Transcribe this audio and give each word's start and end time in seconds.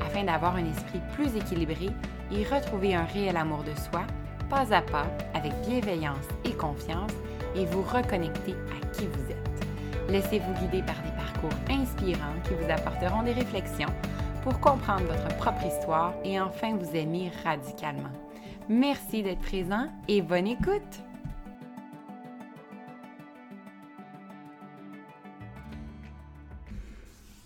afin 0.00 0.24
d'avoir 0.24 0.56
un 0.56 0.64
esprit 0.64 1.00
plus 1.14 1.36
équilibré 1.36 1.90
et 2.32 2.44
retrouver 2.44 2.94
un 2.94 3.04
réel 3.04 3.36
amour 3.36 3.62
de 3.64 3.78
soi, 3.78 4.02
pas 4.48 4.72
à 4.74 4.82
pas, 4.82 5.06
avec 5.34 5.52
bienveillance 5.66 6.28
et 6.44 6.52
confiance, 6.52 7.12
et 7.56 7.66
vous 7.66 7.82
reconnecter 7.82 8.52
à 8.52 8.86
qui 8.94 9.06
vous 9.06 9.30
êtes. 9.30 10.10
Laissez-vous 10.10 10.52
guider 10.54 10.82
par 10.82 10.96
des 11.02 11.12
parcours 11.16 11.58
inspirants 11.70 12.34
qui 12.44 12.54
vous 12.54 12.70
apporteront 12.70 13.22
des 13.22 13.32
réflexions 13.32 13.88
pour 14.42 14.60
comprendre 14.60 15.04
votre 15.04 15.36
propre 15.36 15.64
histoire 15.64 16.12
et 16.24 16.40
enfin 16.40 16.76
vous 16.76 16.94
aimer 16.94 17.30
radicalement. 17.44 18.12
Merci 18.68 19.22
d'être 19.22 19.40
présent 19.40 19.88
et 20.08 20.20
bonne 20.20 20.46
écoute! 20.46 21.03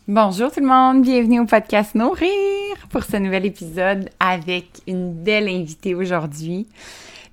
Bonjour 0.09 0.51
tout 0.51 0.61
le 0.61 0.67
monde, 0.67 1.03
bienvenue 1.03 1.41
au 1.41 1.45
podcast 1.45 1.95
Nourrir 1.95 2.31
pour 2.89 3.05
ce 3.05 3.19
nouvel 3.19 3.45
épisode 3.45 4.09
avec 4.19 4.81
une 4.87 5.13
belle 5.13 5.51
invitée 5.51 5.95
aujourd'hui. 5.95 6.67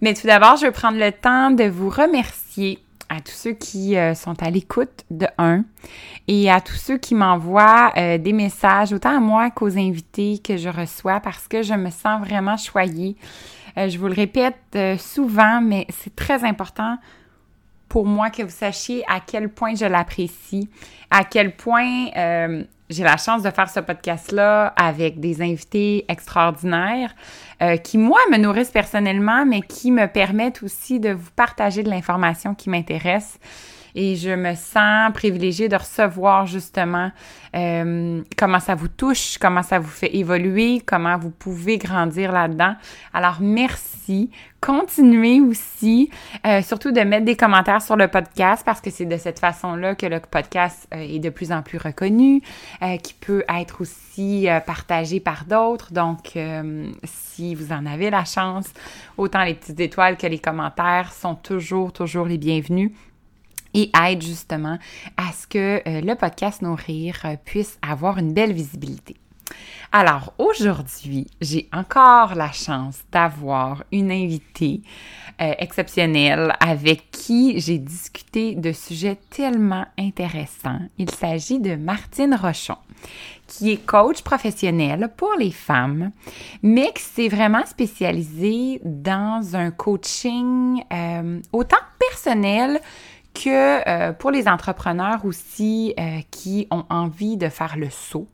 Mais 0.02 0.14
tout 0.14 0.28
d'abord, 0.28 0.58
je 0.58 0.66
vais 0.66 0.74
prendre 0.74 1.00
le 1.00 1.14
temps 1.14 1.52
de 1.52 1.64
vous 1.64 1.88
remercier 1.88 2.80
à 3.08 3.22
tous 3.22 3.32
ceux 3.32 3.54
qui 3.54 3.96
euh, 3.96 4.14
sont 4.14 4.44
à 4.44 4.50
l'écoute 4.50 5.06
de 5.10 5.26
un 5.38 5.64
et 6.28 6.52
à 6.52 6.60
tous 6.60 6.76
ceux 6.76 6.98
qui 6.98 7.16
m'envoient 7.16 7.94
euh, 7.96 8.18
des 8.18 8.34
messages, 8.34 8.92
autant 8.92 9.16
à 9.16 9.22
moi 9.22 9.52
qu'aux 9.52 9.78
invités 9.78 10.42
que 10.44 10.58
je 10.58 10.68
reçois 10.68 11.22
parce 11.22 11.48
que 11.48 11.64
je 11.64 11.76
me 11.76 11.90
sens 11.90 12.28
vraiment 12.28 12.58
choyée. 12.58 13.16
Euh, 13.78 13.88
je 13.88 13.98
vous 13.98 14.08
le 14.08 14.16
répète 14.16 15.00
souvent, 15.00 15.62
mais 15.62 15.88
c'est 15.92 16.14
très 16.14 16.44
important 16.44 16.98
pour 17.96 18.06
moi 18.06 18.30
que 18.30 18.44
vous 18.44 18.50
sachiez 18.50 19.06
à 19.08 19.22
quel 19.22 19.48
point 19.48 19.74
je 19.74 19.86
l'apprécie, 19.86 20.70
à 21.10 21.24
quel 21.24 21.56
point 21.56 22.08
euh, 22.18 22.62
j'ai 22.90 23.04
la 23.04 23.16
chance 23.16 23.42
de 23.42 23.50
faire 23.50 23.70
ce 23.70 23.80
podcast-là 23.80 24.74
avec 24.76 25.22
des 25.22 25.42
invités 25.42 26.04
extraordinaires 26.10 27.16
euh, 27.62 27.78
qui, 27.78 27.98
moi, 27.98 28.20
me 28.34 28.38
nourrissent 28.38 28.72
personnellement, 28.72 29.46
mais 29.46 29.62
qui 29.62 29.92
me 29.92 30.08
permettent 30.08 30.62
aussi 30.62 31.00
de 31.00 31.12
vous 31.12 31.32
partager 31.38 31.84
de 31.84 31.90
l'information 31.90 32.54
qui 32.54 32.70
m'intéresse 32.70 33.40
et 33.96 34.18
je 34.18 34.30
me 34.30 34.54
sens 34.56 35.12
privilégiée 35.14 35.70
de 35.70 35.78
recevoir 35.78 36.46
justement 36.46 37.12
euh, 37.56 38.22
comment 38.38 38.60
ça 38.60 38.76
vous 38.76 38.90
touche, 38.90 39.38
comment 39.38 39.64
ça 39.64 39.80
vous 39.80 39.90
fait 39.90 40.14
évoluer, 40.16 40.82
comment 40.86 41.18
vous 41.18 41.30
pouvez 41.30 41.78
grandir 41.78 42.32
là-dedans. 42.34 42.76
Alors 43.14 43.38
merci. 43.40 44.30
Continuez 44.60 45.42
aussi, 45.42 46.10
euh, 46.46 46.62
surtout 46.62 46.92
de 46.92 47.00
mettre 47.02 47.24
des 47.24 47.36
commentaires 47.36 47.84
sur 47.84 47.96
le 47.96 48.08
podcast 48.08 48.64
parce 48.66 48.82
que 48.82 48.90
c'est 48.90 49.06
de 49.06 49.18
cette 49.18 49.40
façon-là 49.40 49.96
que 49.96 50.08
le 50.08 50.20
podcast 50.20 50.88
euh, 50.94 50.98
est 51.00 51.20
de 51.20 51.30
plus 51.30 51.52
en 51.52 51.62
plus 51.62 51.78
reconnu, 51.78 52.42
qui 53.04 53.14
peut 53.14 53.44
être 53.48 53.82
aussi 53.82 54.48
partagé 54.66 55.20
par 55.20 55.46
d'autres. 55.46 55.94
Donc, 55.94 56.38
si 57.04 57.54
vous 57.54 57.72
en 57.72 57.86
avez 57.86 58.10
la 58.10 58.26
chance, 58.26 58.66
autant 59.18 59.44
les 59.44 59.54
petites 59.54 59.80
étoiles 59.80 60.18
que 60.18 60.28
les 60.28 60.40
commentaires 60.40 61.14
sont 61.14 61.36
toujours, 61.36 61.94
toujours 61.94 62.26
les 62.26 62.38
bienvenus 62.38 62.92
et 63.76 63.92
aide 64.08 64.24
justement 64.24 64.80
à 65.18 65.32
ce 65.34 65.46
que 65.46 65.82
euh, 65.88 66.02
le 66.02 66.16
podcast 66.16 66.62
Nourrir 66.64 67.20
euh, 67.26 67.36
puisse 67.44 67.78
avoir 67.88 68.18
une 68.18 68.34
belle 68.34 68.54
visibilité. 68.54 69.18
Alors 69.92 70.34
aujourd'hui, 70.40 71.28
j'ai 71.40 71.70
encore 71.72 72.34
la 72.36 72.52
chance 72.52 73.02
d'avoir 73.12 73.84
une 73.92 74.12
invitée 74.12 74.82
euh, 75.40 75.54
exceptionnelle 75.60 76.54
avec 76.60 77.12
qui 77.12 77.60
j'ai 77.60 77.78
discuté 77.78 78.56
de 78.56 78.72
sujets 78.72 79.18
tellement 79.30 79.86
intéressants. 80.00 80.80
Il 80.98 81.12
s'agit 81.12 81.60
de 81.60 81.76
Martine 81.76 82.34
Rochon, 82.34 82.78
qui 83.46 83.72
est 83.72 83.86
coach 83.86 84.22
professionnel 84.24 85.12
pour 85.16 85.34
les 85.38 85.52
femmes, 85.52 86.12
mais 86.64 86.92
qui 86.94 87.04
s'est 87.04 87.30
vraiment 87.30 87.66
spécialisée 87.66 88.82
dans 88.84 89.56
un 89.56 89.70
coaching 89.72 90.82
autant 91.54 91.78
personnel 92.00 92.82
que 93.36 93.88
euh, 93.88 94.14
pour 94.14 94.32
les 94.32 94.48
entrepreneurs 94.48 95.26
aussi 95.26 95.94
euh, 96.00 96.20
qui 96.32 96.68
ont 96.72 96.86
envie 96.90 97.38
de 97.38 97.50
faire 97.50 97.78
le 97.78 97.90
saut, 97.90 98.28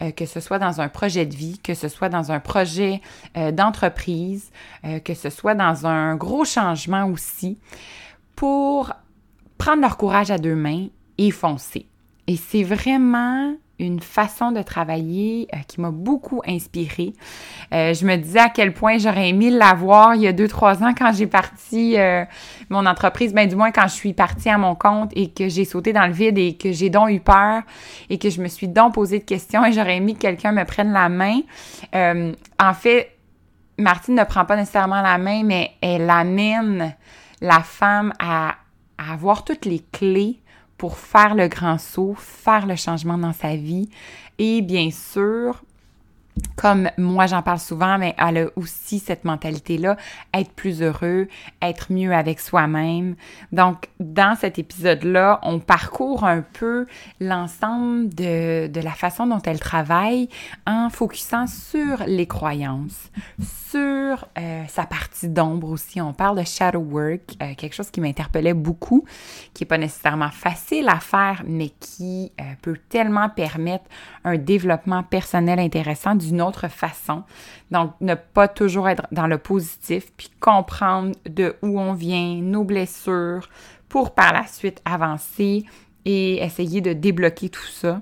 euh, 0.00 0.12
que 0.12 0.24
ce 0.24 0.40
soit 0.40 0.58
dans 0.58 0.80
un 0.80 0.88
projet 0.88 1.26
de 1.26 1.34
vie, 1.34 1.58
que 1.58 1.74
ce 1.74 1.88
soit 1.88 2.08
dans 2.08 2.32
un 2.32 2.40
projet 2.40 3.02
d'entreprise, 3.52 4.50
que 5.04 5.14
ce 5.14 5.30
soit 5.30 5.54
dans 5.54 5.86
un 5.86 6.16
gros 6.16 6.44
changement 6.44 7.06
aussi, 7.06 7.58
pour 8.34 8.92
prendre 9.58 9.82
leur 9.82 9.96
courage 9.96 10.30
à 10.30 10.38
deux 10.38 10.54
mains 10.54 10.86
et 11.18 11.30
foncer. 11.30 11.86
Et 12.26 12.36
c'est 12.36 12.62
vraiment 12.62 13.54
une 13.78 14.00
façon 14.00 14.52
de 14.52 14.62
travailler 14.62 15.48
euh, 15.52 15.58
qui 15.68 15.80
m'a 15.80 15.90
beaucoup 15.90 16.40
inspirée. 16.46 17.12
Euh, 17.72 17.92
je 17.92 18.06
me 18.06 18.16
disais 18.16 18.38
à 18.38 18.48
quel 18.48 18.72
point 18.72 18.98
j'aurais 18.98 19.28
aimé 19.28 19.50
l'avoir 19.50 20.14
il 20.14 20.22
y 20.22 20.26
a 20.26 20.32
deux, 20.32 20.48
trois 20.48 20.82
ans 20.82 20.94
quand 20.96 21.12
j'ai 21.12 21.26
parti 21.26 21.98
euh, 21.98 22.24
mon 22.70 22.86
entreprise, 22.86 23.34
ben 23.34 23.48
du 23.48 23.54
moins 23.54 23.72
quand 23.72 23.86
je 23.88 23.94
suis 23.94 24.14
partie 24.14 24.48
à 24.48 24.56
mon 24.56 24.74
compte 24.74 25.10
et 25.14 25.30
que 25.30 25.48
j'ai 25.48 25.64
sauté 25.64 25.92
dans 25.92 26.06
le 26.06 26.12
vide 26.12 26.38
et 26.38 26.56
que 26.56 26.72
j'ai 26.72 26.88
donc 26.88 27.10
eu 27.10 27.20
peur 27.20 27.62
et 28.08 28.18
que 28.18 28.30
je 28.30 28.40
me 28.40 28.48
suis 28.48 28.68
donc 28.68 28.94
posé 28.94 29.18
de 29.18 29.24
questions 29.24 29.64
et 29.64 29.72
j'aurais 29.72 29.96
aimé 29.96 30.14
que 30.14 30.20
quelqu'un 30.20 30.52
me 30.52 30.64
prenne 30.64 30.92
la 30.92 31.08
main. 31.08 31.40
en 31.92 32.74
fait, 32.74 33.12
Martine 33.78 34.14
ne 34.14 34.24
prend 34.24 34.46
pas 34.46 34.56
nécessairement 34.56 35.02
la 35.02 35.18
main, 35.18 35.42
mais 35.44 35.72
elle 35.82 36.08
amène 36.08 36.94
la 37.42 37.60
femme 37.60 38.14
à, 38.18 38.54
à 38.96 39.12
avoir 39.12 39.44
toutes 39.44 39.66
les 39.66 39.84
clés 39.92 40.40
pour 40.78 40.98
faire 40.98 41.34
le 41.34 41.48
grand 41.48 41.78
saut, 41.78 42.14
faire 42.18 42.66
le 42.66 42.76
changement 42.76 43.18
dans 43.18 43.32
sa 43.32 43.56
vie. 43.56 43.88
Et 44.38 44.62
bien 44.62 44.90
sûr 44.90 45.62
comme 46.56 46.90
moi 46.98 47.26
j'en 47.26 47.42
parle 47.42 47.58
souvent, 47.58 47.98
mais 47.98 48.14
elle 48.18 48.38
a 48.38 48.46
aussi 48.56 48.98
cette 48.98 49.24
mentalité-là, 49.24 49.96
être 50.34 50.52
plus 50.52 50.82
heureux, 50.82 51.28
être 51.62 51.92
mieux 51.92 52.12
avec 52.14 52.40
soi-même. 52.40 53.14
Donc, 53.52 53.88
dans 54.00 54.36
cet 54.36 54.58
épisode-là, 54.58 55.40
on 55.42 55.58
parcourt 55.58 56.24
un 56.24 56.42
peu 56.42 56.86
l'ensemble 57.20 58.08
de, 58.14 58.68
de, 58.68 58.80
la 58.80 58.92
façon 58.92 59.26
dont 59.26 59.40
elle 59.44 59.60
travaille 59.60 60.28
en 60.66 60.90
focusant 60.90 61.46
sur 61.46 62.04
les 62.06 62.26
croyances, 62.26 63.10
sur 63.70 64.26
euh, 64.38 64.64
sa 64.68 64.86
partie 64.86 65.28
d'ombre 65.28 65.70
aussi. 65.70 66.00
On 66.00 66.12
parle 66.12 66.38
de 66.38 66.44
shadow 66.44 66.80
work, 66.80 67.36
euh, 67.42 67.54
quelque 67.56 67.74
chose 67.74 67.90
qui 67.90 68.00
m'interpellait 68.00 68.54
beaucoup, 68.54 69.04
qui 69.54 69.62
n'est 69.62 69.68
pas 69.68 69.78
nécessairement 69.78 70.30
facile 70.30 70.88
à 70.88 71.00
faire, 71.00 71.42
mais 71.46 71.70
qui 71.80 72.32
euh, 72.40 72.44
peut 72.62 72.78
tellement 72.88 73.28
permettre 73.28 73.84
un 74.24 74.36
développement 74.36 75.02
personnel 75.02 75.58
intéressant 75.58 76.14
d'une 76.26 76.42
autre 76.42 76.68
façon. 76.68 77.24
Donc, 77.70 77.92
ne 78.00 78.14
pas 78.14 78.48
toujours 78.48 78.88
être 78.88 79.06
dans 79.12 79.26
le 79.26 79.38
positif, 79.38 80.12
puis 80.16 80.30
comprendre 80.40 81.12
de 81.28 81.56
où 81.62 81.80
on 81.80 81.94
vient, 81.94 82.40
nos 82.42 82.64
blessures, 82.64 83.48
pour 83.88 84.14
par 84.14 84.32
la 84.32 84.46
suite 84.46 84.80
avancer 84.84 85.64
et 86.04 86.42
essayer 86.42 86.80
de 86.80 86.92
débloquer 86.92 87.48
tout 87.48 87.66
ça. 87.66 88.00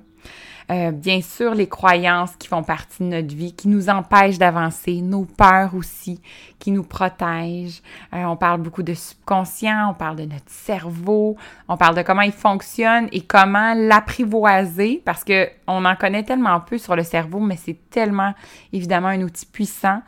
Euh, 0.70 0.92
bien 0.92 1.20
sûr, 1.20 1.54
les 1.54 1.68
croyances 1.68 2.36
qui 2.36 2.48
font 2.48 2.62
partie 2.62 3.02
de 3.02 3.08
notre 3.08 3.34
vie, 3.34 3.52
qui 3.52 3.68
nous 3.68 3.90
empêchent 3.90 4.38
d'avancer, 4.38 5.02
nos 5.02 5.24
peurs 5.24 5.74
aussi, 5.74 6.20
qui 6.58 6.70
nous 6.70 6.82
protègent. 6.82 7.82
Euh, 8.14 8.24
on 8.24 8.36
parle 8.36 8.62
beaucoup 8.62 8.82
de 8.82 8.94
subconscient, 8.94 9.90
on 9.90 9.94
parle 9.94 10.16
de 10.16 10.24
notre 10.24 10.48
cerveau, 10.48 11.36
on 11.68 11.76
parle 11.76 11.96
de 11.96 12.02
comment 12.02 12.22
il 12.22 12.32
fonctionne 12.32 13.08
et 13.12 13.20
comment 13.20 13.74
l'apprivoiser, 13.74 15.02
parce 15.04 15.22
que 15.22 15.48
on 15.66 15.84
en 15.84 15.96
connaît 15.96 16.22
tellement 16.22 16.60
peu 16.60 16.78
sur 16.78 16.96
le 16.96 17.02
cerveau, 17.02 17.40
mais 17.40 17.56
c'est 17.56 17.78
tellement 17.90 18.32
évidemment 18.72 19.08
un 19.08 19.20
outil 19.20 19.46
puissant. 19.46 20.00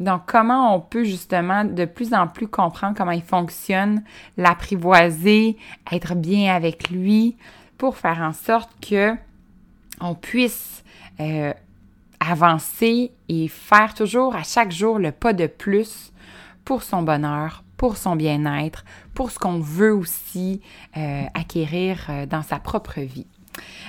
Donc, 0.00 0.22
comment 0.26 0.74
on 0.74 0.80
peut 0.80 1.04
justement 1.04 1.64
de 1.64 1.84
plus 1.84 2.14
en 2.14 2.26
plus 2.26 2.48
comprendre 2.48 2.96
comment 2.96 3.10
il 3.10 3.22
fonctionne, 3.22 4.02
l'apprivoiser, 4.38 5.58
être 5.92 6.14
bien 6.14 6.54
avec 6.54 6.88
lui 6.90 7.36
pour 7.76 7.96
faire 7.96 8.18
en 8.22 8.32
sorte 8.32 8.70
que 8.80 9.14
on 10.00 10.14
puisse 10.14 10.82
euh, 11.20 11.52
avancer 12.18 13.12
et 13.28 13.48
faire 13.48 13.94
toujours 13.94 14.34
à 14.34 14.42
chaque 14.42 14.72
jour 14.72 14.98
le 14.98 15.12
pas 15.12 15.32
de 15.32 15.46
plus 15.46 16.12
pour 16.64 16.82
son 16.82 17.02
bonheur, 17.02 17.64
pour 17.76 17.96
son 17.96 18.16
bien-être, 18.16 18.84
pour 19.14 19.30
ce 19.30 19.38
qu'on 19.38 19.58
veut 19.58 19.94
aussi 19.94 20.60
euh, 20.96 21.24
acquérir 21.34 22.06
euh, 22.08 22.26
dans 22.26 22.42
sa 22.42 22.58
propre 22.58 23.00
vie. 23.00 23.26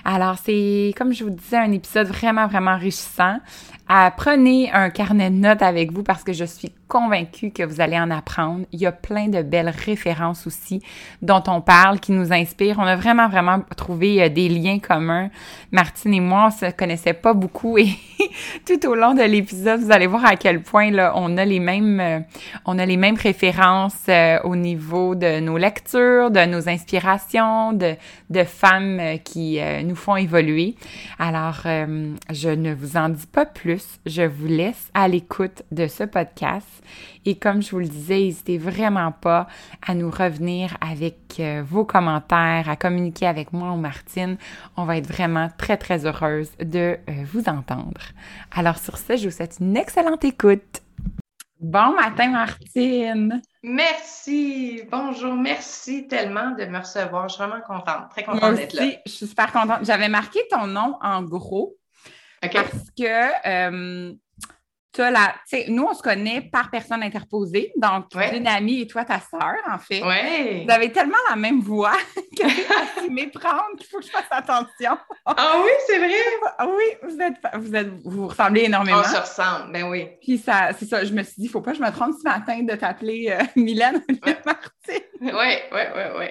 Alors, 0.04 0.38
c'est, 0.44 0.94
comme 0.98 1.14
je 1.14 1.24
vous 1.24 1.30
disais, 1.30 1.58
un 1.58 1.72
épisode 1.72 2.08
vraiment, 2.08 2.48
vraiment 2.48 2.72
enrichissant. 2.72 3.38
Prenez 4.16 4.72
un 4.72 4.90
carnet 4.90 5.30
de 5.30 5.36
notes 5.36 5.62
avec 5.62 5.92
vous 5.92 6.04
parce 6.04 6.24
que 6.24 6.34
je 6.34 6.46
suis 6.46 6.72
convaincue 6.92 7.52
que 7.52 7.64
vous 7.64 7.80
allez 7.80 7.98
en 7.98 8.12
apprendre. 8.12 8.66
Il 8.74 8.82
y 8.82 8.86
a 8.86 8.92
plein 8.92 9.30
de 9.30 9.42
belles 9.42 9.70
références 9.70 10.46
aussi 10.46 10.84
dont 11.22 11.42
on 11.48 11.62
parle, 11.62 12.02
qui 12.02 12.12
nous 12.12 12.34
inspirent. 12.34 12.80
On 12.80 12.86
a 12.86 12.98
vraiment, 12.98 13.30
vraiment 13.30 13.62
trouvé 13.78 14.22
euh, 14.22 14.28
des 14.28 14.50
liens 14.50 14.80
communs. 14.80 15.30
Martine 15.72 16.14
et 16.14 16.20
moi, 16.20 16.48
on 16.48 16.52
se 16.52 16.70
connaissait 16.72 17.14
pas 17.14 17.34
beaucoup 17.34 17.78
et 17.78 17.88
tout 18.66 18.90
au 18.90 18.96
long 18.96 19.14
de 19.14 19.24
l'épisode, 19.24 19.80
vous 19.80 19.92
allez 19.94 20.08
voir 20.08 20.26
à 20.26 20.36
quel 20.36 20.62
point 20.62 20.92
là, 20.92 21.14
on 21.16 21.38
a 21.38 21.46
les 21.46 21.62
mêmes, 21.62 22.02
euh, 22.02 22.20
on 22.66 22.78
a 22.78 22.86
les 22.86 22.98
mêmes 22.98 23.16
références 23.16 24.04
euh, 24.10 24.40
au 24.44 24.58
niveau 24.58 25.16
de 25.16 25.40
nos 25.40 25.58
lectures, 25.58 26.30
de 26.30 26.44
nos 26.46 26.68
inspirations, 26.68 27.72
de, 27.72 27.96
de 28.30 28.44
femmes 28.44 29.02
qui 29.24 29.60
nous 29.86 29.96
font 29.96 30.18
évoluer. 30.18 30.76
Alors, 31.20 31.62
je 31.64 32.50
ne 32.50 32.74
vous 32.74 32.98
en 32.98 33.10
dis 33.10 33.28
pas 33.28 33.46
plus. 33.46 33.81
Je 34.06 34.24
vous 34.24 34.48
laisse 34.48 34.90
à 34.94 35.08
l'écoute 35.08 35.64
de 35.72 35.88
ce 35.88 36.04
podcast. 36.04 36.68
Et 37.26 37.38
comme 37.38 37.62
je 37.62 37.72
vous 37.72 37.80
le 37.80 37.88
disais, 37.88 38.20
n'hésitez 38.20 38.58
vraiment 38.58 39.12
pas 39.12 39.48
à 39.86 39.94
nous 39.94 40.10
revenir 40.10 40.76
avec 40.82 41.40
euh, 41.40 41.64
vos 41.66 41.86
commentaires, 41.86 42.70
à 42.70 42.76
communiquer 42.76 43.28
avec 43.28 43.54
moi 43.54 43.72
ou 43.72 43.78
Martine. 43.78 44.38
On 44.78 44.86
va 44.86 44.98
être 44.98 45.08
vraiment 45.08 45.50
très, 45.58 45.78
très 45.78 46.06
heureuse 46.06 46.52
de 46.60 46.98
euh, 47.10 47.24
vous 47.32 47.48
entendre. 47.48 48.02
Alors 48.52 48.78
sur 48.78 48.98
ce, 48.98 49.18
je 49.18 49.30
vous 49.30 49.36
souhaite 49.36 49.58
une 49.60 49.78
excellente 49.78 50.24
écoute. 50.26 50.82
Bon 51.62 51.94
matin, 51.94 52.30
Martine. 52.30 53.40
Merci. 53.62 54.82
Bonjour. 54.92 55.36
Merci 55.36 56.08
tellement 56.08 56.52
de 56.52 56.66
me 56.66 56.80
recevoir. 56.80 57.30
Je 57.30 57.36
suis 57.36 57.44
vraiment 57.44 57.62
contente. 57.62 58.10
Très 58.10 58.24
contente 58.24 58.56
d'être 58.56 58.74
là. 58.74 58.86
Je 59.06 59.12
suis 59.12 59.28
super 59.28 59.52
contente. 59.52 59.80
J'avais 59.84 60.10
marqué 60.10 60.40
ton 60.50 60.66
nom 60.66 60.98
en 61.02 61.22
gros. 61.22 61.78
Parce 62.42 62.90
que 62.98 63.48
euh, 63.48 64.14
la, 64.98 65.36
nous, 65.70 65.84
on 65.84 65.94
se 65.94 66.02
connaît 66.02 66.42
par 66.42 66.70
personne 66.70 67.02
interposée. 67.04 67.72
Donc, 67.78 68.06
une 68.34 68.48
amie 68.48 68.82
et 68.82 68.88
toi, 68.88 69.06
ta 69.06 69.20
sœur, 69.20 69.56
en 69.70 69.78
fait. 69.78 70.04
Ouais. 70.04 70.64
Vous 70.66 70.72
avez 70.72 70.92
tellement 70.92 71.18
la 71.30 71.36
même 71.36 71.62
voix 71.62 71.94
que 72.38 72.44
c'est 72.96 73.10
méprendre 73.10 73.78
qu'il 73.78 73.88
faut 73.88 74.00
que 74.00 74.06
je 74.06 74.12
fasse 74.12 74.28
attention. 74.30 74.98
Ah 75.26 75.62
oui, 75.64 75.72
c'est 75.88 76.00
vrai? 76.00 76.12
Ah 76.58 76.68
oui, 76.68 76.84
vous 77.04 77.22
êtes, 77.22 77.36
vous 77.54 77.76
êtes, 77.76 77.90
vous 78.04 78.28
ressemblez 78.28 78.64
énormément. 78.64 79.00
On 79.00 79.04
se 79.04 79.18
ressemble, 79.18 79.72
ben 79.72 79.88
oui. 79.88 80.10
Puis 80.22 80.40
ça, 80.40 80.72
c'est 80.78 80.86
ça, 80.86 81.06
je 81.06 81.14
me 81.14 81.24
suis 81.24 81.36
dit, 81.36 81.44
il 81.44 81.46
ne 81.46 81.52
faut 81.52 81.62
pas 81.62 81.72
que 81.72 81.78
je 81.78 81.84
me 81.84 81.92
trompe 81.92 82.16
ce 82.18 82.28
matin 82.28 82.62
de 82.64 82.76
t'appeler 82.76 83.30
euh, 83.30 83.44
Mylène 83.56 84.04
ou 84.10 84.30
Martine. 84.46 85.08
Oui, 85.22 85.32
oui, 85.32 85.82
oui, 85.96 86.04
oui. 86.18 86.26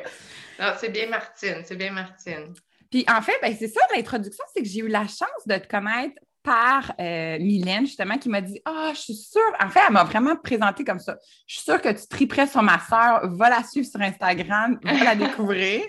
Non, 0.58 0.72
c'est 0.76 0.90
bien 0.90 1.06
Martine, 1.06 1.62
c'est 1.64 1.76
bien 1.76 1.92
Martine. 1.92 2.52
Puis 2.90 3.04
en 3.08 3.22
fait, 3.22 3.34
ben, 3.42 3.54
c'est 3.58 3.68
ça 3.68 3.80
l'introduction, 3.94 4.44
c'est 4.54 4.62
que 4.62 4.68
j'ai 4.68 4.80
eu 4.80 4.88
la 4.88 5.06
chance 5.06 5.46
de 5.46 5.56
te 5.56 5.68
connaître 5.68 6.14
par 6.42 6.92
euh, 6.98 7.38
Mylène, 7.38 7.86
justement, 7.86 8.16
qui 8.16 8.28
m'a 8.28 8.40
dit 8.40 8.60
Ah, 8.64 8.92
je 8.94 9.00
suis 9.00 9.14
sûre. 9.14 9.40
En 9.62 9.68
fait, 9.68 9.80
elle 9.86 9.92
m'a 9.92 10.04
vraiment 10.04 10.36
présenté 10.36 10.84
comme 10.84 10.98
ça. 10.98 11.16
Je 11.46 11.56
suis 11.56 11.64
sûre 11.64 11.80
que 11.80 11.90
tu 11.90 12.06
triperais 12.08 12.46
sur 12.46 12.62
ma 12.62 12.78
sœur. 12.78 13.28
Va 13.36 13.50
la 13.50 13.62
suivre 13.62 13.86
sur 13.86 14.00
Instagram, 14.00 14.78
va 14.82 15.04
la 15.04 15.14
découvrir. 15.14 15.82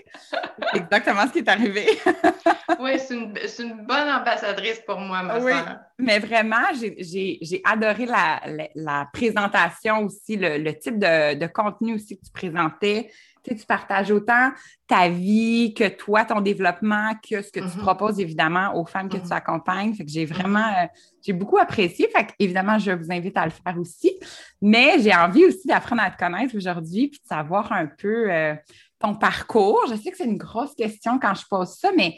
C'est 0.72 0.80
exactement 0.80 1.26
ce 1.26 1.32
qui 1.32 1.38
est 1.38 1.48
arrivé. 1.48 1.86
oui, 2.80 2.98
c'est 2.98 3.62
une, 3.62 3.84
bonne 3.86 4.08
ambassadrice 4.10 4.80
pour 4.86 4.98
moi, 4.98 5.22
ma 5.22 5.38
oui, 5.38 5.52
Mais 5.98 6.18
vraiment, 6.18 6.68
j'ai 6.74 7.62
adoré 7.64 8.06
la, 8.06 9.08
présentation 9.12 10.00
aussi, 10.00 10.36
le, 10.36 10.70
type 10.72 10.98
de, 10.98 11.34
de 11.34 11.46
contenu 11.46 11.94
aussi 11.94 12.18
que 12.18 12.24
tu 12.26 12.32
présentais 12.32 13.10
tu, 13.42 13.66
partages 13.66 14.10
autant 14.10 14.50
ta 14.86 15.08
vie 15.08 15.74
que 15.74 15.88
toi, 15.88 16.24
ton 16.24 16.40
développement, 16.40 17.12
que 17.28 17.42
ce 17.42 17.50
que 17.50 17.60
tu 17.60 17.66
mm-hmm. 17.66 17.78
proposes 17.78 18.20
évidemment 18.20 18.76
aux 18.76 18.84
femmes 18.84 19.08
que 19.08 19.16
tu 19.16 19.24
mm-hmm. 19.24 19.32
accompagnes. 19.32 19.94
Fait 19.94 20.04
que 20.04 20.10
j'ai 20.10 20.24
vraiment, 20.24 20.60
mm-hmm. 20.60 20.84
euh, 20.84 20.88
j'ai 21.24 21.32
beaucoup 21.32 21.58
apprécié. 21.58 22.08
Fait 22.14 22.26
que, 22.26 22.32
évidemment, 22.38 22.78
je 22.78 22.92
vous 22.92 23.10
invite 23.10 23.36
à 23.36 23.44
le 23.44 23.50
faire 23.50 23.78
aussi. 23.78 24.12
Mais 24.60 25.00
j'ai 25.00 25.14
envie 25.14 25.44
aussi 25.44 25.66
d'apprendre 25.66 26.02
à 26.02 26.10
te 26.10 26.18
connaître 26.18 26.56
aujourd'hui 26.56 27.08
puis 27.08 27.20
de 27.20 27.26
savoir 27.26 27.72
un 27.72 27.86
peu 27.86 28.30
euh, 28.30 28.54
ton 28.98 29.14
parcours. 29.14 29.84
Je 29.90 29.96
sais 29.96 30.10
que 30.10 30.16
c'est 30.16 30.24
une 30.24 30.38
grosse 30.38 30.74
question 30.74 31.18
quand 31.18 31.34
je 31.34 31.44
pose 31.48 31.70
ça, 31.70 31.90
mais 31.96 32.16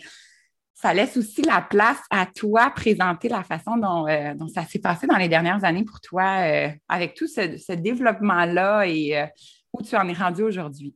ça 0.75 0.93
laisse 0.93 1.17
aussi 1.17 1.41
la 1.41 1.63
place 1.63 2.01
à 2.11 2.27
toi 2.27 2.71
présenter 2.71 3.29
la 3.29 3.43
façon 3.43 3.77
dont, 3.77 4.07
euh, 4.07 4.35
ça 4.53 4.65
s'est 4.67 4.81
passé 4.81 5.07
dans 5.07 5.17
les 5.17 5.29
dernières 5.29 5.65
années 5.65 5.85
pour 5.85 6.01
toi 6.01 6.25
avec 6.89 7.15
tout 7.15 7.27
ce, 7.27 7.57
ce 7.57 7.73
développement-là 7.73 8.87
et 8.87 9.29
où 9.73 9.83
tu 9.83 9.97
en 9.97 10.09
es 10.09 10.13
rendu 10.13 10.43
aujourd'hui. 10.43 10.95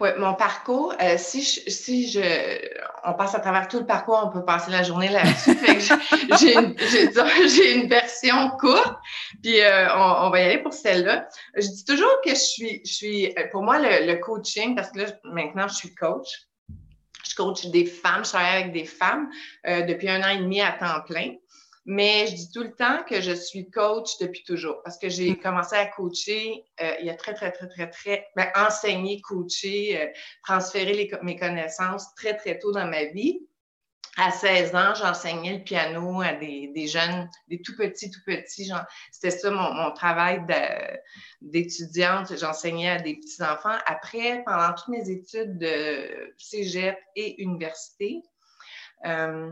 Oui, 0.00 0.08
mon 0.18 0.34
parcours, 0.34 0.94
euh, 1.00 1.16
si, 1.18 1.42
je, 1.42 1.70
si 1.70 2.10
je, 2.10 2.20
on 3.04 3.14
passe 3.14 3.34
à 3.34 3.40
travers 3.40 3.68
tout 3.68 3.78
le 3.78 3.86
parcours, 3.86 4.20
on 4.24 4.30
peut 4.30 4.44
passer 4.44 4.70
la 4.70 4.82
journée 4.82 5.08
là-dessus. 5.08 5.56
j'ai 6.40 6.54
une, 6.54 6.74
une, 7.82 7.88
version 7.88 8.50
courte, 8.58 8.96
puis 9.42 9.60
euh, 9.60 9.94
on, 9.94 10.30
va 10.30 10.40
y 10.40 10.44
aller 10.44 10.58
pour 10.58 10.72
celle-là. 10.72 11.28
Je 11.54 11.66
dis 11.66 11.84
toujours 11.84 12.20
que 12.24 12.30
je 12.30 12.40
suis, 12.40 12.80
je 12.84 12.92
suis 12.92 13.34
pour 13.52 13.62
moi, 13.62 13.78
le, 13.78 14.06
le 14.06 14.16
coaching, 14.16 14.74
parce 14.74 14.90
que 14.90 15.00
là, 15.00 15.06
maintenant, 15.24 15.68
je 15.68 15.74
suis 15.74 15.94
coach. 15.94 16.28
Je 17.28 17.34
coach 17.34 17.66
des 17.66 17.84
femmes, 17.84 18.24
je 18.24 18.30
travaille 18.30 18.62
avec 18.62 18.72
des 18.72 18.84
femmes 18.84 19.28
euh, 19.66 19.82
depuis 19.82 20.08
un 20.08 20.22
an 20.22 20.30
et 20.30 20.38
demi 20.38 20.60
à 20.60 20.72
temps 20.72 21.00
plein. 21.06 21.34
Mais 21.86 22.26
je 22.26 22.34
dis 22.34 22.50
tout 22.50 22.62
le 22.62 22.72
temps 22.72 23.02
que 23.08 23.20
je 23.20 23.32
suis 23.32 23.70
coach 23.70 24.18
depuis 24.20 24.44
toujours 24.44 24.82
parce 24.82 24.98
que 24.98 25.08
j'ai 25.08 25.32
mm. 25.32 25.40
commencé 25.40 25.76
à 25.76 25.86
coacher 25.86 26.64
euh, 26.80 26.94
il 27.00 27.06
y 27.06 27.10
a 27.10 27.14
très, 27.14 27.34
très, 27.34 27.50
très, 27.52 27.68
très, 27.68 27.88
très, 27.88 28.26
ben, 28.36 28.48
enseigner, 28.54 29.20
coacher, 29.22 30.00
euh, 30.00 30.06
transférer 30.44 31.10
mes 31.22 31.36
connaissances 31.36 32.14
très, 32.14 32.36
très 32.36 32.58
tôt 32.58 32.72
dans 32.72 32.86
ma 32.86 33.04
vie. 33.06 33.40
À 34.16 34.32
16 34.32 34.74
ans, 34.74 34.92
j'enseignais 34.94 35.58
le 35.58 35.64
piano 35.64 36.20
à 36.20 36.32
des, 36.32 36.86
jeunes, 36.88 37.30
des 37.48 37.62
tout 37.62 37.76
petits, 37.76 38.10
tout 38.10 38.20
petits. 38.26 38.70
C'était 39.12 39.30
ça 39.30 39.50
mon, 39.50 39.72
mon 39.72 39.92
travail 39.92 40.44
d'étudiante. 41.40 42.36
J'enseignais 42.36 42.90
à 42.90 43.00
des 43.00 43.14
petits-enfants. 43.14 43.78
Après, 43.86 44.42
pendant 44.44 44.74
toutes 44.74 44.88
mes 44.88 45.08
études 45.08 45.58
de 45.58 46.34
cégep 46.36 46.98
et 47.14 47.40
université, 47.40 48.20
euh, 49.06 49.50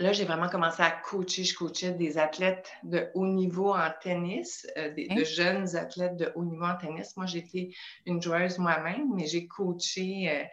Là, 0.00 0.12
j'ai 0.12 0.24
vraiment 0.24 0.48
commencé 0.48 0.80
à 0.80 0.92
coacher. 0.92 1.42
Je 1.42 1.56
coachais 1.56 1.90
des 1.90 2.18
athlètes 2.18 2.70
de 2.84 3.08
haut 3.14 3.26
niveau 3.26 3.74
en 3.74 3.90
tennis, 4.00 4.64
euh, 4.76 4.94
des, 4.94 5.08
de 5.08 5.24
jeunes 5.24 5.74
athlètes 5.74 6.16
de 6.16 6.30
haut 6.36 6.44
niveau 6.44 6.64
en 6.64 6.76
tennis. 6.76 7.16
Moi, 7.16 7.26
j'étais 7.26 7.70
une 8.06 8.22
joueuse 8.22 8.58
moi-même, 8.58 9.12
mais 9.16 9.26
j'ai 9.26 9.48
coaché 9.48 10.30
euh, 10.30 10.44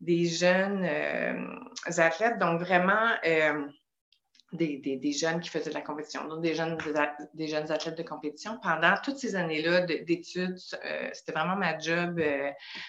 des 0.00 0.24
jeunes 0.26 0.84
euh, 0.84 1.46
athlètes, 1.96 2.40
donc 2.40 2.60
vraiment 2.60 3.12
des, 4.52 4.78
des, 4.78 4.96
des, 4.96 5.12
jeunes 5.12 5.40
qui 5.40 5.48
faisaient 5.48 5.70
de 5.70 5.74
la 5.74 5.82
compétition, 5.82 6.26
donc 6.26 6.42
des 6.42 6.54
jeunes, 6.54 6.76
des, 7.34 7.46
jeunes 7.46 7.70
athlètes 7.70 7.98
de 7.98 8.02
compétition. 8.02 8.58
Pendant 8.62 8.94
toutes 9.04 9.18
ces 9.18 9.36
années-là 9.36 9.82
d'études, 9.82 10.58
c'était 11.12 11.32
vraiment 11.32 11.54
ma 11.54 11.78
job 11.78 12.20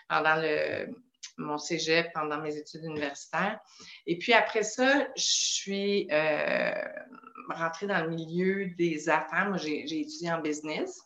pendant 0.08 0.38
le 0.38 0.88
mon 1.38 1.58
cégep 1.58 2.12
pendant 2.14 2.42
mes 2.42 2.56
études 2.58 2.84
universitaires. 2.84 3.60
Et 4.06 4.18
puis 4.18 4.34
après 4.34 4.64
ça, 4.64 5.08
je 5.16 5.24
suis 5.24 6.08
euh, 6.12 6.72
rentrée 7.50 7.88
dans 7.88 8.04
le 8.04 8.10
milieu 8.10 8.68
des 8.78 9.10
affaires. 9.10 9.48
Moi, 9.48 9.58
j'ai 9.58 10.00
étudié 10.00 10.32
en 10.32 10.42
business. 10.42 11.00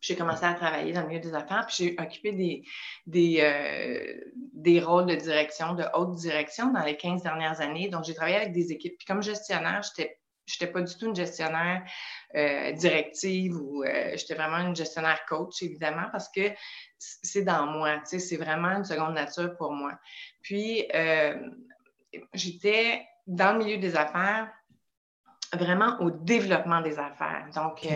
J'ai 0.00 0.16
commencé 0.16 0.44
à 0.44 0.54
travailler 0.54 0.92
dans 0.92 1.02
le 1.02 1.08
milieu 1.08 1.20
des 1.20 1.34
affaires, 1.34 1.66
puis 1.66 1.76
j'ai 1.78 1.96
occupé 1.98 2.32
des, 2.32 2.62
des, 3.06 3.40
euh, 3.40 4.30
des 4.52 4.80
rôles 4.80 5.06
de 5.06 5.14
direction, 5.14 5.74
de 5.74 5.84
haute 5.94 6.14
direction 6.14 6.72
dans 6.72 6.82
les 6.82 6.96
15 6.96 7.22
dernières 7.22 7.60
années. 7.60 7.88
Donc, 7.88 8.04
j'ai 8.04 8.14
travaillé 8.14 8.36
avec 8.36 8.52
des 8.52 8.72
équipes. 8.72 8.96
Puis 8.98 9.06
comme 9.06 9.22
gestionnaire, 9.22 9.82
j'étais 9.82 10.18
n'étais 10.52 10.72
pas 10.72 10.82
du 10.82 10.94
tout 10.96 11.06
une 11.06 11.16
gestionnaire 11.16 11.84
euh, 12.34 12.72
directive 12.72 13.56
ou 13.56 13.82
euh, 13.82 14.12
j'étais 14.16 14.34
vraiment 14.34 14.58
une 14.58 14.76
gestionnaire 14.76 15.24
coach, 15.26 15.62
évidemment, 15.62 16.08
parce 16.12 16.28
que 16.28 16.52
c'est 16.98 17.42
dans 17.42 17.66
moi, 17.66 18.00
c'est 18.04 18.36
vraiment 18.36 18.68
une 18.68 18.84
seconde 18.84 19.14
nature 19.14 19.56
pour 19.56 19.72
moi. 19.72 19.92
Puis, 20.42 20.86
euh, 20.94 21.38
j'étais 22.32 23.06
dans 23.26 23.56
le 23.56 23.64
milieu 23.64 23.78
des 23.78 23.96
affaires, 23.96 24.50
vraiment 25.52 25.98
au 26.00 26.10
développement 26.10 26.80
des 26.80 26.98
affaires. 26.98 27.48
Donc, 27.54 27.86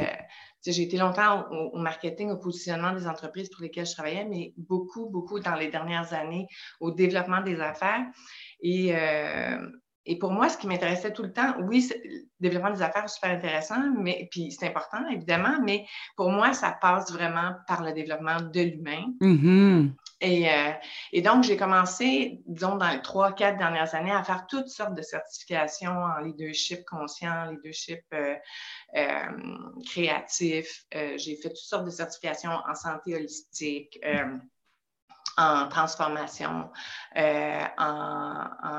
j'ai 0.64 0.83
été 0.83 0.97
longtemps 0.97 1.50
au, 1.50 1.76
au, 1.76 1.78
marketing, 1.78 2.31
au 2.31 2.37
positionnement 2.37 2.93
des 2.93 3.07
entreprises 3.07 3.49
pour 3.50 3.62
lesquelles 3.62 3.87
je 3.87 3.93
travaillais, 3.93 4.25
mais 4.25 4.52
beaucoup, 4.57 5.09
beaucoup 5.11 5.40
dans 5.40 5.55
les 5.55 5.69
dernières 5.69 6.12
années 6.14 6.47
au 6.81 6.90
développement 6.90 7.40
des 7.40 7.61
affaires. 7.61 8.07
Et 8.61 8.95
et 10.09 10.17
pour 10.17 10.33
moi, 10.33 10.49
ce 10.49 10.57
qui 10.57 10.67
m'intéressait 10.67 11.12
tout 11.12 11.23
le 11.23 11.35
temps, 11.35 11.55
oui, 11.61 11.87
le 12.03 12.23
développement 12.41 12.71
des 12.71 12.81
affaires 12.81 13.05
est 13.05 13.09
super 13.09 13.31
intéressant, 13.31 13.93
mais 13.95 14.27
puis 14.31 14.50
c'est 14.50 14.67
important, 14.67 15.07
évidemment, 15.11 15.59
mais 15.62 15.85
pour 16.17 16.31
moi, 16.31 16.55
ça 16.55 16.73
passe 16.73 17.12
vraiment 17.12 17.53
par 17.67 17.83
le 17.83 17.93
développement 17.93 18.41
de 18.41 18.61
l'humain. 18.61 19.05
Mm-hmm. 19.21 19.93
Et, 20.23 20.50
euh, 20.50 20.73
et, 21.12 21.21
donc, 21.21 21.45
j'ai 21.45 21.59
commencé, 21.59 22.41
disons, 22.47 22.77
dans 22.77 22.88
les 22.88 23.03
trois, 23.03 23.33
quatre 23.33 23.59
dernières 23.59 23.95
années, 23.95 24.11
à 24.11 24.25
faire 24.25 24.47
toutes 24.49 24.69
sortes 24.69 24.95
de 24.95 25.03
certifications 25.03 25.93
en 25.93 26.21
leadership 26.21 26.87
conscient, 26.87 27.50
leadership 27.50 28.00
euh, 28.15 28.35
euh, 28.97 29.12
créatif. 29.85 30.87
j'ai 30.91 31.37
fait 31.37 31.50
toutes 31.50 31.57
sortes 31.59 31.85
de 31.85 31.91
certifications 31.91 32.50
en 32.50 32.75
santé 32.75 33.15
holistique 33.15 34.00
en 35.38 35.68
transformation, 35.68 36.68
euh, 37.16 37.64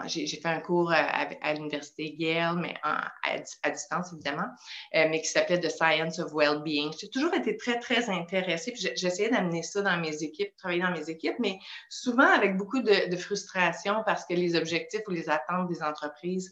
j'ai 0.07 0.27
fait 0.27 0.45
un 0.45 0.59
cours 0.59 0.91
à, 0.91 1.53
l'université 1.53 2.15
Yale, 2.19 2.57
mais 2.57 2.75
à, 2.83 3.69
distance 3.69 4.11
évidemment, 4.13 4.49
mais 4.93 5.21
qui 5.21 5.29
s'appelait 5.29 5.59
The 5.59 5.69
Science 5.69 6.19
of 6.19 6.33
Well-being. 6.33 6.91
J'ai 6.99 7.09
toujours 7.09 7.33
été 7.33 7.55
très, 7.55 7.79
très 7.79 8.09
intéressée, 8.09 8.73
j'essayais 8.75 9.29
d'amener 9.29 9.63
ça 9.63 9.81
dans 9.81 9.97
mes 9.97 10.21
équipes, 10.21 10.55
travailler 10.57 10.81
dans 10.81 10.91
mes 10.91 11.09
équipes, 11.09 11.37
mais 11.39 11.59
souvent 11.89 12.27
avec 12.27 12.57
beaucoup 12.57 12.81
de, 12.81 13.15
frustration 13.15 14.03
parce 14.05 14.25
que 14.25 14.33
les 14.33 14.55
objectifs 14.55 15.01
ou 15.07 15.11
les 15.11 15.29
attentes 15.29 15.67
des 15.67 15.81
entreprises 15.83 16.51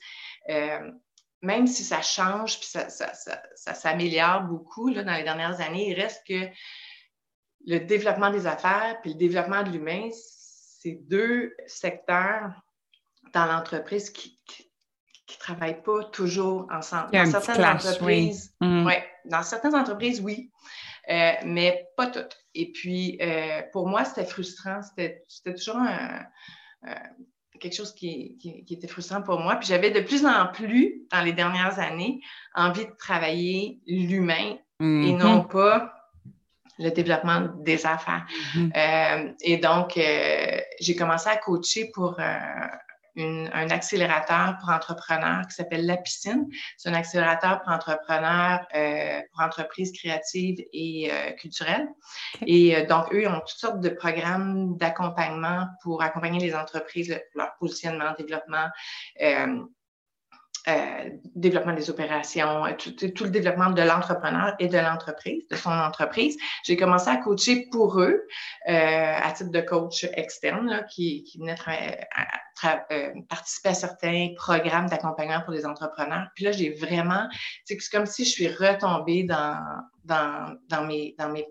même 1.43 1.67
si 1.67 1.83
ça 1.83 2.01
change 2.01 2.59
puis 2.59 2.67
ça, 2.67 2.89
ça 2.89 3.73
s'améliore 3.73 4.41
beaucoup 4.41 4.91
dans 4.91 5.13
les 5.13 5.23
dernières 5.23 5.61
années, 5.61 5.91
il 5.91 5.93
reste 5.93 6.25
que 6.27 6.49
le 7.67 7.79
développement 7.81 8.31
des 8.31 8.47
affaires 8.47 8.97
puis 9.01 9.11
le 9.11 9.17
développement 9.17 9.61
de 9.61 9.69
l'humain, 9.69 10.09
c'est 10.11 10.99
deux 11.07 11.53
secteurs 11.67 12.51
dans 13.33 13.45
l'entreprise 13.45 14.09
qui 14.09 14.39
ne 15.29 15.35
travaillent 15.37 15.83
pas 15.83 16.05
toujours 16.05 16.65
ensemble. 16.71 17.11
Dans 17.11 17.25
certaines 17.25 17.65
entreprises, 17.65 18.55
oui. 18.61 18.67
Mm. 18.67 18.89
dans 19.25 19.43
certaines 19.43 19.75
entreprises, 19.75 20.21
oui, 20.21 20.49
euh, 21.09 21.33
mais 21.45 21.87
pas 21.97 22.07
toutes. 22.07 22.37
Et 22.55 22.71
puis, 22.71 23.19
euh, 23.21 23.61
pour 23.73 23.87
moi, 23.87 24.05
c'était 24.05 24.25
frustrant. 24.25 24.79
C'était 24.81 25.25
toujours 25.53 25.81
quelque 27.59 27.75
chose 27.75 27.93
qui, 27.93 28.37
qui, 28.37 28.73
était 28.73 28.87
frustrant 28.87 29.21
pour 29.21 29.39
moi. 29.39 29.57
Puis 29.57 29.67
j'avais 29.67 29.91
de 29.91 29.99
plus 29.99 30.25
en 30.25 30.47
plus, 30.47 31.01
dans 31.11 31.21
les 31.21 31.33
dernières 31.33 31.79
années, 31.79 32.21
envie 32.53 32.85
de 32.85 32.95
travailler 32.97 33.81
l'humain 33.87 34.57
et 34.79 34.83
mm-hmm. 34.83 35.17
non 35.17 35.43
pas 35.43 35.96
le 36.79 36.91
développement 36.91 37.47
des 37.59 37.85
affaires. 37.85 38.25
Mm-hmm. 38.55 38.71
Euh, 38.75 39.33
et 39.41 39.57
donc, 39.57 39.97
euh, 39.97 40.59
j'ai 40.79 40.95
commencé 40.95 41.29
à 41.29 41.37
coacher 41.37 41.91
pour 41.93 42.19
euh, 42.19 42.33
un 43.15 43.69
accélérateur 43.71 44.57
pour 44.59 44.69
entrepreneurs 44.69 45.47
qui 45.47 45.55
s'appelle 45.55 45.87
La 45.87 45.97
Piscine. 45.97 46.47
C'est 46.77 46.89
un 46.89 46.93
accélérateur 46.93 47.61
pour 47.63 47.73
entrepreneurs, 47.73 48.67
pour 49.31 49.41
entreprises 49.43 49.91
créatives 49.91 50.63
et 50.71 51.11
culturelles. 51.39 51.87
Et 52.45 52.83
donc, 52.83 53.11
eux, 53.11 53.23
ils 53.23 53.27
ont 53.27 53.39
toutes 53.39 53.57
sortes 53.57 53.79
de 53.79 53.89
programmes 53.89 54.77
d'accompagnement 54.77 55.65
pour 55.81 56.03
accompagner 56.03 56.39
les 56.39 56.53
entreprises, 56.53 57.19
leur 57.33 57.55
positionnement, 57.57 58.13
développement. 58.19 58.67
Euh, 60.67 61.09
développement 61.33 61.71
des 61.71 61.89
opérations, 61.89 62.65
euh, 62.65 62.73
tout, 62.73 63.23
le 63.23 63.29
développement 63.29 63.69
de 63.69 63.81
l'entrepreneur 63.81 64.53
et 64.59 64.67
de 64.67 64.77
l'entreprise, 64.77 65.47
de 65.47 65.55
son 65.55 65.71
entreprise. 65.71 66.35
J'ai 66.65 66.75
commencé 66.75 67.09
à 67.09 67.15
coacher 67.15 67.69
pour 67.71 68.01
eux 68.01 68.27
euh, 68.67 69.15
à 69.23 69.31
titre 69.31 69.51
de 69.51 69.61
coach 69.61 70.05
externe 70.11 70.67
là, 70.67 70.83
qui, 70.83 71.23
qui 71.23 71.37
venait 71.37 71.55
participer 73.29 73.69
à 73.69 73.73
certains 73.73 74.33
programmes 74.35 74.87
d'accompagnement 74.87 75.39
pour 75.41 75.53
les 75.53 75.65
entrepreneurs. 75.65 76.27
Puis 76.35 76.43
là, 76.43 76.51
j'ai 76.51 76.71
vraiment, 76.71 77.29
c'est 77.63 77.77
comme 77.89 78.05
si 78.05 78.25
je 78.25 78.31
suis 78.31 78.49
retombée 78.49 79.23
dans, 79.23 79.63
dans, 80.03 80.53
dans, 80.67 80.83
mes, 80.83 81.15
dans 81.17 81.29
mes 81.29 81.45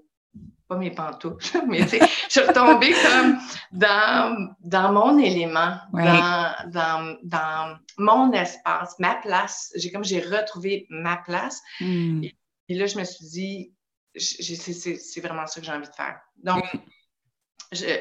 pas 0.69 0.77
mes 0.77 0.91
pantoufles, 0.91 1.63
mais 1.67 1.87
je 1.87 2.07
suis 2.29 2.41
retombée 2.41 2.93
comme 2.93 3.39
dans, 3.73 4.55
dans 4.61 4.93
mon 4.93 5.19
élément, 5.19 5.79
dans, 5.93 6.55
dans, 6.71 7.17
dans, 7.23 7.79
mon 7.99 8.33
espace, 8.33 8.99
ma 8.99 9.15
place. 9.17 9.73
J'ai 9.77 9.91
comme 9.91 10.05
j'ai 10.05 10.21
retrouvé 10.21 10.87
ma 10.91 11.17
place. 11.17 11.63
Hmm. 11.81 12.25
Et, 12.69 12.75
là, 12.75 12.87
je 12.87 12.99
me 12.99 13.05
suis 13.05 13.27
dit, 13.27 13.75
c'est 14.17 15.21
vraiment 15.21 15.47
ça 15.47 15.61
que 15.61 15.67
j'ai 15.67 15.73
envie 15.73 15.89
de 15.89 15.95
faire. 15.95 16.21
Donc, 16.43 16.65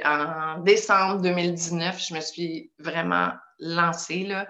en 0.06 0.60
décembre 0.60 1.22
2019, 1.22 2.08
je 2.08 2.14
me 2.14 2.22
suis 2.22 2.72
vraiment 2.80 3.32
lancée. 3.60 4.24
Là. 4.24 4.48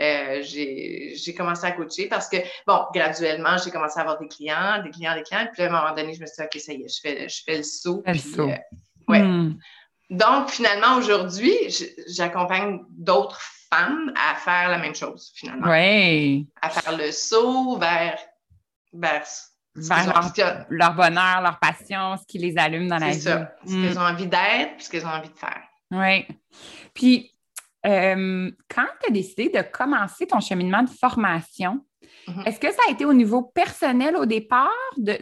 Euh, 0.00 0.42
j'ai 0.42 1.34
commencé 1.36 1.66
à 1.66 1.72
coacher 1.72 2.08
parce 2.08 2.28
que, 2.28 2.36
bon, 2.66 2.80
graduellement, 2.92 3.56
j'ai 3.62 3.70
commencé 3.70 3.98
à 3.98 4.02
avoir 4.02 4.18
des 4.18 4.28
clients, 4.28 4.82
des 4.82 4.90
clients, 4.90 5.14
des 5.14 5.22
clients. 5.22 5.48
Puis 5.52 5.62
à 5.62 5.66
un 5.66 5.70
moment 5.70 5.94
donné, 5.94 6.14
je 6.14 6.20
me 6.20 6.26
suis 6.26 6.36
dit, 6.38 6.44
OK, 6.44 6.60
ça 6.60 6.72
y 6.72 6.82
est, 6.82 6.88
je 6.88 7.00
fais, 7.00 7.28
je 7.28 7.42
fais 7.44 7.56
le 7.58 7.62
saut. 7.62 8.02
Euh, 8.06 8.56
ouais. 9.08 9.22
Hmm. 9.22 9.58
Donc, 10.10 10.50
finalement, 10.50 10.96
aujourd'hui, 10.96 11.54
j'accompagne 12.08 12.80
d'autres 12.90 13.40
femmes 13.70 14.12
à 14.16 14.34
faire 14.36 14.68
la 14.68 14.78
même 14.78 14.94
chose, 14.94 15.32
finalement. 15.34 15.68
Oui. 15.68 16.46
À 16.60 16.70
faire 16.70 16.96
le 16.96 17.10
saut 17.10 17.78
vers, 17.78 18.18
vers 18.92 19.24
leur, 20.68 20.94
bonheur, 20.94 21.40
leur 21.42 21.58
passion, 21.58 22.16
ce 22.16 22.26
qui 22.26 22.38
les 22.38 22.56
allume 22.56 22.88
dans 22.88 22.98
la 22.98 23.08
vie. 23.08 23.14
C'est 23.14 23.30
ça. 23.30 23.54
Ce 23.64 23.72
qu'elles 23.72 23.94
mm. 23.94 23.98
ont 23.98 24.06
envie 24.06 24.26
d'être, 24.26 24.76
puis 24.76 24.84
ce 24.84 24.90
qu'elles 24.90 25.06
ont 25.06 25.10
envie 25.10 25.30
de 25.30 25.38
faire. 25.38 25.62
Oui. 25.90 26.26
Puis, 26.92 27.33
euh, 27.86 28.50
quand 28.74 28.86
tu 29.02 29.10
as 29.10 29.12
décidé 29.12 29.48
de 29.48 29.62
commencer 29.62 30.26
ton 30.26 30.40
cheminement 30.40 30.82
de 30.82 30.90
formation, 30.90 31.84
mm-hmm. 32.28 32.46
est-ce 32.46 32.60
que 32.60 32.70
ça 32.70 32.80
a 32.88 32.90
été 32.90 33.04
au 33.04 33.12
niveau 33.12 33.42
personnel 33.42 34.16
au 34.16 34.26
départ, 34.26 34.70
de, 34.96 35.16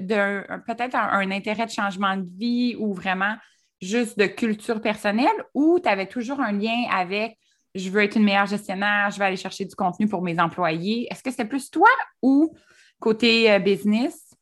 peut-être 0.67 0.95
un, 0.95 1.31
intérêt 1.31 1.67
de 1.67 1.71
changement 1.71 2.17
de 2.17 2.27
vie 2.37 2.77
ou 2.79 2.95
vraiment 2.95 3.35
juste 3.81 4.19
de 4.19 4.27
culture 4.27 4.81
personnelle, 4.81 5.45
ou 5.55 5.81
tu 5.81 5.89
avais 5.89 6.07
toujours 6.07 6.41
un 6.41 6.53
lien 6.53 6.87
avec 6.93 7.37
je 7.75 7.89
veux 7.89 8.03
être 8.03 8.17
une 8.17 8.25
meilleure 8.25 8.47
gestionnaire, 8.47 9.11
je 9.11 9.19
vais 9.19 9.25
aller 9.25 9.37
chercher 9.37 9.65
du 9.65 9.75
contenu 9.75 10.07
pour 10.07 10.23
mes 10.23 10.39
employés? 10.39 11.09
Est-ce 11.11 11.23
que 11.23 11.31
c'est 11.31 11.47
plus 11.47 11.71
toi 11.71 11.89
ou 12.21 12.55
côté 13.01 13.51
euh, 13.51 13.59
business? 13.59 14.35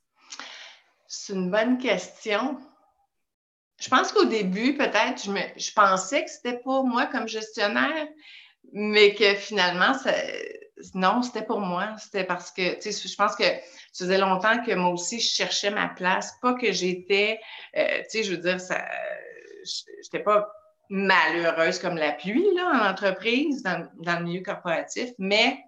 C'est 1.07 1.33
une 1.35 1.51
bonne 1.51 1.79
question. 1.79 2.59
Je 3.81 3.89
pense 3.89 4.13
qu'au 4.13 4.27
début, 4.27 4.77
peut-être, 4.77 5.25
je, 5.25 5.33
je 5.57 5.73
pensais 5.73 6.25
que 6.25 6.31
c'était 6.31 6.59
pas 6.59 6.83
moi 6.83 7.07
comme 7.07 7.27
gestionnaire, 7.27 8.07
mais 8.73 9.15
que 9.15 9.35
finalement, 9.35 9.95
ça, 9.95 10.13
non, 10.95 11.23
c'était 11.23 11.45
pour 11.45 11.61
moi. 11.61 11.95
C'était 11.99 12.25
parce 12.25 12.51
que, 12.51 12.75
tu 12.75 12.93
sais, 12.93 13.09
je 13.09 13.17
pense 13.17 13.35
que 13.37 13.45
ça 13.45 14.05
faisait 14.05 14.19
longtemps 14.19 14.63
que 14.63 14.73
moi 14.75 14.91
aussi, 14.91 15.21
je 15.21 15.29
cherchais 15.29 15.71
ma 15.71 15.89
place. 15.89 16.35
Pas 16.43 16.55
que 16.55 16.73
j'étais, 16.73 17.41
euh, 17.77 18.03
tu 18.03 18.11
sais, 18.11 18.23
je 18.23 18.33
veux 18.33 18.39
dire, 18.39 18.61
ça, 18.61 18.85
j'étais 20.03 20.23
pas 20.23 20.51
malheureuse 20.91 21.79
comme 21.79 21.97
la 21.97 22.13
pluie, 22.13 22.55
là, 22.55 22.71
en 22.75 22.91
entreprise, 22.91 23.63
dans, 23.63 23.89
dans 23.95 24.19
le 24.19 24.25
milieu 24.25 24.43
corporatif, 24.43 25.11
mais 25.19 25.59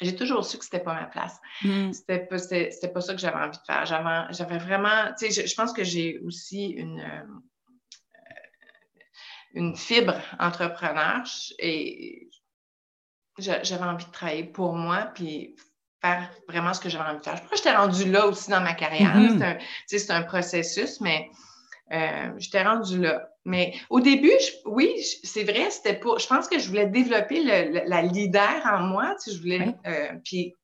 j'ai 0.00 0.16
toujours 0.16 0.44
su 0.44 0.58
que 0.58 0.64
c'était 0.64 0.80
pas 0.80 0.94
ma 0.94 1.06
place. 1.06 1.38
Mm. 1.62 1.92
C'était 1.92 2.20
pas, 2.20 2.36
pas 2.36 3.00
ça 3.00 3.14
que 3.14 3.20
j'avais 3.20 3.36
envie 3.36 3.58
de 3.58 3.64
faire. 3.66 3.86
J'avais, 3.86 4.58
vraiment, 4.58 5.12
tu 5.18 5.30
sais, 5.30 5.46
je, 5.46 5.54
pense 5.54 5.72
que 5.72 5.84
j'ai 5.84 6.18
aussi 6.20 6.68
une, 6.68 7.00
euh, 7.00 7.24
une 9.54 9.76
fibre 9.76 10.16
entrepreneur 10.38 11.22
et 11.58 12.30
j'avais 13.38 13.84
envie 13.84 14.04
de 14.04 14.10
travailler 14.10 14.44
pour 14.44 14.74
moi 14.74 15.10
puis 15.14 15.56
faire 16.00 16.30
vraiment 16.48 16.72
ce 16.72 16.80
que 16.80 16.88
j'avais 16.88 17.08
envie 17.08 17.18
de 17.18 17.24
faire. 17.24 17.36
Je 17.36 17.42
crois 17.42 17.50
que 17.50 17.56
j'étais 17.56 17.76
rendue 17.76 18.10
là 18.10 18.26
aussi 18.26 18.50
dans 18.50 18.60
ma 18.60 18.74
carrière. 18.74 19.16
Mm-hmm. 19.16 19.60
C'est, 19.86 20.10
un, 20.10 20.22
processus, 20.22 21.00
mais 21.00 21.30
euh, 21.92 22.32
j'étais 22.38 22.62
rendue 22.62 23.00
là. 23.00 23.29
Mais 23.44 23.74
au 23.88 24.00
début, 24.00 24.32
oui, 24.66 25.02
c'est 25.24 25.44
vrai, 25.44 25.70
c'était 25.70 25.98
pour. 25.98 26.18
Je 26.18 26.26
pense 26.26 26.46
que 26.46 26.58
je 26.58 26.68
voulais 26.68 26.86
développer 26.86 27.42
la 27.42 28.02
leader 28.02 28.60
en 28.64 28.80
moi. 28.80 29.14
Tu 29.22 29.30
sais, 29.30 29.36
je 29.36 29.40
voulais. 29.40 29.74
Euh, 29.86 30.12
puis 30.24 30.54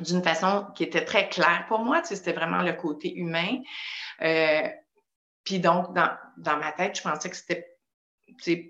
d'une 0.00 0.22
façon 0.22 0.66
qui 0.74 0.84
était 0.84 1.04
très 1.04 1.28
claire 1.28 1.64
pour 1.68 1.80
moi. 1.80 2.00
Tu 2.00 2.08
sais, 2.08 2.16
c'était 2.16 2.32
vraiment 2.32 2.62
le 2.62 2.72
côté 2.72 3.14
humain. 3.14 3.60
Euh, 4.22 4.62
puis 5.44 5.58
donc, 5.58 5.94
dans, 5.94 6.10
dans, 6.36 6.56
ma 6.56 6.72
tête, 6.72 6.96
je 6.96 7.02
pensais 7.02 7.30
que 7.30 7.36
c'était 7.36 7.78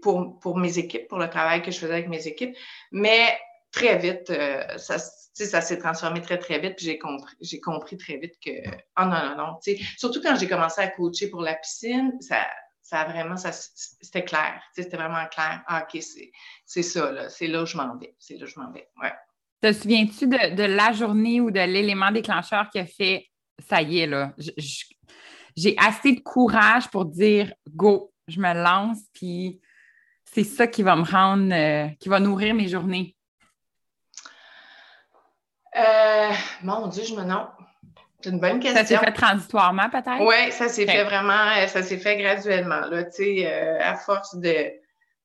pour, 0.03 0.39
pour 0.41 0.59
mes 0.59 0.79
équipes, 0.79 1.09
pour 1.09 1.19
le 1.19 1.29
travail 1.29 1.63
que 1.63 1.71
je 1.71 1.79
faisais 1.79 1.93
avec 1.93 2.09
mes 2.09 2.27
équipes. 2.27 2.57
Mais 2.93 3.39
très 3.73 3.97
vite, 3.99 4.31
euh, 4.31 4.77
ça, 4.77 4.99
ça 4.99 5.61
s'est 5.61 5.79
transformé 5.79 6.21
très, 6.21 6.39
très 6.39 6.59
vite. 6.59 6.77
Puis 6.77 6.87
j'ai 6.87 6.99
compris, 6.99 7.35
j'ai 7.41 7.61
compris 7.61 7.97
très 7.97 8.17
vite 8.17 8.35
que, 8.45 8.51
oh 8.99 9.05
non, 9.05 9.31
non, 9.31 9.37
non. 9.37 9.59
Surtout 9.97 10.21
quand 10.21 10.37
j'ai 10.37 10.49
commencé 10.49 10.81
à 10.81 10.89
coacher 10.89 11.29
pour 11.29 11.43
la 11.43 11.55
piscine, 11.55 12.13
ça, 12.21 12.47
ça 12.89 13.01
a 13.01 13.05
vraiment, 13.05 13.37
ça, 13.37 13.51
c'était 13.51 14.25
clair. 14.25 14.63
C'était 14.73 14.97
vraiment 14.97 15.27
clair. 15.27 15.61
Ah, 15.67 15.83
OK, 15.83 16.01
c'est 16.65 16.83
ça, 16.83 17.11
là. 17.11 17.29
C'est 17.29 17.49
là 17.49 17.65
où 17.65 17.67
je 17.67 17.77
m'en 17.77 17.97
vais. 17.97 18.15
C'est 18.17 18.37
là 18.37 18.45
où 18.45 18.47
je 18.47 18.61
m'en 18.61 18.71
vais. 18.71 18.89
Ouais. 19.03 19.13
Te 19.61 19.73
souviens-tu 19.73 20.29
de, 20.29 20.63
la 20.63 20.93
journée 20.93 21.41
ou 21.41 21.51
de 21.51 21.59
l'élément 21.59 22.13
déclencheur 22.13 22.71
qui 22.71 22.79
a 22.79 22.87
fait 22.87 23.27
ça 23.59 23.83
y 23.83 24.01
est, 24.01 24.07
là, 24.07 24.35
j'ai 25.57 25.75
assez 25.79 26.13
de 26.13 26.21
courage 26.21 26.89
pour 26.89 27.07
dire 27.07 27.53
go, 27.69 28.13
je 28.29 28.39
me 28.39 28.53
lance, 28.53 29.01
puis 29.13 29.61
c'est 30.25 30.45
ça 30.45 30.69
qui 30.69 30.85
va 30.85 30.95
me 30.95 31.03
rendre, 31.03 31.53
euh, 31.53 31.89
qui 31.99 32.09
va 32.09 32.21
nourrir 32.21 32.55
mes 32.55 32.69
journées? 32.69 33.17
Euh, 35.75 36.31
mon 36.63 36.87
Dieu, 36.87 37.03
je 37.03 37.15
me 37.15 37.25
non. 37.25 37.49
C'est 38.27 38.33
une 38.33 38.41
bonne 38.41 38.59
question. 38.59 38.81
Ça 38.83 38.85
s'est 38.85 38.99
fait 38.99 39.13
transitoirement, 39.13 39.89
peut-être? 39.89 40.21
Oui, 40.21 40.51
ça 40.51 40.69
s'est 40.69 40.85
fait 40.85 41.05
vraiment, 41.05 41.53
euh, 41.59 41.69
ça 41.69 41.85
s'est 41.85 41.99
fait 41.99 42.17
graduellement, 42.17 42.81
là, 42.81 43.05
tu 43.05 43.13
sais, 43.13 43.47
euh, 43.47 43.79
à 43.81 43.95
force 43.95 44.35
de, 44.35 44.73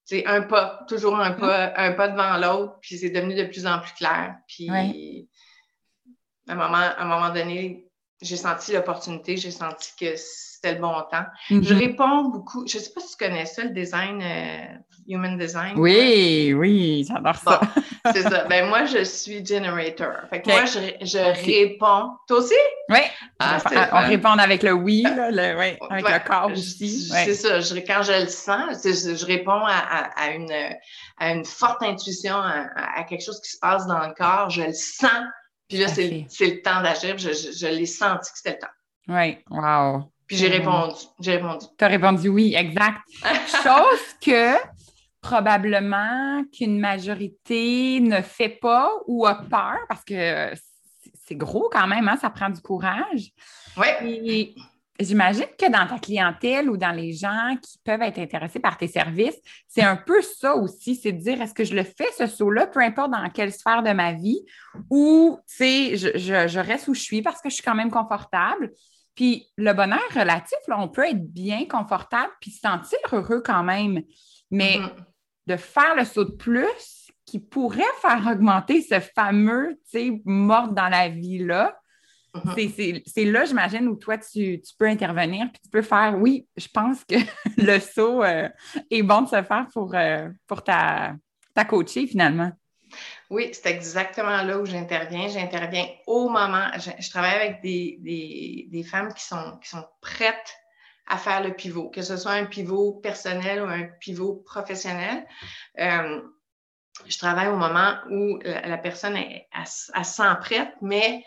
tu 0.08 0.22
un 0.24 0.44
pas, 0.44 0.86
toujours 0.88 1.18
un 1.20 1.32
pas, 1.32 1.70
mm. 1.70 1.74
un 1.78 1.92
pas 1.94 2.10
devant 2.10 2.38
l'autre, 2.38 2.78
puis 2.80 3.00
c'est 3.00 3.10
devenu 3.10 3.34
de 3.34 3.46
plus 3.46 3.66
en 3.66 3.80
plus 3.80 3.94
clair. 3.94 4.36
Puis, 4.48 4.70
à, 4.70 6.52
un 6.52 6.56
moment, 6.56 6.78
à 6.78 7.02
un 7.02 7.06
moment 7.06 7.34
donné, 7.34 7.88
j'ai 8.22 8.36
senti 8.36 8.72
l'opportunité, 8.72 9.36
j'ai 9.36 9.50
senti 9.50 9.96
que 10.00 10.16
c'était 10.62 10.76
le 10.76 10.82
bon 10.82 10.94
temps. 11.12 11.26
Je 11.50 11.56
mm-hmm. 11.56 11.78
réponds 11.78 12.24
beaucoup. 12.26 12.68
Je 12.68 12.78
ne 12.78 12.84
sais 12.84 12.92
pas 12.94 13.02
si 13.02 13.18
tu 13.18 13.26
connais 13.26 13.46
ça, 13.46 13.64
le 13.64 13.72
design, 13.72 14.22
euh, 14.22 14.78
human 15.08 15.38
design. 15.38 15.74
Oui, 15.78 16.54
oui, 16.54 17.06
j'adore 17.08 17.36
ça. 17.36 17.62
c'est 18.14 18.22
ça. 18.22 18.46
Ben, 18.46 18.68
moi, 18.68 18.86
je 18.86 19.04
suis 19.04 19.44
generator. 19.44 20.14
Fait 20.30 20.42
que 20.42 20.50
moi, 20.50 20.66
je, 20.66 21.04
je 21.04 21.18
réponds. 21.18 22.12
Toi 22.28 22.38
aussi? 22.38 22.54
Oui. 22.90 23.00
Ah, 23.40 23.58
on 23.94 24.08
répond 24.08 24.38
avec 24.38 24.62
le 24.62 24.74
oui, 24.74 25.02
là, 25.02 25.32
le, 25.32 25.58
oui 25.58 25.78
avec 25.90 26.08
le 26.08 26.28
corps 26.28 26.52
aussi. 26.52 27.10
C'est 27.10 27.34
ça. 27.34 27.60
Je, 27.60 27.76
quand 27.80 28.04
je 28.04 28.22
le 28.24 28.30
sens, 28.30 28.84
je, 28.84 29.26
réponds 29.26 29.66
à, 29.66 30.12
à, 30.16 30.30
une, 30.32 30.54
à 31.18 31.32
une 31.32 31.46
forte 31.46 31.82
intuition, 31.82 32.36
à, 32.36 33.04
quelque 33.06 33.24
chose 33.24 33.42
qui 33.42 33.50
se 33.50 33.58
passe 33.60 33.88
dans 33.88 34.06
le 34.06 34.14
corps. 34.14 34.50
Je 34.52 34.64
le 34.64 34.74
sens. 34.74 35.10
Puis 35.68 35.80
là, 35.80 35.88
c'est 35.88 36.06
le 36.08 36.62
temps 36.62 36.82
d'agir. 36.82 37.18
Je, 37.18 37.32
je 37.32 37.68
l'ai 37.68 37.88
senti 37.88 38.32
que 38.32 38.38
c'était 38.38 38.52
le 38.52 38.60
temps. 38.60 38.74
Oui, 39.08 39.40
wow. 39.50 40.12
Puis 40.32 40.38
j'ai 40.38 40.48
répondu. 40.48 40.96
J'ai 41.20 41.36
répondu. 41.36 41.66
Tu 41.78 41.84
as 41.84 41.88
répondu 41.90 42.30
oui, 42.30 42.56
exact. 42.56 43.02
Chose 43.64 44.16
que 44.22 44.56
probablement 45.20 46.42
qu'une 46.54 46.80
majorité 46.80 48.00
ne 48.00 48.22
fait 48.22 48.58
pas 48.62 48.94
ou 49.08 49.26
a 49.26 49.36
peur 49.36 49.76
parce 49.90 50.06
que 50.06 50.54
c'est 51.26 51.36
gros 51.36 51.70
quand 51.70 51.86
même, 51.86 52.08
hein, 52.08 52.16
ça 52.16 52.30
prend 52.30 52.50
du 52.50 52.62
courage. 52.62 53.34
Oui. 53.76 54.56
J'imagine 55.02 55.48
que 55.60 55.70
dans 55.70 55.86
ta 55.86 56.00
clientèle 56.00 56.70
ou 56.70 56.78
dans 56.78 56.92
les 56.92 57.12
gens 57.12 57.58
qui 57.62 57.78
peuvent 57.84 58.02
être 58.02 58.20
intéressés 58.20 58.60
par 58.60 58.78
tes 58.78 58.88
services, 58.88 59.38
c'est 59.68 59.84
un 59.84 59.98
peu 59.98 60.22
ça 60.22 60.56
aussi, 60.56 60.96
c'est 60.96 61.12
de 61.12 61.20
dire 61.20 61.42
est-ce 61.42 61.54
que 61.54 61.66
je 61.66 61.76
le 61.76 61.84
fais 61.84 62.08
ce 62.18 62.26
saut-là, 62.26 62.68
peu 62.68 62.80
importe 62.80 63.12
dans 63.12 63.30
quelle 63.32 63.52
sphère 63.52 63.84
de 63.84 63.92
ma 63.92 64.14
vie, 64.14 64.40
ou 64.90 65.40
je, 65.60 66.12
je, 66.16 66.48
je 66.48 66.60
reste 66.60 66.88
où 66.88 66.94
je 66.94 67.02
suis 67.02 67.22
parce 67.22 67.42
que 67.42 67.50
je 67.50 67.56
suis 67.56 67.64
quand 67.64 67.76
même 67.76 67.92
confortable, 67.92 68.72
puis 69.22 69.48
le 69.56 69.72
bonheur 69.74 70.02
relatif, 70.16 70.58
là, 70.68 70.80
on 70.80 70.88
peut 70.88 71.08
être 71.08 71.32
bien 71.32 71.68
confortable 71.68 72.34
puis 72.42 72.50
se 72.50 72.62
sentir 72.62 72.98
heureux 73.12 73.44
quand 73.46 73.62
même. 73.62 74.02
Mais 74.50 74.80
mm-hmm. 74.80 74.96
de 75.46 75.58
faire 75.58 75.96
le 75.96 76.06
saut 76.06 76.24
de 76.24 76.32
plus 76.32 77.12
qui 77.28 77.38
pourrait 77.38 77.84
faire 78.02 78.26
augmenter 78.32 78.82
ce 78.82 79.00
fameux, 79.00 79.78
tu 79.92 80.00
sais, 80.00 80.22
mort 80.26 80.70
dans 80.70 80.90
la 80.90 81.10
vie-là, 81.10 81.80
mm-hmm. 82.34 83.04
c'est 83.06 83.26
là, 83.26 83.46
j'imagine, 83.46 83.88
où 83.90 83.96
toi, 83.96 84.18
tu, 84.18 84.60
peux 84.80 84.88
intervenir 84.88 85.52
puis 85.52 85.62
tu 85.66 85.70
peux 85.70 85.84
faire, 85.84 86.18
oui, 86.18 86.48
je 86.58 86.68
pense 86.74 87.06
que 87.06 87.14
le 87.58 87.80
saut 87.80 88.24
euh, 88.24 88.50
est 88.90 89.04
bon 89.04 89.22
de 89.22 89.28
se 89.28 89.44
faire 89.44 89.68
pour, 89.72 89.94
euh, 89.94 90.30
pour 90.48 90.64
ta, 90.64 91.14
ta 91.54 91.64
coachée 91.64 92.08
finalement. 92.08 92.52
Oui, 93.32 93.50
c'est 93.54 93.68
exactement 93.68 94.42
là 94.44 94.58
où 94.58 94.66
j'interviens. 94.66 95.30
J'interviens 95.30 95.88
au 96.06 96.28
moment, 96.28 96.68
je, 96.76 97.10
travaille 97.10 97.36
avec 97.36 97.62
des, 97.62 98.84
femmes 98.84 99.14
qui 99.14 99.24
sont, 99.24 99.58
qui 99.64 99.70
sont 99.70 99.88
prêtes 100.02 100.54
à 101.08 101.18
faire 101.18 101.42
le 101.42 101.54
pivot, 101.54 101.90
que 101.92 102.02
ce 102.02 102.18
soit 102.18 102.34
un 102.34 102.44
pivot 102.44 103.00
personnel 103.02 103.64
ou 103.64 103.68
un 103.68 103.84
pivot 104.02 104.44
professionnel. 104.46 105.26
Euh, 105.80 106.22
je 107.08 107.18
travaille 107.18 107.48
au 107.48 107.56
moment 107.56 107.96
où 108.10 108.38
la, 108.44 108.78
personne 108.78 109.16
est, 109.16 109.48
elle, 109.54 110.06
sent 110.06 110.36
prête, 110.42 110.74
mais 110.82 111.24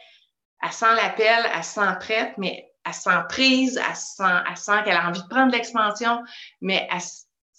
elle 0.62 0.72
sent 0.72 0.94
l'appel, 0.94 1.50
elle 1.54 1.64
sent 1.64 1.96
prête, 2.00 2.36
mais 2.36 2.70
elle 2.84 2.92
sent 2.92 3.22
prise, 3.30 3.78
elle 3.78 3.96
sent, 3.96 4.42
elle 4.46 4.56
sent 4.58 4.82
qu'elle 4.84 4.96
a 4.96 5.08
envie 5.08 5.22
de 5.22 5.28
prendre 5.28 5.52
l'expansion, 5.52 6.22
mais 6.60 6.86
elle, 6.92 7.00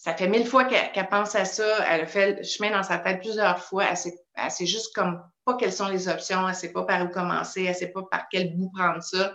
ça 0.05 0.13
fait 0.13 0.27
mille 0.27 0.45
fois 0.45 0.65
qu'elle 0.65 1.09
pense 1.09 1.33
à 1.33 1.45
ça. 1.45 1.83
Elle 1.89 2.01
a 2.01 2.05
fait 2.05 2.33
le 2.33 2.43
chemin 2.43 2.69
dans 2.69 2.83
sa 2.83 2.99
tête 2.99 3.21
plusieurs 3.21 3.57
fois. 3.57 3.85
Elle 3.85 3.97
sait, 3.97 4.13
sait 4.49 4.67
juste 4.67 4.93
comme 4.93 5.19
pas 5.45 5.55
quelles 5.55 5.73
sont 5.73 5.87
les 5.87 6.07
options. 6.07 6.41
Elle 6.41 6.53
ne 6.53 6.53
sait 6.53 6.71
pas 6.71 6.83
par 6.83 7.03
où 7.05 7.07
commencer. 7.07 7.63
Elle 7.63 7.69
ne 7.69 7.73
sait 7.73 7.91
pas 7.91 8.03
par 8.03 8.25
quel 8.29 8.55
bout 8.55 8.69
prendre 8.69 9.01
ça. 9.01 9.33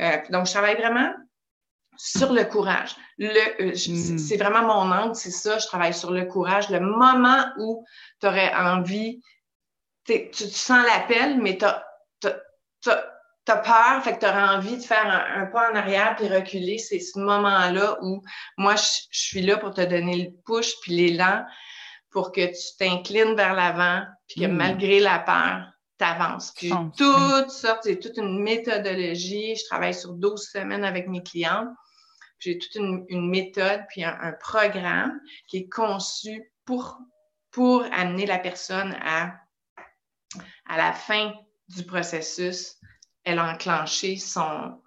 Euh, 0.00 0.16
donc, 0.30 0.46
je 0.46 0.50
travaille 0.50 0.74
vraiment 0.74 1.14
sur 1.96 2.32
le 2.32 2.42
courage. 2.42 2.96
Le, 3.16 3.62
euh, 3.62 3.70
hmm. 3.70 4.18
C'est 4.18 4.36
vraiment 4.38 4.62
mon 4.62 4.92
angle, 4.92 5.14
c'est 5.14 5.30
ça. 5.30 5.58
Je 5.58 5.66
travaille 5.66 5.94
sur 5.94 6.10
le 6.10 6.24
courage. 6.24 6.68
Le 6.68 6.80
moment 6.80 7.44
où 7.60 7.84
tu 8.20 8.26
aurais 8.26 8.52
envie, 8.56 9.22
tu, 10.04 10.32
tu 10.32 10.48
sens 10.48 10.84
l'appel, 10.84 11.40
mais 11.40 11.58
tu 11.58 11.64
as, 11.64 13.11
tu 13.44 13.52
as 13.52 13.56
peur, 13.56 14.04
fait 14.04 14.14
que 14.14 14.20
tu 14.20 14.26
auras 14.26 14.56
envie 14.56 14.76
de 14.76 14.82
faire 14.82 15.06
un, 15.06 15.46
pas 15.46 15.70
en 15.70 15.74
arrière 15.74 16.14
puis 16.16 16.28
reculer. 16.28 16.78
C'est 16.78 17.00
ce 17.00 17.18
moment-là 17.18 17.98
où 18.02 18.22
moi, 18.56 18.76
je, 18.76 18.88
suis 19.10 19.42
là 19.42 19.56
pour 19.56 19.74
te 19.74 19.80
donner 19.80 20.16
le 20.24 20.30
push 20.44 20.74
puis 20.82 20.96
l'élan 20.96 21.44
pour 22.10 22.30
que 22.30 22.46
tu 22.46 22.76
t'inclines 22.78 23.34
vers 23.34 23.54
l'avant 23.54 24.04
puis 24.28 24.42
que 24.42 24.46
hmm. 24.46 24.56
malgré 24.56 25.00
la 25.00 25.18
peur, 25.18 25.72
tu 25.98 26.04
avances. 26.04 26.52
Puis 26.56 26.72
toutes 26.96 27.50
sortes, 27.50 27.80
c'est 27.82 27.98
toute 27.98 28.16
une 28.16 28.42
méthodologie. 28.42 29.56
Je 29.56 29.64
travaille 29.64 29.94
sur 29.94 30.12
12 30.12 30.50
semaines 30.52 30.84
avec 30.84 31.08
mes 31.08 31.22
clients. 31.22 31.66
J'ai 32.38 32.58
toute 32.58 32.74
une, 32.74 33.30
méthode 33.30 33.82
puis 33.88 34.04
un, 34.04 34.34
programme 34.40 35.20
qui 35.46 35.58
est 35.58 35.68
conçu 35.68 36.52
pour, 36.64 36.98
pour 37.52 37.84
amener 37.92 38.26
la 38.26 38.38
personne 38.38 38.96
à, 39.00 39.34
à 40.68 40.76
la 40.76 40.92
fin 40.92 41.32
du 41.68 41.84
processus 41.84 42.76
elle 43.24 43.38
a 43.38 43.52
enclenché 43.52 44.16
son, 44.16 44.78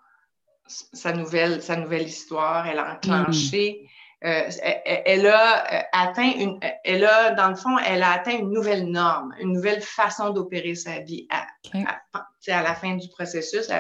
sa, 0.68 1.14
nouvelle, 1.14 1.62
sa 1.62 1.76
nouvelle 1.76 2.08
histoire, 2.08 2.68
elle 2.68 2.80
a 2.80 2.94
enclenché, 2.94 3.88
mm. 4.24 4.28
euh, 4.28 4.50
elle, 5.06 5.28
a 5.28 5.74
euh, 5.74 5.84
atteint 5.92 6.32
une, 6.32 6.60
elle 6.84 7.06
a, 7.06 7.32
dans 7.32 7.50
le 7.50 7.56
fond, 7.56 7.78
elle 7.80 8.04
a 8.04 8.12
atteint 8.12 8.38
une 8.38 8.52
nouvelle 8.52 8.90
norme, 8.90 9.34
une 9.40 9.54
nouvelle 9.54 9.82
façon 9.82 10.32
d'opérer 10.32 10.76
sa 10.76 11.00
vie. 11.00 11.28
À, 11.30 11.48
à, 12.14 12.62
la 12.62 12.76
fin 12.76 12.96
du 12.96 13.08
processus, 13.10 13.72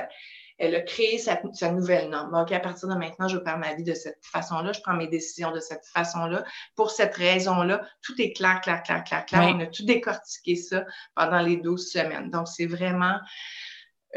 elle, 0.57 0.75
a 0.75 0.81
créé 0.81 1.17
sa, 1.17 1.39
sa, 1.53 1.71
nouvelle 1.71 2.09
norme. 2.09 2.33
OK, 2.33 2.51
à 2.51 2.59
partir 2.59 2.87
de 2.87 2.95
maintenant, 2.95 3.27
je 3.27 3.37
perds 3.37 3.57
ma 3.57 3.73
vie 3.73 3.83
de 3.83 3.93
cette 3.93 4.23
façon-là, 4.23 4.71
je 4.71 4.81
prends 4.81 4.95
mes 4.95 5.07
décisions 5.07 5.51
de 5.51 5.59
cette 5.59 5.85
façon-là, 5.93 6.43
pour 6.75 6.91
cette 6.91 7.15
raison-là. 7.15 7.81
Tout 8.01 8.19
est 8.19 8.33
clair, 8.33 8.61
clair, 8.61 8.81
clair, 8.83 9.03
clair, 9.03 9.25
clair. 9.25 9.53
On 9.53 9.59
a 9.59 9.67
tout 9.67 9.85
décortiqué 9.85 10.55
ça 10.55 10.85
pendant 11.15 11.41
les 11.41 11.57
12 11.57 11.91
semaines. 11.91 12.31
Donc, 12.31 12.47
c'est 12.47 12.65
vraiment 12.67 13.19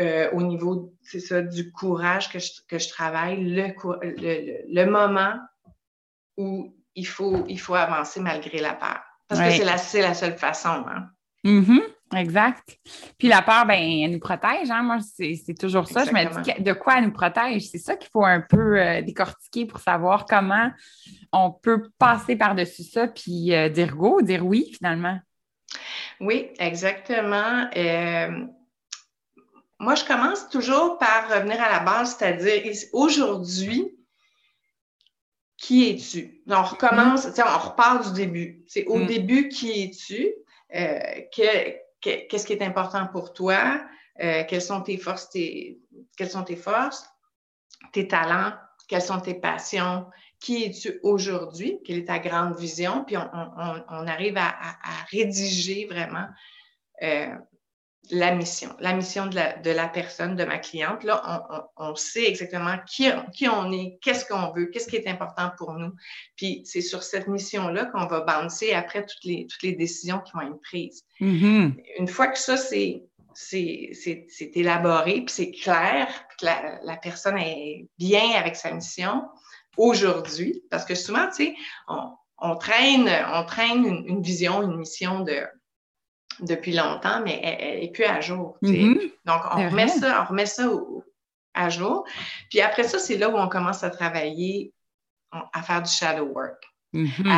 euh, 0.00 0.30
au 0.32 0.42
niveau, 0.42 0.94
c'est 1.02 1.20
ça, 1.20 1.42
du 1.42 1.72
courage 1.72 2.30
que 2.30 2.38
je, 2.38 2.52
que 2.68 2.78
je 2.78 2.88
travaille, 2.88 3.42
le, 3.42 3.74
le, 4.72 4.84
moment 4.84 5.34
où 6.36 6.72
il 6.94 7.06
faut, 7.06 7.44
il 7.48 7.58
faut 7.58 7.74
avancer 7.74 8.20
malgré 8.20 8.58
la 8.60 8.74
peur. 8.74 9.00
Parce 9.26 9.40
que 9.40 9.50
c'est 9.50 9.64
la, 10.00 10.08
la 10.08 10.14
seule 10.14 10.38
façon. 10.38 10.84
Hein? 10.88 11.08
Mm-hmm. 11.44 12.16
exact. 12.16 12.78
Puis 13.18 13.28
la 13.28 13.42
peur, 13.42 13.66
ben, 13.66 13.80
elle 13.80 14.12
nous 14.12 14.20
protège. 14.20 14.70
Hein? 14.70 14.82
Moi, 14.82 14.98
c'est 15.02 15.58
toujours 15.58 15.88
ça. 15.88 16.04
Je 16.04 16.12
me 16.12 16.42
dis 16.42 16.62
de 16.62 16.72
quoi 16.72 16.98
elle 16.98 17.04
nous 17.04 17.12
protège? 17.12 17.68
C'est 17.68 17.78
ça 17.78 17.96
qu'il 17.96 18.10
faut 18.10 18.24
un 18.24 18.40
peu 18.40 18.80
euh, 18.80 19.02
décortiquer 19.02 19.66
pour 19.66 19.80
savoir 19.80 20.26
comment 20.26 20.70
on 21.32 21.50
peut 21.50 21.90
passer 21.98 22.36
par-dessus 22.36 22.84
ça 22.84 23.08
puis 23.08 23.52
euh, 23.52 23.68
dire 23.68 23.96
go, 23.96 24.22
dire 24.22 24.46
oui 24.46 24.70
finalement. 24.76 25.18
Oui, 26.20 26.48
exactement 26.58 27.68
moi, 29.78 29.94
je 29.94 30.04
commence 30.04 30.48
toujours 30.48 30.98
par 30.98 31.28
revenir 31.28 31.60
à 31.62 31.70
la 31.70 31.80
base, 31.80 32.16
c'est-à-dire 32.16 32.62
aujourd'hui, 32.92 33.96
qui 35.56 35.90
es-tu? 35.90 36.42
On 36.48 36.62
recommence, 36.62 37.26
mm-hmm. 37.26 37.44
on 37.46 37.68
repart 37.68 38.06
du 38.06 38.12
début. 38.12 38.64
C'est 38.66 38.86
au 38.86 38.98
mm. 38.98 39.06
début, 39.06 39.48
qui 39.48 39.82
es-tu? 39.82 40.32
Euh, 40.74 41.20
qu'est-ce 41.30 42.46
qui 42.46 42.52
est 42.52 42.62
important 42.62 43.06
pour 43.06 43.32
toi? 43.32 43.80
Euh, 44.20 44.44
quelles 44.48 44.62
sont 44.62 44.80
tes 44.80 44.96
forces, 44.96 45.30
tes, 45.30 45.80
quelles 46.16 46.30
sont 46.30 46.42
tes 46.42 46.56
forces, 46.56 47.08
tes 47.92 48.08
talents, 48.08 48.52
quelles 48.88 49.02
sont 49.02 49.20
tes 49.20 49.34
passions, 49.34 50.06
qui 50.40 50.64
es-tu 50.64 50.98
aujourd'hui, 51.02 51.78
quelle 51.84 51.98
est 51.98 52.06
ta 52.06 52.18
grande 52.18 52.56
vision, 52.56 53.04
puis 53.04 53.16
on, 53.16 54.06
arrive 54.06 54.36
à, 54.36 54.54
rédiger 55.10 55.86
vraiment 55.86 56.26
euh, 57.02 57.34
la 58.10 58.34
mission, 58.34 58.74
la 58.80 58.94
mission 58.94 59.26
de 59.26 59.34
la, 59.34 59.56
de 59.58 59.70
la 59.70 59.88
personne, 59.88 60.36
de 60.36 60.44
ma 60.44 60.58
cliente. 60.58 61.04
Là, 61.04 61.68
on, 61.76 61.90
on, 61.90 61.94
sait 61.94 62.26
exactement 62.26 62.76
qui, 62.86 63.08
qui 63.32 63.48
on 63.48 63.70
est, 63.72 63.98
qu'est-ce 64.00 64.24
qu'on 64.24 64.52
veut, 64.52 64.66
qu'est-ce 64.66 64.88
qui 64.88 64.96
est 64.96 65.08
important 65.08 65.50
pour 65.56 65.74
nous. 65.74 65.92
Puis 66.36 66.62
c'est 66.64 66.80
sur 66.80 67.02
cette 67.02 67.28
mission-là 67.28 67.86
qu'on 67.86 68.06
va 68.06 68.20
bouncer 68.20 68.72
après 68.72 69.04
toutes 69.04 69.24
les, 69.24 69.46
toutes 69.46 69.62
les 69.62 69.72
décisions 69.72 70.20
qui 70.20 70.32
vont 70.32 70.42
être 70.42 70.60
prises. 70.62 71.04
Mm-hmm. 71.20 71.82
Une 71.98 72.08
fois 72.08 72.28
que 72.28 72.38
ça, 72.38 72.56
c'est 72.56 73.02
c'est 73.34 74.50
élaboré, 74.54 75.20
puis 75.20 75.32
c'est 75.32 75.52
clair, 75.52 76.08
que 76.40 76.44
la, 76.44 76.80
la, 76.82 76.96
personne 76.96 77.38
est 77.38 77.86
bien 77.96 78.32
avec 78.32 78.56
sa 78.56 78.72
mission 78.72 79.28
aujourd'hui, 79.76 80.64
parce 80.70 80.84
que 80.84 80.96
souvent, 80.96 81.28
tu 81.28 81.44
sais, 81.44 81.54
on, 81.86 82.10
on, 82.38 82.56
traîne, 82.56 83.08
on 83.32 83.44
traîne 83.44 84.04
une 84.06 84.22
vision, 84.22 84.62
une 84.62 84.76
mission 84.76 85.20
de 85.20 85.46
depuis 86.40 86.72
longtemps, 86.72 87.22
mais 87.24 87.40
elle 87.42 87.80
n'est 87.80 87.90
plus 87.90 88.04
à 88.04 88.20
jour. 88.20 88.58
Mm-hmm. 88.62 89.12
Donc, 89.24 89.42
on 89.52 89.68
remet, 89.68 89.88
ça, 89.88 90.22
on 90.22 90.30
remet 90.30 90.46
ça 90.46 90.68
à 91.54 91.68
jour. 91.68 92.06
Puis 92.50 92.60
après 92.60 92.84
ça, 92.84 92.98
c'est 92.98 93.16
là 93.16 93.28
où 93.28 93.36
on 93.36 93.48
commence 93.48 93.82
à 93.84 93.90
travailler, 93.90 94.72
à 95.30 95.62
faire 95.62 95.82
du 95.82 95.90
shadow 95.90 96.26
work. 96.26 96.62
Mm-hmm. 96.94 97.30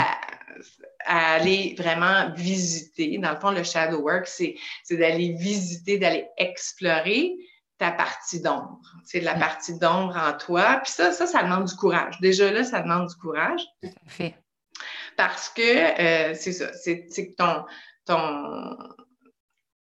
à, 1.07 1.35
aller 1.35 1.75
vraiment 1.77 2.31
visiter. 2.35 3.19
Dans 3.19 3.33
le 3.33 3.41
fond, 3.41 3.51
le 3.51 3.65
shadow 3.65 3.99
work, 3.99 4.27
c'est 4.27 4.57
d'aller 4.91 5.33
visiter, 5.33 5.99
d'aller 5.99 6.27
explorer 6.37 7.35
ta 7.79 7.91
partie 7.91 8.41
d'ombre. 8.41 8.79
C'est 9.05 9.21
la 9.21 9.35
partie 9.35 9.79
d'ombre 9.79 10.17
en 10.17 10.37
toi. 10.37 10.81
Puis 10.85 10.93
ça, 10.93 11.13
ça, 11.13 11.27
ça 11.27 11.43
demande 11.43 11.65
du 11.65 11.75
courage. 11.75 12.21
Déjà 12.21 12.51
là, 12.53 12.63
ça 12.63 12.83
demande 12.83 13.09
du 13.09 13.17
courage. 13.17 13.63
Tout 13.83 13.89
à 13.89 14.11
fait. 14.11 14.35
Parce 15.17 15.49
que 15.49 15.63
euh, 15.63 16.35
c'est 16.35 16.53
ça, 16.53 16.73
c'est 16.75 17.07
que 17.07 17.35
ton, 17.37 17.65
ton, 18.11 18.77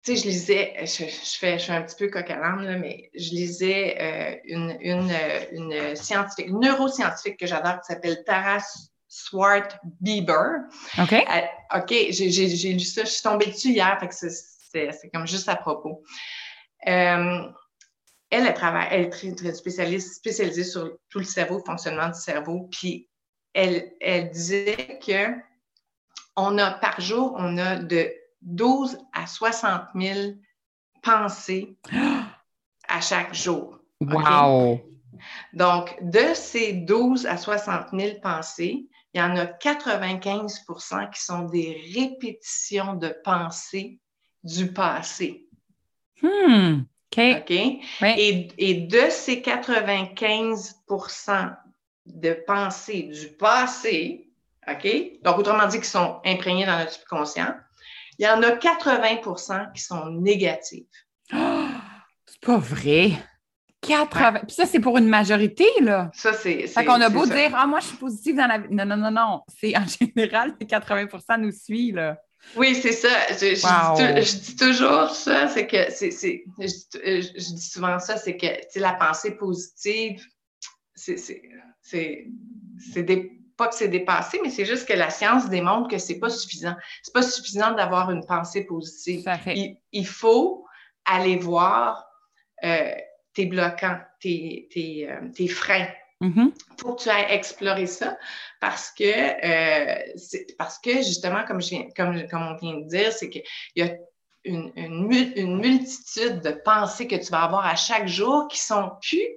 tu 0.04 0.16
sais, 0.16 0.22
je 0.22 0.28
lisais, 0.28 0.74
je, 0.80 1.04
fais, 1.38 1.58
je 1.58 1.64
suis 1.64 1.72
un 1.72 1.82
petit 1.82 1.96
peu 1.96 2.08
coq 2.08 2.28
là, 2.28 2.56
mais 2.76 3.10
je 3.14 3.30
lisais 3.30 3.96
euh, 4.00 4.36
une, 4.44 4.76
une, 4.80 5.12
une, 5.52 5.96
scientifique, 5.96 6.48
une 6.48 6.60
neuroscientifique 6.60 7.38
que 7.38 7.46
j'adore 7.46 7.80
qui 7.80 7.92
s'appelle 7.92 8.22
Taras 8.24 8.90
Swart 9.06 9.78
Bieber. 10.00 10.64
OK. 10.98 11.12
Euh, 11.12 11.78
OK, 11.78 11.94
j'ai 12.10 12.72
lu 12.72 12.80
ça, 12.80 13.04
je 13.04 13.10
suis 13.10 13.22
tombée 13.22 13.46
dessus 13.46 13.68
hier, 13.68 13.98
fait 14.00 14.08
que 14.08 14.14
c'est 14.14 15.10
comme 15.12 15.26
juste 15.26 15.48
à 15.48 15.56
propos. 15.56 16.02
Euh, 16.86 17.42
elle, 18.30 18.46
elle 18.46 18.54
travaille, 18.54 18.88
elle 18.90 19.00
est 19.02 19.10
très, 19.10 19.32
très 19.32 19.54
spécialiste, 19.54 20.16
spécialisée 20.16 20.64
sur 20.64 20.98
tout 21.08 21.18
le 21.18 21.24
cerveau, 21.24 21.58
le 21.58 21.64
fonctionnement 21.64 22.08
du 22.08 22.20
cerveau, 22.20 22.68
puis 22.70 23.08
elle, 23.54 23.92
elle 24.00 24.30
disait 24.30 24.98
que 25.04 25.47
on 26.38 26.56
a 26.58 26.70
par 26.70 27.00
jour, 27.00 27.34
on 27.36 27.58
a 27.58 27.76
de 27.76 28.12
12 28.42 28.98
à 29.12 29.26
60 29.26 29.82
000 29.94 30.34
pensées 31.02 31.76
à 32.88 33.00
chaque 33.00 33.34
jour. 33.34 33.80
Wow! 34.00 34.80
Donc, 35.52 35.96
de 36.00 36.32
ces 36.34 36.74
12 36.74 37.26
à 37.26 37.36
60 37.36 37.88
000 37.92 38.20
pensées, 38.22 38.86
il 39.12 39.20
y 39.20 39.22
en 39.22 39.34
a 39.36 39.46
95% 39.46 41.10
qui 41.10 41.20
sont 41.20 41.46
des 41.46 41.82
répétitions 41.94 42.94
de 42.94 43.12
pensées 43.24 43.98
du 44.44 44.72
passé. 44.72 45.48
Hmm. 46.22 46.82
OK. 47.10 47.18
Et, 47.18 47.80
et, 48.58 48.74
de 48.74 49.10
ces 49.10 49.40
95% 49.40 51.56
de 52.06 52.32
pensées 52.46 53.04
du 53.04 53.28
passé, 53.28 54.27
OK? 54.70 55.22
Donc, 55.22 55.38
autrement 55.38 55.66
dit, 55.66 55.80
qui 55.80 55.88
sont 55.88 56.20
imprégnés 56.24 56.66
dans 56.66 56.78
notre 56.78 56.92
subconscient, 56.92 57.54
il 58.18 58.26
y 58.26 58.28
en 58.28 58.42
a 58.42 58.50
80% 58.50 59.72
qui 59.72 59.82
sont 59.82 60.10
négatives. 60.10 60.86
c'est 61.30 62.40
pas 62.40 62.58
vrai. 62.58 63.12
80. 63.80 64.40
Puis 64.46 64.56
ça, 64.56 64.66
c'est 64.66 64.80
pour 64.80 64.98
une 64.98 65.08
majorité, 65.08 65.66
là. 65.80 66.10
Ça, 66.12 66.32
c'est. 66.32 66.66
Fait 66.66 66.84
qu'on 66.84 67.00
a 67.00 67.08
beau 67.08 67.26
dire, 67.26 67.52
ah, 67.54 67.66
moi, 67.66 67.80
je 67.80 67.86
suis 67.86 67.96
positive 67.96 68.36
dans 68.36 68.46
la 68.46 68.58
vie. 68.58 68.68
Non, 68.70 68.84
non, 68.84 68.96
non, 68.96 69.10
non. 69.10 69.42
C'est 69.60 69.76
en 69.76 69.84
général, 70.16 70.56
80% 70.60 71.40
nous 71.40 71.52
suivent, 71.52 71.96
là. 71.96 72.18
Oui, 72.56 72.74
c'est 72.74 72.92
ça. 72.92 73.08
Je, 73.30 74.38
dis 74.38 74.56
toujours 74.56 75.10
ça, 75.10 75.48
c'est 75.48 75.66
que, 75.66 75.90
c'est, 75.90 76.10
je, 76.10 77.52
dis 77.52 77.70
souvent 77.70 77.98
ça, 77.98 78.16
c'est 78.16 78.36
que, 78.36 78.78
la 78.78 78.92
pensée 78.94 79.32
positive, 79.32 80.24
c'est, 80.94 81.26
des 82.96 83.37
pas 83.58 83.68
que 83.68 83.74
c'est 83.74 83.88
dépassé, 83.88 84.40
mais 84.42 84.50
c'est 84.50 84.64
juste 84.64 84.88
que 84.88 84.94
la 84.94 85.10
science 85.10 85.50
démontre 85.50 85.88
que 85.90 85.98
c'est 85.98 86.18
pas 86.18 86.30
suffisant. 86.30 86.76
C'est 87.02 87.12
pas 87.12 87.22
suffisant 87.22 87.72
d'avoir 87.72 88.10
une 88.10 88.24
pensée 88.24 88.64
positive. 88.64 89.28
Il, 89.92 90.06
faut 90.06 90.64
aller 91.04 91.36
voir 91.36 92.06
euh, 92.64 92.94
tes 93.34 93.46
bloquants, 93.46 93.98
tes, 94.20 94.68
tes, 94.72 95.10
euh, 95.10 95.48
freins. 95.48 95.88
Il 96.20 96.28
mm-hmm. 96.28 96.52
faut 96.80 96.94
que 96.94 97.02
tu 97.02 97.08
ailles 97.08 97.26
explorer 97.30 97.86
ça 97.86 98.16
parce 98.60 98.90
que, 98.92 99.04
euh, 99.04 100.14
parce 100.56 100.78
que 100.78 100.94
justement, 100.96 101.44
comme, 101.44 101.60
je 101.60 101.92
comme, 101.96 102.28
comme 102.28 102.42
on 102.42 102.56
vient 102.56 102.78
de 102.78 102.86
dire, 102.86 103.12
c'est 103.12 103.28
qu'il 103.28 103.42
y 103.74 103.82
a 103.82 103.90
une, 104.44 104.72
une, 104.76 105.32
une, 105.36 105.60
multitude 105.60 106.40
de 106.40 106.50
pensées 106.50 107.08
que 107.08 107.16
tu 107.16 107.30
vas 107.30 107.42
avoir 107.42 107.66
à 107.66 107.74
chaque 107.74 108.06
jour 108.06 108.46
qui 108.48 108.60
sont 108.60 108.92
plus 109.02 109.28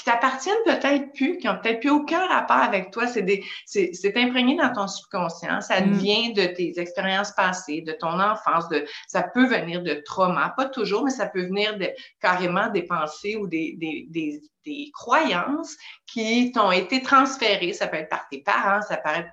qui 0.00 0.06
t'appartiennent 0.06 0.56
peut-être 0.64 1.12
plus, 1.12 1.36
qui 1.36 1.46
n'ont 1.46 1.58
peut-être 1.58 1.80
plus 1.80 1.90
aucun 1.90 2.26
rapport 2.26 2.56
avec 2.56 2.90
toi. 2.90 3.06
C'est 3.06 4.16
imprégné 4.16 4.56
dans 4.56 4.72
ton 4.72 4.88
subconscient. 4.88 5.60
Ça 5.60 5.82
mm. 5.82 5.92
vient 5.92 6.30
de 6.30 6.46
tes 6.46 6.80
expériences 6.80 7.32
passées, 7.32 7.82
de 7.82 7.92
ton 7.92 8.18
enfance. 8.18 8.66
De, 8.70 8.86
ça 9.08 9.22
peut 9.22 9.46
venir 9.46 9.82
de 9.82 10.02
trauma, 10.06 10.54
pas 10.56 10.64
toujours, 10.64 11.04
mais 11.04 11.10
ça 11.10 11.26
peut 11.26 11.42
venir 11.42 11.76
de, 11.76 11.90
carrément 12.18 12.70
des 12.70 12.84
pensées 12.84 13.36
ou 13.36 13.46
des, 13.46 13.74
des, 13.76 14.06
des, 14.08 14.40
des 14.64 14.90
croyances 14.94 15.76
qui 16.06 16.50
t'ont 16.52 16.72
été 16.72 17.02
transférées. 17.02 17.74
Ça 17.74 17.86
peut 17.86 17.98
être 17.98 18.08
par 18.08 18.26
tes 18.30 18.42
parents, 18.42 18.80
ça 18.80 18.96
peut 18.96 19.10
être 19.10 19.28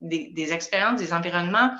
des, 0.00 0.32
des 0.34 0.52
expériences, 0.52 0.98
des 0.98 1.12
environnements, 1.12 1.70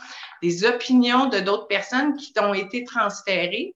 des 0.42 0.64
opinions 0.64 1.26
de 1.26 1.40
d'autres 1.40 1.66
personnes 1.66 2.14
qui 2.14 2.32
t'ont 2.32 2.54
été 2.54 2.84
transférées 2.84 3.74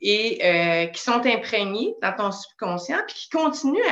et 0.00 0.40
euh, 0.44 0.86
qui 0.86 1.02
sont 1.02 1.26
imprégnés 1.26 1.94
dans 2.02 2.12
ton 2.12 2.32
subconscient 2.32 3.00
puis 3.06 3.16
qui 3.16 3.28
continuent 3.28 3.82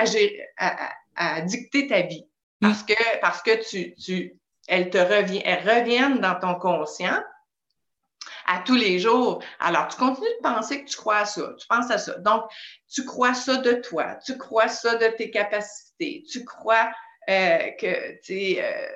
à, 0.56 0.92
à, 1.16 1.40
dicter 1.42 1.86
ta 1.86 2.02
vie 2.02 2.26
mm. 2.60 2.68
parce 2.68 2.82
que 2.82 3.20
parce 3.20 3.42
que 3.42 3.68
tu, 3.68 3.94
tu 3.94 4.34
elles 4.66 4.90
te 4.90 4.98
reviennent 4.98 5.42
elles 5.44 5.68
reviennent 5.68 6.20
dans 6.20 6.38
ton 6.38 6.54
conscient 6.54 7.22
à 8.46 8.60
tous 8.60 8.74
les 8.74 8.98
jours. 8.98 9.42
Alors, 9.60 9.88
tu 9.88 9.98
continues 9.98 10.26
de 10.38 10.42
penser 10.42 10.82
que 10.82 10.88
tu 10.88 10.96
crois 10.96 11.18
à 11.18 11.26
ça, 11.26 11.52
tu 11.58 11.66
penses 11.66 11.90
à 11.90 11.98
ça. 11.98 12.14
Donc, 12.18 12.44
tu 12.90 13.04
crois 13.04 13.34
ça 13.34 13.58
de 13.58 13.74
toi, 13.74 14.16
tu 14.24 14.38
crois 14.38 14.68
ça 14.68 14.96
de 14.96 15.06
tes 15.16 15.30
capacités, 15.30 16.24
tu 16.30 16.44
crois 16.44 16.90
euh, 17.28 17.70
que, 17.78 17.86
euh, 17.86 18.88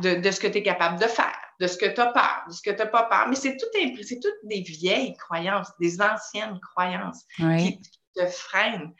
de, 0.00 0.20
de, 0.20 0.30
ce 0.30 0.38
que 0.40 0.46
tu 0.46 0.58
es 0.58 0.62
capable 0.62 1.00
de 1.00 1.06
faire 1.06 1.36
de 1.60 1.66
ce 1.68 1.76
que 1.76 1.86
tu 1.86 2.00
as 2.00 2.06
peur, 2.12 2.44
de 2.48 2.52
ce 2.52 2.62
que 2.62 2.70
tu 2.70 2.78
n'as 2.78 2.86
pas 2.86 3.04
peur. 3.04 3.28
Mais 3.28 3.36
c'est 3.36 3.56
tout 3.56 3.66
c'est 4.02 4.20
toutes 4.20 4.34
des 4.44 4.62
vieilles 4.62 5.16
croyances, 5.16 5.68
des 5.78 6.00
anciennes 6.00 6.58
croyances 6.60 7.24
qui, 7.36 7.80
te 8.14 8.26
freinent. 8.26 8.92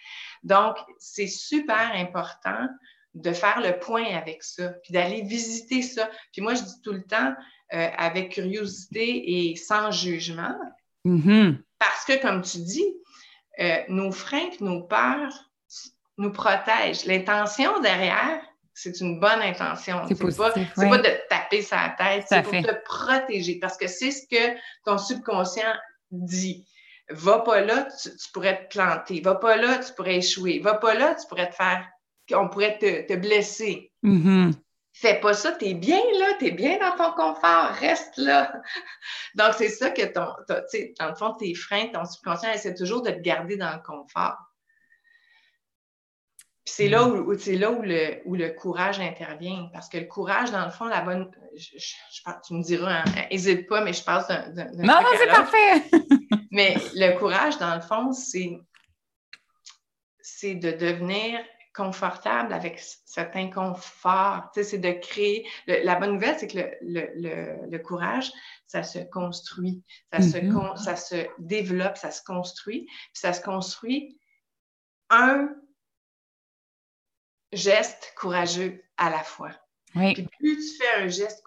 Donc, 0.42 0.76
c'est 0.98 1.26
super 1.26 1.92
important 1.94 2.66
de 3.14 3.32
faire 3.32 3.60
le 3.60 3.78
point 3.78 4.16
avec 4.16 4.42
ça, 4.42 4.70
puis 4.82 4.92
d'aller 4.92 5.20
visiter 5.22 5.82
ça. 5.82 6.08
Puis 6.32 6.40
moi, 6.40 6.54
je 6.54 6.62
dis 6.62 6.80
tout 6.82 6.92
le 6.92 7.02
temps, 7.02 7.34
euh, 7.74 7.88
avec 7.98 8.32
curiosité 8.32 9.50
et 9.50 9.56
sans 9.56 9.90
jugement, 9.90 10.56
mm-hmm. 11.04 11.58
parce 11.78 12.04
que, 12.06 12.22
comme 12.22 12.40
tu 12.42 12.58
dis, 12.58 12.94
nos 13.88 14.12
freins, 14.12 14.48
nos 14.60 14.84
peurs 14.84 15.52
nous 16.16 16.32
protègent. 16.32 17.04
L'intention 17.04 17.80
derrière, 17.80 18.40
c'est 18.74 19.00
une 19.00 19.20
bonne 19.20 19.40
intention. 19.40 20.02
C'est 20.08 20.18
pas, 20.18 20.50
pas 20.50 20.98
de 20.98 21.28
taper 21.28 21.62
sa 21.62 21.94
tête, 21.98 22.24
c'est 22.28 22.42
pour 22.42 22.52
te 22.52 22.84
protéger 22.84 23.58
parce 23.60 23.76
que 23.76 23.86
c'est 23.86 24.10
ce 24.10 24.26
que 24.30 24.58
ton 24.84 24.98
subconscient 24.98 25.74
dit. 26.10 26.66
Va 27.10 27.40
pas 27.40 27.60
là, 27.60 27.88
tu, 28.02 28.10
pourrais 28.32 28.64
te 28.64 28.74
planter. 28.74 29.20
Va 29.20 29.34
pas 29.34 29.56
là, 29.56 29.78
tu 29.78 29.92
pourrais 29.94 30.16
échouer. 30.16 30.60
Va 30.60 30.74
pas 30.74 30.94
là, 30.94 31.14
tu 31.14 31.26
pourrais 31.26 31.50
te 31.50 31.54
faire, 31.54 31.86
on 32.32 32.48
pourrait 32.48 32.78
te, 32.78 33.16
blesser. 33.16 33.92
Mm-hmm. 34.02 34.52
Fais 34.94 35.20
pas 35.20 35.34
ça, 35.34 35.52
tu 35.52 35.66
es 35.66 35.74
bien 35.74 36.00
là, 36.18 36.34
tu 36.38 36.46
es 36.46 36.50
bien 36.50 36.78
dans 36.78 36.96
ton 36.96 37.12
confort, 37.12 37.70
reste 37.80 38.16
là. 38.18 38.52
Donc, 39.34 39.54
c'est 39.56 39.68
ça 39.68 39.90
que 39.90 40.02
ton, 40.02 40.26
tu 40.48 40.54
sais, 40.68 40.94
dans 40.98 41.08
le 41.08 41.14
fond, 41.14 41.32
tes 41.34 41.54
freins, 41.54 41.88
ton 41.88 42.04
subconscient 42.04 42.52
essaie 42.52 42.74
toujours 42.74 43.02
de 43.02 43.10
te 43.10 43.20
garder 43.20 43.56
dans 43.56 43.72
le 43.72 43.82
confort 43.82 44.36
c'est 46.64 46.88
là 46.88 47.06
mm. 47.06 47.26
où, 47.26 47.38
c'est 47.38 47.56
là 47.56 47.70
où 47.70 47.82
le, 47.82 48.20
où 48.24 48.34
le 48.34 48.50
courage 48.50 49.00
intervient. 49.00 49.68
Parce 49.72 49.88
que 49.88 49.98
le 49.98 50.06
courage, 50.06 50.50
dans 50.50 50.64
le 50.64 50.70
fond, 50.70 50.84
la 50.86 51.02
bonne. 51.02 51.30
Je, 51.56 51.76
tu 52.46 52.54
me 52.54 52.62
diras, 52.62 53.04
n'hésite 53.30 53.60
hein, 53.60 53.66
pas, 53.68 53.80
mais 53.82 53.92
je 53.92 54.04
passe 54.04 54.28
d'un. 54.28 54.70
non, 54.76 54.94
non, 54.94 55.08
c'est 55.18 55.26
parfait! 55.26 55.82
mais 56.50 56.76
le 56.94 57.18
courage, 57.18 57.58
dans 57.58 57.74
le 57.74 57.80
fond, 57.80 58.12
c'est, 58.12 58.58
c'est 60.20 60.54
de 60.54 60.70
devenir 60.70 61.40
confortable 61.74 62.52
avec 62.52 62.78
cet 62.78 63.34
inconfort. 63.34 64.50
Tu 64.54 64.62
sais, 64.62 64.70
c'est 64.70 64.78
de 64.78 64.92
créer. 64.92 65.46
la 65.66 65.96
bonne 65.96 66.14
nouvelle, 66.14 66.38
c'est 66.38 66.46
que 66.46 66.58
le, 66.82 67.10
le, 67.16 67.70
le, 67.70 67.78
courage, 67.78 68.30
ça 68.66 68.82
se 68.82 68.98
construit, 68.98 69.82
ça, 70.12 70.20
se, 70.20 70.36
mm-hmm. 70.36 70.76
ça 70.76 70.96
se 70.96 71.26
développe, 71.38 71.96
ça 71.96 72.10
se 72.10 72.22
construit. 72.22 72.84
Puis 72.86 73.20
ça 73.20 73.32
se 73.32 73.40
construit 73.40 74.18
un 75.08 75.48
geste 77.52 78.14
courageux 78.16 78.82
à 78.96 79.10
la 79.10 79.22
fois. 79.22 79.50
Oui. 79.94 80.14
Puis 80.14 80.28
plus 80.38 80.56
tu 80.56 80.82
fais 80.82 81.02
un 81.02 81.08
geste, 81.08 81.44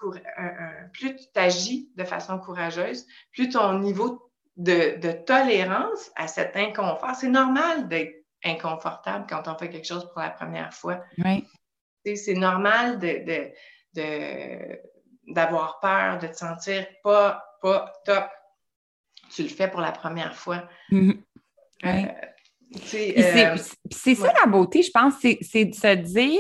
plus 0.94 1.16
tu 1.16 1.26
t'agis 1.34 1.90
de 1.96 2.04
façon 2.04 2.38
courageuse, 2.38 3.08
plus 3.32 3.50
ton 3.50 3.80
niveau 3.80 4.32
de, 4.56 5.00
de 5.00 5.12
tolérance 5.12 6.12
à 6.16 6.28
cet 6.28 6.56
inconfort, 6.56 7.16
c'est 7.16 7.30
normal 7.30 7.88
d'être 7.88 8.24
inconfortable 8.44 9.26
quand 9.28 9.48
on 9.48 9.58
fait 9.58 9.70
quelque 9.70 9.88
chose 9.88 10.08
pour 10.12 10.22
la 10.22 10.30
première 10.30 10.74
fois. 10.74 11.04
Oui. 11.18 11.48
C'est 12.16 12.36
normal 12.36 13.00
de, 13.00 13.52
d'avoir 15.28 15.80
peur, 15.80 16.20
de 16.20 16.28
te 16.28 16.36
sentir 16.36 16.86
pas, 17.04 17.44
pas 17.62 17.92
top. 18.06 18.30
Tu 19.32 19.42
le 19.42 19.50
fais 19.50 19.68
pour 19.68 19.82
la 19.82 19.92
première 19.92 20.36
fois. 20.36 20.70
Mm-hmm. 20.92 21.24
oui. 21.84 22.08
Euh, 22.74 23.58
c'est 23.92 24.16
ça 24.16 24.34
la 24.44 24.50
beauté, 24.50 24.82
je 24.82 24.92
pense, 24.92 25.14
c'est 25.20 25.66
de 25.66 25.74
se 25.74 25.96
dire 25.96 26.40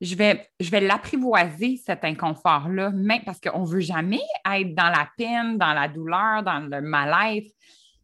je 0.00 0.14
vais, 0.14 0.48
je 0.58 0.70
vais 0.70 0.80
l'apprivoiser, 0.80 1.78
cet 1.84 2.04
inconfort-là, 2.04 2.92
parce 3.24 3.38
qu'on 3.40 3.60
ne 3.60 3.66
veut 3.66 3.80
jamais 3.80 4.22
être 4.50 4.74
dans 4.74 4.88
la 4.88 5.08
peine, 5.18 5.58
dans 5.58 5.74
la 5.74 5.88
douleur, 5.88 6.42
dans 6.42 6.60
le 6.60 6.80
mal-être. 6.80 7.50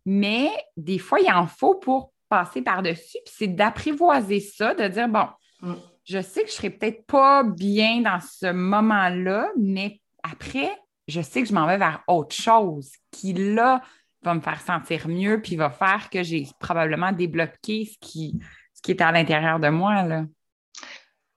Mais 0.05 0.51
des 0.77 0.99
fois, 0.99 1.21
il 1.21 1.31
en 1.33 1.47
faut 1.47 1.75
pour 1.77 2.12
passer 2.29 2.61
par-dessus. 2.61 3.19
Puis 3.25 3.35
c'est 3.38 3.49
d'apprivoiser 3.49 4.40
ça, 4.40 4.75
de 4.75 4.87
dire, 4.88 5.09
bon, 5.09 5.27
mm. 5.62 5.75
je 6.05 6.21
sais 6.21 6.42
que 6.42 6.49
je 6.49 6.53
ne 6.53 6.57
serai 6.57 6.71
peut-être 6.71 7.07
pas 7.07 7.42
bien 7.42 8.03
dans 8.03 8.21
ce 8.21 8.53
moment-là, 8.53 9.49
mais 9.59 10.01
après, 10.23 10.71
je 11.09 11.23
sais 11.23 11.42
que 11.42 11.49
je 11.49 11.55
m'en 11.55 11.66
vais 11.66 11.79
vers 11.79 12.03
autre 12.09 12.35
chose 12.35 12.90
qui, 13.11 13.33
là, 13.33 13.81
va 14.27 14.35
me 14.35 14.41
faire 14.41 14.61
sentir 14.61 15.09
mieux, 15.09 15.41
puis 15.41 15.57
va 15.57 15.71
faire 15.71 16.11
que 16.11 16.23
j'ai 16.23 16.47
probablement 16.59 17.12
débloqué 17.12 17.87
ce 17.87 17.97
qui, 18.01 18.39
ce 18.75 18.83
qui 18.83 18.91
est 18.91 19.01
à 19.01 19.12
l'intérieur 19.12 19.59
de 19.59 19.69
moi. 19.69 20.03
Là. 20.03 20.25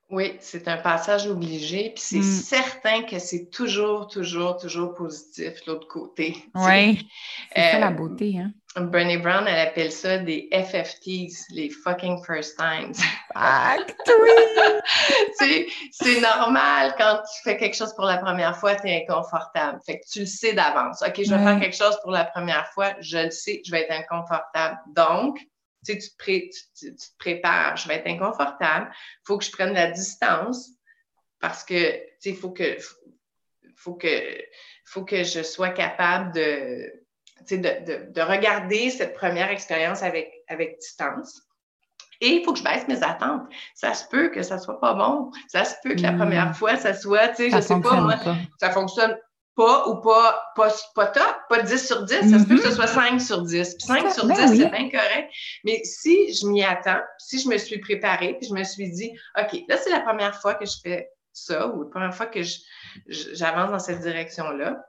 Oui, 0.10 0.38
c'est 0.40 0.68
un 0.68 0.78
passage 0.78 1.28
obligé, 1.28 1.92
puis 1.92 2.04
c'est 2.04 2.18
mm. 2.18 2.24
certain 2.24 3.04
que 3.04 3.20
c'est 3.20 3.52
toujours, 3.52 4.08
toujours, 4.08 4.58
toujours 4.58 4.96
positif 4.96 5.64
l'autre 5.68 5.88
côté. 5.88 6.36
Oui, 6.56 7.08
c'est 7.56 7.72
ça 7.72 7.80
la 7.80 7.90
euh, 7.90 7.92
beauté, 7.92 8.40
hein? 8.40 8.52
Bernie 8.76 9.18
Brown, 9.18 9.46
elle 9.48 9.68
appelle 9.68 9.92
ça 9.92 10.18
des 10.18 10.48
FFTs, 10.52 11.52
les 11.52 11.70
fucking 11.70 12.24
first 12.24 12.58
times. 12.58 12.94
oui! 15.40 15.68
c'est 15.92 16.22
normal 16.22 16.96
quand 16.98 17.18
tu 17.18 17.44
fais 17.44 17.58
quelque 17.58 17.76
chose 17.76 17.94
pour 17.96 18.06
la 18.06 18.18
première 18.18 18.58
fois, 18.58 18.76
tu 18.76 18.88
es 18.88 19.04
inconfortable. 19.04 19.80
Fait 19.86 20.00
que 20.00 20.06
tu 20.12 20.22
le 20.22 20.26
sais 20.26 20.54
d'avance. 20.54 21.04
OK, 21.06 21.16
je 21.18 21.34
vais 21.34 21.44
faire 21.44 21.60
quelque 21.60 21.76
chose 21.76 21.98
pour 22.02 22.12
la 22.12 22.26
première 22.26 22.68
fois, 22.74 22.94
je 23.00 23.26
le 23.26 23.32
sais, 23.32 23.62
je 23.66 23.72
vais 23.72 23.82
être 23.82 23.92
inconfortable. 23.92 24.78
Donc, 24.96 25.40
tu, 25.86 25.98
te 25.98 27.18
prépares, 27.18 27.78
je 27.78 27.88
vais 27.88 27.96
être 27.96 28.08
inconfortable, 28.08 28.92
il 28.92 29.22
faut 29.26 29.38
que 29.38 29.46
je 29.46 29.52
prenne 29.52 29.74
la 29.74 29.92
distance 29.92 30.70
parce 31.40 31.64
que, 31.64 32.02
il 32.26 32.36
faut 32.36 32.52
que, 32.52 32.78
faut, 33.76 33.96
que, 33.96 34.42
faut 34.86 35.06
que 35.06 35.24
je 35.24 35.42
sois 35.42 35.70
capable 35.70 36.34
de, 36.34 36.92
de, 37.50 38.12
de, 38.12 38.22
regarder 38.22 38.90
cette 38.90 39.14
première 39.14 39.50
expérience 39.50 40.04
avec, 40.04 40.32
avec 40.48 40.80
distance. 40.80 41.42
Et 42.22 42.28
il 42.28 42.44
faut 42.44 42.52
que 42.52 42.60
je 42.60 42.64
baisse 42.64 42.86
mes 42.90 43.02
attentes. 43.02 43.48
Ça 43.76 43.94
se 43.94 44.06
peut 44.10 44.30
que 44.30 44.44
ça 44.44 44.60
soit 44.60 44.82
pas 44.82 44.94
bon. 44.94 45.32
Ça 45.48 45.64
se 45.64 45.76
peut 45.82 45.96
que 45.96 46.02
la 46.02 46.12
hmm. 46.12 46.18
première 46.18 46.58
fois, 46.58 46.76
ça 46.76 46.94
soit, 46.94 47.30
tu 47.30 47.50
sais, 47.50 47.52
je 47.52 47.62
sais 47.62 47.80
pas, 47.80 48.02
moi, 48.02 48.16
ça 48.60 48.72
fonctionne 48.72 49.18
pas 49.60 49.90
ou 49.90 50.00
pas, 50.00 50.54
pas, 50.56 50.74
pas 50.96 51.08
top, 51.08 51.36
pas 51.50 51.62
10 51.62 51.86
sur 51.86 52.04
10. 52.04 52.32
Ça 52.32 52.40
se 52.40 52.46
peut 52.46 52.56
que 52.56 52.64
ce 52.64 52.72
soit 52.72 52.88
5 52.88 53.16
mm-hmm. 53.16 53.20
sur 53.20 53.42
10. 53.42 53.76
Puis 53.76 53.88
5 53.88 54.12
sur 54.14 54.26
10, 54.26 54.30
ben 54.30 54.48
c'est 54.48 54.70
bien 54.70 54.90
correct. 54.90 55.34
Mais 55.66 55.82
si 55.84 56.34
je 56.34 56.48
m'y 56.48 56.64
attends, 56.64 57.02
si 57.18 57.42
je 57.42 57.50
me 57.50 57.58
suis 57.58 57.78
préparée, 57.80 58.38
puis 58.40 58.48
je 58.48 58.54
me 58.54 58.64
suis 58.64 58.90
dit, 58.90 59.12
OK, 59.38 59.60
là, 59.68 59.76
c'est 59.76 59.90
la 59.90 60.00
première 60.00 60.40
fois 60.40 60.54
que 60.54 60.66
je 60.66 60.78
fais 60.82 61.10
ça 61.34 61.68
ou 61.68 61.84
la 61.84 61.90
première 61.90 62.16
fois 62.16 62.28
que 62.28 62.40
j'avance 63.10 63.72
dans 63.72 63.80
cette 63.80 64.00
direction-là, 64.00 64.82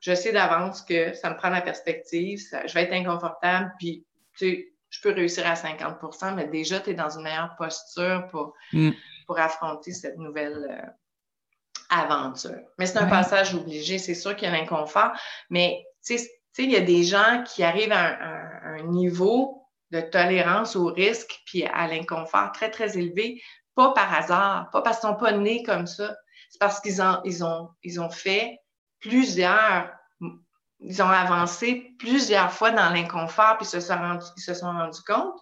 je 0.00 0.14
sais 0.14 0.32
d'avance 0.32 0.82
que 0.82 1.14
ça 1.14 1.30
me 1.30 1.36
prend 1.36 1.48
la 1.48 1.62
perspective, 1.62 2.38
je 2.66 2.74
vais 2.74 2.82
être 2.82 2.92
inconfortable, 2.92 3.72
puis 3.78 4.04
tu 4.36 4.50
sais, 4.50 4.72
je 4.90 5.00
peux 5.00 5.12
réussir 5.14 5.46
à 5.46 5.54
50% 5.54 6.34
mais 6.34 6.48
déjà, 6.48 6.80
tu 6.80 6.90
es 6.90 6.94
dans 6.94 7.08
une 7.16 7.22
meilleure 7.22 7.56
posture 7.56 8.28
pour, 8.30 8.52
mm. 8.74 8.90
pour 9.26 9.38
affronter 9.38 9.92
cette 9.92 10.18
nouvelle, 10.18 10.68
euh, 10.70 10.90
aventure. 11.88 12.60
Mais 12.78 12.86
c'est 12.86 12.98
un 12.98 13.06
passage 13.06 13.54
obligé. 13.54 13.98
C'est 13.98 14.14
sûr 14.14 14.36
qu'il 14.36 14.48
y 14.48 14.52
a 14.52 14.56
l'inconfort, 14.56 15.12
mais 15.50 15.84
tu 16.04 16.18
sais, 16.18 16.30
il 16.58 16.70
y 16.70 16.76
a 16.76 16.80
des 16.80 17.04
gens 17.04 17.44
qui 17.46 17.62
arrivent 17.62 17.92
à 17.92 18.18
un, 18.64 18.82
niveau 18.84 19.66
de 19.90 20.00
tolérance 20.00 20.76
au 20.76 20.86
risque 20.86 21.40
puis 21.46 21.64
à 21.64 21.86
l'inconfort 21.86 22.52
très, 22.52 22.70
très 22.70 22.98
élevé, 22.98 23.42
pas 23.74 23.92
par 23.92 24.12
hasard, 24.12 24.70
pas 24.70 24.82
parce 24.82 25.00
qu'ils 25.00 25.08
sont 25.08 25.16
pas 25.16 25.32
nés 25.32 25.62
comme 25.62 25.86
ça. 25.86 26.14
C'est 26.50 26.58
parce 26.58 26.80
qu'ils 26.80 27.00
ont, 27.00 27.20
ils 27.24 27.44
ont, 27.44 27.70
ils 27.82 28.00
ont 28.00 28.10
fait 28.10 28.58
plusieurs, 29.00 29.90
ils 30.80 31.02
ont 31.02 31.08
avancé 31.08 31.94
plusieurs 31.98 32.52
fois 32.52 32.70
dans 32.70 32.90
l'inconfort 32.90 33.56
puis 33.58 33.66
se 33.66 33.80
sont 33.80 33.96
rendus, 33.96 34.26
ils 34.36 34.42
se 34.42 34.54
sont 34.54 34.66
rendus 34.70 35.02
compte 35.06 35.38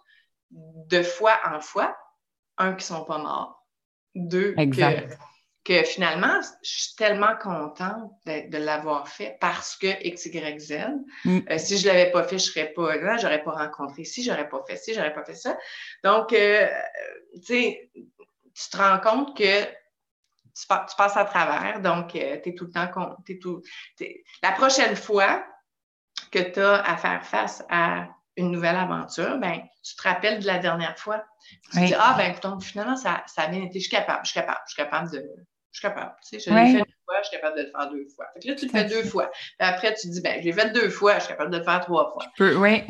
de 0.50 1.02
fois 1.02 1.38
en 1.44 1.60
fois, 1.60 1.96
un, 2.56 2.74
qui 2.74 2.84
sont 2.84 3.04
pas 3.04 3.18
morts, 3.18 3.66
deux, 4.14 4.54
exact 4.56 5.10
que 5.10 5.35
finalement, 5.84 6.40
je 6.62 6.70
suis 6.70 6.94
tellement 6.96 7.36
contente 7.40 8.12
de, 8.26 8.56
l'avoir 8.56 9.08
fait 9.08 9.36
parce 9.40 9.76
que 9.76 9.86
X, 10.06 10.26
Y, 10.26 10.60
Z. 10.60 10.78
Mm. 11.24 11.38
Euh, 11.50 11.58
si 11.58 11.78
je 11.78 11.86
ne 11.86 11.92
l'avais 11.92 12.10
pas 12.10 12.22
fait, 12.22 12.38
je 12.38 12.48
ne 12.48 12.52
serais 12.52 12.72
pas 12.72 12.96
là, 12.96 13.16
je 13.16 13.24
n'aurais 13.24 13.42
pas 13.42 13.52
rencontré 13.52 14.04
ci, 14.04 14.22
je 14.22 14.30
n'aurais 14.30 14.48
pas 14.48 14.62
fait 14.66 14.76
ci, 14.76 14.94
je 14.94 14.98
n'aurais 14.98 15.12
pas 15.12 15.24
fait 15.24 15.34
ça. 15.34 15.56
Donc, 16.04 16.32
euh, 16.32 16.68
tu 17.34 17.42
sais, 17.42 17.90
tu 17.94 18.70
te 18.70 18.76
rends 18.76 19.00
compte 19.00 19.36
que 19.36 19.64
tu, 19.64 20.66
passes 20.68 21.16
à 21.16 21.24
travers, 21.24 21.80
donc 21.80 22.14
euh, 22.14 22.38
tu 22.42 22.50
es 22.50 22.54
tout 22.54 22.66
le 22.66 22.70
temps. 22.70 23.16
Es 23.28 23.38
tout, 23.38 23.62
la 24.42 24.52
prochaine 24.52 24.96
fois 24.96 25.44
que 26.30 26.38
tu 26.38 26.60
as 26.60 26.82
à 26.82 26.96
faire 26.96 27.24
face 27.24 27.64
à 27.68 28.08
une 28.36 28.50
nouvelle 28.50 28.76
aventure, 28.76 29.38
ben, 29.38 29.62
tu 29.82 29.96
te 29.96 30.02
rappelles 30.02 30.40
de 30.40 30.46
la 30.46 30.58
dernière 30.58 30.98
fois. 30.98 31.24
Tu 31.64 31.70
te 31.70 31.86
dis, 31.86 31.94
ah, 31.98 32.14
ben, 32.16 32.32
écoute, 32.32 32.62
finalement, 32.62 32.96
ça, 32.96 33.22
ça 33.26 33.42
a 33.42 33.46
bien 33.48 33.62
été, 33.62 33.80
je 33.80 33.88
suis 33.88 33.96
capable, 33.96 34.20
je 34.24 34.30
suis 34.30 34.40
capable, 34.40 34.60
je 34.66 34.74
suis 34.74 34.82
capable 34.82 35.10
de, 35.10 35.24
je 35.72 35.78
suis 35.80 35.88
capable. 35.88 36.14
Tu 36.22 36.40
sais, 36.40 36.50
je 36.50 36.54
l'ai 36.54 36.72
fait 36.72 36.78
une 36.78 36.84
fois, 37.04 37.16
je 37.22 37.28
suis 37.28 37.36
capable 37.36 37.58
de 37.58 37.62
le 37.62 37.70
faire 37.70 37.90
deux 37.90 38.06
fois. 38.14 38.26
Fait 38.34 38.40
que 38.40 38.48
là, 38.48 38.54
tu 38.54 38.66
le 38.66 38.70
fais 38.70 38.84
deux 38.84 39.04
fois. 39.04 39.30
Puis 39.30 39.54
après, 39.68 39.94
tu 39.94 40.08
te 40.08 40.12
dis, 40.12 40.20
ben, 40.20 40.40
je 40.40 40.46
l'ai 40.46 40.52
fait 40.52 40.70
deux 40.70 40.90
fois, 40.90 41.14
je 41.14 41.20
suis 41.20 41.28
capable 41.28 41.50
de 41.50 41.58
le 41.58 41.64
faire 41.64 41.80
trois 41.80 42.12
fois. 42.12 42.26
oui. 42.58 42.82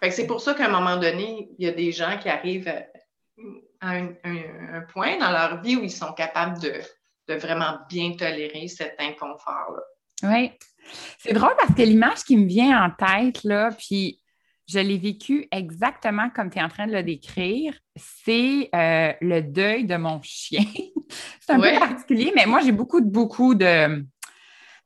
Fait 0.00 0.08
que 0.08 0.14
c'est 0.16 0.26
pour 0.26 0.40
ça 0.40 0.54
qu'à 0.54 0.66
un 0.66 0.68
moment 0.68 0.96
donné, 0.96 1.48
il 1.58 1.64
y 1.64 1.68
a 1.68 1.72
des 1.72 1.92
gens 1.92 2.18
qui 2.18 2.28
arrivent 2.28 2.72
à 3.80 3.90
un, 3.92 4.80
point 4.92 5.16
dans 5.18 5.30
leur 5.30 5.62
vie 5.62 5.76
où 5.76 5.84
ils 5.84 5.92
sont 5.92 6.12
capables 6.12 6.58
de, 6.60 6.72
de 7.28 7.34
vraiment 7.34 7.78
bien 7.88 8.12
tolérer 8.16 8.66
cet 8.66 8.96
inconfort-là. 8.98 9.82
Oui. 10.24 10.52
C'est 11.18 11.32
drôle 11.32 11.54
parce 11.56 11.74
que 11.74 11.82
l'image 11.82 12.24
qui 12.24 12.36
me 12.36 12.46
vient 12.46 12.84
en 12.84 12.90
tête, 12.90 13.44
là, 13.44 13.70
puis 13.78 14.21
je 14.72 14.78
l'ai 14.78 14.98
vécu 14.98 15.46
exactement 15.50 16.30
comme 16.30 16.50
tu 16.50 16.58
es 16.58 16.62
en 16.62 16.68
train 16.68 16.86
de 16.86 16.92
le 16.92 17.02
décrire. 17.02 17.74
C'est 17.96 18.70
euh, 18.74 19.12
le 19.20 19.40
deuil 19.40 19.84
de 19.84 19.96
mon 19.96 20.20
chien. 20.22 20.64
c'est 21.40 21.52
un 21.52 21.60
peu 21.60 21.78
particulier, 21.78 22.32
mais 22.34 22.46
moi, 22.46 22.60
j'ai 22.64 22.72
beaucoup, 22.72 23.02
beaucoup 23.02 23.54
de, 23.54 24.04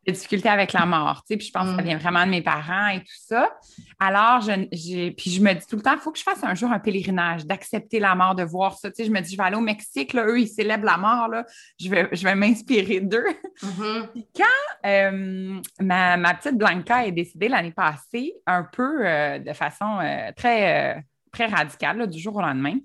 des 0.07 0.13
difficultés 0.13 0.49
avec 0.49 0.73
la 0.73 0.87
mort, 0.87 1.23
tu 1.23 1.35
sais, 1.35 1.37
puis 1.37 1.49
je 1.49 1.53
pense 1.53 1.65
que 1.69 1.77
ça 1.77 1.83
mm. 1.83 1.85
vient 1.85 1.99
vraiment 1.99 2.25
de 2.25 2.31
mes 2.31 2.43
parents 2.43 2.89
et 2.89 3.01
tout 3.01 3.19
ça. 3.27 3.51
Alors, 3.99 4.41
je, 4.41 5.11
puis 5.11 5.31
je 5.31 5.41
me 5.43 5.53
dis 5.53 5.67
tout 5.67 5.77
le 5.77 5.83
temps, 5.83 5.95
il 5.95 5.99
faut 5.99 6.13
que 6.13 6.19
je 6.19 6.23
fasse 6.23 6.45
un 6.45 6.55
jour 6.55 6.71
un 6.71 6.79
pèlerinage, 6.79 7.45
d'accepter 7.45 7.99
la 7.99 8.15
mort, 8.15 8.37
de 8.37 8.45
voir 8.45 8.79
ça. 8.79 8.89
Tu 8.91 8.97
sais, 8.97 9.05
je 9.05 9.11
me 9.11 9.21
dis, 9.21 9.33
je 9.33 9.37
vais 9.37 9.43
aller 9.43 9.57
au 9.57 9.61
Mexique, 9.61 10.13
là, 10.13 10.25
eux, 10.27 10.39
ils 10.39 10.49
célèbrent 10.49 10.85
la 10.85 10.97
mort, 10.97 11.29
là, 11.29 11.45
je 11.81 11.89
vais, 11.89 12.09
je 12.13 12.23
vais 12.23 12.37
m'inspirer 12.37 13.01
d'eux. 13.01 13.27
Mm-hmm. 13.63 14.09
puis 14.13 14.29
quand 14.37 14.89
euh, 14.89 15.61
ma, 15.81 16.35
petite 16.35 16.57
Blanca 16.57 17.05
est 17.05 17.13
décédée 17.13 17.49
l'année 17.49 17.73
passée, 17.73 18.35
un 18.47 18.63
peu 18.63 19.07
euh, 19.07 19.41
de 19.41 19.53
façon 19.53 19.99
euh, 20.01 20.31
très, 20.37 21.05
très 21.33 21.47
radicale, 21.47 22.07
du 22.07 22.21
jour 22.21 22.37
au 22.37 22.41
lendemain, 22.41 22.79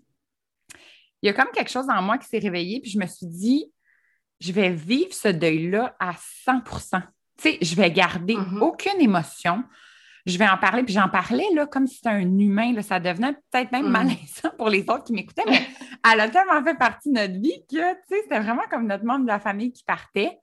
il 1.22 1.28
y 1.28 1.30
a 1.30 1.34
comme 1.34 1.52
quelque 1.54 1.70
chose 1.70 1.88
en 1.88 2.02
moi 2.02 2.18
qui 2.18 2.28
s'est 2.28 2.40
réveillé, 2.40 2.80
puis 2.82 2.90
je 2.90 2.98
me 2.98 3.06
suis 3.06 3.28
dit, 3.28 3.72
je 4.42 4.52
vais 4.52 4.72
vivre 4.72 5.14
ce 5.14 5.28
deuil-là 5.28 5.96
à 6.00 6.14
100% 6.14 7.02
Tu 7.38 7.44
sais, 7.44 7.58
je 7.62 7.76
vais 7.76 7.92
garder 7.92 8.34
mm-hmm. 8.34 8.60
aucune 8.60 9.00
émotion. 9.00 9.64
Je 10.26 10.38
vais 10.38 10.48
en 10.48 10.58
parler, 10.58 10.84
puis 10.84 10.94
j'en 10.94 11.10
parlais 11.10 11.48
là, 11.54 11.66
comme 11.68 11.88
si 11.88 11.96
c'était 11.96 12.10
un 12.10 12.38
humain. 12.38 12.74
Là, 12.74 12.82
ça 12.82 13.00
devenait 13.00 13.34
peut-être 13.34 13.72
même 13.72 13.88
mm. 13.88 13.92
malaisant 13.92 14.50
pour 14.58 14.70
les 14.70 14.82
autres 14.82 15.06
qui 15.06 15.14
m'écoutaient, 15.14 15.46
mais 15.48 15.62
elle 16.12 16.20
a 16.20 16.30
tellement 16.30 16.64
fait 16.64 16.76
partie 16.76 17.10
de 17.10 17.20
notre 17.20 17.40
vie 17.40 17.64
que 17.72 17.78
c'était 18.10 18.40
vraiment 18.40 18.64
comme 18.70 18.88
notre 18.88 19.06
membre 19.06 19.22
de 19.22 19.28
la 19.28 19.40
famille 19.40 19.72
qui 19.72 19.84
partait. 19.84 20.40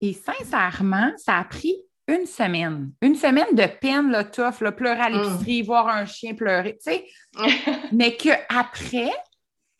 Et 0.00 0.14
sincèrement, 0.14 1.12
ça 1.16 1.36
a 1.36 1.44
pris 1.44 1.76
une 2.06 2.26
semaine. 2.26 2.92
Une 3.02 3.14
semaine 3.14 3.54
de 3.54 3.66
peine, 3.66 4.10
là, 4.10 4.24
tough, 4.24 4.60
là, 4.62 4.72
pleurer 4.72 5.00
à 5.00 5.10
l'épicerie, 5.10 5.62
mm. 5.62 5.66
voir 5.66 5.88
un 5.88 6.06
chien 6.06 6.34
pleurer, 6.34 6.78
tu 6.82 6.92
sais. 6.92 7.06
mais 7.92 8.16
qu'après, 8.16 9.10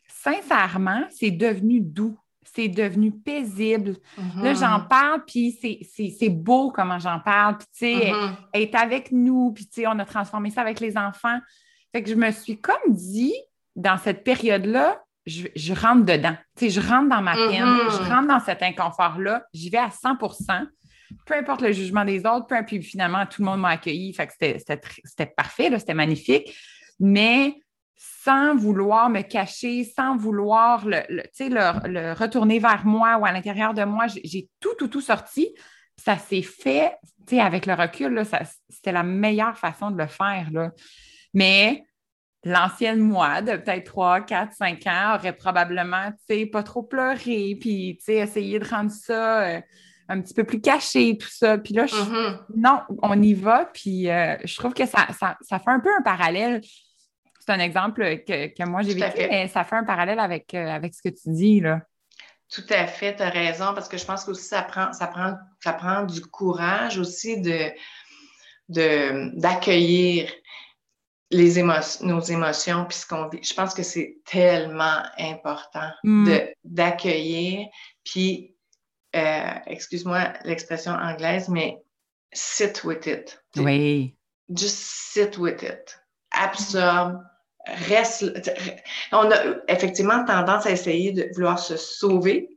sincèrement, 0.06 1.04
c'est 1.10 1.30
devenu 1.30 1.80
doux 1.80 2.18
c'est 2.42 2.68
devenu 2.68 3.12
paisible. 3.12 3.96
Là, 4.36 4.54
j'en 4.54 4.78
mm-hmm. 4.78 4.88
parle, 4.88 5.24
puis 5.26 5.58
c'est 6.18 6.28
beau 6.28 6.70
comment 6.70 6.98
j'en 6.98 7.20
parle. 7.20 7.58
Puis, 7.58 7.66
tu 7.72 7.78
sais, 7.78 8.10
mm-hmm. 8.10 8.34
elle, 8.52 8.62
est 8.62 8.74
avec 8.74 9.12
nous, 9.12 9.52
puis, 9.52 9.66
tu 9.66 9.82
sais, 9.82 9.86
on 9.86 9.98
a 9.98 10.04
transformé 10.04 10.50
ça 10.50 10.62
avec 10.62 10.80
les 10.80 10.96
enfants. 10.96 11.38
Fait 11.92 12.02
que 12.02 12.10
je 12.10 12.14
me 12.14 12.30
suis 12.30 12.60
comme 12.60 12.76
dit, 12.88 13.34
dans 13.76 13.98
cette 13.98 14.24
période-là, 14.24 15.02
je, 15.26 15.72
rentre 15.74 16.06
dedans. 16.06 16.36
Tu 16.56 16.70
sais, 16.70 16.80
je 16.80 16.86
rentre 16.86 17.08
dans 17.10 17.20
ma 17.20 17.34
peine, 17.34 17.64
mm-hmm. 17.64 17.90
je 17.90 18.10
rentre 18.10 18.28
dans 18.28 18.40
cet 18.40 18.62
inconfort-là, 18.62 19.44
j'y 19.52 19.68
vais 19.68 19.78
à 19.78 19.88
100% 19.88 20.66
peu 21.24 21.34
importe 21.34 21.62
le 21.62 21.72
jugement 21.72 22.04
des 22.04 22.20
autres, 22.26 22.46
peu 22.46 22.54
importe, 22.54 22.68
puis 22.68 22.82
finalement, 22.82 23.24
tout 23.26 23.42
le 23.42 23.46
monde 23.46 23.60
m'a 23.60 23.70
accueilli. 23.70 24.12
Fait 24.12 24.26
que 24.26 24.32
c'était 24.38 25.26
parfait, 25.26 25.70
c'était 25.78 25.94
magnifique. 25.94 26.54
Mais 27.00 27.54
sans 27.98 28.54
vouloir 28.54 29.10
me 29.10 29.22
cacher, 29.22 29.82
sans 29.84 30.16
vouloir 30.16 30.86
le, 30.86 31.02
le, 31.10 32.12
retourner 32.12 32.60
vers 32.60 32.86
moi 32.86 33.18
ou 33.18 33.26
à 33.26 33.32
l'intérieur 33.32 33.74
de 33.74 33.82
moi. 33.84 34.06
J'ai 34.06 34.48
tout, 34.60 34.74
tout, 34.78 34.88
tout 34.88 35.00
sorti. 35.00 35.52
Ça 35.96 36.16
s'est 36.16 36.42
fait, 36.42 36.94
avec 37.32 37.66
le 37.66 37.74
recul, 37.74 38.22
c'était 38.68 38.92
la 38.92 39.02
meilleure 39.02 39.58
façon 39.58 39.90
de 39.90 39.98
le 39.98 40.06
faire. 40.06 40.48
Là. 40.52 40.70
Mais 41.34 41.84
l'ancienne 42.44 43.00
moi 43.00 43.42
de 43.42 43.56
peut-être 43.56 43.84
3, 43.84 44.20
4, 44.20 44.52
5 44.52 44.86
ans 44.86 45.16
aurait 45.16 45.32
probablement, 45.32 46.10
pas 46.52 46.62
trop 46.62 46.84
pleuré, 46.84 47.56
puis, 47.60 47.98
essayé 48.06 48.60
de 48.60 48.64
rendre 48.64 48.92
ça... 48.92 49.42
Euh, 49.42 49.60
un 50.10 50.22
petit 50.22 50.32
peu 50.32 50.44
plus 50.44 50.58
caché, 50.62 51.18
tout 51.18 51.28
ça. 51.30 51.58
Puis 51.58 51.74
là, 51.74 51.84
Mm-hmm. 51.84 52.38
non, 52.56 52.80
on 53.02 53.20
y 53.20 53.34
va. 53.34 53.66
Puis 53.66 54.08
euh, 54.08 54.36
je 54.42 54.56
trouve 54.56 54.72
que 54.72 54.86
ça, 54.86 55.06
ça, 55.18 55.36
ça 55.42 55.58
fait 55.58 55.70
un 55.70 55.80
peu 55.80 55.90
un 55.94 56.00
parallèle. 56.00 56.62
C'est 57.48 57.54
un 57.54 57.60
exemple 57.60 58.02
que, 58.26 58.48
que 58.48 58.68
moi 58.68 58.82
j'ai 58.82 58.92
vécu, 58.92 59.10
fait. 59.16 59.28
mais 59.28 59.48
ça 59.48 59.64
fait 59.64 59.76
un 59.76 59.84
parallèle 59.84 60.18
avec, 60.18 60.52
euh, 60.52 60.68
avec 60.68 60.92
ce 60.94 61.00
que 61.00 61.08
tu 61.08 61.30
dis, 61.30 61.60
là. 61.60 61.80
Tout 62.52 62.64
à 62.68 62.86
fait, 62.86 63.16
tu 63.16 63.22
as 63.22 63.30
raison, 63.30 63.72
parce 63.74 63.88
que 63.88 63.96
je 63.96 64.04
pense 64.04 64.24
qu'aussi 64.26 64.44
ça 64.44 64.60
prend, 64.60 64.92
ça 64.92 65.06
prend, 65.06 65.32
ça 65.64 65.72
prend 65.72 66.02
du 66.02 66.20
courage 66.20 66.98
aussi 66.98 67.40
de, 67.40 67.70
de, 68.68 69.30
d'accueillir 69.40 70.30
les 71.30 71.58
émotions, 71.58 72.06
nos 72.06 72.20
émotions, 72.20 72.84
puis 72.84 72.98
ce 72.98 73.06
qu'on 73.06 73.28
vit. 73.28 73.42
Je 73.42 73.54
pense 73.54 73.72
que 73.72 73.82
c'est 73.82 74.18
tellement 74.26 75.02
important 75.18 75.90
Mm. 76.04 76.30
d'accueillir, 76.64 77.66
puis, 78.04 78.54
euh, 79.16 79.50
excuse-moi 79.66 80.34
l'expression 80.44 80.92
anglaise, 80.92 81.48
mais 81.48 81.78
sit 82.30 82.84
with 82.84 83.06
it. 83.06 83.42
Oui. 83.56 84.14
Just 84.50 84.76
sit 84.76 85.38
with 85.38 85.62
it. 85.62 85.98
Absorbe. 86.30 87.22
Reste. 87.88 88.24
On 89.12 89.30
a 89.30 89.56
effectivement 89.68 90.24
tendance 90.24 90.66
à 90.66 90.70
essayer 90.70 91.12
de 91.12 91.28
vouloir 91.34 91.58
se 91.58 91.76
sauver, 91.76 92.48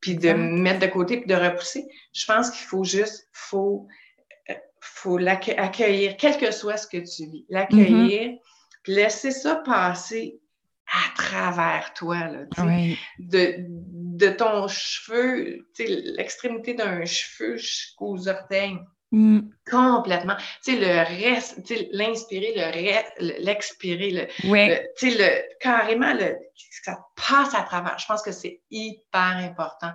puis 0.00 0.16
de 0.16 0.32
mettre 0.32 0.80
de 0.80 0.86
côté, 0.86 1.18
puis 1.18 1.26
de 1.28 1.34
repousser. 1.34 1.86
Je 2.12 2.26
pense 2.26 2.50
qu'il 2.50 2.66
faut 2.66 2.84
juste, 2.84 3.28
faut, 3.32 3.86
euh, 4.50 4.54
faut 4.80 5.18
l'accueillir, 5.18 6.16
quel 6.16 6.36
que 6.38 6.50
soit 6.50 6.76
ce 6.76 6.86
que 6.86 6.98
tu 6.98 7.30
vis, 7.30 7.46
l'accueillir, 7.48 8.32
puis 8.82 8.94
laisser 8.94 9.30
ça 9.30 9.56
passer 9.56 10.40
à 10.86 11.14
travers 11.16 11.92
toi, 11.94 12.18
là, 12.26 12.40
Oui. 12.64 12.98
de, 13.20 13.54
de 13.58 14.28
ton 14.30 14.66
cheveu, 14.66 15.64
l'extrémité 15.78 16.74
d'un 16.74 17.04
cheveu 17.04 17.56
jusqu'aux 17.56 18.26
orteils. 18.26 18.78
Mm. 19.12 19.40
Complètement. 19.68 20.36
Tu 20.64 20.74
sais, 20.74 20.76
le 20.76 21.24
reste, 21.26 21.64
tu 21.64 21.74
sais, 21.76 21.88
l'inspirer, 21.92 22.52
le 22.56 22.62
reste, 22.72 23.12
l'expirer, 23.40 24.10
le, 24.10 24.48
Oui. 24.48 24.68
le- 24.68 24.80
tu 24.96 25.10
sais, 25.10 25.18
le, 25.18 25.58
carrément, 25.60 26.12
le, 26.14 26.36
ça 26.84 26.96
passe 27.16 27.54
à 27.54 27.62
travers. 27.62 27.98
Je 27.98 28.06
pense 28.06 28.22
que 28.22 28.30
c'est 28.32 28.60
hyper 28.70 29.36
important. 29.38 29.90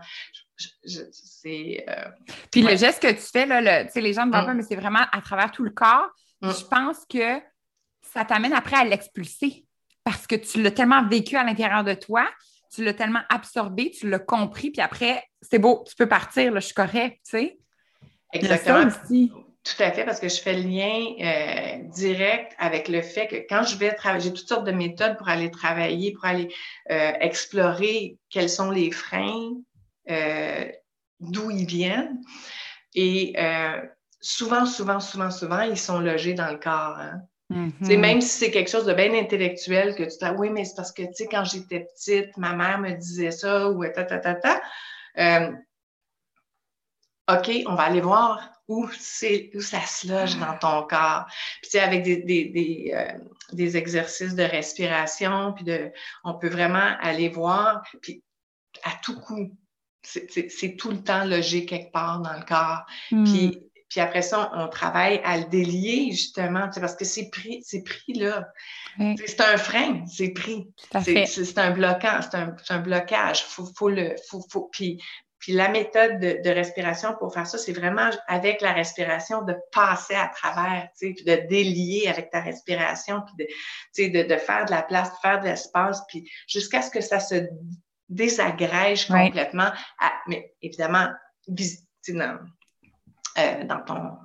Je- 0.57 0.67
je- 0.85 1.01
c'est, 1.11 1.85
euh, 1.87 2.09
Puis 2.51 2.61
le 2.61 2.75
geste 2.75 3.01
que 3.01 3.11
tu 3.11 3.21
fais, 3.21 3.45
là, 3.45 3.61
le- 3.61 3.85
tu 3.87 3.93
sais, 3.93 4.01
les 4.01 4.13
gens 4.13 4.25
ne 4.25 4.31
voient 4.31 4.41
Mm. 4.41 4.45
pas, 4.47 4.53
mais 4.53 4.63
c'est 4.63 4.75
vraiment 4.75 5.05
à 5.11 5.21
travers 5.21 5.51
tout 5.51 5.63
le 5.63 5.71
corps. 5.71 6.09
Mm. 6.41 6.49
Je 6.51 6.65
pense 6.65 7.05
que 7.09 7.39
ça 8.01 8.25
t'amène 8.25 8.53
après 8.53 8.75
à 8.77 8.83
l'expulser 8.83 9.65
parce 10.03 10.27
que 10.27 10.35
tu 10.35 10.61
l'as 10.61 10.71
tellement 10.71 11.07
vécu 11.07 11.35
à 11.37 11.43
l'intérieur 11.43 11.83
de 11.83 11.93
toi, 11.93 12.27
tu 12.73 12.83
l'as 12.83 12.93
tellement 12.93 13.21
absorbé, 13.29 13.91
tu 13.91 14.09
l'as 14.09 14.19
compris, 14.19 14.71
puis 14.71 14.81
après, 14.81 15.23
c'est 15.41 15.59
beau, 15.59 15.83
tu 15.87 15.95
peux 15.95 16.07
partir, 16.07 16.51
là, 16.51 16.59
je 16.59 16.65
suis 16.65 16.75
correct, 16.75 17.19
tu 17.23 17.31
sais. 17.31 17.57
Exactement. 18.35 18.89
Tout 19.65 19.81
à 19.81 19.91
fait, 19.91 20.05
parce 20.05 20.19
que 20.19 20.29
je 20.29 20.39
fais 20.39 20.53
le 20.53 20.61
lien 20.61 21.15
euh, 21.21 21.89
direct 21.89 22.53
avec 22.59 22.87
le 22.87 23.01
fait 23.01 23.25
que 23.25 23.35
quand 23.49 23.63
je 23.63 23.75
vais 23.77 23.95
travailler, 23.95 24.25
j'ai 24.25 24.33
toutes 24.33 24.47
sortes 24.47 24.67
de 24.67 24.71
méthodes 24.71 25.17
pour 25.17 25.27
aller 25.27 25.49
travailler, 25.49 26.11
pour 26.11 26.25
aller 26.25 26.53
euh, 26.91 27.13
explorer 27.19 28.19
quels 28.29 28.49
sont 28.49 28.69
les 28.69 28.91
freins, 28.91 29.53
euh, 30.11 30.65
d'où 31.19 31.49
ils 31.49 31.65
viennent. 31.65 32.21
Et 32.93 33.33
souvent, 34.21 34.67
souvent, 34.67 34.99
souvent, 34.99 35.31
souvent, 35.31 35.61
ils 35.61 35.79
sont 35.79 35.99
logés 35.99 36.35
dans 36.35 36.51
le 36.51 36.57
corps. 36.57 36.97
Hein? 36.99 37.21
Mhm. 37.49 37.71
Sais, 37.81 37.97
Même 37.97 38.21
si 38.21 38.29
c'est 38.29 38.51
quelque 38.51 38.69
chose 38.69 38.85
de 38.85 38.93
bien 38.93 39.15
intellectuel, 39.15 39.95
que 39.95 40.03
tu 40.03 40.09
dis, 40.09 40.31
oui, 40.37 40.51
mais 40.51 40.63
c'est 40.65 40.75
parce 40.75 40.91
que, 40.91 41.01
tu 41.01 41.13
sais, 41.13 41.27
quand 41.27 41.43
j'étais 41.43 41.87
petite, 41.95 42.37
ma 42.37 42.55
mère 42.55 42.77
me 42.77 42.91
disait 42.91 43.31
ça, 43.31 43.67
ou 43.71 43.83
ta, 43.85 44.03
ta, 44.03 44.19
ta, 44.19 44.35
ta. 44.35 44.61
OK, 47.29 47.51
on 47.65 47.75
va 47.75 47.83
aller 47.83 48.01
voir 48.01 48.55
où, 48.67 48.87
c'est, 48.99 49.51
où 49.53 49.61
ça 49.61 49.81
se 49.81 50.07
loge 50.07 50.37
dans 50.37 50.57
ton 50.57 50.83
corps. 50.87 51.25
Puis, 51.61 51.69
tu 51.71 51.77
sais, 51.77 51.79
avec 51.79 52.03
des, 52.03 52.17
des, 52.17 52.45
des, 52.45 52.91
euh, 52.95 53.17
des 53.53 53.77
exercices 53.77 54.35
de 54.35 54.43
respiration, 54.43 55.53
puis 55.53 55.63
de, 55.65 55.91
on 56.23 56.35
peut 56.35 56.49
vraiment 56.49 56.95
aller 57.01 57.29
voir, 57.29 57.83
puis 58.01 58.23
à 58.83 58.91
tout 59.03 59.19
coup, 59.19 59.51
c'est, 60.01 60.29
c'est, 60.31 60.49
c'est 60.49 60.75
tout 60.75 60.91
le 60.91 61.03
temps 61.03 61.25
logé 61.25 61.65
quelque 61.65 61.91
part 61.91 62.19
dans 62.21 62.33
le 62.33 62.45
corps. 62.45 62.85
Mm. 63.11 63.23
Puis, 63.23 63.61
puis 63.89 63.99
après 63.99 64.23
ça, 64.23 64.51
on, 64.55 64.67
travaille 64.67 65.21
à 65.23 65.37
le 65.37 65.45
délier, 65.45 66.11
justement, 66.11 66.67
tu 66.67 66.73
sais, 66.73 66.79
parce 66.81 66.95
que 66.95 67.05
c'est 67.05 67.29
pris, 67.29 67.61
c'est 67.63 67.83
pris 67.83 68.13
là. 68.13 68.47
Oui. 68.99 69.15
C'est 69.25 69.41
un 69.41 69.57
frein, 69.57 70.05
c'est 70.07 70.29
pris. 70.29 70.67
C'est- 71.03 71.25
c'est 71.25 71.57
un 71.59 71.71
bloquant, 71.71 72.19
c'est 72.21 72.35
un, 72.35 72.55
c'est 72.63 72.73
un 72.73 72.79
blocage. 72.79 73.43
Faut, 73.43 73.67
faut 73.77 73.89
le, 73.89 74.15
faut, 74.27 74.43
faut, 74.51 74.69
puis, 74.71 74.99
puis 75.39 75.51
la 75.53 75.67
méthode 75.69 76.19
de, 76.19 76.41
de 76.43 76.49
respiration 76.49 77.15
pour 77.19 77.33
faire 77.33 77.45
ça, 77.45 77.57
c'est 77.57 77.73
vraiment 77.73 78.09
avec 78.27 78.61
la 78.61 78.71
respiration 78.73 79.41
de 79.43 79.53
passer 79.71 80.15
à 80.15 80.27
travers, 80.29 80.87
tu 80.97 81.07
sais, 81.09 81.13
puis 81.13 81.25
de 81.25 81.47
délier 81.47 82.07
avec 82.07 82.29
ta 82.31 82.41
respiration, 82.41 83.21
puis 83.25 83.45
de, 83.45 83.51
tu 83.51 83.55
sais, 83.93 84.09
de, 84.09 84.23
de 84.23 84.37
faire 84.37 84.65
de 84.65 84.71
la 84.71 84.81
place, 84.81 85.11
de 85.11 85.17
faire 85.21 85.39
de 85.41 85.45
l'espace, 85.45 86.01
puis 86.07 86.29
jusqu'à 86.47 86.81
ce 86.81 86.89
que 86.89 87.01
ça 87.01 87.19
se 87.19 87.47
désagrège 88.09 89.07
complètement. 89.07 89.71
à- 89.99 90.13
mais 90.27 90.53
évidemment, 90.61 91.07
vis- 91.47 91.85
tu 92.03 92.13
sais, 92.13 92.17
dans, 92.17 92.39
euh, 93.39 93.63
dans 93.65 93.81
ton 93.81 94.17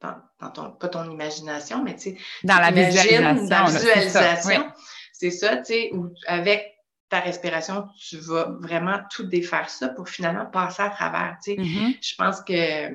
dans, 0.00 0.14
dans 0.40 0.50
ton, 0.50 0.70
pas 0.72 0.88
ton 0.88 1.10
imagination, 1.10 1.82
mais 1.82 1.96
tu 1.96 2.10
sais, 2.12 2.16
Dans 2.44 2.58
la 2.58 2.70
visualisation. 2.70 3.46
Dans 3.46 3.64
la 3.64 3.64
là, 3.64 3.68
c'est 3.70 3.80
ça. 3.80 4.00
visualisation, 4.00 4.62
Oui. 4.66 4.82
c'est 5.12 5.30
ça, 5.32 5.56
tu 5.56 5.64
sais, 5.64 5.90
où 5.92 6.08
avec 6.28 6.72
ta 7.08 7.20
respiration, 7.20 7.86
tu 7.98 8.18
vas 8.18 8.50
vraiment 8.60 8.98
tout 9.10 9.24
défaire 9.24 9.68
ça 9.70 9.88
pour 9.88 10.08
finalement 10.08 10.46
passer 10.46 10.82
à 10.82 10.90
travers, 10.90 11.36
tu 11.42 11.54
sais. 11.54 11.60
Mhm. 11.60 11.94
Je 12.02 12.14
pense 12.16 12.40
que, 12.42 12.92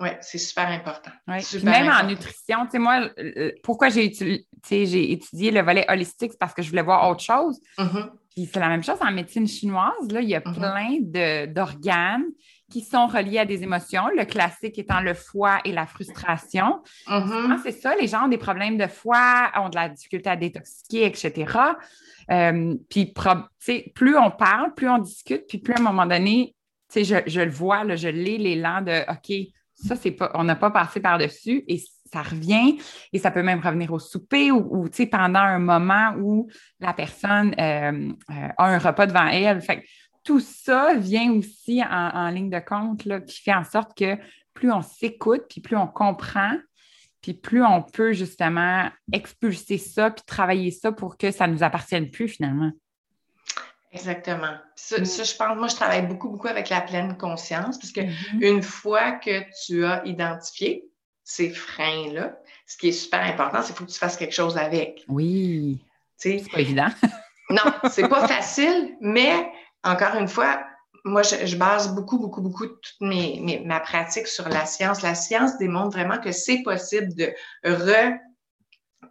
ouais, 0.00 0.18
c'est 0.20 0.38
super 0.38 0.68
important. 0.68 1.10
Ouais. 1.28 1.36
Puis 1.38 1.44
Super 1.46 1.70
même 1.84 1.92
en 1.92 2.06
nutrition, 2.06 2.64
tu 2.66 2.72
sais, 2.72 2.78
moi, 2.78 3.08
euh, 3.18 3.52
pourquoi 3.62 3.88
j'ai 3.88 4.06
étu- 4.08 4.44
étudié 4.70 5.50
le 5.50 5.62
volet 5.62 5.84
holistique, 5.88 6.32
c'est 6.32 6.38
parce 6.38 6.54
que 6.54 6.62
je 6.62 6.68
voulais 6.70 6.82
voir 6.82 7.08
autre 7.08 7.22
chose. 7.22 7.60
Mhm. 7.78 8.10
Puis 8.34 8.50
c'est 8.52 8.58
la 8.60 8.68
même 8.68 8.82
chose 8.82 8.98
en 9.00 9.12
médecine 9.12 9.46
chinoise. 9.46 10.10
Là, 10.10 10.20
il 10.20 10.28
y 10.28 10.34
a 10.34 10.42
Mhm. 10.44 10.54
plein 10.54 10.88
de- 11.00 11.46
d'organes 11.46 12.24
qui 12.70 12.80
sont 12.80 13.06
reliés 13.06 13.38
à 13.38 13.44
des 13.44 13.62
émotions. 13.62 14.08
Le 14.16 14.24
classique 14.24 14.78
étant 14.78 15.00
le 15.00 15.14
foie 15.14 15.58
et 15.64 15.72
la 15.72 15.86
frustration. 15.86 16.82
Mhm. 17.08 17.28
Souvent, 17.28 17.58
c'est 17.62 17.72
ça, 17.72 17.94
les 17.96 18.06
gens 18.06 18.24
ont 18.24 18.28
des 18.28 18.38
problèmes 18.38 18.78
de 18.78 18.86
foie, 18.86 19.50
ont 19.56 19.68
de 19.68 19.76
la 19.76 19.88
difficulté 19.88 20.30
à 20.30 20.36
détoxiquer, 20.36 21.06
etc. 21.06 21.52
Euh, 22.30 22.74
puis, 22.88 23.12
plus 23.94 24.16
on 24.16 24.30
parle, 24.30 24.74
plus 24.74 24.88
on 24.88 24.98
discute, 24.98 25.46
puis 25.46 25.58
plus 25.58 25.74
à 25.74 25.78
un 25.78 25.82
moment 25.82 26.06
donné, 26.06 26.54
tu 26.92 27.04
sais, 27.04 27.24
je, 27.26 27.30
je 27.30 27.40
le 27.40 27.50
vois, 27.50 27.84
là, 27.84 27.96
je 27.96 28.08
l'ai 28.08 28.38
l'élan 28.38 28.80
de 28.80 29.02
OK, 29.10 29.52
ça, 29.74 29.96
c'est 29.96 30.12
pas, 30.12 30.30
on 30.34 30.44
n'a 30.44 30.56
pas 30.56 30.70
passé 30.70 31.00
par-dessus 31.00 31.64
et 31.68 31.82
ça 32.12 32.22
revient 32.22 32.78
et 33.12 33.18
ça 33.18 33.30
peut 33.30 33.42
même 33.42 33.60
revenir 33.60 33.92
au 33.92 33.98
souper 33.98 34.50
ou, 34.52 34.66
ou, 34.70 34.88
tu 34.88 34.96
sais, 34.98 35.06
pendant 35.06 35.40
un 35.40 35.58
moment 35.58 36.14
où 36.18 36.48
la 36.80 36.92
personne 36.92 37.54
euh, 37.58 38.12
euh, 38.30 38.48
a 38.56 38.64
un 38.64 38.78
repas 38.78 39.06
devant 39.06 39.26
elle. 39.26 39.60
Fait 39.60 39.84
tout 40.24 40.40
ça 40.40 40.94
vient 40.94 41.30
aussi 41.32 41.82
en, 41.82 42.10
en 42.14 42.28
ligne 42.30 42.50
de 42.50 42.58
compte, 42.58 43.04
là, 43.04 43.20
qui 43.20 43.40
fait 43.42 43.54
en 43.54 43.64
sorte 43.64 43.96
que 43.96 44.16
plus 44.54 44.72
on 44.72 44.82
s'écoute, 44.82 45.44
puis 45.48 45.60
plus 45.60 45.76
on 45.76 45.86
comprend, 45.86 46.52
puis 47.20 47.34
plus 47.34 47.62
on 47.64 47.82
peut 47.82 48.12
justement 48.12 48.88
expulser 49.12 49.78
ça, 49.78 50.10
puis 50.10 50.24
travailler 50.26 50.70
ça 50.70 50.92
pour 50.92 51.16
que 51.16 51.30
ça 51.30 51.46
ne 51.46 51.52
nous 51.54 51.62
appartienne 51.62 52.10
plus 52.10 52.28
finalement. 52.28 52.70
Exactement. 53.92 54.54
Ça, 54.74 55.00
Mm. 55.00 55.04
ça, 55.04 55.22
je 55.22 55.34
pense, 55.36 55.56
moi, 55.56 55.68
je 55.68 55.76
travaille 55.76 56.06
beaucoup, 56.06 56.28
beaucoup 56.30 56.48
avec 56.48 56.68
la 56.68 56.80
pleine 56.80 57.16
conscience, 57.16 57.78
parce 57.78 57.92
que 57.92 58.00
Mhm. 58.00 58.42
une 58.42 58.62
fois 58.62 59.12
que 59.12 59.42
tu 59.64 59.84
as 59.84 60.04
identifié 60.04 60.84
ces 61.22 61.50
freins-là, 61.50 62.36
ce 62.66 62.76
qui 62.76 62.88
est 62.88 62.92
super 62.92 63.20
important, 63.22 63.62
c'est 63.62 63.68
qu'il 63.68 63.76
faut 63.76 63.84
que 63.86 63.92
tu 63.92 63.98
fasses 63.98 64.16
quelque 64.16 64.34
chose 64.34 64.56
avec. 64.58 65.04
Oui, 65.08 65.78
c'est 66.16 66.42
pas 66.50 66.60
évident. 66.60 66.88
Non, 67.50 67.62
c'est 67.90 68.08
pas 68.08 68.26
facile, 68.28 68.96
mais 69.00 69.48
encore 69.84 70.16
une 70.16 70.28
fois, 70.28 70.64
moi, 71.04 71.22
je, 71.22 71.44
je 71.46 71.56
base 71.56 71.94
beaucoup, 71.94 72.18
beaucoup, 72.18 72.40
beaucoup 72.40 72.66
toute 72.66 73.00
mes, 73.00 73.38
mes- 73.40 73.60
ma 73.60 73.80
pratique 73.80 74.26
sur 74.26 74.48
la 74.48 74.64
science. 74.64 75.02
La 75.02 75.14
science 75.14 75.58
démontre 75.58 75.90
vraiment 75.96 76.18
que 76.18 76.32
c'est 76.32 76.62
possible 76.62 77.14
de 77.14 77.32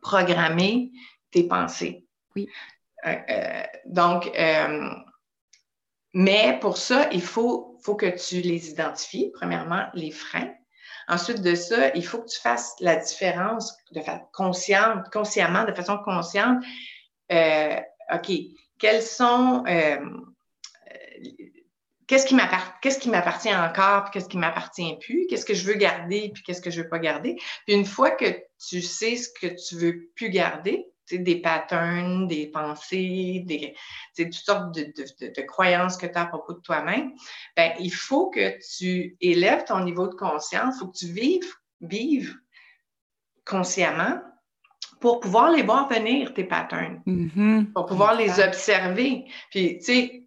reprogrammer 0.02 0.92
tes 1.32 1.44
pensées. 1.48 2.08
Oui. 2.36 2.50
Euh, 3.06 3.16
euh, 3.30 3.64
donc, 3.86 4.32
euh, 4.38 4.90
mais 6.14 6.58
pour 6.60 6.78
ça, 6.78 7.10
il 7.12 7.22
faut, 7.22 7.78
faut 7.84 7.96
que 7.96 8.08
tu 8.08 8.42
les 8.42 8.70
identifies, 8.70 9.32
premièrement, 9.34 9.86
les 9.94 10.12
freins. 10.12 10.52
Ensuite 11.08 11.42
de 11.42 11.54
ça, 11.54 11.90
il 11.96 12.06
faut 12.06 12.20
que 12.20 12.30
tu 12.30 12.40
fasses 12.40 12.74
la 12.80 12.96
différence 12.96 13.76
de 13.92 14.02
façon 14.02 14.22
consciente, 14.32 15.10
consciemment, 15.12 15.66
de 15.66 15.74
façon 15.74 15.98
consciente. 16.00 16.64
Euh, 17.32 17.80
OK, 18.14 18.32
quels 18.80 19.02
sont. 19.04 19.64
Qu'est-ce 22.14 22.28
qui 22.28 22.36
m'appart- 22.36 22.76
qu'est-ce 22.80 23.00
qui 23.00 23.10
m'appartient 23.10 23.56
encore, 23.56 24.04
puis 24.04 24.12
qu'est-ce 24.14 24.30
qui 24.30 24.38
m'appartient 24.38 24.98
plus, 25.02 25.26
qu'est-ce 25.28 25.46
que 25.46 25.56
je 25.56 25.66
veux 25.66 25.74
garder, 25.74 26.30
puis 26.32 26.44
qu'est-ce 26.44 26.62
que 26.62 26.70
je 26.70 26.84
veux 26.84 26.88
pas 26.88 27.00
garder. 27.00 27.38
Puis 27.66 27.76
une 27.76 27.86
fois 27.86 28.12
que 28.12 28.26
tu 28.70 28.84
sais 28.84 29.16
ce 29.16 29.30
que 29.30 29.48
tu 29.48 29.76
veux 29.78 30.12
plus 30.16 30.30
garder, 30.30 30.86
des 31.12 31.42
patterns, 31.42 32.28
des 32.28 32.52
pensées, 32.52 33.42
des, 33.48 33.74
toutes 34.16 34.34
sortes 34.34 34.76
de, 34.76 35.42
croyances 35.42 35.98
que 35.98 36.06
tu 36.06 36.14
as 36.14 36.22
à 36.22 36.26
propos 36.28 36.54
de 36.54 36.60
toi-même, 36.60 37.14
ben, 37.58 37.74
il 37.80 37.92
faut 37.92 38.30
que 38.30 38.60
tu 38.78 39.18
élèves 39.20 39.64
ton 39.64 39.84
niveau 39.84 40.08
de 40.08 40.14
conscience, 40.14 40.76
il 40.76 40.80
faut 40.82 40.88
que 40.90 40.98
tu 40.98 41.08
vives, 41.08 41.52
vives 41.82 42.36
consciemment 43.44 44.22
pour 45.02 45.20
pouvoir 45.20 45.50
les 45.50 45.64
voir 45.64 45.90
venir, 45.90 46.32
tes 46.36 46.44
patterns, 46.44 47.02
mm-hmm. 47.08 47.74
pour 47.74 47.88
pouvoir 47.88 48.14
les 48.14 48.40
observer. 48.40 49.26
Puis, 49.50 49.80
tu 49.80 49.84
sais, 49.84 50.23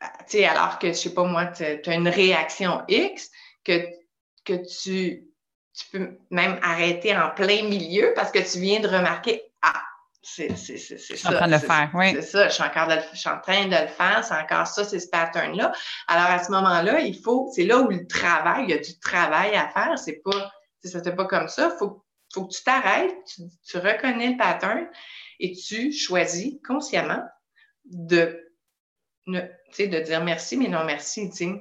alors 0.00 0.78
que, 0.78 0.88
je 0.88 0.92
sais 0.92 1.14
pas 1.14 1.24
moi, 1.24 1.46
tu 1.46 1.64
as 1.64 1.94
une 1.94 2.08
réaction 2.08 2.82
X, 2.88 3.30
que, 3.64 3.86
que 4.44 4.54
tu 4.66 5.30
tu 5.80 5.86
peux 5.92 6.18
même 6.30 6.58
arrêter 6.62 7.16
en 7.16 7.30
plein 7.30 7.62
milieu 7.62 8.12
parce 8.14 8.30
que 8.30 8.38
tu 8.38 8.60
viens 8.60 8.80
de 8.80 8.88
remarquer 8.88 9.42
Ah, 9.62 9.82
c'est 10.22 10.54
ça. 10.56 10.74
Je 10.74 11.14
suis 11.14 11.28
en 11.28 11.32
train 11.32 11.46
de 11.46 11.52
le 11.52 11.58
faire, 11.58 11.90
oui. 11.94 12.12
C'est 12.12 12.22
ça, 12.22 12.48
je 12.48 12.54
suis, 12.54 12.62
encore 12.62 12.88
je 13.12 13.18
suis 13.18 13.28
en 13.28 13.40
train 13.40 13.66
de 13.66 13.70
le 13.70 13.88
faire, 13.88 14.24
c'est 14.24 14.34
encore 14.34 14.66
ça, 14.66 14.84
c'est 14.84 14.98
ce 15.00 15.08
pattern-là. 15.08 15.72
Alors 16.08 16.26
à 16.26 16.42
ce 16.42 16.50
moment-là, 16.50 17.00
il 17.00 17.18
faut, 17.18 17.50
c'est 17.54 17.64
là 17.64 17.78
où 17.78 17.88
le 17.88 18.06
travail, 18.06 18.64
il 18.64 18.70
y 18.70 18.74
a 18.74 18.78
du 18.78 18.98
travail 18.98 19.54
à 19.54 19.68
faire, 19.68 19.98
c'est 19.98 20.20
pas, 20.24 20.52
ça 20.82 21.00
pas 21.12 21.24
comme 21.26 21.48
ça, 21.48 21.70
il 21.72 21.78
faut, 21.78 22.04
faut 22.32 22.46
que 22.46 22.54
tu 22.54 22.62
t'arrêtes, 22.62 23.14
tu, 23.26 23.42
tu 23.64 23.78
reconnais 23.78 24.30
le 24.30 24.36
pattern 24.36 24.86
et 25.38 25.52
tu 25.52 25.92
choisis 25.92 26.56
consciemment 26.66 27.22
de, 27.84 28.38
de 29.78 30.00
dire 30.00 30.22
merci, 30.22 30.56
mais 30.56 30.68
non 30.68 30.84
merci, 30.84 31.30
tu 31.30 31.36
sais 31.36 31.60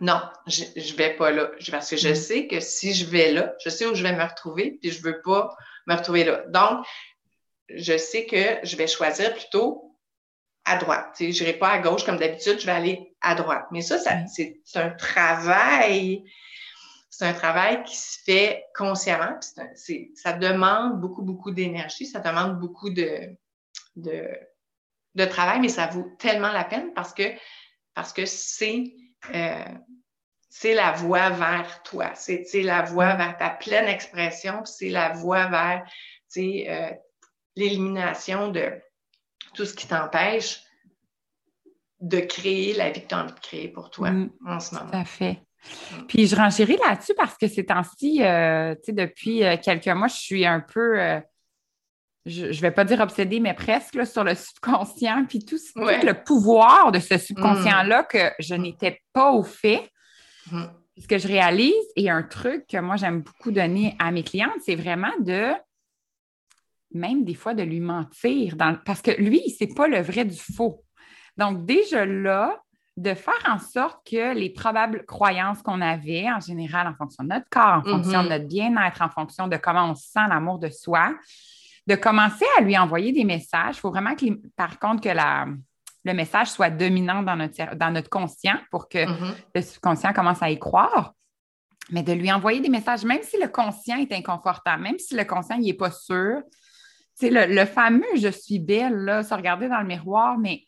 non, 0.00 0.20
je, 0.46 0.64
ne 0.64 0.96
vais 0.96 1.16
pas 1.16 1.30
là. 1.30 1.50
Parce 1.70 1.90
que 1.90 1.96
je 1.96 2.10
mm. 2.10 2.14
sais 2.14 2.46
que 2.46 2.60
si 2.60 2.94
je 2.94 3.06
vais 3.06 3.32
là, 3.32 3.54
je 3.64 3.70
sais 3.70 3.86
où 3.86 3.94
je 3.94 4.02
vais 4.02 4.14
me 4.14 4.22
retrouver, 4.22 4.78
puis 4.80 4.90
je 4.90 5.02
veux 5.02 5.22
pas 5.22 5.56
me 5.86 5.94
retrouver 5.94 6.24
là. 6.24 6.44
Donc, 6.48 6.84
je 7.68 7.96
sais 7.96 8.26
que 8.26 8.58
je 8.62 8.76
vais 8.76 8.86
choisir 8.86 9.32
plutôt 9.34 9.96
à 10.64 10.76
droite. 10.76 11.14
Je 11.18 11.26
n'irai 11.26 11.54
pas 11.54 11.70
à 11.70 11.78
gauche 11.78 12.04
comme 12.04 12.18
d'habitude, 12.18 12.60
je 12.60 12.66
vais 12.66 12.72
aller 12.72 13.14
à 13.20 13.34
droite. 13.34 13.66
Mais 13.70 13.80
ça, 13.80 13.98
ça 13.98 14.16
mm. 14.16 14.26
c'est 14.28 14.60
un 14.74 14.90
travail. 14.90 16.24
C'est 17.08 17.24
un 17.24 17.32
travail 17.32 17.82
qui 17.84 17.96
se 17.96 18.18
fait 18.26 18.64
consciemment. 18.76 19.38
ça 19.40 20.32
demande 20.34 21.00
beaucoup, 21.00 21.22
beaucoup 21.22 21.50
d'énergie. 21.50 22.04
Ça 22.04 22.20
demande 22.20 22.60
beaucoup 22.60 22.90
de, 22.90 23.34
de, 23.94 24.28
de 25.16 25.24
travail, 25.24 25.60
mais 25.60 25.68
ça 25.68 25.86
vaut 25.86 26.08
tellement 26.18 26.52
la 26.52 26.64
peine 26.64 26.92
parce 26.94 27.12
que 27.12 27.24
parce 27.94 28.12
que 28.12 28.26
c'est 28.26 28.84
euh, 29.34 29.64
c'est 30.48 30.74
la 30.74 30.92
voie 30.92 31.30
vers 31.30 31.82
toi, 31.82 32.12
c'est 32.14 32.46
la 32.62 32.82
voie 32.82 33.14
vers 33.14 33.36
ta 33.36 33.50
pleine 33.50 33.88
expression, 33.88 34.64
c'est 34.64 34.88
la 34.88 35.12
voie 35.12 35.46
vers 35.48 35.84
euh, 36.36 36.90
l'élimination 37.56 38.48
de 38.48 38.72
tout 39.54 39.64
ce 39.64 39.74
qui 39.74 39.86
t'empêche 39.86 40.62
de 42.00 42.20
créer 42.20 42.74
la 42.74 42.90
vie 42.90 43.02
que 43.02 43.08
tu 43.08 43.14
as 43.14 43.22
envie 43.22 43.32
de 43.32 43.40
créer 43.40 43.68
pour 43.68 43.90
toi 43.90 44.10
mm. 44.10 44.30
en 44.46 44.60
ce 44.60 44.74
moment. 44.74 44.90
Tout 44.90 44.96
à 44.96 45.04
fait. 45.04 45.40
Mm. 45.92 46.06
Puis 46.08 46.26
je 46.26 46.36
renchéris 46.36 46.78
là-dessus 46.86 47.14
parce 47.16 47.36
que 47.36 47.48
ces 47.48 47.66
temps-ci, 47.66 48.22
euh, 48.22 48.74
depuis 48.88 49.42
quelques 49.62 49.88
mois, 49.88 50.08
je 50.08 50.16
suis 50.16 50.46
un 50.46 50.60
peu 50.60 51.20
je 52.26 52.46
ne 52.46 52.52
vais 52.52 52.72
pas 52.72 52.84
dire 52.84 53.00
obsédée, 53.00 53.38
mais 53.38 53.54
presque 53.54 54.04
sur 54.04 54.24
le 54.24 54.34
subconscient, 54.34 55.24
puis 55.28 55.38
tout, 55.44 55.56
le 55.76 56.12
pouvoir 56.12 56.90
de 56.90 56.98
ce 56.98 57.18
subconscient-là 57.18 58.02
mm. 58.02 58.06
que 58.10 58.30
je 58.40 58.54
n'étais 58.54 59.00
pas 59.12 59.30
au 59.30 59.44
fait. 59.44 59.88
Mm. 60.50 60.64
Ce 60.98 61.06
que 61.06 61.18
je 61.18 61.28
réalise, 61.28 61.74
et 61.94 62.10
un 62.10 62.22
truc 62.22 62.66
que 62.66 62.78
moi 62.78 62.96
j'aime 62.96 63.20
beaucoup 63.20 63.52
donner 63.52 63.94
à 63.98 64.10
mes 64.10 64.24
clientes, 64.24 64.58
c'est 64.64 64.74
vraiment 64.74 65.12
de, 65.20 65.52
même 66.92 67.24
des 67.24 67.34
fois, 67.34 67.54
de 67.54 67.62
lui 67.62 67.80
mentir, 67.80 68.56
dans, 68.56 68.76
parce 68.84 69.02
que 69.02 69.12
lui, 69.12 69.42
c'est 69.56 69.74
pas 69.74 69.86
le 69.86 70.00
vrai 70.00 70.24
du 70.24 70.38
faux. 70.38 70.82
Donc, 71.36 71.64
déjà 71.64 72.06
là, 72.06 72.58
de 72.96 73.12
faire 73.12 73.34
en 73.46 73.58
sorte 73.58 73.98
que 74.10 74.34
les 74.34 74.50
probables 74.50 75.04
croyances 75.04 75.60
qu'on 75.62 75.82
avait, 75.82 76.30
en 76.30 76.40
général, 76.40 76.88
en 76.88 76.94
fonction 76.94 77.24
de 77.24 77.28
notre 77.28 77.48
corps, 77.50 77.74
en 77.74 77.82
fonction 77.82 78.22
de 78.22 78.28
mm-hmm. 78.28 78.30
notre 78.30 78.46
bien-être, 78.46 79.02
en 79.02 79.10
fonction 79.10 79.48
de 79.48 79.56
comment 79.58 79.90
on 79.90 79.94
sent 79.94 80.26
l'amour 80.30 80.58
de 80.58 80.70
soi, 80.70 81.12
de 81.86 81.94
commencer 81.94 82.44
à 82.58 82.62
lui 82.62 82.76
envoyer 82.76 83.12
des 83.12 83.24
messages. 83.24 83.76
Il 83.76 83.80
faut 83.80 83.90
vraiment 83.90 84.14
que, 84.14 84.26
par 84.56 84.78
contre, 84.78 85.02
que 85.02 85.08
la, 85.08 85.46
le 86.06 86.14
message 86.14 86.48
soit 86.48 86.70
dominant 86.70 87.22
dans 87.22 87.36
notre, 87.36 87.74
dans 87.76 87.90
notre 87.90 88.08
conscient 88.08 88.58
pour 88.70 88.88
que 88.88 88.98
mm-hmm. 88.98 89.34
le 89.54 89.62
subconscient 89.62 90.12
commence 90.12 90.42
à 90.42 90.50
y 90.50 90.58
croire. 90.58 91.12
Mais 91.90 92.02
de 92.02 92.12
lui 92.12 92.32
envoyer 92.32 92.60
des 92.60 92.68
messages, 92.68 93.04
même 93.04 93.22
si 93.22 93.38
le 93.40 93.48
conscient 93.48 93.96
est 93.96 94.12
inconfortable, 94.12 94.82
même 94.82 94.98
si 94.98 95.14
le 95.14 95.24
conscient 95.24 95.58
n'est 95.58 95.74
pas 95.74 95.90
sûr. 95.90 96.42
C'est 97.14 97.30
le, 97.30 97.64
fameux 97.64 98.04
je 98.16 98.28
suis 98.28 98.58
belle, 98.58 98.96
là, 98.96 99.22
se 99.22 99.32
regarder 99.32 99.68
dans 99.68 99.80
le 99.80 99.86
miroir, 99.86 100.36
mais 100.36 100.62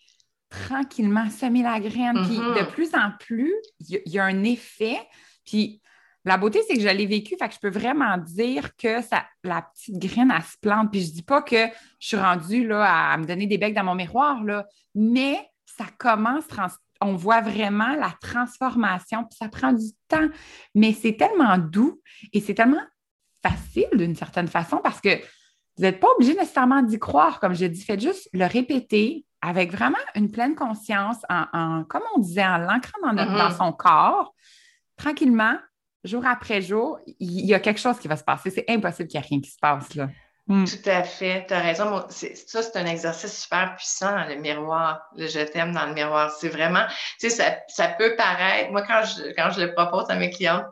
tranquillement 0.49 1.29
semer 1.29 1.62
la 1.62 1.81
graine. 1.81 2.23
Puis 2.25 2.37
de 2.37 2.43
mm-hmm. 2.43 2.71
plus 2.71 2.95
en 2.95 3.11
plus, 3.19 3.55
il 3.81 4.01
y, 4.07 4.19
a 4.19 4.25
un 4.25 4.45
effet. 4.45 4.99
Puis 5.45 5.83
la 6.25 6.37
beauté, 6.37 6.61
c'est 6.66 6.75
que 6.75 6.83
je 6.83 6.89
l'ai 6.89 7.07
vécu, 7.07 7.37
fait 7.39 7.49
que 7.49 7.55
je 7.55 7.61
peux 7.61 7.71
vraiment 7.71 8.19
dire 8.19 8.77
que 8.77 9.01
ça, 9.03 9.25
la 9.45 9.62
petite 9.62 9.99
graine, 9.99 10.33
elle 10.35 10.43
se 10.43 10.59
plante. 10.61 10.91
Puis 10.91 11.03
je 11.03 11.12
dis 11.12 11.23
pas 11.23 11.43
que 11.43 11.66
je 12.01 12.09
suis 12.09 12.16
rendue 12.16 12.66
là, 12.66 13.12
à 13.12 13.16
me 13.16 13.25
donner 13.25 13.47
des 13.47 13.59
becs 13.59 13.75
dans 13.75 13.85
mon 13.85 13.95
miroir, 13.95 14.43
là, 14.45 14.66
mais 14.95 15.39
ça 15.64 15.85
commence, 15.99 16.45
on 17.01 17.14
voit 17.14 17.41
vraiment 17.41 17.95
la 17.95 18.12
transformation, 18.21 19.25
puis 19.25 19.37
ça 19.39 19.49
prend 19.49 19.73
du 19.73 19.91
temps. 20.09 20.29
Mais 20.75 20.93
c'est 20.93 21.16
tellement 21.16 21.57
doux 21.57 22.01
et 22.33 22.41
c'est 22.41 22.55
tellement 22.55 22.83
facile 23.43 23.89
d'une 23.95 24.16
certaine 24.16 24.49
façon 24.49 24.79
parce 24.83 25.01
que 25.01 25.16
vous 25.77 25.85
n'êtes 25.85 26.01
pas 26.01 26.09
obligé 26.16 26.35
nécessairement 26.35 26.83
d'y 26.83 26.99
croire, 26.99 27.39
comme 27.39 27.55
je 27.55 27.66
dis, 27.66 27.85
faites 27.85 28.01
juste 28.01 28.29
le 28.33 28.47
répéter 28.47 29.25
avec 29.41 29.71
vraiment 29.71 29.99
une 30.16 30.31
pleine 30.33 30.57
conscience, 30.57 31.19
en, 31.29 31.85
comme 31.89 32.03
on 32.16 32.19
disait, 32.19 32.45
en 32.45 32.59
l'ancrant 32.59 32.99
dans, 33.05 33.12
dans 33.12 33.25
mm-hmm. 33.25 33.57
son 33.57 33.73
corps, 33.73 34.35
tranquillement, 34.97 35.55
jour 36.05 36.24
après 36.26 36.62
jour, 36.62 36.99
il 37.18 37.46
y 37.46 37.55
a 37.55 37.61
quelque 37.61 37.80
chose 37.80 37.99
qui 37.99 38.09
va 38.09 38.16
se 38.16 38.24
passer. 38.24 38.51
C'est 38.51 38.64
impossible 38.68 39.09
qu'il 39.09 39.20
n'y 39.20 39.26
ait 39.26 39.28
rien 39.28 39.40
qui 39.40 39.51
se 39.51 39.59
passe 39.59 39.94
là. 39.94 40.09
Hmm. 40.49 40.64
Tout 40.64 40.88
à 40.88 41.03
fait, 41.03 41.44
tu 41.46 41.53
as 41.53 41.61
raison. 41.61 42.07
Ça, 42.09 42.62
c'est 42.62 42.76
un 42.78 42.86
exercice 42.86 43.42
super 43.42 43.76
puissant, 43.76 44.24
le 44.26 44.36
miroir, 44.36 45.03
le 45.14 45.26
je 45.26 45.40
t'aime 45.40 45.72
dans 45.72 45.84
le 45.84 45.92
miroir. 45.92 46.30
C'est 46.40 46.49
vraiment, 46.49 46.86
tu 47.20 47.28
sais, 47.28 47.36
ça, 47.36 47.59
ça, 47.68 47.88
peut 47.88 48.16
paraître, 48.16 48.70
moi, 48.70 48.80
quand 48.80 49.03
je, 49.05 49.34
quand 49.36 49.51
je 49.51 49.61
le 49.61 49.74
propose 49.74 50.07
à 50.09 50.14
mes 50.14 50.30
clientes, 50.30 50.64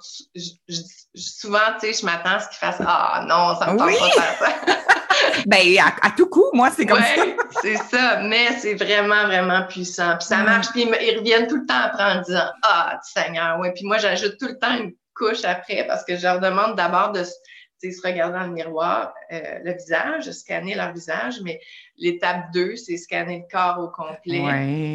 souvent, 1.15 1.59
tu 1.79 1.93
sais, 1.93 2.01
je 2.01 2.07
m'attends 2.07 2.37
à 2.37 2.41
ce 2.41 2.49
qu'ils 2.49 2.57
fassent 2.57 2.81
Ah 2.87 3.23
non, 3.29 3.55
ça 3.59 3.71
me 3.71 3.79
tente 3.79 3.99
pas 3.99 4.07
de 4.07 4.13
faire 4.13 4.39
ça. 4.39 5.43
ben, 5.47 5.79
à, 6.01 6.11
tout 6.13 6.31
coup, 6.31 6.47
moi, 6.55 6.71
c'est 6.71 6.87
comme 6.87 7.03
ça. 7.03 7.25
c'est 7.61 7.77
ça, 7.77 8.21
mais 8.23 8.53
c'est 8.59 8.77
vraiment, 8.77 9.27
vraiment 9.27 9.67
puissant. 9.67 10.17
Puis 10.17 10.27
ça 10.27 10.39
hmm. 10.39 10.45
marche, 10.47 10.69
puis 10.69 10.89
ils, 11.03 11.19
reviennent 11.19 11.49
tout 11.49 11.57
le 11.57 11.67
temps 11.67 11.83
après 11.83 12.03
en 12.03 12.23
disant 12.23 12.51
Ah, 12.63 12.99
Seigneur, 13.03 13.59
oui. 13.61 13.69
Puis 13.75 13.85
moi, 13.85 13.99
j'ajoute 13.99 14.39
tout 14.41 14.49
le 14.49 14.59
temps 14.59 14.75
une 14.75 14.95
couche 15.17 15.45
après 15.45 15.87
parce 15.87 16.05
que 16.05 16.17
je 16.17 16.23
leur 16.23 16.41
demande 16.41 16.77
d'abord 16.77 17.13
de 17.13 17.25
se 17.25 18.07
regarder 18.07 18.39
dans 18.39 18.47
le 18.47 18.53
miroir, 18.53 19.15
euh, 19.33 19.59
le 19.65 19.73
visage, 19.75 20.31
scanner 20.31 20.75
leur 20.75 20.93
visage, 20.93 21.41
mais 21.43 21.61
l'étape 21.97 22.53
2, 22.53 22.77
c'est 22.77 22.97
scanner 22.97 23.39
le 23.39 23.51
corps 23.51 23.79
au 23.79 23.89
complet, 23.89 24.43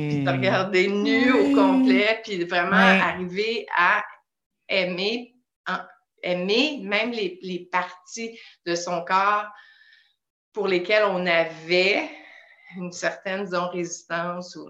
puis 0.09 0.23
de 0.23 0.29
regarder 0.29 0.87
nu 0.87 1.31
au 1.31 1.55
complet, 1.55 2.21
puis 2.23 2.43
vraiment 2.43 2.75
arriver 2.75 3.65
à 3.75 4.03
aimer, 4.67 5.35
aimer 6.23 6.79
même 6.83 7.11
les, 7.11 7.39
les, 7.41 7.67
parties 7.71 8.37
de 8.65 8.75
son 8.75 9.03
corps 9.03 9.47
pour 10.53 10.67
lesquelles 10.67 11.05
on 11.05 11.25
avait 11.25 12.09
une 12.77 12.91
certaine, 12.91 13.45
disons, 13.45 13.69
résistance. 13.69 14.55
Ou... 14.55 14.69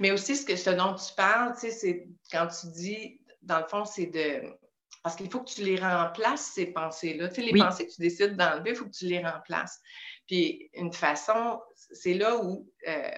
Mais 0.00 0.10
aussi, 0.10 0.36
ce, 0.36 0.44
que, 0.44 0.56
ce 0.56 0.70
dont 0.70 0.94
tu 0.94 1.14
parles, 1.16 1.54
c'est 1.56 2.06
quand 2.30 2.46
tu 2.48 2.66
dis 2.68 3.20
dans 3.42 3.58
le 3.58 3.66
fond, 3.66 3.84
c'est 3.84 4.06
de. 4.06 4.42
Parce 5.02 5.16
qu'il 5.16 5.30
faut 5.30 5.40
que 5.40 5.50
tu 5.50 5.64
les 5.64 5.76
remplaces, 5.76 6.52
ces 6.54 6.66
pensées-là. 6.66 7.28
Tu 7.28 7.36
sais, 7.36 7.42
les 7.42 7.58
pensées 7.58 7.86
que 7.86 7.92
tu 7.92 8.00
décides 8.00 8.36
d'enlever, 8.36 8.70
il 8.70 8.76
faut 8.76 8.84
que 8.84 8.96
tu 8.96 9.06
les 9.06 9.24
remplaces. 9.24 9.80
Puis, 10.28 10.70
une 10.74 10.92
façon, 10.92 11.60
c'est 11.74 12.14
là 12.14 12.36
où. 12.36 12.70
Euh, 12.86 13.10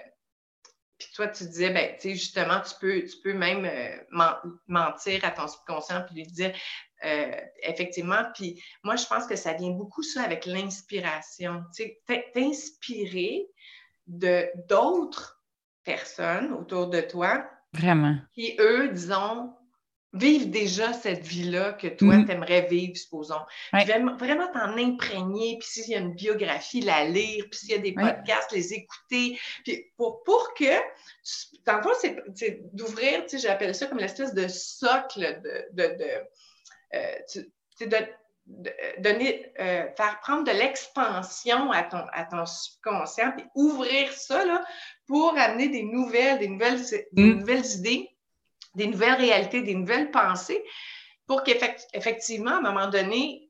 puis 0.97 1.09
toi, 1.13 1.27
tu 1.27 1.43
disais, 1.43 1.71
ben, 1.71 1.93
tu 1.95 2.09
sais, 2.09 2.15
justement, 2.15 2.61
tu 2.61 2.73
peux, 2.79 3.03
tu 3.03 3.17
peux 3.21 3.33
même 3.33 3.65
euh, 3.65 4.37
mentir 4.67 5.25
à 5.25 5.31
ton 5.31 5.47
subconscient 5.47 6.03
puis 6.05 6.15
lui 6.15 6.23
dire, 6.23 6.55
euh, 7.03 7.41
effectivement. 7.63 8.23
Puis 8.33 8.63
moi, 8.83 8.95
je 8.95 9.05
pense 9.05 9.27
que 9.27 9.35
ça 9.35 9.53
vient 9.53 9.71
beaucoup 9.71 10.03
ça 10.03 10.23
avec 10.23 10.45
l'inspiration. 10.45 11.63
Tu 11.75 11.91
sais, 12.07 12.31
t'inspirer 12.33 13.45
de 14.07 14.47
d'autres 14.69 15.43
personnes 15.83 16.53
autour 16.53 16.87
de 16.87 17.01
toi. 17.01 17.49
Vraiment. 17.73 18.15
Qui, 18.33 18.55
eux, 18.59 18.89
disons, 18.89 19.53
vivre 20.15 20.47
déjà 20.47 20.93
cette 20.93 21.25
vie-là 21.25 21.73
que 21.73 21.87
toi, 21.87 22.15
mm. 22.15 22.25
tu 22.25 22.31
aimerais 22.31 22.67
vivre, 22.67 22.95
supposons. 22.95 23.41
Vraiment 23.71 24.47
t'en 24.51 24.77
imprégner, 24.77 25.57
puis 25.59 25.67
s'il 25.67 25.89
y 25.89 25.95
a 25.95 25.99
une 25.99 26.13
biographie, 26.13 26.81
la 26.81 27.05
lire, 27.05 27.45
puis 27.51 27.59
s'il 27.59 27.71
y 27.71 27.73
a 27.73 27.79
des 27.79 27.93
podcasts, 27.93 28.51
les 28.51 28.73
écouter. 28.73 29.39
Puis 29.63 29.85
pour, 29.97 30.23
pour 30.23 30.53
que, 30.53 30.73
dans 31.65 31.77
le 31.77 31.83
fond, 31.83 31.93
c'est 32.33 32.59
d'ouvrir, 32.73 33.23
tu 33.23 33.37
sais, 33.37 33.47
j'appelle 33.47 33.75
ça 33.75 33.87
comme 33.87 33.99
l'espèce 33.99 34.33
de 34.33 34.47
socle 34.47 35.41
de, 35.43 35.83
de, 35.83 35.97
de, 35.97 36.09
euh, 36.95 37.85
de 37.85 37.97
donner, 38.99 39.51
euh, 39.59 39.87
faire 39.97 40.19
prendre 40.21 40.43
de 40.43 40.51
l'expansion 40.51 41.71
à 41.71 41.83
ton, 41.83 42.05
à 42.13 42.25
ton 42.25 42.45
subconscient, 42.45 43.31
puis 43.35 43.45
ouvrir 43.55 44.11
ça 44.11 44.45
là, 44.45 44.63
pour 45.07 45.35
amener 45.37 45.67
des 45.69 45.83
nouvelles, 45.83 46.39
des 46.39 46.47
nouvelles, 46.47 46.81
des 47.11 47.23
Mm. 47.23 47.39
nouvelles 47.39 47.65
idées, 47.77 48.14
des 48.75 48.87
nouvelles 48.87 49.15
réalités, 49.15 49.61
des 49.61 49.75
nouvelles 49.75 50.11
pensées, 50.11 50.63
pour 51.27 51.43
qu'effectivement, 51.43 52.51
à 52.51 52.57
un 52.57 52.61
moment 52.61 52.89
donné, 52.89 53.49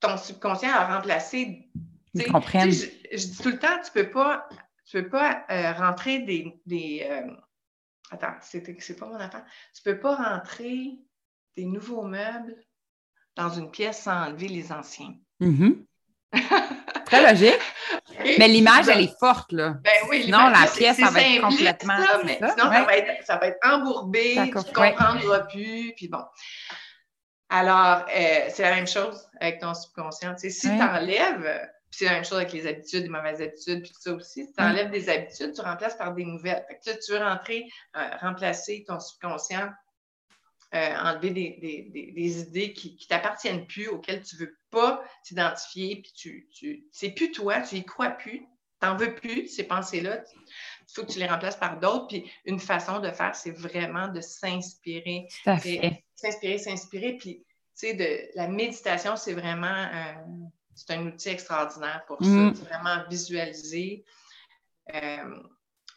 ton 0.00 0.16
subconscient 0.16 0.70
a 0.70 0.96
remplacé. 0.96 1.68
Ils 2.14 2.26
comprennent. 2.26 2.70
Je, 2.70 2.86
je 3.12 3.26
dis 3.26 3.38
tout 3.38 3.50
le 3.50 3.58
temps, 3.58 3.80
tu 3.84 3.90
peux 3.92 4.10
pas, 4.10 4.48
tu 4.86 5.02
peux 5.02 5.08
pas 5.08 5.44
euh, 5.50 5.72
rentrer 5.72 6.20
des. 6.20 6.60
des 6.66 7.06
euh, 7.08 7.32
attends, 8.10 8.34
c'est 8.40 8.98
pas 8.98 9.06
mon 9.06 9.16
affaire. 9.16 9.44
Tu 9.74 9.82
peux 9.82 9.98
pas 9.98 10.14
rentrer 10.16 10.98
des 11.56 11.64
nouveaux 11.64 12.02
meubles 12.02 12.56
dans 13.36 13.50
une 13.50 13.70
pièce 13.70 14.02
sans 14.02 14.26
enlever 14.26 14.48
les 14.48 14.72
anciens. 14.72 15.14
Mhm. 15.40 15.84
Très 17.14 17.32
logique. 17.32 17.60
Mais 18.38 18.48
l'image, 18.48 18.88
elle 18.88 19.02
est 19.02 19.18
forte, 19.18 19.52
là. 19.52 19.74
Ben 19.82 19.92
oui, 20.08 20.24
Sinon, 20.24 20.48
la 20.48 20.66
pièce, 20.66 20.98
ça 20.98 21.10
va 21.10 21.20
être 21.20 21.40
complètement- 21.42 21.96
ça, 21.98 22.20
mais 22.24 22.38
ça, 22.38 22.54
sinon, 22.56 22.70
ouais. 22.70 22.76
ça, 22.76 22.84
va 22.84 22.96
être, 22.96 23.26
ça 23.26 23.36
va 23.36 23.46
être 23.48 23.58
embourbé, 23.64 24.34
tu 24.34 24.40
ne 24.40 24.52
comprendras 24.52 25.40
plus, 25.40 25.92
puis 25.96 26.08
bon. 26.08 26.24
Alors, 27.50 28.04
euh, 28.14 28.48
c'est 28.48 28.62
la 28.62 28.74
même 28.74 28.86
chose 28.86 29.26
avec 29.40 29.60
ton 29.60 29.74
subconscient. 29.74 30.34
Si 30.36 30.46
Ouais. 30.46 30.76
tu 30.76 30.82
enlèves, 30.82 31.68
c'est 31.90 32.06
la 32.06 32.12
même 32.12 32.24
chose 32.24 32.38
avec 32.38 32.52
les 32.52 32.66
habitudes, 32.66 33.02
les 33.02 33.08
mauvaises 33.08 33.40
habitudes, 33.40 33.82
puis 33.82 33.92
tout 33.92 34.00
ça 34.00 34.12
aussi. 34.12 34.46
Si 34.46 34.52
tu 34.52 34.62
enlèves 34.64 34.90
des 34.90 35.08
habitudes, 35.08 35.52
tu 35.54 35.60
remplaces 35.60 35.96
par 35.96 36.12
des 36.14 36.24
nouvelles. 36.24 36.64
Fait 36.68 36.78
que 36.82 36.90
là, 36.90 36.96
tu 37.04 37.12
veux 37.12 37.18
rentrer, 37.18 37.66
euh, 37.96 38.08
remplacer 38.20 38.84
ton 38.88 38.98
subconscient, 38.98 39.68
euh, 40.74 40.96
enlever 40.98 41.30
des, 41.30 41.58
des- 41.60 41.82
des- 41.92 42.12
des 42.12 42.40
idées 42.40 42.72
qui 42.72 42.98
ne 43.00 43.06
t'appartiennent 43.06 43.66
plus, 43.66 43.88
auxquelles 43.88 44.22
tu 44.22 44.34
ne 44.36 44.40
veux 44.40 44.56
pas 44.70 45.02
t'identifier, 45.22 46.02
puis 46.02 46.12
tu, 46.14 46.48
tu 46.52 46.86
c'est 46.92 47.10
plus 47.10 47.30
toi, 47.30 47.60
tu 47.60 47.76
y 47.76 47.84
crois 47.84 48.10
plus, 48.10 48.40
tu 48.40 48.86
n'en 48.88 48.96
veux 48.96 49.14
plus, 49.14 49.46
ces 49.48 49.64
pensées-là. 49.64 50.22
Il 50.86 50.92
faut 50.94 51.04
que 51.06 51.12
tu 51.12 51.18
les 51.18 51.26
remplaces 51.26 51.56
par 51.56 51.78
d'autres. 51.80 52.08
Puis 52.08 52.30
une 52.44 52.58
façon 52.60 52.98
de 53.00 53.10
faire, 53.10 53.34
c'est 53.34 53.52
vraiment 53.52 54.08
de 54.08 54.20
s'inspirer. 54.20 55.26
S'inspirer, 56.16 56.58
s'inspirer. 56.58 57.16
Puis, 57.16 57.36
tu 57.38 57.44
sais, 57.74 57.94
de 57.94 58.36
la 58.36 58.48
méditation, 58.48 59.16
c'est 59.16 59.32
vraiment 59.34 59.66
euh, 59.92 60.12
c'est 60.74 60.90
un 60.92 61.06
outil 61.06 61.28
extraordinaire 61.30 62.04
pour 62.06 62.20
Mm. 62.20 62.24
ça. 62.52 62.52
C'est 62.60 62.68
vraiment 62.68 63.08
visualiser 63.08 64.04
euh, 64.94 65.42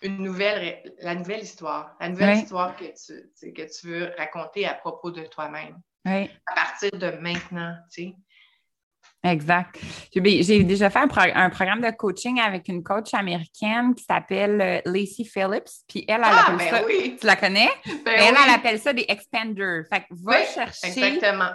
une 0.02 0.18
nouvelle, 0.24 0.84
la 1.02 1.16
nouvelle 1.16 1.42
histoire, 1.44 1.96
la 2.00 2.10
nouvelle 2.10 2.38
histoire 2.38 2.76
que 2.76 2.86
tu, 2.86 3.52
que 3.54 3.62
tu 3.64 3.88
veux 3.88 4.12
raconter 4.18 4.66
à 4.68 4.74
propos 4.76 5.12
de 5.12 5.24
toi-même 5.26 5.78
Oui. 6.06 6.30
à 6.46 6.54
partir 6.56 6.92
de 6.92 7.18
maintenant, 7.20 7.76
tu 7.92 8.04
sais. 8.04 8.16
Exact. 9.24 9.80
J'ai 10.14 10.44
j'ai 10.44 10.64
déjà 10.64 10.90
fait 10.90 11.00
un, 11.00 11.08
pro- 11.08 11.22
un 11.34 11.50
programme 11.50 11.82
de 11.82 11.90
coaching 11.92 12.40
avec 12.40 12.68
une 12.68 12.84
coach 12.84 13.14
américaine 13.14 13.96
qui 13.96 14.04
s'appelle 14.04 14.62
euh, 14.62 14.82
Lacey 14.86 15.24
Phillips. 15.24 15.70
Puis 15.88 16.06
elle, 16.08 16.18
elle 16.18 16.24
Ah, 16.26 16.44
appelle 16.46 16.58
ben 16.58 16.70
ça. 16.70 16.86
oui! 16.86 17.18
Tu 17.20 17.26
la 17.26 17.36
connais? 17.36 17.70
Ben 18.06 18.14
elle, 18.16 18.34
oui. 18.34 18.40
elle 18.46 18.54
appelle 18.54 18.80
ça 18.80 18.94
des 18.94 19.06
expanders. 19.10 19.84
Fait 19.92 20.02
que 20.02 20.06
va 20.24 20.38
Oui, 20.40 20.46
chercher 20.54 20.88
Exactement. 20.88 21.50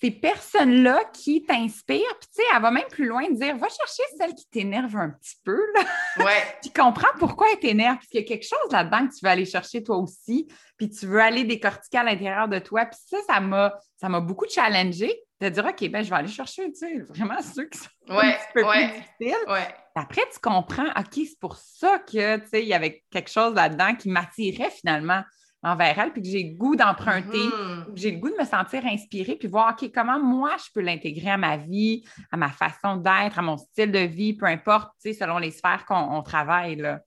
Ces 0.00 0.10
personnes-là 0.10 1.02
qui 1.12 1.44
t'inspirent. 1.44 2.18
Puis, 2.20 2.28
tu 2.34 2.42
sais, 2.42 2.42
elle 2.54 2.62
va 2.62 2.70
même 2.70 2.86
plus 2.90 3.06
loin 3.06 3.28
de 3.28 3.34
dire 3.34 3.56
va 3.56 3.68
chercher 3.68 4.02
celle 4.16 4.34
qui 4.34 4.48
t'énerve 4.48 4.96
un 4.96 5.10
petit 5.10 5.36
peu, 5.44 5.60
là. 5.74 6.24
Ouais. 6.24 6.42
Puis 6.62 6.72
comprends 6.72 7.08
pourquoi 7.18 7.48
elle 7.52 7.58
t'énerve. 7.58 7.96
Parce 7.96 8.06
qu'il 8.06 8.20
y 8.20 8.24
a 8.24 8.26
quelque 8.26 8.46
chose 8.46 8.70
là-dedans 8.72 9.08
que 9.08 9.12
tu 9.14 9.24
veux 9.24 9.30
aller 9.30 9.44
chercher 9.44 9.82
toi 9.82 9.96
aussi. 9.96 10.46
Puis 10.76 10.88
tu 10.90 11.06
veux 11.06 11.20
aller 11.20 11.44
décortiquer 11.44 11.98
à 11.98 12.04
l'intérieur 12.04 12.48
de 12.48 12.58
toi. 12.60 12.86
Puis 12.86 12.98
ça, 13.06 13.16
ça 13.26 13.40
m'a, 13.40 13.74
ça 13.96 14.08
m'a 14.08 14.20
beaucoup 14.20 14.46
challengé 14.48 15.12
de 15.40 15.48
dire 15.48 15.64
OK, 15.64 15.88
ben 15.90 16.02
je 16.02 16.10
vais 16.10 16.16
aller 16.16 16.28
chercher, 16.28 16.70
tu 16.72 16.78
sais, 16.78 16.98
vraiment 17.00 17.40
ceux 17.42 17.64
qui 17.66 17.78
sont 17.78 17.88
un 18.08 18.16
Ouais, 18.16 18.34
petit 18.34 18.46
peu 18.54 18.64
ouais. 18.64 18.88
plus 18.88 19.00
difficiles. 19.26 19.48
Ouais. 19.52 19.74
Après, 19.94 20.22
tu 20.32 20.38
comprends, 20.40 20.86
OK, 20.96 21.14
c'est 21.14 21.38
pour 21.40 21.56
ça 21.56 21.98
que, 21.98 22.36
tu 22.38 22.48
sais, 22.48 22.62
il 22.62 22.68
y 22.68 22.74
avait 22.74 23.04
quelque 23.10 23.30
chose 23.30 23.54
là-dedans 23.54 23.94
qui 23.96 24.08
m'attirait 24.10 24.70
finalement 24.70 25.22
envers 25.62 25.98
elle, 25.98 26.12
puis 26.12 26.22
que 26.22 26.28
j'ai 26.28 26.42
le 26.44 26.54
goût 26.56 26.76
d'emprunter, 26.76 27.36
Mhm. 27.38 27.84
que 27.86 27.96
j'ai 28.00 28.10
le 28.12 28.18
goût 28.18 28.30
de 28.30 28.36
me 28.38 28.44
sentir 28.44 28.86
inspirée, 28.86 29.34
puis 29.36 29.48
voir, 29.48 29.74
OK, 29.80 29.90
comment 29.92 30.18
moi, 30.20 30.56
je 30.58 30.70
peux 30.72 30.80
l'intégrer 30.80 31.30
à 31.30 31.36
ma 31.36 31.56
vie, 31.56 32.04
à 32.30 32.36
ma 32.36 32.48
façon 32.48 32.96
d'être, 32.96 33.38
à 33.38 33.42
mon 33.42 33.56
style 33.56 33.90
de 33.90 33.98
vie, 33.98 34.34
peu 34.34 34.46
importe, 34.46 34.90
tu 35.02 35.12
sais, 35.12 35.18
selon 35.18 35.38
les 35.38 35.50
sphères 35.50 35.84
qu'on 35.86 35.96
on 36.16 36.22
travaille, 36.22 36.76
là. 36.76 37.00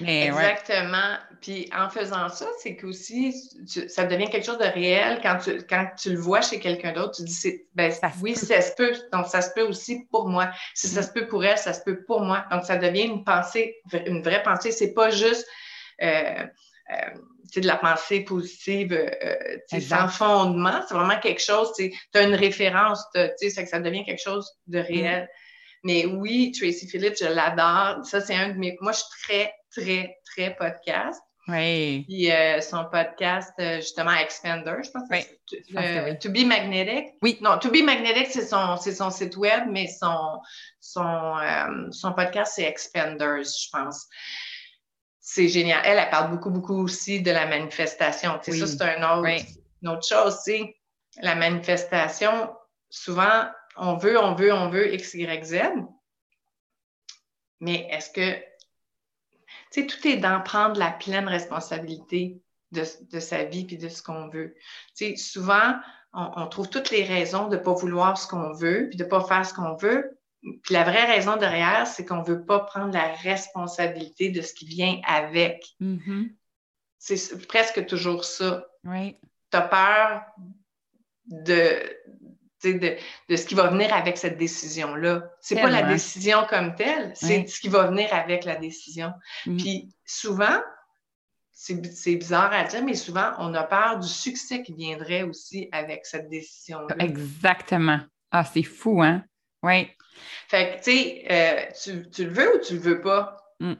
Mais 0.00 0.32
ouais. 0.32 0.52
Exactement. 0.52 1.16
Puis 1.42 1.68
en 1.76 1.90
faisant 1.90 2.28
ça, 2.30 2.46
c'est 2.60 2.76
qu'aussi, 2.76 3.34
tu- 3.70 3.88
ça 3.90 4.04
devient 4.06 4.24
quelque 4.30 4.46
chose 4.46 4.56
de 4.56 4.64
réel. 4.64 5.20
Quand 5.22 5.36
tu, 5.36 5.58
quand 5.68 5.86
tu 6.00 6.10
le 6.14 6.18
vois 6.18 6.40
chez 6.40 6.58
quelqu'un 6.60 6.92
d'autre, 6.92 7.16
tu 7.16 7.24
dis, 7.24 7.32
c'est- 7.34 7.66
ben, 7.74 7.90
Ça 7.92 8.10
se 8.10 8.18
oui, 8.22 8.32
peut. 8.32 8.40
ça 8.46 8.60
se 8.62 8.72
peut. 8.74 8.92
Donc, 9.12 9.26
ça 9.26 9.42
se 9.42 9.50
peut 9.54 9.66
aussi 9.68 10.06
pour 10.10 10.28
moi. 10.28 10.50
Si 10.74 10.88
ça 10.88 11.00
Mm. 11.00 11.04
se 11.04 11.12
peut 11.12 11.26
pour 11.28 11.44
elle, 11.44 11.58
ça 11.58 11.74
se 11.74 11.82
peut 11.82 12.04
pour 12.04 12.22
moi. 12.22 12.46
Donc, 12.50 12.64
ça 12.64 12.78
devient 12.78 13.02
une 13.02 13.22
pensée, 13.22 13.76
une 14.06 14.22
vraie 14.22 14.42
pensée. 14.42 14.72
C'est 14.72 14.94
pas 14.94 15.10
juste 15.10 15.46
euh, 16.02 16.46
euh, 16.90 16.96
de 17.60 17.66
la 17.66 17.76
pensée 17.76 18.20
positive 18.20 18.92
euh, 18.92 19.34
Exact. 19.72 19.96
sans 20.00 20.08
fondement. 20.08 20.80
C'est 20.88 20.94
vraiment 20.94 21.18
quelque 21.18 21.42
chose, 21.42 21.72
tu 21.76 21.92
as 22.14 22.22
une 22.22 22.34
référence, 22.34 23.04
t'as- 23.12 23.28
tu 23.28 23.34
sais, 23.38 23.50
ça 23.50 23.66
ça 23.66 23.80
devient 23.80 24.04
quelque 24.04 24.22
chose 24.22 24.50
de 24.66 24.78
Mm. 24.80 24.82
réel. 24.82 25.28
Mais 25.84 26.06
oui, 26.06 26.52
Tracy 26.52 26.88
Phillips, 26.88 27.16
je 27.18 27.26
l'adore. 27.26 28.04
Ça, 28.06 28.20
c'est 28.20 28.36
un 28.36 28.50
de 28.50 28.58
mes. 28.58 28.76
Moi, 28.80 28.92
je 28.92 28.98
suis 28.98 29.06
très, 29.24 29.52
très, 29.76 30.16
très 30.24 30.54
podcast. 30.54 31.20
Oui. 31.48 32.04
Puis 32.06 32.30
euh, 32.30 32.60
son 32.60 32.84
podcast, 32.84 33.50
euh, 33.58 33.76
justement, 33.80 34.12
Expander, 34.12 34.76
je 34.84 34.90
pense. 34.92 35.08
que 35.08 35.16
Oui, 35.16 35.24
c'est- 35.50 35.76
euh, 35.76 36.04
oui. 36.12 36.18
To 36.20 36.30
Be 36.30 36.46
Magnetic. 36.46 37.14
Oui. 37.20 37.36
Non, 37.40 37.58
To 37.58 37.68
Be 37.68 37.82
Magnetic, 37.82 38.28
c'est 38.30 38.46
son, 38.46 38.76
son 38.76 39.10
site 39.10 39.36
web, 39.36 39.64
mais 39.68 39.88
son, 39.88 40.38
son, 40.78 41.36
euh, 41.38 41.90
son 41.90 42.12
podcast, 42.12 42.52
c'est 42.54 42.62
Expanders, 42.62 43.42
je 43.42 43.68
pense. 43.72 44.06
C'est 45.24 45.48
génial. 45.48 45.80
Elle, 45.84 45.98
elle 45.98 46.10
parle 46.10 46.32
beaucoup, 46.32 46.50
beaucoup 46.50 46.74
aussi 46.82 47.22
de 47.22 47.30
la 47.30 47.46
manifestation. 47.46 48.40
Oui. 48.48 48.58
Ça, 48.58 48.66
c'est 48.66 48.82
un 48.82 49.02
autre, 49.12 49.22
Oui. 49.22 49.40
une 49.80 49.88
autre 49.90 50.06
chose. 50.06 50.36
La 51.20 51.36
manifestation, 51.36 52.52
souvent, 52.90 53.44
on 53.76 53.96
veut, 53.96 54.18
on 54.18 54.34
veut, 54.34 54.52
on 54.52 54.68
veut 54.68 54.92
X, 54.92 55.14
Y, 55.14 55.44
Z. 55.44 55.60
Mais 57.60 57.86
est-ce 57.90 58.10
que 58.10 58.34
tu 59.70 59.82
sais, 59.82 59.86
tout 59.86 60.08
est 60.08 60.16
dans 60.16 60.42
prendre 60.42 60.76
la 60.78 60.90
pleine 60.90 61.28
responsabilité 61.28 62.42
de, 62.72 62.82
de 63.10 63.20
sa 63.20 63.44
vie 63.44 63.64
puis 63.64 63.78
de 63.78 63.88
ce 63.88 64.02
qu'on 64.02 64.28
veut. 64.28 64.56
Tu 64.96 65.10
sais, 65.10 65.16
souvent, 65.16 65.76
on, 66.12 66.30
on 66.36 66.46
trouve 66.48 66.68
toutes 66.68 66.90
les 66.90 67.04
raisons 67.04 67.48
de 67.48 67.56
ne 67.56 67.62
pas 67.62 67.74
vouloir 67.74 68.18
ce 68.18 68.26
qu'on 68.26 68.52
veut 68.54 68.88
puis 68.88 68.98
de 68.98 69.04
ne 69.04 69.08
pas 69.08 69.22
faire 69.24 69.46
ce 69.46 69.54
qu'on 69.54 69.76
veut. 69.76 70.18
Puis 70.42 70.74
la 70.74 70.82
vraie 70.82 71.04
raison 71.04 71.36
derrière, 71.36 71.86
c'est 71.86 72.04
qu'on 72.04 72.20
ne 72.22 72.26
veut 72.26 72.44
pas 72.44 72.60
prendre 72.60 72.92
la 72.92 73.12
responsabilité 73.14 74.30
de 74.30 74.42
ce 74.42 74.52
qui 74.54 74.66
vient 74.66 75.00
avec. 75.06 75.64
Mhm. 75.78 76.34
C'est 76.98 77.46
presque 77.46 77.86
toujours 77.86 78.24
ça. 78.24 78.66
Oui. 78.84 79.16
Tu 79.50 79.56
as 79.56 79.62
peur 79.62 80.22
de, 81.26 81.80
ce 82.62 83.46
qui 83.46 83.54
va 83.54 83.68
venir 83.68 83.92
avec 83.94 84.18
cette 84.18 84.36
décision-là. 84.36 85.30
C'est 85.40 85.60
pas 85.60 85.70
la 85.70 85.82
décision 85.82 86.44
comme 86.48 86.74
telle, 86.74 87.12
c'est 87.14 87.38
Oui. 87.38 87.48
ce 87.48 87.60
qui 87.60 87.68
va 87.68 87.86
venir 87.86 88.12
avec 88.12 88.44
la 88.44 88.56
décision. 88.56 89.12
Mhm. 89.46 89.56
Puis 89.58 89.94
souvent, 90.04 90.60
c'est 91.52 91.84
c'est 91.94 92.16
bizarre 92.16 92.52
à 92.52 92.64
dire, 92.64 92.84
mais 92.84 92.94
souvent, 92.94 93.32
on 93.38 93.54
a 93.54 93.62
peur 93.62 94.00
du 94.00 94.08
succès 94.08 94.62
qui 94.62 94.74
viendrait 94.74 95.22
aussi 95.22 95.68
avec 95.70 96.04
cette 96.06 96.28
décision-là. 96.28 96.96
Exactement. 96.98 98.00
Ah, 98.32 98.44
c'est 98.44 98.62
fou, 98.64 99.02
hein? 99.02 99.24
Oui. 99.62 99.88
Fait 100.48 100.72
que, 100.72 100.76
tu 100.78 100.82
sais, 100.92 101.24
euh, 101.30 102.04
tu, 102.12 102.24
le 102.24 102.32
veux 102.32 102.56
ou 102.56 102.58
tu 102.60 102.74
le 102.74 102.80
veux 102.80 103.00
pas? 103.00 103.36
Mm. 103.60 103.72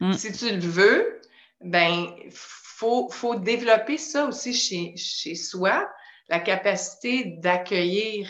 Mm. 0.00 0.12
Si 0.14 0.32
tu 0.32 0.50
le 0.54 0.60
veux, 0.60 1.20
ben, 1.60 2.06
faut, 2.32 3.08
faut 3.10 3.36
développer 3.36 3.98
ça 3.98 4.26
aussi 4.26 4.52
chez, 4.54 4.96
chez 4.96 5.34
soi, 5.34 5.88
la 6.28 6.40
capacité 6.40 7.36
d'accueillir 7.38 8.28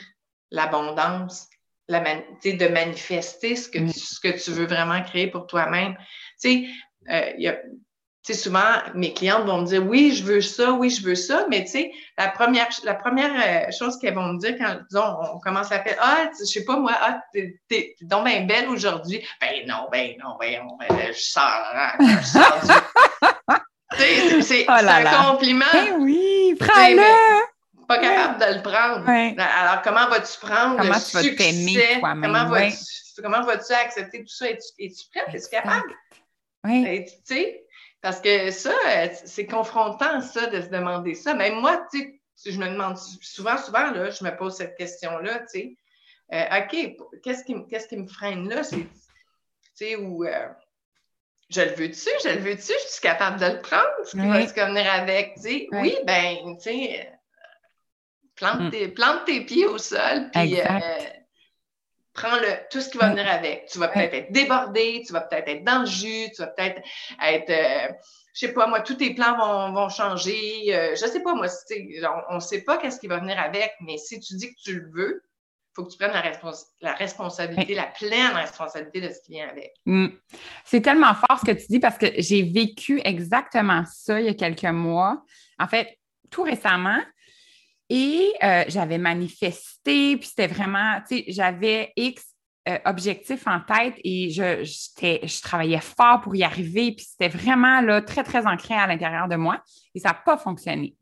l'abondance, 0.51 1.49
la 1.89 2.01
man- 2.01 2.25
de 2.45 2.69
manifester 2.69 3.57
ce 3.57 3.69
que, 3.69 3.79
Mm. 3.79 3.93
tu, 3.93 3.99
ce 3.99 4.21
que 4.21 4.43
tu 4.45 4.51
veux 4.51 4.67
vraiment 4.67 5.03
créer 5.03 5.29
pour 5.29 5.47
toi-même. 5.47 5.97
Tu 6.41 6.67
sais, 6.67 6.69
euh, 7.11 7.33
il 7.39 7.43
y 7.45 7.49
a- 7.49 7.61
tu 8.25 8.33
sais, 8.33 8.39
souvent, 8.39 8.63
mes 8.95 9.13
clientes 9.13 9.45
vont 9.47 9.63
me 9.63 9.67
dire 9.67 9.85
oui, 9.85 10.15
je 10.15 10.23
veux 10.23 10.41
ça, 10.41 10.73
oui, 10.73 10.91
je 10.91 11.03
veux 11.05 11.17
ça, 11.17 11.45
mais 11.51 11.65
tu 11.65 11.73
sais, 11.73 11.93
la 12.17 12.29
première, 12.29 12.69
la 12.85 12.95
première 12.95 13.33
euh, 13.69 13.71
chose 13.73 13.99
qu'elles 13.99 14.15
vont 14.15 14.35
me 14.35 14.39
dire 14.39 14.57
quand, 14.59 14.77
disons, 14.89 15.17
on 15.35 15.41
commence 15.41 15.73
à 15.73 15.83
faire 15.83 15.97
Ah, 16.01 16.31
je 16.39 16.45
sais 16.45 16.65
pas 16.65 16.77
moi, 16.77 16.93
ah, 17.01 17.21
t'es, 17.33 17.59
t'es 17.69 17.97
t'es 17.99 18.05
donc 18.05 18.25
bien 18.25 18.43
belle 18.43 18.69
aujourd'hui. 18.69 19.27
Ben 19.41 19.67
non, 19.67 19.89
ben 19.91 20.15
non, 20.23 20.37
ben, 20.39 20.63
non, 20.63 20.77
ben, 20.79 21.13
je 21.13 21.21
sors, 21.21 21.43
hein, 21.75 21.93
je 21.99 22.27
sors 22.27 22.61
du- 22.63 23.57
c'est, 23.99 24.43
c'est 24.43 24.65
Oh 24.69 24.83
là 24.85 24.99
un 24.99 25.33
compliment, 25.33 25.65
Eh 25.75 25.93
oui, 25.93 26.55
prends-le! 26.59 27.43
pas 27.89 27.99
capable 27.99 28.39
de 28.39 28.55
le 28.57 28.63
prendre. 28.63 29.07
Ouais. 29.07 29.35
Alors, 29.39 29.83
comment 29.83 30.09
vas-tu 30.09 30.39
prendre 30.41 30.77
Comment 30.77 30.95
le 30.95 31.05
tu 31.05 31.17
vas 31.17 31.23
succès? 31.23 31.35
t'aimer 31.37 31.99
toi-même, 31.99 32.23
Comment 32.33 32.51
ouais. 32.53 32.71
vas-tu, 32.71 33.23
comment 33.23 33.43
vas-tu 33.43 33.73
accepter 33.73 34.21
tout 34.21 34.29
ça? 34.33 34.49
Es-tu, 34.49 34.63
es-tu 34.79 35.03
prête? 35.11 35.35
Es-tu 35.35 35.51
capable? 35.51 35.93
Oui. 36.65 37.05
Tu 37.05 37.13
sais, 37.25 37.65
parce 38.03 38.21
que 38.21 38.51
ça, 38.51 38.75
euh, 38.89 39.09
c'est 39.25 39.47
confrontant, 39.47 40.21
ça, 40.21 40.49
de 40.49 40.61
se 40.61 40.69
demander 40.69 41.15
ça. 41.15 41.35
Même 41.35 41.61
moi, 41.61 41.87
tu 41.91 42.21
sais, 42.35 42.51
je 42.51 42.59
me 42.59 42.69
demande 42.69 42.99
souvent, 42.99 43.57
souvent, 43.57 43.93
là, 43.93 44.11
je 44.11 44.25
me 44.25 44.37
pose 44.37 44.57
cette 44.57 44.77
question-là, 44.77 45.39
tu 45.41 45.47
sais. 45.49 45.77
Euh, 46.33 46.61
OK, 46.61 47.21
qu'est-ce 47.23 47.45
qui, 47.45 47.55
qu'est-ce 47.71 47.87
qui 47.87 47.97
me 47.97 48.07
freine 48.07 48.49
là? 48.49 48.65
C'est, 48.65 48.77
tu 48.77 48.87
sais, 49.75 49.97
où 49.97 50.25
euh, 50.25 50.49
je 51.49 51.61
le 51.61 51.71
veux-tu, 51.75 52.09
je 52.25 52.29
le 52.31 52.41
veux-tu, 52.41 52.73
je 52.73 52.89
suis 52.89 53.01
capable 53.01 53.39
de 53.39 53.47
le 53.47 53.61
prendre, 53.61 53.85
ce 54.05 54.13
qui 54.13 54.27
va 54.27 54.47
se 54.47 54.53
venir 54.53 54.93
avec, 54.93 55.35
tu 55.37 55.43
sais. 55.43 55.67
Oui, 55.71 55.97
ben, 56.05 56.57
tu 56.57 56.71
sais, 56.71 57.13
plante, 58.35 58.63
mm. 58.63 58.71
tes, 58.71 58.89
plante 58.89 59.25
tes 59.27 59.45
pieds 59.45 59.67
au 59.67 59.79
sol, 59.79 60.29
puis 60.33 60.57
prends 62.15 62.37
le, 62.37 62.69
tout 62.71 62.81
ce 62.81 62.89
qui 62.89 62.99
va 62.99 63.11
venir 63.11 63.29
avec. 63.29 63.67
Tu 63.67 63.79
vas 63.79 63.89
peut-être 63.89 64.15
être 64.15 64.33
débordé, 64.33 65.03
tu 65.07 65.13
vas 65.13 65.23
peut-être 65.23 65.49
être 65.49 65.65
dans 65.65 65.81
le 65.81 65.87
jus, 65.87 66.31
tu 66.35 66.43
vas 66.43 66.49
peut-être 66.49 66.81
être, 67.25 67.51
euh, 67.51 67.93
je 68.35 68.47
sais 68.47 68.53
pas, 68.53 68.67
moi, 68.67 68.81
tous 68.81 68.95
tes 68.95 69.15
plans 69.15 69.37
vont, 69.37 69.73
vont 69.73 69.89
changer. 69.89 70.75
Euh, 70.75 70.91
je 70.95 71.07
sais 71.07 71.23
pas, 71.23 71.35
moi, 71.35 71.47
on 72.31 72.35
ne 72.35 72.41
sait 72.41 72.63
pas 72.63 72.79
qu'est-ce 72.79 73.01
qui 73.01 73.07
va 73.07 73.19
venir 73.19 73.39
avec, 73.39 73.73
mais 73.81 73.99
si 73.99 74.21
tu 74.21 74.35
dis 74.37 74.55
que 74.55 74.61
tu 74.63 74.81
le 74.81 74.91
veux, 74.91 75.23
il 75.25 75.75
faut 75.75 75.85
que 75.87 75.91
tu 75.91 75.97
prennes 75.97 76.13
la, 76.13 76.23
la 76.83 76.95
responsabilité, 76.95 77.75
la 77.75 77.87
pleine 77.87 78.33
responsabilité 78.35 79.01
de 79.01 79.09
ce 79.09 79.23
qui 79.23 79.33
vient 79.33 79.49
avec. 79.49 79.73
Mm. 79.87 80.09
C'est 80.67 80.83
tellement 80.83 81.15
fort 81.15 81.41
ce 81.41 81.51
que 81.51 81.57
tu 81.59 81.67
dis 81.71 81.81
parce 81.81 81.97
que 81.97 82.09
j'ai 82.19 82.43
vécu 82.43 83.01
exactement 83.05 83.83
ça 83.91 84.21
il 84.21 84.27
y 84.27 84.29
a 84.29 84.35
quelques 84.35 84.65
mois. 84.65 85.23
En 85.59 85.67
fait, 85.67 85.99
tout 86.31 86.43
récemment, 86.43 87.01
et 87.95 88.33
euh, 88.43 88.65
j'avais 88.69 88.97
manifesté, 88.97 90.17
puis 90.17 90.27
c'était 90.27 90.47
vraiment, 90.47 90.99
tu 91.07 91.19
sais, 91.19 91.25
j'avais 91.29 91.93
X 91.95 92.25
euh, 92.67 92.79
objectifs 92.87 93.47
en 93.47 93.61
tête 93.61 93.97
et 94.03 94.31
je, 94.31 94.65
je 94.65 95.43
travaillais 95.43 95.83
fort 95.83 96.23
pour 96.23 96.35
y 96.35 96.43
arriver, 96.43 96.93
puis 96.93 97.05
c'était 97.05 97.29
vraiment 97.29 97.83
là, 97.83 98.01
très, 98.01 98.25
très 98.25 98.47
ancré 98.47 98.73
à 98.73 98.87
l'intérieur 98.87 99.29
de 99.29 99.37
moi 99.37 99.61
et 99.95 100.01
ça 100.01 100.09
n'a 100.09 100.15
pas 100.15 100.39
fonctionné. 100.39 100.97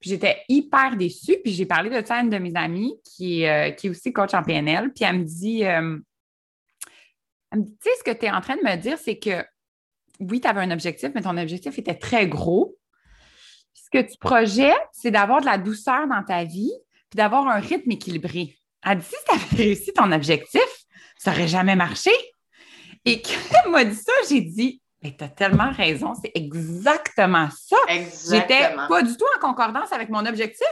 Puis 0.00 0.10
j'étais 0.10 0.44
hyper 0.48 0.96
déçue, 0.96 1.38
puis 1.42 1.52
j'ai 1.52 1.66
parlé 1.66 1.90
de 1.90 2.06
ça 2.06 2.14
à 2.14 2.20
une 2.20 2.30
de 2.30 2.38
mes 2.38 2.54
amies 2.54 2.94
qui, 3.02 3.44
euh, 3.44 3.72
qui 3.72 3.88
est 3.88 3.90
aussi 3.90 4.12
coach 4.12 4.32
en 4.32 4.44
PNL, 4.44 4.92
puis 4.92 5.04
elle 5.04 5.18
me 5.18 5.24
dit, 5.24 5.64
tu 7.52 7.62
sais, 7.80 7.90
ce 7.98 8.04
que 8.04 8.16
tu 8.16 8.26
es 8.26 8.30
en 8.30 8.40
train 8.40 8.54
de 8.54 8.62
me 8.62 8.76
dire, 8.76 8.96
c'est 8.96 9.18
que 9.18 9.44
oui, 10.20 10.40
tu 10.40 10.46
avais 10.46 10.60
un 10.60 10.70
objectif, 10.70 11.10
mais 11.16 11.22
ton 11.22 11.36
objectif 11.36 11.76
était 11.78 11.94
très 11.94 12.28
gros 12.28 12.77
ce 13.88 13.98
que 13.98 14.10
tu 14.10 14.18
projettes, 14.18 14.76
c'est 14.92 15.10
d'avoir 15.10 15.40
de 15.40 15.46
la 15.46 15.58
douceur 15.58 16.06
dans 16.08 16.22
ta 16.22 16.44
vie, 16.44 16.72
puis 17.10 17.16
d'avoir 17.16 17.48
un 17.48 17.58
rythme 17.58 17.90
équilibré. 17.90 18.56
Elle 18.84 18.98
dit, 18.98 19.06
si 19.06 19.16
tu 19.26 19.34
avais 19.34 19.56
réussi 19.64 19.92
ton 19.92 20.12
objectif, 20.12 20.66
ça 21.16 21.30
n'aurait 21.30 21.48
jamais 21.48 21.76
marché. 21.76 22.10
Et 23.04 23.22
quand 23.22 23.60
elle 23.64 23.70
m'a 23.70 23.84
dit 23.84 23.96
ça, 23.96 24.12
j'ai 24.28 24.40
dit, 24.40 24.82
mais 25.02 25.16
tu 25.16 25.24
as 25.24 25.28
tellement 25.28 25.70
raison, 25.70 26.14
c'est 26.14 26.32
exactement 26.34 27.48
ça. 27.50 27.76
J'étais 28.30 28.74
pas 28.88 29.02
du 29.02 29.16
tout 29.16 29.24
en 29.36 29.40
concordance 29.40 29.92
avec 29.92 30.08
mon 30.10 30.24
objectif, 30.26 30.66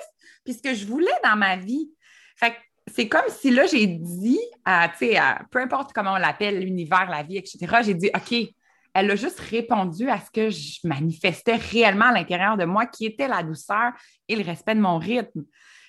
puis 0.44 0.54
ce 0.54 0.62
que 0.62 0.74
je 0.74 0.86
voulais 0.86 1.10
dans 1.24 1.36
ma 1.36 1.56
vie. 1.56 1.90
Fait 2.36 2.54
c'est 2.94 3.08
comme 3.08 3.28
si 3.28 3.50
là, 3.50 3.66
j'ai 3.66 3.86
dit 3.86 4.38
à, 4.64 4.88
tu 4.88 5.08
sais, 5.08 5.20
peu 5.50 5.60
importe 5.60 5.92
comment 5.92 6.12
on 6.12 6.18
l'appelle, 6.18 6.60
l'univers, 6.60 7.08
la 7.10 7.22
vie, 7.22 7.36
etc., 7.36 7.78
j'ai 7.84 7.94
dit, 7.94 8.10
OK, 8.14 8.48
elle 8.96 9.10
a 9.10 9.16
juste 9.16 9.40
répondu 9.40 10.08
à 10.08 10.18
ce 10.18 10.30
que 10.30 10.48
je 10.48 10.78
manifestais 10.84 11.56
réellement 11.56 12.06
à 12.06 12.12
l'intérieur 12.12 12.56
de 12.56 12.64
moi, 12.64 12.86
qui 12.86 13.04
était 13.04 13.28
la 13.28 13.42
douceur 13.42 13.92
et 14.26 14.36
le 14.36 14.42
respect 14.42 14.74
de 14.74 14.80
mon 14.80 14.96
rythme. 14.96 15.44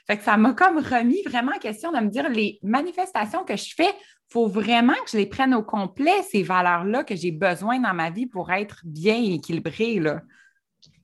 Fait 0.07 0.17
que 0.17 0.23
ça 0.23 0.35
m'a 0.35 0.51
comme 0.53 0.77
remis 0.77 1.21
vraiment 1.25 1.53
en 1.55 1.59
question 1.59 1.93
de 1.93 1.99
me 1.99 2.09
dire 2.09 2.29
les 2.29 2.59
manifestations 2.63 3.45
que 3.45 3.55
je 3.55 3.73
fais, 3.75 3.89
il 3.89 4.33
faut 4.33 4.47
vraiment 4.47 4.93
que 5.05 5.11
je 5.11 5.17
les 5.17 5.25
prenne 5.25 5.53
au 5.53 5.63
complet, 5.63 6.21
ces 6.29 6.43
valeurs-là 6.43 7.05
que 7.05 7.15
j'ai 7.15 7.31
besoin 7.31 7.79
dans 7.79 7.93
ma 7.93 8.09
vie 8.09 8.25
pour 8.25 8.51
être 8.51 8.81
bien 8.83 9.15
équilibrée. 9.15 9.99
Là. 9.99 10.21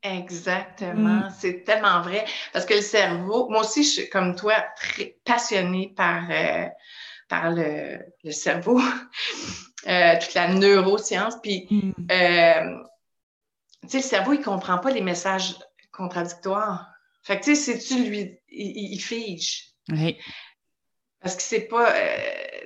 Exactement, 0.01 1.27
mm. 1.27 1.33
c'est 1.39 1.63
tellement 1.63 2.01
vrai. 2.01 2.25
Parce 2.51 2.65
que 2.65 2.73
le 2.73 2.81
cerveau, 2.81 3.47
moi 3.49 3.61
aussi, 3.61 3.83
je 3.83 3.89
suis 3.89 4.09
comme 4.09 4.35
toi, 4.35 4.55
très 4.75 5.15
passionnée 5.23 5.93
par, 5.95 6.23
euh, 6.29 6.67
par 7.29 7.51
le, 7.51 7.99
le 8.25 8.31
cerveau. 8.31 8.81
Euh, 9.87 10.17
toute 10.19 10.33
la 10.33 10.47
neuroscience. 10.47 11.35
Puis, 11.41 11.67
mm. 11.69 11.91
euh, 12.11 12.83
tu 13.81 13.89
sais, 13.89 13.97
le 13.97 14.03
cerveau, 14.03 14.33
il 14.33 14.39
ne 14.39 14.43
comprend 14.43 14.77
pas 14.77 14.91
les 14.91 15.01
messages 15.01 15.55
contradictoires. 15.91 16.89
Fait 17.21 17.39
que, 17.39 17.43
tu 17.43 17.55
sais, 17.55 17.77
si 17.79 17.95
tu 17.95 18.03
lui, 18.03 18.39
il, 18.49 18.99
fige? 18.99 19.73
Oui. 19.89 20.17
Parce 21.21 21.35
que 21.35 21.41
c'est 21.41 21.67
pas, 21.67 21.93
euh, 21.93 22.17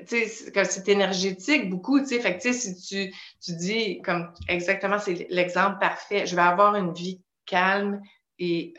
tu 0.07 0.27
sais, 0.27 0.63
c'est 0.65 0.89
énergétique 0.89 1.69
beaucoup, 1.69 1.99
tu 1.99 2.07
sais. 2.07 2.19
Fait 2.19 2.37
que, 2.37 2.41
tu 2.41 2.53
sais, 2.53 2.59
si 2.59 2.75
tu, 2.87 3.15
tu 3.43 3.55
dis, 3.55 4.01
comme 4.03 4.31
exactement, 4.47 4.99
c'est 4.99 5.25
l'exemple 5.29 5.79
parfait, 5.79 6.27
je 6.27 6.35
vais 6.35 6.41
avoir 6.41 6.75
une 6.75 6.93
vie 6.93 7.21
calme 7.45 8.01
et 8.39 8.73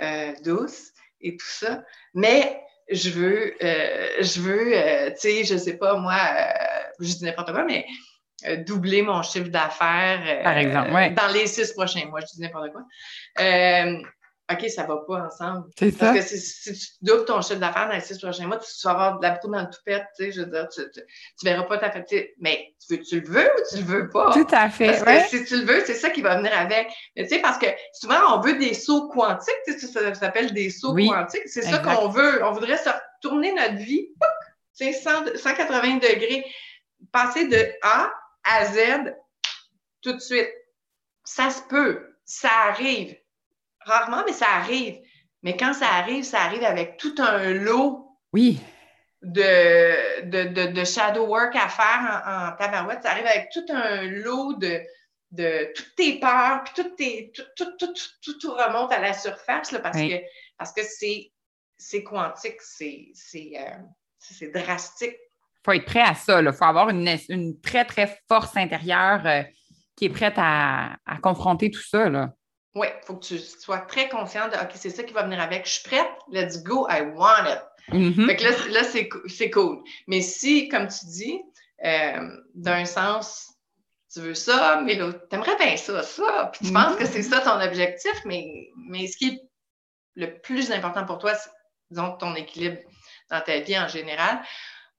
douce 0.45 0.93
et 1.21 1.37
tout 1.37 1.47
ça, 1.47 1.83
mais 2.15 2.61
je 2.91 3.11
veux, 3.11 3.55
je 3.61 4.41
veux, 4.41 5.11
tu 5.15 5.21
sais, 5.21 5.45
je 5.45 5.57
sais 5.57 5.77
pas, 5.77 5.97
moi, 5.97 6.17
je 7.01 7.15
dis 7.15 7.25
n'importe 7.25 7.53
quoi, 7.53 7.65
mais 7.65 7.85
euh, 7.85 8.08
doubler 8.67 9.03
mon 9.03 9.23
chiffre 9.23 9.49
d'affaires 9.49 10.23
euh, 10.25 11.11
dans 11.11 11.33
les 11.33 11.47
six 11.47 11.73
prochains 11.73 12.07
mois. 12.07 12.21
Je 12.21 12.27
dis 12.27 12.41
n'importe 12.41 12.71
quoi. 12.73 12.83
Euh, 13.41 14.01
OK, 14.51 14.67
ça 14.71 14.85
va 14.85 14.97
pas 15.07 15.27
ensemble. 15.27 15.69
C'est 15.79 15.91
ça. 15.91 16.13
Parce 16.13 16.31
que 16.31 16.37
si, 16.37 16.73
tu 16.73 16.87
doubles 17.03 17.27
ton 17.27 17.43
chiffre 17.43 17.61
d'affaires 17.61 17.89
dans 17.89 17.95
les 17.95 18.01
six 18.01 18.19
prochains 18.19 18.47
mois, 18.47 18.57
tu, 18.57 18.67
vas 18.85 18.91
avoir 18.91 19.19
de 19.19 19.27
la 19.27 19.33
peau 19.33 19.49
dans 19.49 19.61
le 19.61 19.69
toupette, 19.69 20.05
tu 20.17 20.25
sais, 20.25 20.33
je 20.33 20.41
veux 20.41 20.47
dire, 20.47 20.69
tu, 20.69 20.81
tu, 20.91 21.03
verras 21.45 21.65
pas 21.65 21.77
ta 21.77 21.91
fête. 21.91 22.09
Mais 22.39 22.75
tu, 22.87 22.97
veux, 22.97 23.03
tu 23.03 23.21
le 23.21 23.29
veux 23.29 23.45
ou 23.45 23.61
tu 23.71 23.77
le 23.79 23.85
veux 23.85 24.09
pas? 24.09 24.33
Tout 24.33 24.47
à 24.51 24.71
fait. 24.71 25.03
Parce 25.05 25.31
que 25.31 25.39
si 25.39 25.45
tu 25.45 25.59
le 25.59 25.67
veux, 25.67 25.85
c'est 25.85 25.95
ça 25.95 26.09
qui 26.09 26.23
va 26.23 26.37
venir 26.39 26.57
avec. 26.57 26.89
Mais 27.15 27.25
tu 27.25 27.35
sais, 27.35 27.41
parce 27.43 27.59
que 27.59 27.67
souvent, 27.93 28.39
on 28.39 28.41
veut 28.41 28.57
des 28.57 28.73
sauts 28.73 29.09
quantiques, 29.09 29.55
tu 29.67 29.79
sais, 29.79 29.87
ça, 29.87 30.15
s'appelle 30.15 30.55
des 30.55 30.71
sauts 30.71 30.95
quantiques. 30.95 31.47
C'est 31.47 31.63
ça 31.63 31.79
qu'on 31.79 32.09
veut. 32.09 32.43
On 32.45 32.53
voudrait 32.53 32.79
se 32.79 32.89
retourner 32.89 33.53
notre 33.53 33.77
vie, 33.77 34.09
tu 34.79 34.93
sais, 34.93 34.93
180 34.93 35.97
degrés. 35.97 36.45
Passer 37.13 37.47
de 37.47 37.65
A 37.83 38.11
à 38.49 38.65
Z 38.67 39.15
tout 40.03 40.13
de 40.13 40.21
suite. 40.21 40.51
Ça 41.25 41.51
se 41.51 41.63
peut, 41.63 42.17
ça 42.25 42.51
arrive. 42.69 43.17
Rarement, 43.81 44.23
mais 44.27 44.33
ça 44.33 44.49
arrive. 44.49 45.01
Mais 45.43 45.57
quand 45.57 45.73
ça 45.73 45.89
arrive, 45.89 46.25
ça 46.25 46.41
arrive 46.41 46.65
avec 46.65 46.97
tout 46.97 47.15
un 47.19 47.53
lot 47.53 48.17
oui. 48.33 48.61
de, 49.23 50.73
de, 50.73 50.85
shadow 50.85 51.27
work 51.27 51.55
à 51.55 51.69
faire 51.69 52.23
en, 52.27 52.57
tabarouette. 52.57 53.03
Ça 53.03 53.11
arrive 53.11 53.27
avec 53.27 53.51
tout 53.51 53.65
un 53.69 54.03
lot 54.03 54.55
de, 54.55 54.81
de 55.31 55.73
toutes 55.75 55.95
tes 55.97 56.19
peurs, 56.19 56.65
puis 56.65 56.83
tout, 56.83 56.91
tes, 56.97 57.33
tout, 57.57 57.77
tout, 57.79 57.95
tout, 58.41 58.53
remonte 58.53 58.93
à 58.93 59.01
la 59.01 59.13
surface 59.13 59.71
là, 59.73 59.81
parce, 59.81 59.99
que, 59.99 60.23
parce 60.57 60.73
que 60.73 60.83
c'est 60.83 62.03
quantique, 62.03 62.61
c'est 62.63 63.13
euh, 63.57 64.51
drastique 64.53 65.17
faut 65.69 65.75
être 65.75 65.85
prêt 65.85 66.01
à 66.01 66.15
ça. 66.15 66.41
Il 66.41 66.53
faut 66.53 66.65
avoir 66.65 66.89
une, 66.89 67.09
une, 67.29 67.61
très, 67.61 67.85
très 67.85 68.19
force 68.27 68.57
intérieure 68.57 69.21
euh, 69.27 69.43
qui 69.97 70.07
est 70.07 70.11
prête 70.11 70.35
à, 70.37 70.97
confronter 71.23 71.71
tout 71.71 71.83
ça. 71.83 72.09
Oui, 72.75 72.87
il 72.87 73.07
faut 73.07 73.17
que 73.17 73.25
tu 73.27 73.39
sois 73.39 73.79
très 73.79 74.09
consciente 74.09 74.53
de 74.53 74.57
OK, 74.57 74.71
c'est 74.75 74.91
ça 74.91 75.03
qui 75.03 75.13
va 75.13 75.25
venir 75.25 75.41
avec. 75.41 75.67
Je 75.67 75.73
suis 75.73 75.83
prête, 75.89 76.09
let's 76.31 76.63
go, 76.63 76.87
I 76.89 77.03
want 77.15 77.47
it. 77.47 77.61
Mm-hmm. 77.93 78.27
Fait 78.27 78.37
que 78.37 78.45
là, 78.45 78.51
là 78.71 78.85
c'est 79.27 79.51
cool. 79.51 79.83
Mais 80.07 80.23
si, 80.23 80.69
comme 80.69 80.89
tu 80.89 81.07
dis, 81.07 81.41
euh, 81.85 82.31
d'un 82.55 82.85
sens, 82.85 83.55
tu 84.13 84.21
veux 84.21 84.35
ça, 84.35 84.81
mais 84.85 84.95
l'autre, 84.95 85.21
aimerais 85.33 85.57
bien 85.57 85.77
ça, 85.77 86.03
ça, 86.03 86.51
puis 86.53 86.67
tu 86.67 86.73
penses 86.73 86.97
que 86.97 87.05
c'est 87.05 87.23
ça 87.23 87.41
ton 87.41 87.61
objectif, 87.61 88.15
mais, 88.25 88.71
mais 88.89 89.07
ce 89.07 89.17
qui 89.19 89.29
est 89.29 89.41
le 90.15 90.39
plus 90.41 90.71
important 90.73 91.05
pour 91.05 91.19
toi, 91.19 91.35
c'est, 91.35 91.51
disons, 91.91 92.17
ton 92.17 92.35
équilibre 92.35 92.79
dans 93.31 93.41
ta 93.41 93.59
vie 93.61 93.79
en 93.79 93.89
général. 93.89 94.41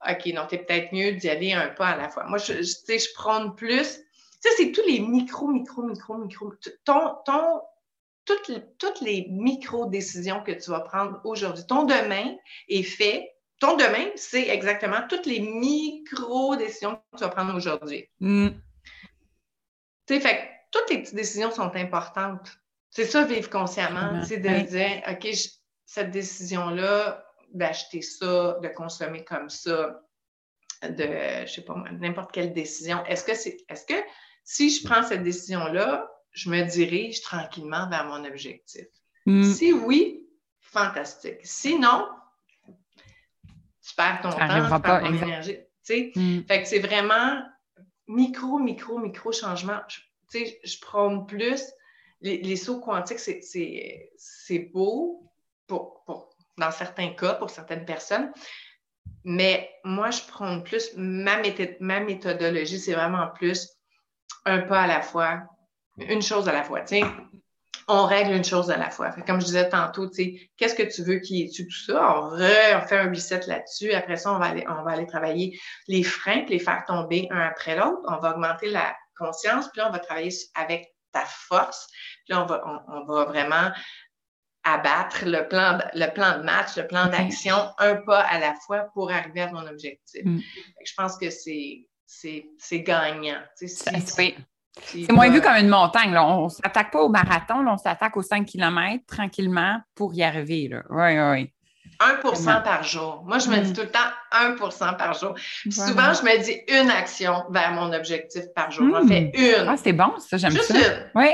OK, 0.07 0.25
non, 0.27 0.47
c'est 0.49 0.59
peut-être 0.59 0.93
mieux 0.93 1.13
d'y 1.13 1.29
aller 1.29 1.53
un 1.53 1.69
pas 1.69 1.89
à 1.89 1.97
la 1.97 2.09
fois. 2.09 2.25
Moi, 2.25 2.37
je, 2.37 2.61
je, 2.61 2.97
je 2.97 3.13
prône 3.13 3.55
plus. 3.55 3.99
Ça, 4.39 4.49
c'est 4.55 4.71
tous 4.71 4.85
les 4.87 4.99
micro, 4.99 5.47
micro, 5.47 5.83
micro, 5.83 6.17
micro. 6.17 6.53
Ton, 6.85 7.15
ton, 7.25 7.61
toutes, 8.25 8.77
toutes 8.77 9.01
les 9.01 9.27
micro-décisions 9.29 10.41
que 10.43 10.51
tu 10.51 10.69
vas 10.69 10.81
prendre 10.81 11.19
aujourd'hui. 11.25 11.65
Ton 11.67 11.83
demain 11.83 12.35
est 12.67 12.83
fait. 12.83 13.29
Ton 13.59 13.75
demain, 13.75 14.09
c'est 14.15 14.47
exactement 14.47 15.01
toutes 15.09 15.25
les 15.25 15.41
micro-décisions 15.41 16.95
que 16.95 17.17
tu 17.17 17.23
vas 17.23 17.29
prendre 17.29 17.53
aujourd'hui. 17.55 18.07
Mm. 18.19 18.49
Tu 20.07 20.13
sais, 20.13 20.19
fait 20.21 20.49
toutes 20.71 20.89
les 20.89 21.01
petites 21.01 21.15
décisions 21.15 21.51
sont 21.51 21.75
importantes. 21.75 22.57
C'est 22.91 23.05
ça, 23.05 23.23
vivre 23.23 23.49
consciemment. 23.49 24.23
C'est 24.23 24.37
de 24.37 24.67
dire, 24.67 25.03
OK, 25.09 25.27
cette 25.85 26.11
décision-là, 26.11 27.25
d'acheter 27.53 28.01
ça, 28.01 28.59
de 28.61 28.67
consommer 28.69 29.23
comme 29.23 29.49
ça, 29.49 30.01
de, 30.83 31.45
je 31.45 31.51
sais 31.51 31.61
pas, 31.61 31.75
n'importe 31.91 32.31
quelle 32.31 32.53
décision. 32.53 33.03
Est-ce 33.05 33.23
que 33.23 33.35
c'est, 33.35 33.57
est-ce 33.69 33.85
que 33.85 33.99
si 34.43 34.69
je 34.69 34.85
prends 34.85 35.03
cette 35.03 35.23
décision-là, 35.23 36.09
je 36.31 36.49
me 36.49 36.63
dirige 36.63 37.21
tranquillement 37.21 37.89
vers 37.89 38.05
mon 38.05 38.23
objectif? 38.25 38.85
Hmm. 39.25 39.43
Si 39.43 39.73
oui, 39.73 40.27
fantastique. 40.61 41.39
Sinon, 41.43 42.07
tu 42.65 43.95
perds 43.95 44.21
ton 44.21 44.29
temps, 44.29 44.37
tu 44.37 44.81
perds 44.81 45.01
ton 45.01 45.13
énergie. 45.13 45.57
Hmm. 46.15 46.41
Fait 46.47 46.61
que 46.61 46.67
c'est 46.67 46.79
vraiment 46.79 47.43
micro, 48.07 48.59
micro, 48.59 48.99
micro 48.99 49.31
changement. 49.31 49.79
Tu 50.31 50.45
sais, 50.45 50.59
je 50.63 50.79
prône 50.79 51.25
plus 51.25 51.63
les, 52.21 52.55
sauts 52.55 52.79
quantiques, 52.79 53.19
c'est 53.19 54.59
beau 54.73 55.31
pour, 55.67 56.03
pour 56.05 56.28
dans 56.59 56.71
certains 56.71 57.09
cas 57.09 57.33
pour 57.33 57.49
certaines 57.49 57.85
personnes. 57.85 58.31
Mais 59.23 59.69
moi, 59.83 60.11
je 60.11 60.21
prends 60.27 60.61
plus 60.61 60.91
ma, 60.95 61.37
ma 61.79 61.99
méthodologie, 61.99 62.79
c'est 62.79 62.93
vraiment 62.93 63.27
plus 63.27 63.67
un 64.45 64.59
pas 64.59 64.81
à 64.81 64.87
la 64.87 65.01
fois, 65.01 65.41
une 65.97 66.21
chose 66.21 66.47
à 66.47 66.53
la 66.53 66.63
fois. 66.63 66.81
on 67.87 68.05
règle 68.05 68.33
une 68.33 68.45
chose 68.45 68.69
à 68.71 68.77
la 68.77 68.89
fois. 68.89 69.11
comme 69.25 69.41
je 69.41 69.45
disais 69.45 69.67
tantôt, 69.69 70.09
qu'est-ce 70.09 70.75
que 70.75 70.83
tu 70.83 71.03
veux 71.03 71.19
qui 71.19 71.43
étudie 71.43 71.67
tout 71.67 71.93
ça? 71.93 72.17
On, 72.17 72.29
refait 72.29 72.99
un 72.99 73.09
reset 73.09 73.41
là-dessus. 73.47 73.91
Après 73.93 74.15
ça, 74.15 74.33
on 74.33 74.39
va, 74.39 74.45
aller, 74.45 74.65
on 74.67 74.83
va 74.83 74.91
aller 74.91 75.07
travailler 75.07 75.59
les 75.87 76.03
freins, 76.03 76.45
les 76.47 76.59
faire 76.59 76.83
tomber 76.85 77.27
un 77.31 77.39
après 77.39 77.75
l'autre. 77.75 78.01
On 78.07 78.17
va 78.17 78.31
augmenter 78.31 78.69
la 78.69 78.95
conscience, 79.17 79.67
puis 79.69 79.79
là, 79.79 79.89
on 79.89 79.91
va 79.91 79.99
travailler 79.99 80.31
avec 80.55 80.93
ta 81.11 81.25
force. 81.25 81.87
Puis 82.25 82.33
là, 82.33 82.43
on 82.43 82.45
va, 82.45 82.63
on, 82.87 83.05
va 83.05 83.25
vraiment 83.25 83.71
abattre 84.63 85.25
le 85.25 85.47
plan, 85.47 85.77
de, 85.77 85.83
le 85.99 86.13
plan 86.13 86.37
de 86.37 86.43
match, 86.43 86.75
le 86.75 86.87
plan 86.87 87.07
d'action, 87.07 87.55
un 87.77 87.95
pas 87.95 88.21
à 88.21 88.39
la 88.39 88.53
fois 88.65 88.89
pour 88.93 89.11
arriver 89.11 89.41
à 89.41 89.47
ton 89.47 89.65
objectif. 89.65 90.23
Mm. 90.23 90.39
Je 90.85 90.93
pense 90.95 91.17
que 91.17 91.29
c'est 91.29 92.79
gagnant. 92.81 93.41
oui. 94.17 94.35
C'est 94.85 95.11
moins 95.11 95.29
vu 95.29 95.41
comme 95.41 95.55
une 95.55 95.67
montagne. 95.67 96.15
On 96.17 96.45
ne 96.45 96.49
s'attaque 96.49 96.91
pas 96.91 97.01
au 97.01 97.09
marathon, 97.09 97.65
on 97.67 97.77
s'attaque 97.77 98.15
aux 98.15 98.21
5 98.21 98.45
km 98.45 99.03
tranquillement 99.07 99.81
pour 99.95 100.13
y 100.13 100.23
arriver. 100.23 100.69
Oui, 100.89 101.19
oui, 101.19 101.51
1% 101.99 102.63
par 102.63 102.83
jour. 102.83 103.23
Moi, 103.25 103.39
je 103.39 103.49
me 103.49 103.57
dis 103.57 103.71
mm. 103.71 103.73
tout 103.73 103.81
le 103.81 103.89
temps 103.89 103.99
1% 104.31 104.97
par 104.97 105.13
jour. 105.13 105.35
Souvent, 105.69 106.13
je 106.13 106.23
me 106.23 106.43
dis 106.43 106.61
une 106.69 106.89
action 106.89 107.43
vers 107.49 107.71
mon 107.71 107.91
objectif 107.91 108.43
par 108.55 108.71
jour. 108.71 108.99
Fais 109.07 109.21
mm. 109.21 109.31
une. 109.33 109.67
Ah, 109.67 109.75
c'est 109.77 109.93
bon, 109.93 110.17
ça, 110.17 110.37
j'aime 110.37 110.51
ça. 110.53 110.75
Une. 110.75 111.11
Oui. 111.15 111.31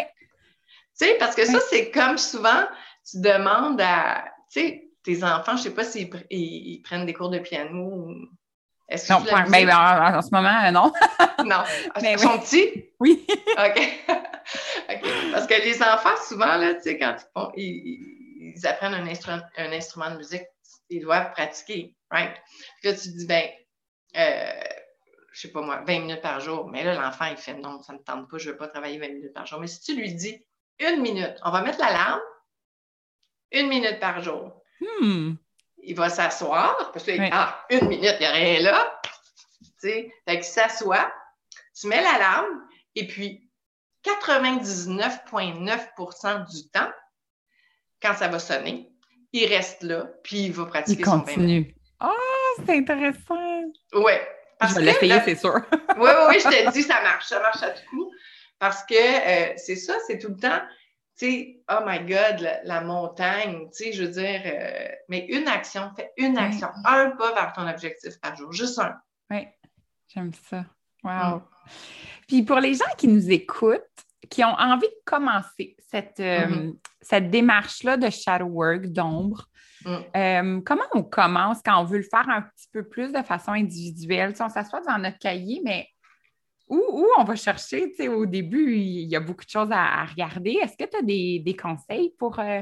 Tu 1.00 1.06
sais, 1.06 1.18
parce 1.20 1.36
que 1.36 1.46
ça, 1.46 1.60
c'est 1.70 1.92
comme 1.92 2.18
souvent, 2.18 2.64
tu 3.10 3.22
demandes 3.22 3.80
à, 3.82 4.26
tu 4.52 4.60
sais, 4.60 4.90
tes 5.04 5.24
enfants, 5.24 5.56
je 5.56 5.58
ne 5.58 5.64
sais 5.64 5.74
pas 5.74 5.84
s'ils 5.84 6.82
prennent 6.84 7.06
des 7.06 7.14
cours 7.14 7.30
de 7.30 7.40
piano 7.40 7.92
ou 7.92 8.16
est-ce 8.88 9.08
que 9.08 9.14
non, 9.14 9.50
ben, 9.50 9.70
en, 9.72 10.22
ce 10.22 10.30
moment, 10.32 10.64
euh, 10.64 10.72
non. 10.72 10.94
non. 11.46 11.64
Ils 12.04 12.20
sont 12.20 12.38
petits? 12.40 12.86
Oui. 13.00 13.26
OK. 13.58 13.82
OK. 14.90 15.02
Parce 15.32 15.48
que 15.48 15.62
les 15.64 15.82
enfants, 15.82 16.16
souvent, 16.28 16.56
là, 16.58 16.76
tu 16.76 16.82
sais, 16.82 17.00
quand 17.00 17.16
ils, 17.56 18.54
ils, 18.56 18.68
apprennent 18.68 18.94
un 18.94 19.08
instrument, 19.08 19.42
un 19.58 19.72
instrument 19.72 20.12
de 20.12 20.18
musique, 20.18 20.46
ils 20.90 21.02
doivent 21.02 21.32
pratiquer, 21.32 21.96
right? 22.12 22.36
Puis 22.80 22.92
là, 22.92 22.94
tu 22.96 23.12
te 23.12 23.18
dis, 23.18 23.26
ben, 23.26 23.50
euh, 24.18 24.52
je 25.32 25.42
sais 25.42 25.52
pas 25.52 25.62
moi, 25.62 25.82
20 25.88 26.00
minutes 26.02 26.22
par 26.22 26.40
jour. 26.40 26.68
Mais 26.68 26.84
là, 26.84 26.94
l'enfant, 26.94 27.26
il 27.26 27.38
fait, 27.38 27.56
non, 27.56 27.82
ça 27.82 27.94
ne 27.94 27.98
me 27.98 28.04
tente 28.04 28.30
pas, 28.30 28.38
je 28.38 28.48
ne 28.48 28.52
veux 28.52 28.58
pas 28.58 28.68
travailler 28.68 29.00
20 29.00 29.08
minutes 29.08 29.34
par 29.34 29.48
jour. 29.48 29.60
Mais 29.60 29.68
si 29.68 29.82
tu 29.82 29.96
lui 29.96 30.14
dis, 30.14 30.46
une 30.80 31.02
minute, 31.02 31.36
on 31.44 31.50
va 31.50 31.62
mettre 31.62 31.80
l'alarme, 31.80 32.22
une 33.52 33.68
minute 33.68 34.00
par 34.00 34.22
jour. 34.22 34.62
Hmm 35.02 35.34
il 35.86 35.96
va 35.96 36.10
s'asseoir, 36.10 36.92
parce 36.92 37.06
que, 37.06 37.12
ah, 37.32 37.64
une 37.70 37.88
minute, 37.88 38.16
il 38.20 38.20
n'y 38.20 38.26
a 38.26 38.32
rien 38.32 38.60
là. 38.62 39.00
Tu 39.62 39.70
sais, 39.78 40.12
fait 40.28 40.36
qu'il 40.36 40.44
s'assoit, 40.44 41.14
tu 41.80 41.88
mets 41.88 42.02
l'alarme, 42.02 42.68
et 42.96 43.08
puis 43.08 43.50
99,9% 44.04 46.52
du 46.52 46.68
temps, 46.70 46.92
quand 48.02 48.16
ça 48.16 48.28
va 48.28 48.40
sonner, 48.40 48.92
il 49.32 49.48
reste 49.48 49.84
là, 49.84 50.10
puis 50.24 50.46
il 50.46 50.54
va 50.54 50.66
pratiquer 50.66 51.02
il 51.02 51.06
continue. 51.06 51.76
Ah, 52.00 52.12
oh, 52.12 52.62
c'est 52.66 52.78
intéressant! 52.78 53.62
Oui. 53.94 54.14
Je 54.62 54.74
vais 54.76 54.84
l'essayer, 54.84 55.20
c'est 55.26 55.36
sûr. 55.36 55.60
oui, 55.98 55.98
oui, 55.98 56.10
oui, 56.30 56.40
je 56.40 56.48
te 56.48 56.72
dis, 56.72 56.84
ça 56.84 57.02
marche, 57.02 57.26
ça 57.26 57.42
marche 57.42 57.62
à 57.62 57.72
tout 57.72 57.84
coup. 57.90 58.10
Parce 58.58 58.86
que 58.86 58.96
euh, 58.96 59.52
c'est 59.58 59.76
ça, 59.76 59.98
c'est 60.08 60.18
tout 60.18 60.30
le 60.30 60.38
temps 60.38 60.62
tu 61.18 61.26
sais, 61.26 61.64
oh 61.72 61.80
my 61.86 62.00
God, 62.00 62.46
la, 62.66 62.82
montagne, 62.82 63.70
tu 63.76 63.86
sais, 63.86 63.94
je 63.94 64.04
veux 64.04 64.12
dire, 64.12 64.42
euh, 64.46 64.88
mais 65.08 65.26
une 65.28 65.48
action, 65.48 65.90
fais 65.96 66.12
une 66.18 66.38
action, 66.38 66.68
un 66.84 67.12
pas 67.12 67.34
vers 67.34 67.54
ton 67.54 67.68
objectif 67.68 68.20
par 68.20 68.36
jour, 68.36 68.52
juste 68.52 68.80
un. 68.80 68.96
Oui, 69.32 69.48
j'aime 70.14 70.34
ça. 70.34 70.66
Wow. 71.04 71.38
Mm. 71.38 71.42
Puis 72.28 72.44
pour 72.44 72.60
les 72.60 72.74
gens 72.74 72.86
qui 72.98 73.08
nous 73.08 73.32
écoutent, 73.32 73.82
qui 74.30 74.44
ont 74.44 74.56
envie 74.58 74.88
de 74.88 75.02
commencer 75.06 75.78
cette, 75.88 76.20
euh, 76.20 76.48
mm-hmm. 76.48 76.76
cette 77.02 77.30
démarche-là 77.30 77.96
de 77.96 78.10
shadow 78.10 78.48
work, 78.48 78.88
d'ombre, 78.88 79.48
mm. 79.86 79.96
euh, 80.18 80.62
comment 80.66 80.84
on 80.94 81.04
commence 81.04 81.60
quand 81.64 81.80
on 81.80 81.86
veut 81.86 82.00
le 82.00 82.08
faire 82.10 82.28
un 82.28 82.42
petit 82.42 82.68
peu 82.74 82.86
plus 82.86 83.14
de 83.14 83.22
façon 83.22 83.52
individuelle? 83.52 84.36
Si 84.36 84.42
on 84.42 84.50
s'assoit 84.50 84.82
dans 84.82 84.98
notre 84.98 85.20
cahier, 85.20 85.62
mais 85.64 85.88
où, 86.68 87.08
on 87.18 87.24
va 87.24 87.36
chercher? 87.36 87.94
Au 88.08 88.26
début, 88.26 88.76
il 88.76 89.08
y 89.08 89.16
a 89.16 89.20
beaucoup 89.20 89.46
de 89.46 89.50
choses 89.50 89.70
à, 89.72 90.06
regarder. 90.06 90.60
Est-ce 90.62 90.76
que 90.78 90.90
tu 90.90 90.98
as 90.98 91.02
des, 91.02 91.58
conseils 91.60 92.14
pour 92.18 92.40
euh, 92.40 92.62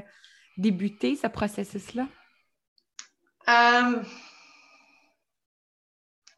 débuter 0.58 1.16
ce 1.16 1.28
processus-là? 1.28 2.08
Euh, 3.50 4.04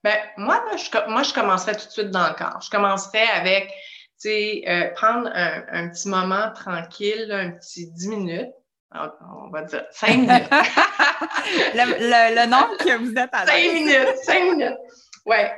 ben, 0.03 0.17
moi, 0.37 0.63
je, 0.75 1.09
moi, 1.09 1.23
je 1.23 1.33
commencerais 1.33 1.75
tout 1.75 1.85
de 1.85 1.91
suite 1.91 2.11
dans 2.11 2.27
le 2.27 2.35
corps. 2.35 2.61
Je 2.61 2.69
commencerais 2.69 3.27
avec, 3.27 3.67
tu 3.69 4.29
sais, 4.29 4.63
euh, 4.67 4.91
prendre 4.93 5.29
un, 5.33 5.89
petit 5.89 6.07
moment 6.07 6.51
tranquille, 6.53 7.31
un 7.31 7.51
petit 7.51 7.91
10 7.91 8.07
minutes. 8.09 8.51
On, 8.91 9.49
va 9.49 9.63
dire 9.63 9.83
5 9.91 10.07
minutes. 10.17 10.49
le, 11.73 12.35
le, 12.35 12.49
nom 12.49 12.77
que 12.77 12.97
vous 12.97 13.11
êtes 13.11 13.33
à 13.33 13.45
5 13.45 13.73
minutes, 13.73 14.17
5 14.23 14.51
minutes. 14.51 14.77
Ouais. 15.25 15.51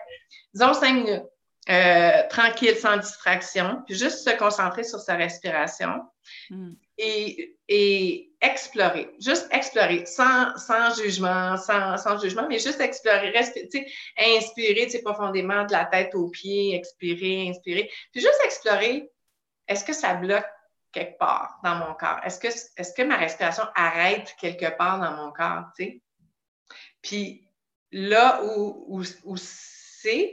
Disons 0.54 0.74
5 0.74 0.94
minutes. 0.94 1.24
Euh, 1.70 2.24
tranquille, 2.30 2.78
sans 2.78 2.96
distraction, 2.96 3.84
puis 3.86 3.96
juste 3.96 4.20
se 4.20 4.30
concentrer 4.38 4.86
sur 4.86 5.02
sa 5.02 5.16
respiration 5.16 6.02
hmm. 6.50 6.72
et, 6.98 7.58
et, 7.68 8.32
explorer, 8.40 9.10
juste 9.20 9.50
explorer, 9.52 10.06
sans, 10.06 10.56
sans 10.56 10.96
jugement, 10.96 11.58
sans, 11.58 11.98
sans, 11.98 12.22
jugement, 12.22 12.48
mais 12.48 12.60
juste 12.60 12.80
explorer, 12.80 13.32
respirer, 13.32 13.86
inspirer 14.18 14.88
profondément 15.04 15.66
de 15.66 15.74
la 15.74 15.84
tête 15.86 16.16
aux 16.16 16.30
pieds, 16.30 16.74
expirer, 16.74 17.50
inspirer, 17.50 17.92
puis 18.14 18.22
juste 18.22 18.40
explorer, 18.46 19.10
est-ce 19.68 19.84
que 19.84 19.94
ça 19.94 20.14
bloque 20.14 20.48
quelque 20.94 21.18
part 21.18 21.60
dans 21.66 21.76
mon 21.76 21.94
corps? 21.96 22.22
Est-ce 22.24 22.40
que, 22.40 22.48
est-ce 22.48 22.94
que 22.94 23.02
ma 23.02 23.18
respiration 23.18 23.64
arrête 23.76 24.34
quelque 24.40 24.78
part 24.78 25.02
dans 25.02 25.18
mon 25.18 25.34
corps, 25.34 25.66
tu 25.76 25.84
sais? 25.84 26.02
Puis 27.02 27.50
là 27.92 28.42
où, 28.44 28.86
où, 28.88 29.04
où 29.26 29.36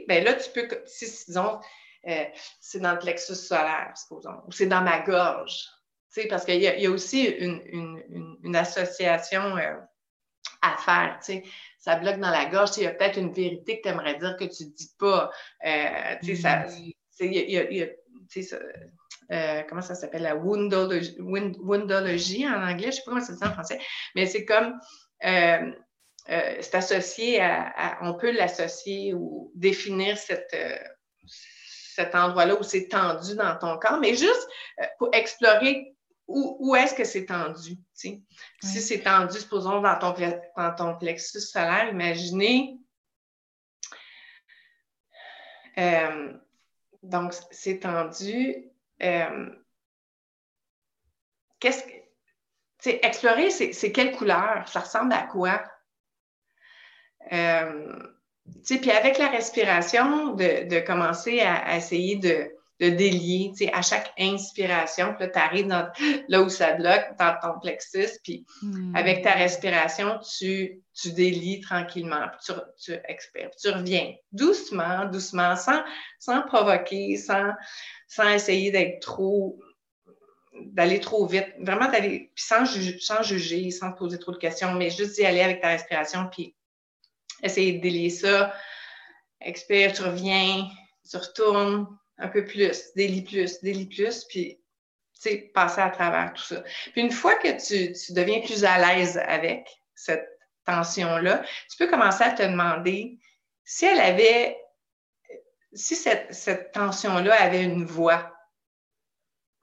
ben 0.07 0.23
là, 0.23 0.33
tu 0.33 0.49
peux, 0.51 0.67
si, 0.85 1.05
disons, 1.27 1.59
euh, 2.07 2.25
c'est 2.59 2.79
dans 2.79 2.93
le 2.93 2.99
plexus 2.99 3.35
solaire, 3.35 3.91
supposons, 3.95 4.41
ou 4.47 4.51
c'est 4.51 4.67
dans 4.67 4.81
ma 4.81 4.99
gorge, 4.99 5.67
parce 6.29 6.45
qu'il 6.45 6.61
y, 6.61 6.65
y, 6.65 6.85
a 6.85 6.91
aussi 6.91 7.25
une, 7.25 8.55
association 8.55 9.57
euh, 9.57 9.75
à 10.61 10.77
faire, 10.77 11.17
tu 11.19 11.33
sais. 11.33 11.43
Ça 11.77 11.97
bloque 11.97 12.19
dans 12.19 12.31
la 12.31 12.45
gorge, 12.45 12.71
il 12.77 12.83
y 12.83 12.87
a 12.87 12.91
peut-être 12.91 13.19
une 13.19 13.33
vérité 13.33 13.77
que 13.77 13.83
tu 13.83 13.89
aimerais 13.89 14.17
dire 14.17 14.37
que 14.37 14.45
tu 14.45 14.65
ne 14.65 14.69
dis 14.69 14.91
pas. 14.97 15.29
Euh, 15.65 16.15
tu 16.23 16.35
sais, 16.35 16.41
ça, 16.41 16.65
il 17.19 17.29
y 17.29 17.83
a, 17.83 17.87
comment 19.63 19.81
ça 19.81 19.93
s'appelle, 19.93 20.23
la 20.23 20.35
woundologie, 20.35 22.47
en 22.47 22.63
anglais, 22.63 22.83
je 22.83 22.87
ne 22.87 22.91
sais 22.91 23.01
pas 23.03 23.11
comment 23.11 23.21
ça 23.21 23.33
se 23.33 23.37
dit 23.37 23.45
en 23.45 23.53
français, 23.53 23.79
mais 24.15 24.25
c'est 24.25 24.45
comme 24.45 24.79
euh, 26.29 26.57
c'est 26.59 26.75
associé 26.75 27.39
à, 27.39 27.99
on 28.01 28.15
peut 28.15 28.31
l'associer 28.31 29.13
ou 29.13 29.51
définir 29.53 30.17
cette, 30.17 30.53
euh, 30.55 30.77
cet 31.27 32.15
endroit-là 32.15 32.59
où 32.59 32.63
c'est 32.63 32.87
tendu 32.87 33.35
dans 33.35 33.55
ton 33.57 33.77
corps, 33.77 33.99
mais 33.99 34.15
juste 34.15 34.47
euh, 34.81 34.85
pour 34.97 35.09
explorer 35.13 35.95
où, 36.27 36.57
où 36.59 36.75
est-ce 36.75 36.95
que 36.95 37.03
c'est 37.03 37.27
tendu. 37.27 37.77
Si 37.93 38.23
c'est 38.61 39.01
tendu, 39.03 39.37
supposons, 39.37 39.81
dans 39.81 39.99
ton, 39.99 40.15
dans 40.57 40.75
ton 40.75 40.97
plexus 40.97 41.41
solaire, 41.41 41.89
imaginez. 41.89 42.79
donc, 47.03 47.33
c'est 47.51 47.79
tendu. 47.79 48.71
Qu'est-ce 51.59 51.83
que. 51.83 51.93
Explorer, 52.87 53.49
c'est 53.51 53.91
quelle 53.91 54.15
couleur? 54.15 54.67
Ça 54.67 54.79
ressemble 54.79 55.13
à 55.13 55.23
quoi? 55.23 55.63
Euh, 57.31 57.99
puis 58.63 58.91
avec 58.91 59.17
la 59.17 59.29
respiration, 59.29 60.33
de, 60.35 60.85
commencer 60.85 61.39
à, 61.41 61.75
essayer 61.75 62.17
de, 62.17 62.47
de 62.79 62.89
délier, 62.89 63.51
à 63.73 63.81
chaque 63.81 64.11
inspiration, 64.19 65.15
puis 65.15 65.25
là, 65.25 65.31
tu 65.31 65.39
arrives 65.39 65.67
là 66.27 66.41
où 66.41 66.49
ça 66.49 66.73
bloque, 66.73 67.05
dans 67.17 67.35
ton 67.41 67.59
plexus, 67.59 68.19
puis 68.23 68.45
hmm. 68.61 68.95
avec 68.95 69.23
ta 69.23 69.31
respiration, 69.31 70.19
tu, 70.37 70.81
tu 70.93 71.11
délies 71.11 71.61
tranquillement, 71.61 72.27
puis 72.29 72.53
tu, 72.53 72.93
tu 72.93 72.99
expires, 73.07 73.49
tu 73.59 73.69
reviens 73.69 74.13
doucement, 74.31 75.05
doucement, 75.05 75.55
sans, 75.55 75.81
sans 76.19 76.41
provoquer, 76.43 77.17
sans, 77.17 77.51
sans 78.07 78.29
essayer 78.29 78.71
d'être 78.71 79.01
trop 79.01 79.59
d'aller 80.67 81.01
trop 81.01 81.25
vite, 81.25 81.47
vraiment 81.59 81.91
d'aller, 81.91 82.31
puis 82.33 82.43
sans, 82.43 82.65
sans 82.99 83.23
juger, 83.23 83.71
sans 83.71 83.91
poser 83.91 84.17
trop 84.19 84.31
de 84.31 84.37
questions, 84.37 84.73
mais 84.73 84.89
juste 84.89 85.15
d'y 85.15 85.25
aller 85.25 85.41
avec 85.41 85.61
ta 85.61 85.67
respiration, 85.67 86.29
puis 86.31 86.55
essayer 87.45 87.73
de 87.73 87.81
délier 87.81 88.09
ça. 88.09 88.53
Expire, 89.41 89.93
tu 89.93 90.01
reviens, 90.01 90.67
tu 91.09 91.17
retournes 91.17 91.87
un 92.17 92.27
peu 92.27 92.45
plus, 92.45 92.93
délie 92.95 93.21
plus, 93.21 93.61
délie 93.61 93.87
plus, 93.87 94.25
puis 94.25 94.59
tu 95.13 95.21
sais, 95.21 95.37
passer 95.53 95.81
à 95.81 95.89
travers 95.89 96.33
tout 96.33 96.43
ça. 96.43 96.61
Puis 96.91 97.01
une 97.01 97.11
fois 97.11 97.35
que 97.35 97.49
tu, 97.65 98.13
deviens 98.13 98.41
plus 98.41 98.63
à 98.63 98.77
l'aise 98.79 99.17
avec, 99.17 99.67
cette 99.93 100.27
tension-là, 100.65 101.43
tu 101.69 101.77
peux 101.77 101.89
commencer 101.89 102.23
à 102.23 102.31
te 102.31 102.43
demander 102.43 103.19
si 103.63 103.85
elle 103.85 103.99
avait, 103.99 104.57
si 105.73 105.95
cette, 105.95 106.33
cette 106.33 106.71
tension-là 106.73 107.41
avait 107.41 107.63
une 107.63 107.85
voix, 107.85 108.35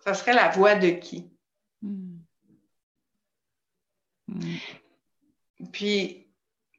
ça 0.05 0.15
serait 0.15 0.33
la 0.33 0.49
voix 0.49 0.75
de 0.75 0.91
qui? 0.91 1.31
Hmm. 1.81 2.19
Hmm. 4.29 4.57
Puis, 5.73 6.22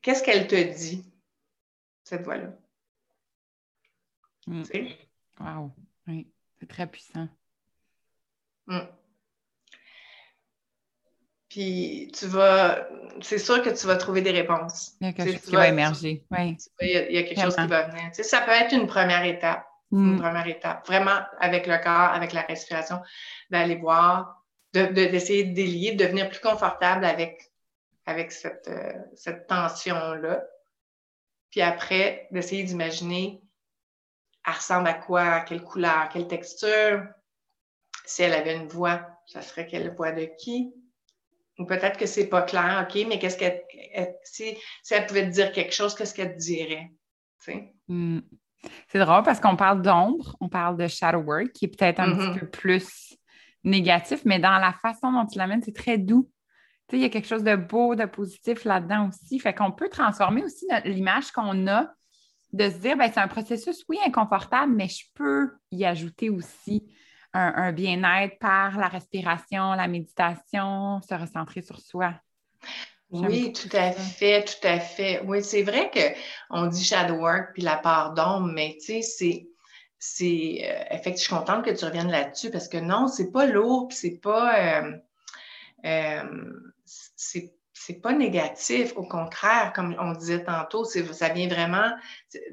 qu'est-ce 0.03 0.21
qu'elle 0.21 0.47
te 0.47 0.55
dit, 0.55 1.03
cette 2.03 2.21
voix-là? 2.21 2.49
Mm. 4.45 4.63
Wow, 5.39 5.71
oui, 6.07 6.27
c'est 6.59 6.67
très 6.67 6.85
puissant. 6.85 7.27
Puis 11.49 12.11
tu 12.17 12.27
vas, 12.27 12.87
c'est 13.21 13.37
sûr 13.37 13.61
que 13.61 13.69
tu 13.69 13.87
vas 13.87 13.95
trouver 13.95 14.21
des 14.21 14.31
réponses. 14.31 14.93
Il 15.01 15.07
y 15.07 15.09
a 15.09 15.13
quelque 15.13 15.33
chose 15.33 15.41
qui 15.41 15.55
va 15.55 15.67
émerger. 15.67 16.25
Oui. 16.31 16.57
Il 16.81 16.89
y, 16.89 17.17
a, 17.17 17.23
quelque 17.23 17.41
chose 17.41 17.55
qui 17.55 17.67
va 17.67 17.87
venir. 17.89 18.05
Tu 18.09 18.15
sais, 18.15 18.23
ça 18.23 18.41
peut 18.41 18.51
être 18.51 18.73
une 18.73 18.87
première 18.87 19.23
étape. 19.23 19.65
Une 19.91 20.19
première 20.19 20.47
étape. 20.47 20.87
Vraiment, 20.87 21.19
avec 21.39 21.67
le 21.67 21.77
corps, 21.77 22.11
avec 22.11 22.33
la 22.33 22.41
respiration, 22.41 22.99
d'aller 23.51 23.75
voir, 23.75 24.43
d'essayer 24.73 25.43
de, 25.43 25.49
de, 25.49 25.53
délier, 25.53 25.91
de 25.91 26.03
devenir 26.03 26.29
plus 26.29 26.39
confortable 26.39 27.05
avec, 27.05 27.52
avec 28.05 28.31
cette, 28.31 28.67
euh, 28.67 28.93
cette 29.15 29.47
tension-là. 29.47 30.43
Puis 31.49 31.61
après, 31.61 32.27
d'essayer 32.31 32.63
d'imaginer 32.63 33.43
elle 34.45 34.53
ressemble 34.53 34.87
à 34.87 34.93
quoi, 34.93 35.41
quelle 35.41 35.63
couleur, 35.63 36.09
quelle 36.09 36.27
texture? 36.27 37.05
Si 38.05 38.23
elle 38.23 38.33
avait 38.33 38.55
une 38.55 38.67
voix, 38.67 39.07
ça 39.25 39.41
serait 39.41 39.65
quelle 39.65 39.95
voix 39.95 40.11
de 40.11 40.27
qui? 40.37 40.73
Ou 41.59 41.65
peut-être 41.65 41.97
que 41.97 42.05
c'est 42.05 42.27
pas 42.27 42.41
clair, 42.41 42.85
OK, 42.87 43.05
mais 43.07 43.19
qu'est-ce 43.19 43.37
qu'elle, 43.37 43.63
si, 44.23 44.57
si, 44.81 44.93
elle 44.93 45.05
pouvait 45.05 45.27
te 45.27 45.33
dire 45.33 45.51
quelque 45.51 45.73
chose, 45.73 45.95
qu'est-ce 45.95 46.13
qu'elle 46.13 46.33
te 46.33 46.39
dirait? 46.39 46.91
Hmm. 47.87 48.19
C'est 48.87 48.99
drôle 48.99 49.23
parce 49.23 49.39
qu'on 49.39 49.55
parle 49.55 49.81
d'ombre, 49.81 50.35
on 50.39 50.49
parle 50.49 50.77
de 50.77 50.87
shadow 50.87 51.19
work, 51.19 51.51
qui 51.51 51.65
est 51.65 51.67
peut-être 51.67 51.99
un 51.99 52.15
petit 52.15 52.27
mm-hmm. 52.27 52.39
peu 52.39 52.49
plus 52.49 53.17
négatif, 53.63 54.21
mais 54.25 54.39
dans 54.39 54.57
la 54.57 54.73
façon 54.73 55.11
dont 55.11 55.25
tu 55.25 55.37
l'amènes, 55.37 55.61
c'est 55.61 55.75
très 55.75 55.97
doux. 55.97 56.29
Il 56.91 56.99
y 56.99 57.05
a 57.05 57.09
quelque 57.09 57.27
chose 57.27 57.43
de 57.43 57.55
beau, 57.55 57.95
de 57.95 58.05
positif 58.05 58.65
là-dedans 58.65 59.09
aussi. 59.09 59.39
Fait 59.39 59.53
qu'on 59.53 59.71
peut 59.71 59.89
transformer 59.89 60.43
aussi 60.43 60.67
l'image 60.86 61.31
qu'on 61.31 61.67
a 61.67 61.88
de 62.51 62.69
se 62.69 62.77
dire, 62.77 62.95
ben, 62.95 63.09
c'est 63.11 63.19
un 63.19 63.27
processus, 63.27 63.84
oui, 63.89 63.97
inconfortable, 64.05 64.73
mais 64.73 64.88
je 64.88 65.05
peux 65.15 65.51
y 65.71 65.86
ajouter 65.86 66.29
aussi 66.29 66.88
un, 67.34 67.71
bien-être 67.71 68.38
par 68.38 68.77
la 68.77 68.88
respiration, 68.88 69.73
la 69.73 69.88
méditation, 69.88 71.01
se 71.01 71.15
recentrer 71.15 71.63
sur 71.63 71.79
soi. 71.79 72.13
Oui, 73.09 73.53
tout 73.53 73.75
à 73.75 73.91
fait, 73.91 74.43
tout 74.43 74.67
à 74.67 74.79
fait. 74.79 75.21
Oui, 75.25 75.43
c'est 75.43 75.63
vrai 75.63 75.91
qu'on 75.91 76.67
dit 76.67 76.84
shadow 76.84 77.15
work 77.15 77.53
puis 77.53 77.63
la 77.63 77.77
part 77.77 78.13
d'ombre, 78.13 78.51
mais 78.53 78.77
tu 78.79 78.86
sais, 78.86 79.01
c'est. 79.01 79.47
C'est 80.05 80.69
euh, 80.91 80.97
je 81.05 81.15
suis 81.15 81.34
contente 81.34 81.63
que 81.63 81.69
tu 81.69 81.86
reviennes 81.86 82.11
là-dessus 82.11 82.51
parce 82.51 82.67
que 82.67 82.75
non, 82.75 83.07
c'est 83.07 83.31
pas 83.31 83.45
lourd, 83.45 83.88
c'est 83.91 84.19
pas 84.19 84.81
euh, 84.81 84.97
euh, 85.86 86.72
c'est 87.15 87.53
c'est 87.85 88.01
pas 88.01 88.13
négatif, 88.13 88.93
au 88.95 89.03
contraire, 89.03 89.73
comme 89.75 89.95
on 89.99 90.13
disait 90.13 90.43
tantôt, 90.43 90.85
ça 90.85 91.29
vient 91.29 91.47
vraiment 91.47 91.91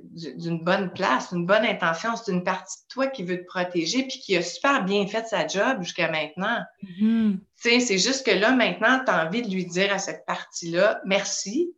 d'une 0.02 0.64
bonne 0.64 0.92
place, 0.92 1.32
d'une 1.32 1.46
bonne 1.46 1.64
intention. 1.64 2.16
C'est 2.16 2.32
une 2.32 2.42
partie 2.42 2.78
de 2.82 2.88
toi 2.88 3.06
qui 3.06 3.22
veut 3.22 3.38
te 3.38 3.44
protéger 3.44 4.02
puis 4.04 4.18
qui 4.18 4.36
a 4.36 4.42
super 4.42 4.84
bien 4.84 5.06
fait 5.06 5.26
sa 5.26 5.46
job 5.46 5.82
jusqu'à 5.82 6.10
maintenant. 6.10 6.60
Mm-hmm. 6.82 7.38
C'est 7.56 7.98
juste 7.98 8.26
que 8.26 8.32
là, 8.32 8.52
maintenant, 8.52 9.04
tu 9.04 9.10
as 9.10 9.26
envie 9.26 9.42
de 9.42 9.50
lui 9.50 9.66
dire 9.66 9.92
à 9.92 9.98
cette 9.98 10.24
partie-là, 10.26 11.00
merci. 11.04 11.74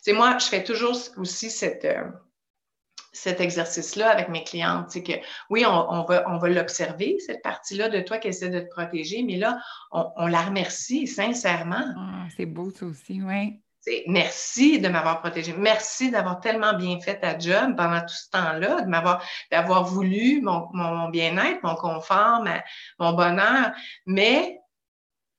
C'est 0.00 0.12
moi, 0.12 0.38
je 0.38 0.46
fais 0.46 0.64
toujours 0.64 0.96
aussi 1.16 1.50
cette, 1.50 1.84
euh, 1.84 2.04
cet 3.12 3.40
exercice-là 3.40 4.10
avec 4.10 4.28
mes 4.28 4.44
clientes. 4.44 4.90
C'est 4.90 5.02
que 5.02 5.12
oui, 5.50 5.64
on, 5.66 6.04
va, 6.04 6.24
on 6.28 6.38
va 6.38 6.48
l'observer, 6.48 7.18
cette 7.24 7.42
partie-là 7.42 7.88
de 7.88 8.00
toi 8.00 8.18
qui 8.18 8.28
essaie 8.28 8.50
de 8.50 8.60
te 8.60 8.68
protéger, 8.68 9.22
mais 9.22 9.36
là, 9.36 9.58
on, 9.90 10.26
la 10.26 10.42
remercie 10.42 11.06
sincèrement. 11.06 11.84
Ah, 11.96 12.26
c'est 12.36 12.46
beau 12.46 12.70
ça 12.70 12.86
aussi, 12.86 13.20
oui. 13.22 13.60
Merci 14.06 14.80
de 14.80 14.88
m'avoir 14.88 15.20
protégé. 15.20 15.54
Merci 15.56 16.10
d'avoir 16.10 16.40
tellement 16.40 16.74
bien 16.74 17.00
fait 17.00 17.20
ta 17.20 17.38
job 17.38 17.74
pendant 17.76 18.00
tout 18.00 18.14
ce 18.14 18.28
temps-là, 18.30 18.82
de 18.82 18.88
m'avoir 18.88 19.24
d'avoir 19.50 19.84
voulu 19.84 20.42
mon, 20.42 21.08
bien-être, 21.08 21.62
mon 21.62 21.74
confort, 21.74 22.44
mon 22.98 23.12
bonheur. 23.14 23.72
Mais 24.04 24.58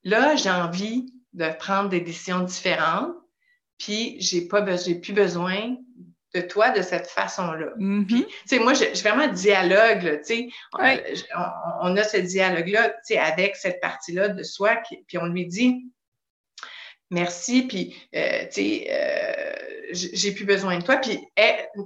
là, 0.04 0.36
j'ai 0.36 0.50
envie 0.50 1.14
de 1.34 1.50
prendre 1.60 1.90
des 1.90 2.02
décisions 2.02 2.40
différentes. 2.40 3.14
Puis 3.78 4.18
j'ai 4.20 4.48
pas 4.48 4.66
j'ai 4.78 4.96
plus 4.96 5.14
besoin 5.14 5.76
de 6.34 6.42
toi 6.42 6.70
de 6.70 6.82
cette 6.82 7.08
façon-là. 7.08 7.74
Mm-hmm. 7.78 8.06
Puis, 8.06 8.26
tu 8.26 8.34
sais, 8.46 8.60
moi, 8.60 8.74
j'ai 8.74 8.92
vraiment 8.94 9.24
un 9.24 9.28
dialogue, 9.30 10.22
tu 10.26 10.36
sais, 10.36 10.50
on, 10.74 11.98
a 11.98 12.04
ce 12.04 12.18
dialogue-là, 12.18 12.90
tu 12.90 12.96
sais, 13.04 13.18
avec 13.18 13.56
cette 13.56 13.80
partie-là 13.82 14.30
de 14.30 14.44
soi, 14.44 14.78
puis 15.08 15.18
on 15.18 15.26
lui 15.26 15.46
dit 15.46 15.86
merci, 17.12 17.64
puis, 17.64 17.96
euh, 18.16 18.46
tu 18.46 18.52
sais, 18.52 18.88
euh, 18.92 19.70
j'ai 19.92 20.32
plus 20.34 20.46
besoin 20.46 20.78
de 20.78 20.84
toi, 20.84 20.98
puis 20.98 21.20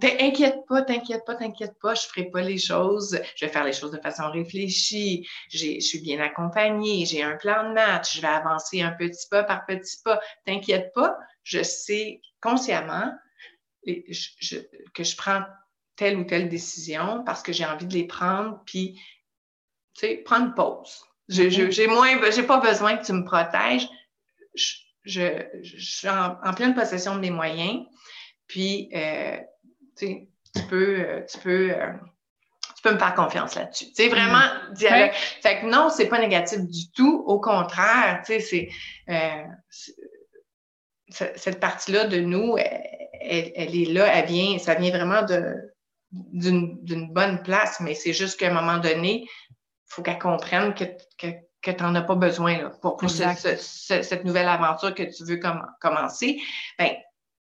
t'inquiète 0.01 0.65
pas, 0.67 0.81
t'inquiète 0.81 1.23
pas, 1.25 1.35
t'inquiète 1.35 1.73
pas, 1.81 1.95
je 1.95 2.01
ferai 2.01 2.25
pas 2.25 2.41
les 2.41 2.57
choses, 2.57 3.19
je 3.35 3.45
vais 3.45 3.51
faire 3.51 3.63
les 3.63 3.71
choses 3.71 3.91
de 3.91 3.99
façon 3.99 4.29
réfléchie, 4.29 5.25
je 5.49 5.79
suis 5.79 6.01
bien 6.01 6.19
accompagnée, 6.19 7.05
j'ai 7.05 7.23
un 7.23 7.37
plan 7.37 7.69
de 7.69 7.73
match, 7.73 8.17
je 8.17 8.21
vais 8.21 8.27
avancer 8.27 8.81
un 8.81 8.91
petit 8.91 9.27
pas 9.29 9.43
par 9.43 9.65
petit 9.65 9.97
pas, 10.03 10.19
t'inquiète 10.45 10.91
pas, 10.93 11.17
je 11.43 11.63
sais 11.63 12.19
consciemment 12.41 13.13
que 13.85 15.03
je 15.03 15.15
prends 15.15 15.43
telle 15.95 16.17
ou 16.17 16.23
telle 16.23 16.49
décision 16.49 17.23
parce 17.25 17.43
que 17.43 17.53
j'ai 17.53 17.65
envie 17.65 17.85
de 17.85 17.93
les 17.93 18.07
prendre, 18.07 18.61
puis, 18.65 18.99
tu 19.93 20.07
sais, 20.07 20.15
prendre 20.17 20.53
pause. 20.53 21.03
Mm-hmm. 21.29 21.71
J'ai 21.71 21.87
moins, 21.87 22.31
j'ai 22.31 22.43
pas 22.43 22.59
besoin 22.59 22.97
que 22.97 23.05
tu 23.05 23.13
me 23.13 23.23
protèges. 23.23 23.87
Je, 24.55 24.75
je, 25.05 25.77
suis 25.77 26.07
en, 26.09 26.53
pleine 26.53 26.73
possession 26.73 27.15
de 27.15 27.19
mes 27.19 27.31
moyens, 27.31 27.85
puis, 28.47 28.89
euh, 28.95 29.37
tu 29.97 30.27
peux, 30.69 30.99
euh, 30.99 31.21
tu 31.29 31.37
peux, 31.39 31.71
euh, 31.71 31.91
tu 32.75 32.81
peux 32.83 32.93
me 32.93 32.99
faire 32.99 33.15
confiance 33.15 33.55
là-dessus. 33.55 33.85
C'est 33.93 34.09
vraiment 34.09 34.39
mm-hmm. 34.39 34.73
dialogue. 34.73 35.11
Fait 35.13 35.61
que 35.61 35.65
non, 35.65 35.89
c'est 35.89 36.07
pas 36.07 36.19
négatif 36.19 36.59
du 36.59 36.91
tout. 36.91 37.23
Au 37.27 37.39
contraire, 37.39 38.21
tu 38.25 38.39
sais, 38.39 38.69
c'est 41.09 41.35
cette 41.35 41.59
partie-là 41.59 42.05
de 42.05 42.19
nous, 42.19 42.57
elle, 42.57 43.03
est 43.23 43.91
là, 43.91 44.05
elle 44.07 44.25
vient, 44.25 44.57
ça 44.59 44.75
vient 44.75 44.91
vraiment 44.91 45.25
d'une 46.11 47.13
bonne 47.13 47.41
place, 47.43 47.79
mais 47.79 47.95
c'est 47.95 48.13
juste 48.13 48.39
qu'à 48.39 48.49
un 48.49 48.53
moment 48.53 48.77
donné, 48.77 49.23
il 49.23 49.27
faut 49.87 50.01
qu'elle 50.01 50.19
comprenne 50.19 50.73
que, 50.73 50.85
que, 51.17 51.71
tu 51.71 51.83
n'en 51.83 51.95
as 51.95 52.01
pas 52.01 52.15
besoin 52.15 52.57
là, 52.57 52.69
pour, 52.81 52.99
cette 53.09 54.25
nouvelle 54.25 54.47
aventure 54.47 54.93
que 54.93 55.03
tu 55.03 55.23
veux 55.23 55.39
commencer. 55.79 56.41
Ben, 56.77 56.91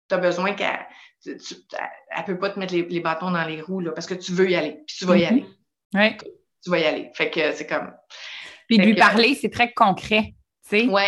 tu 0.08 0.14
as 0.14 0.18
besoin 0.18 0.54
qu'elle 0.54 0.86
ne 1.26 2.22
peut 2.26 2.38
pas 2.38 2.50
te 2.50 2.58
mettre 2.58 2.74
les, 2.74 3.00
bâtons 3.00 3.30
dans 3.30 3.44
les 3.44 3.60
roues 3.60 3.80
là, 3.80 3.92
parce 3.92 4.06
que 4.06 4.14
tu 4.14 4.32
veux 4.32 4.50
y 4.50 4.56
aller, 4.56 4.82
puis 4.86 4.96
tu 4.98 5.06
vas 5.06 5.16
y 5.16 5.22
mm-hmm. 5.22 5.26
aller. 5.26 6.18
Tu 6.62 6.70
vas 6.70 6.78
y 6.78 6.84
aller. 6.84 7.10
Fait 7.14 7.30
que 7.30 7.52
c'est 7.52 7.66
comme. 7.66 7.92
Puis 8.68 8.78
lui 8.78 8.94
parler, 8.94 9.34
c'est 9.34 9.50
très 9.50 9.72
concret. 9.72 10.34
Oui, 10.72 11.02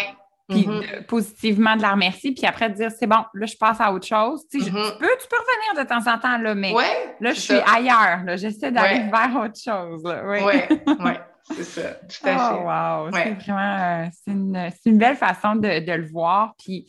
puis 0.49 0.67
mm-hmm. 0.67 1.07
positivement 1.07 1.77
de 1.77 1.83
la 1.83 1.93
remercier, 1.93 2.33
puis 2.33 2.47
après 2.47 2.69
de 2.69 2.75
dire 2.75 2.91
c'est 2.91 3.07
bon, 3.07 3.25
là, 3.33 3.47
je 3.47 3.57
passe 3.57 3.81
à 3.81 3.93
autre 3.93 4.07
chose. 4.07 4.43
Tu, 4.51 4.59
mm-hmm. 4.59 4.99
peux, 4.99 5.09
tu 5.21 5.29
peux 5.29 5.37
revenir 5.39 5.85
de 5.85 5.89
temps 5.89 6.13
en 6.13 6.19
temps, 6.19 6.39
là, 6.39 6.55
mais 6.55 6.73
là, 7.21 7.33
je 7.33 7.41
suis 7.41 7.55
ailleurs. 7.55 8.37
J'essaie 8.37 8.71
d'aller 8.71 9.11
vers 9.11 9.43
autre 9.43 9.59
chose. 9.59 10.03
Oui, 10.05 10.39
oui, 10.45 11.13
c'est 11.57 11.65
ça, 11.65 11.95
tout 11.95 12.29
à 12.29 12.55
oh, 12.55 13.07
wow. 13.07 13.11
C'est 13.13 13.35
vraiment 13.45 14.05
euh, 14.05 14.07
une, 14.27 14.71
une, 14.85 14.99
belle 14.99 15.17
façon 15.17 15.57
de, 15.57 15.85
de 15.85 15.93
le 15.93 16.07
voir. 16.11 16.55
Puis 16.63 16.87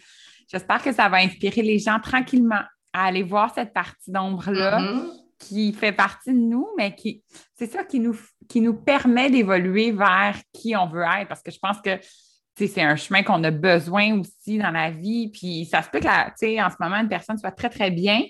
j'espère 0.52 0.84
que 0.84 0.92
ça 0.92 1.08
va 1.08 1.18
inspirer 1.18 1.62
les 1.62 1.80
gens 1.80 2.00
tranquillement 2.00 2.62
à 2.92 3.06
aller 3.06 3.24
voir 3.24 3.54
cette 3.54 3.74
partie 3.74 4.12
d'ombre-là. 4.12 4.80
Mm-hmm. 4.80 5.10
qui 5.40 5.74
fait 5.74 5.92
partie 5.92 6.34
de 6.34 6.40
nous, 6.40 6.68
mais 6.78 6.96
qui 6.96 7.24
c'est 7.58 7.72
ça 7.72 7.86
qui 7.86 8.00
nous, 8.00 8.18
qui 8.50 8.60
nous 8.60 8.74
permet 8.74 9.30
d'évoluer 9.30 9.92
vers 9.92 10.36
qui 10.54 10.76
on 10.76 10.88
veut 10.88 11.04
être. 11.04 11.28
Parce 11.30 11.42
que 11.42 11.52
je 11.52 11.60
pense 11.60 11.80
que 11.82 11.92
c'est 12.58 12.82
un 12.82 12.96
chemin 12.96 13.24
qu'on 13.24 13.44
a 13.44 13.52
besoin 13.52 14.20
aussi 14.20 14.58
dans 14.58 14.72
la 14.72 14.90
vie. 14.90 15.30
Puis 15.30 15.66
ça 15.66 15.82
se 15.82 15.90
peut 15.90 16.00
que, 16.00 16.08
en 16.08 16.70
ce 16.70 16.76
moment, 16.80 16.98
une 16.98 17.10
personne 17.10 17.38
soit 17.38 17.52
très, 17.52 17.70
très 17.70 17.92
bien. 17.92 18.22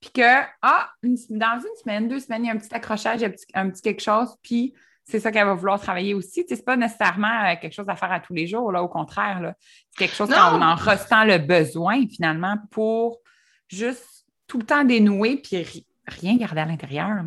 Puis 0.00 0.10
que, 0.10 0.42
ah, 0.62 0.90
dans 1.02 1.60
une 1.60 1.76
semaine, 1.80 2.08
deux 2.08 2.18
semaines, 2.18 2.44
il 2.44 2.48
y 2.48 2.50
a 2.50 2.54
un 2.54 2.58
petit 2.58 2.74
accrochage, 2.74 3.22
un 3.54 3.70
petit, 3.70 3.82
quelque 3.82 4.02
chose. 4.02 4.36
Puis 4.42 4.74
c'est 5.04 5.20
ça 5.20 5.30
qu'elle 5.30 5.46
va 5.46 5.54
vouloir 5.54 5.80
travailler 5.80 6.14
aussi. 6.14 6.44
Ce 6.48 6.54
n'est 6.54 6.62
pas 6.62 6.76
nécessairement 6.76 7.44
euh, 7.44 7.54
quelque 7.60 7.72
chose 7.72 7.88
à 7.88 7.96
faire 7.96 8.12
à 8.12 8.20
tous 8.20 8.34
les 8.34 8.46
jours, 8.46 8.72
là, 8.72 8.82
au 8.82 8.88
contraire. 8.88 9.54
C'est 9.90 9.98
quelque 9.98 10.16
chose 10.16 10.28
qu'on 10.28 10.62
en 10.62 10.74
ressent 10.74 11.24
le 11.24 11.38
besoin, 11.38 12.06
finalement, 12.08 12.56
pour 12.70 13.20
juste 13.68 14.26
tout 14.46 14.58
le 14.58 14.64
temps 14.64 14.84
dénouer 14.84 15.38
puis 15.38 15.86
rien 16.06 16.36
garder 16.36 16.60
à 16.60 16.66
l'intérieur. 16.66 17.24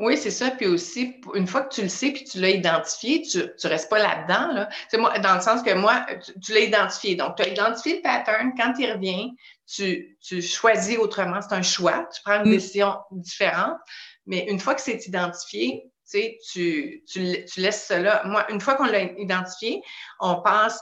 Oui, 0.00 0.16
c'est 0.16 0.30
ça. 0.30 0.50
Puis 0.52 0.66
aussi, 0.66 1.20
une 1.34 1.46
fois 1.46 1.62
que 1.62 1.74
tu 1.74 1.82
le 1.82 1.88
sais 1.88 2.12
puis 2.12 2.24
tu 2.24 2.40
l'as 2.40 2.50
identifié, 2.50 3.22
tu 3.22 3.38
ne 3.38 3.68
restes 3.68 3.90
pas 3.90 3.98
là-dedans. 3.98 4.52
Là. 4.52 4.68
Moi, 4.94 5.18
dans 5.18 5.34
le 5.34 5.40
sens 5.40 5.62
que 5.62 5.74
moi, 5.74 6.06
tu, 6.42 6.52
l'as 6.52 6.60
identifié. 6.60 7.16
Donc, 7.16 7.36
tu 7.36 7.42
as 7.42 7.48
identifié 7.48 7.96
le 7.96 8.02
pattern. 8.02 8.52
Quand 8.56 8.74
il 8.78 8.92
revient, 8.92 9.32
tu, 9.66 10.16
tu 10.20 10.40
choisis 10.40 10.98
autrement. 10.98 11.40
C'est 11.42 11.54
un 11.54 11.62
choix. 11.62 12.08
Tu 12.14 12.22
prends 12.22 12.44
une 12.44 12.50
mm. 12.50 12.54
décision 12.54 12.96
différente. 13.10 13.78
Mais 14.26 14.46
une 14.48 14.60
fois 14.60 14.74
que 14.74 14.82
c'est 14.82 15.04
identifié, 15.06 15.90
tu, 16.10 16.38
tu, 16.52 17.02
tu 17.06 17.60
laisses 17.60 17.86
cela. 17.86 18.22
Moi, 18.24 18.46
une 18.50 18.60
fois 18.60 18.76
qu'on 18.76 18.86
l'a 18.86 19.02
identifié, 19.02 19.82
on 20.20 20.42
passe 20.42 20.80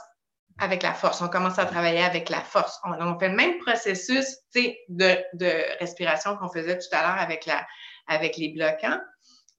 avec 0.59 0.83
la 0.83 0.93
force. 0.93 1.21
On 1.21 1.27
commence 1.27 1.59
à 1.59 1.65
travailler 1.65 2.03
avec 2.03 2.29
la 2.29 2.41
force. 2.41 2.79
On, 2.83 3.19
fait 3.19 3.29
le 3.29 3.35
même 3.35 3.57
processus 3.59 4.37
de, 4.55 5.17
de 5.33 5.79
respiration 5.79 6.35
qu'on 6.37 6.49
faisait 6.49 6.77
tout 6.77 6.87
à 6.91 7.01
l'heure 7.01 7.19
avec, 7.19 7.45
la, 7.45 7.65
avec 8.07 8.37
les 8.37 8.49
bloquants, 8.49 8.99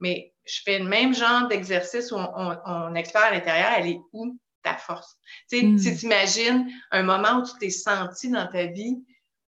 mais 0.01 0.33
je 0.45 0.61
fais 0.65 0.79
le 0.79 0.87
même 0.87 1.15
genre 1.15 1.49
d'exercice 1.49 2.11
où 2.13 2.17
on, 2.17 2.57
on, 2.65 2.95
explore 2.95 3.25
à 3.25 3.31
l'intérieur, 3.31 3.71
elle 3.77 3.89
est 3.89 4.01
où 4.13 4.39
ta 4.63 4.77
force? 4.77 5.17
Mm. 5.53 5.79
Si 5.79 5.97
tu 5.97 6.07
imagines 6.07 6.71
un 6.91 7.03
moment 7.03 7.41
où 7.41 7.45
tu 7.45 7.53
t'es 7.59 7.71
senti 7.71 8.31
dans 8.31 8.47
ta 8.47 8.67
vie 8.67 9.05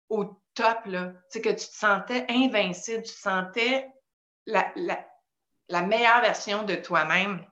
au 0.08 0.24
top, 0.54 0.86
là, 0.86 1.12
que 1.32 1.38
tu 1.38 1.54
te 1.54 1.60
sentais 1.60 2.26
invincible, 2.28 3.02
tu 3.02 3.12
te 3.12 3.18
sentais 3.18 3.86
la, 4.46 4.72
la, 4.76 5.06
la 5.68 5.82
meilleure 5.82 6.22
version 6.22 6.64
de 6.64 6.74
toi-même 6.74 7.44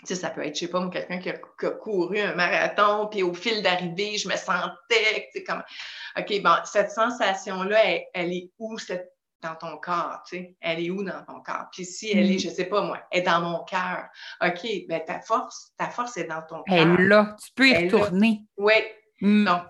tu 0.00 0.06
sais, 0.06 0.14
ça 0.14 0.30
peut 0.30 0.44
être, 0.46 0.54
je 0.54 0.60
sais 0.60 0.68
pas, 0.68 0.88
quelqu'un 0.90 1.18
qui, 1.18 1.32
qui, 1.58 1.66
a 1.66 1.70
couru 1.70 2.20
un 2.20 2.34
marathon, 2.34 3.08
puis 3.08 3.24
au 3.24 3.34
fil 3.34 3.62
d'arrivée, 3.62 4.16
je 4.16 4.28
me 4.28 4.36
sentais, 4.36 5.28
tu 5.32 5.40
sais, 5.40 5.44
comme, 5.44 5.62
OK, 6.16 6.42
bon, 6.42 6.54
cette 6.64 6.92
sensation-là, 6.92 7.80
elle, 8.14 8.32
est 8.32 8.50
où 8.58 8.78
cette, 8.78 9.12
dans 9.40 9.54
ton 9.54 9.76
corps, 9.78 10.22
tu 10.26 10.36
sais? 10.36 10.56
Elle 10.60 10.84
est 10.84 10.90
où 10.90 11.02
dans 11.02 11.24
ton 11.24 11.40
corps? 11.40 11.66
Puis 11.72 11.84
si 11.84 12.10
elle 12.10 12.30
est, 12.30 12.36
mm. 12.36 12.40
je 12.40 12.48
sais 12.48 12.64
pas 12.64 12.82
moi, 12.82 13.00
elle 13.10 13.20
est 13.20 13.22
dans 13.22 13.40
mon 13.40 13.64
cœur, 13.64 14.04
OK, 14.42 14.66
ben 14.88 15.02
ta 15.04 15.20
force, 15.20 15.72
ta 15.76 15.88
force 15.88 16.16
est 16.16 16.24
dans 16.24 16.42
ton 16.42 16.62
cœur. 16.64 16.76
Elle 16.76 17.00
est 17.00 17.08
là, 17.08 17.36
tu 17.42 17.52
peux 17.54 17.68
y 17.68 17.84
retourner. 17.84 18.44
Oui, 18.56 18.74
mm. 19.20 19.44
non, 19.44 19.60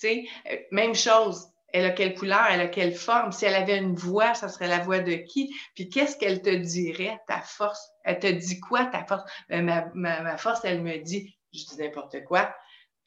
tu 0.00 0.08
sais, 0.08 0.24
euh, 0.50 0.56
même 0.70 0.94
chose, 0.94 1.48
elle 1.72 1.84
a 1.84 1.90
quelle 1.90 2.14
couleur, 2.14 2.46
elle 2.50 2.60
a 2.60 2.68
quelle 2.68 2.94
forme? 2.94 3.32
Si 3.32 3.44
elle 3.44 3.54
avait 3.54 3.78
une 3.78 3.94
voix, 3.94 4.34
ça 4.34 4.48
serait 4.48 4.68
la 4.68 4.78
voix 4.78 5.00
de 5.00 5.14
qui? 5.14 5.54
Puis 5.74 5.88
qu'est-ce 5.90 6.16
qu'elle 6.16 6.40
te 6.40 6.54
dirait, 6.54 7.20
ta 7.26 7.40
force? 7.42 7.90
Elle 8.04 8.18
te 8.18 8.26
dit 8.26 8.58
quoi, 8.60 8.86
ta 8.86 9.04
force? 9.04 9.30
Euh, 9.52 9.62
ma, 9.94 10.36
force, 10.38 10.64
elle 10.64 10.82
me 10.82 10.96
dit, 10.98 11.36
je 11.52 11.64
dis 11.66 11.76
n'importe 11.78 12.24
quoi, 12.24 12.54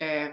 euh, 0.01 0.29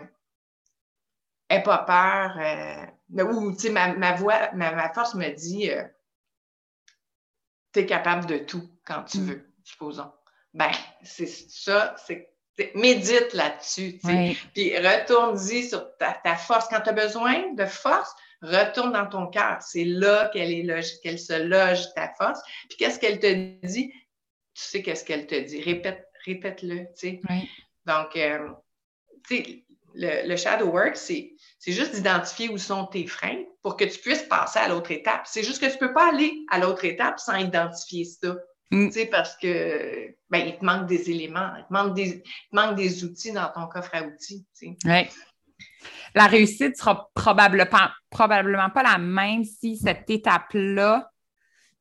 n'aie 1.50 1.62
pas 1.62 1.78
peur. 1.78 2.36
Euh, 2.38 2.86
ou, 3.10 3.52
tu 3.52 3.58
sais, 3.58 3.70
ma, 3.70 4.12
voix, 4.14 4.50
ma, 4.52 4.92
force 4.92 5.14
me 5.14 5.28
dit, 5.30 5.70
euh, 5.70 5.84
tu 7.72 7.80
es 7.80 7.86
capable 7.86 8.26
de 8.26 8.38
tout 8.38 8.68
quand 8.84 9.04
tu 9.04 9.18
mm. 9.18 9.26
veux, 9.26 9.52
supposons. 9.64 10.12
Ben, 10.54 10.70
c'est 11.02 11.26
ça, 11.26 11.94
c'est 12.06 12.32
médite 12.74 13.32
là-dessus. 13.34 14.00
Puis 14.54 14.76
retourne-y 14.76 15.68
sur 15.68 15.96
ta, 15.96 16.36
force. 16.36 16.68
Quand 16.68 16.80
tu 16.80 16.90
as 16.90 16.92
besoin 16.92 17.52
de 17.54 17.64
force, 17.64 18.12
retourne 18.42 18.92
dans 18.92 19.06
ton 19.06 19.28
cœur. 19.28 19.58
C'est 19.60 19.84
là 19.84 20.28
qu'elle 20.32 20.52
est 20.52 21.00
qu'elle 21.02 21.18
se 21.18 21.42
loge 21.42 21.92
ta 21.94 22.12
force. 22.14 22.40
Puis 22.68 22.78
qu'est-ce 22.78 22.98
qu'elle 22.98 23.20
te 23.20 23.66
dit? 23.66 23.92
Tu 24.54 24.62
sais 24.62 24.82
qu'est-ce 24.82 25.04
qu'elle 25.04 25.26
te 25.26 25.38
dit. 25.38 25.60
Répète, 25.62 26.06
répète-le. 26.24 26.86
Donc, 27.86 28.16
euh, 28.16 28.48
le, 29.94 30.28
le, 30.28 30.36
shadow 30.36 30.66
work, 30.66 30.96
c'est 30.96 31.36
juste 31.66 31.94
d'identifier 31.94 32.48
où 32.48 32.58
sont 32.58 32.86
tes 32.86 33.06
freins 33.06 33.42
pour 33.62 33.76
que 33.76 33.84
tu 33.84 33.98
puisses 33.98 34.22
passer 34.22 34.58
à 34.58 34.68
l'autre 34.68 34.90
étape. 34.90 35.22
C'est 35.26 35.42
juste 35.42 35.60
que 35.60 35.66
tu 35.66 35.74
ne 35.74 35.78
peux 35.78 35.92
pas 35.92 36.10
aller 36.10 36.44
à 36.50 36.58
l'autre 36.58 36.84
étape 36.84 37.18
sans 37.18 37.36
identifier 37.36 38.04
ça. 38.04 38.36
Mm. 38.70 38.86
Tu 38.88 38.92
sais, 38.92 39.06
parce 39.06 39.36
que 39.36 40.14
ben, 40.30 40.46
il 40.46 40.58
te 40.58 40.64
manque 40.64 40.86
des 40.86 41.10
éléments, 41.10 41.50
il 41.56 41.64
te 41.64 41.72
manque 41.72 41.94
des, 41.94 42.22
manque 42.52 42.76
des 42.76 43.04
outils 43.04 43.32
dans 43.32 43.50
ton 43.52 43.66
coffre 43.66 43.94
à 43.94 44.02
outils. 44.02 44.46
Tu 44.58 44.76
Oui. 44.84 45.08
La 46.14 46.26
réussite 46.26 46.76
sera 46.76 47.10
probablement, 47.14 47.88
probablement 48.10 48.70
pas 48.70 48.82
la 48.82 48.98
même 48.98 49.44
si 49.44 49.76
cette 49.76 50.08
étape-là 50.08 51.10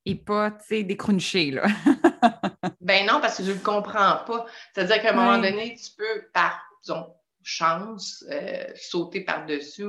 n'est 0.05 0.15
pas, 0.15 0.51
tu 0.51 0.65
sais, 0.67 0.83
décrunchée, 0.83 1.51
là. 1.51 1.65
ben 2.81 3.05
non, 3.05 3.19
parce 3.21 3.37
que 3.37 3.43
je 3.43 3.51
ne 3.51 3.55
le 3.55 3.61
comprends 3.61 4.17
pas. 4.25 4.45
C'est-à-dire 4.73 5.01
qu'à 5.01 5.11
un 5.11 5.15
moment 5.15 5.37
donné, 5.37 5.75
tu 5.75 5.91
peux, 5.97 6.27
par, 6.33 6.61
disons, 6.81 7.07
chance, 7.47 8.25
euh, 8.29 8.65
sauter 8.75 9.21
par-dessus, 9.21 9.87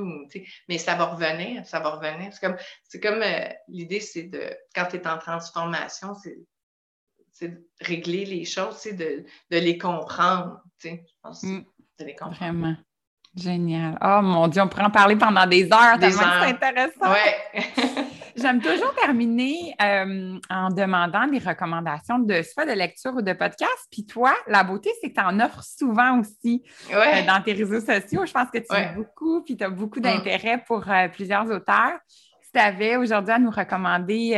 mais 0.69 0.77
ça 0.77 0.95
va 0.95 1.05
revenir, 1.05 1.65
ça 1.65 1.79
va 1.79 1.89
revenir. 1.89 2.31
C'est 2.31 2.39
comme, 2.39 2.57
c'est 2.83 3.01
comme 3.01 3.21
euh, 3.21 3.49
l'idée, 3.67 3.99
c'est 3.99 4.23
de, 4.23 4.41
quand 4.73 4.85
tu 4.85 4.95
es 4.95 5.07
en 5.07 5.17
transformation, 5.17 6.15
c'est 6.15 6.37
c'est 7.33 7.49
de 7.49 7.69
régler 7.79 8.25
les 8.25 8.43
choses, 8.43 8.75
c'est 8.77 8.93
de, 8.93 9.23
de, 9.49 9.57
les 9.57 9.77
comprendre. 9.77 10.61
Je 10.83 10.89
pense 11.21 11.43
mm. 11.43 11.63
de 11.99 12.05
les 12.05 12.15
comprendre. 12.15 12.37
Vraiment. 12.37 12.75
Génial. 13.35 13.97
Oh 14.01 14.21
mon 14.21 14.47
Dieu, 14.47 14.61
on 14.61 14.67
pourrait 14.67 14.83
en 14.83 14.89
parler 14.89 15.15
pendant 15.15 15.45
des 15.45 15.71
heures, 15.71 15.97
des 15.99 16.11
c'est 16.11 16.23
intéressant. 16.23 17.11
Ouais. 17.11 17.37
J'aime 18.41 18.61
toujours 18.61 18.93
terminer 18.95 19.75
euh, 19.81 20.39
en 20.49 20.69
demandant 20.69 21.27
des 21.27 21.39
recommandations 21.39 22.19
de 22.19 22.41
soit 22.41 22.65
de 22.65 22.71
lecture 22.71 23.13
ou 23.15 23.21
de 23.21 23.33
podcast. 23.33 23.87
Puis 23.91 24.05
toi, 24.05 24.33
la 24.47 24.63
beauté, 24.63 24.91
c'est 25.01 25.09
que 25.09 25.15
tu 25.15 25.21
en 25.21 25.39
offres 25.39 25.63
souvent 25.63 26.19
aussi 26.19 26.63
euh, 26.91 27.25
dans 27.25 27.41
tes 27.41 27.53
réseaux 27.53 27.79
sociaux. 27.81 28.25
Je 28.25 28.31
pense 28.31 28.49
que 28.51 28.59
tu 28.59 28.75
lis 28.75 28.95
beaucoup, 28.95 29.43
puis 29.43 29.57
tu 29.57 29.63
as 29.63 29.69
beaucoup 29.69 29.99
mm. 29.99 30.03
d'intérêt 30.03 30.63
pour 30.65 30.89
euh, 30.89 31.07
plusieurs 31.09 31.49
auteurs 31.51 31.99
tu 32.51 32.59
avais 32.59 32.95
aujourd'hui 32.95 33.31
à 33.31 33.37
nous 33.37 33.51
recommander 33.51 34.31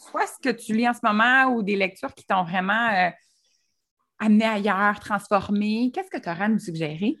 soit 0.00 0.26
ce 0.26 0.38
que 0.42 0.56
tu 0.56 0.72
lis 0.72 0.88
en 0.88 0.94
ce 0.94 1.00
moment 1.02 1.54
ou 1.54 1.62
des 1.62 1.76
lectures 1.76 2.14
qui 2.14 2.24
t'ont 2.24 2.44
vraiment 2.44 3.12
amené 4.18 4.46
ailleurs, 4.46 4.98
transformé, 5.00 5.90
qu'est-ce 5.92 6.08
que 6.08 6.16
tu 6.16 6.30
aurais 6.30 6.44
à 6.44 6.48
nous 6.48 6.58
suggérer? 6.58 7.18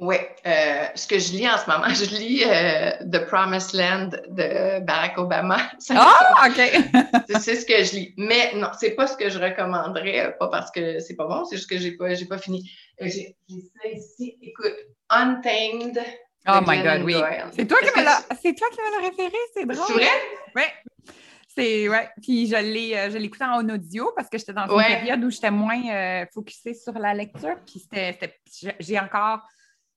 Oui, 0.00 0.16
euh, 0.46 0.86
ce 0.94 1.06
que 1.06 1.18
je 1.18 1.32
lis 1.32 1.48
en 1.48 1.58
ce 1.58 1.70
moment, 1.70 1.88
je 1.94 2.06
lis 2.16 2.42
The 3.10 3.26
Promised 3.26 3.74
Land 3.74 4.10
de 4.28 4.80
Barack 4.80 5.18
Obama. 5.18 5.58
Ah, 5.90 6.48
OK! 6.48 7.40
c'est 7.40 7.56
ce 7.56 7.66
que 7.66 7.84
je 7.84 7.94
lis. 7.94 8.14
Mais 8.16 8.52
non, 8.54 8.70
c'est 8.78 8.92
pas 8.92 9.06
ce 9.06 9.16
que 9.16 9.28
je 9.28 9.38
recommanderais, 9.38 10.36
pas 10.38 10.48
parce 10.48 10.70
que 10.70 10.98
c'est 11.00 11.16
pas 11.16 11.26
bon, 11.26 11.44
c'est 11.44 11.56
juste 11.56 11.68
que 11.68 11.78
j'ai 11.78 11.92
pas, 11.92 12.08
pas 12.28 12.38
fini. 12.38 12.70
J'ai 12.98 13.36
ça 13.48 13.88
ici. 13.88 14.38
Écoute, 14.42 14.74
Untamed 15.10 16.02
Oh 16.48 16.60
my 16.66 16.82
God, 16.82 17.02
oui. 17.04 17.14
C'est 17.54 17.66
toi, 17.66 17.78
qui 17.80 17.98
me 17.98 18.04
l'as 18.04 19.08
référé, 19.08 19.36
c'est 19.54 19.66
drôle. 19.66 19.86
C'est 19.86 19.92
vrai? 19.92 20.08
Oui. 20.56 20.62
C'est, 21.48 21.88
ouais. 21.88 22.08
Puis 22.22 22.46
je 22.46 22.56
l'ai, 22.56 22.96
euh, 22.96 23.10
je 23.10 23.18
l'écoutais 23.18 23.44
en 23.44 23.68
audio 23.68 24.12
parce 24.16 24.28
que 24.28 24.38
j'étais 24.38 24.52
dans 24.52 24.66
une 24.66 24.82
période 24.82 25.22
où 25.24 25.30
j'étais 25.30 25.50
moins 25.50 25.82
euh, 25.90 26.24
focusée 26.32 26.74
sur 26.74 26.92
la 26.92 27.12
lecture. 27.12 27.56
Puis 27.66 27.80
c'était, 27.80 28.40
j'ai 28.78 28.98
encore, 28.98 29.40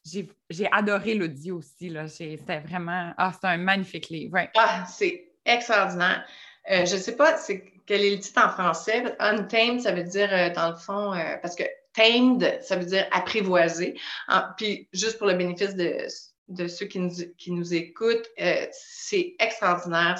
j'ai, 0.05 0.69
adoré 0.71 1.15
l'audio 1.15 1.57
aussi. 1.57 1.89
Là. 1.89 2.07
c'était 2.07 2.59
vraiment, 2.59 3.13
ah, 3.17 3.31
c'est 3.33 3.47
un 3.47 3.57
magnifique 3.57 4.09
livre. 4.09 4.37
Ah, 4.57 4.85
c'est 4.87 5.31
extraordinaire. 5.45 6.25
Euh, 6.71 6.85
je 6.85 6.95
ne 6.95 6.99
sais 6.99 7.15
pas 7.15 7.37
quel 7.85 8.05
est 8.05 8.15
le 8.15 8.19
titre 8.19 8.41
en 8.45 8.49
français. 8.49 9.15
Untamed, 9.19 9.81
ça 9.81 9.91
veut 9.91 10.03
dire, 10.03 10.29
dans 10.53 10.71
le 10.71 10.77
fond, 10.77 11.13
parce 11.41 11.55
que 11.55 11.63
tamed, 11.93 12.59
ça 12.61 12.75
veut 12.75 12.85
dire 12.85 13.05
apprivoisé. 13.11 13.99
Ah, 14.27 14.53
puis 14.57 14.87
juste 14.93 15.17
pour 15.17 15.27
le 15.27 15.35
bénéfice 15.35 15.75
de 15.75 16.07
de 16.47 16.67
ceux 16.67 16.85
qui 16.85 16.99
nous, 16.99 17.13
qui 17.37 17.51
nous 17.51 17.73
écoutent, 17.73 18.29
euh, 18.39 18.67
c'est 18.71 19.35
extraordinaire. 19.39 20.17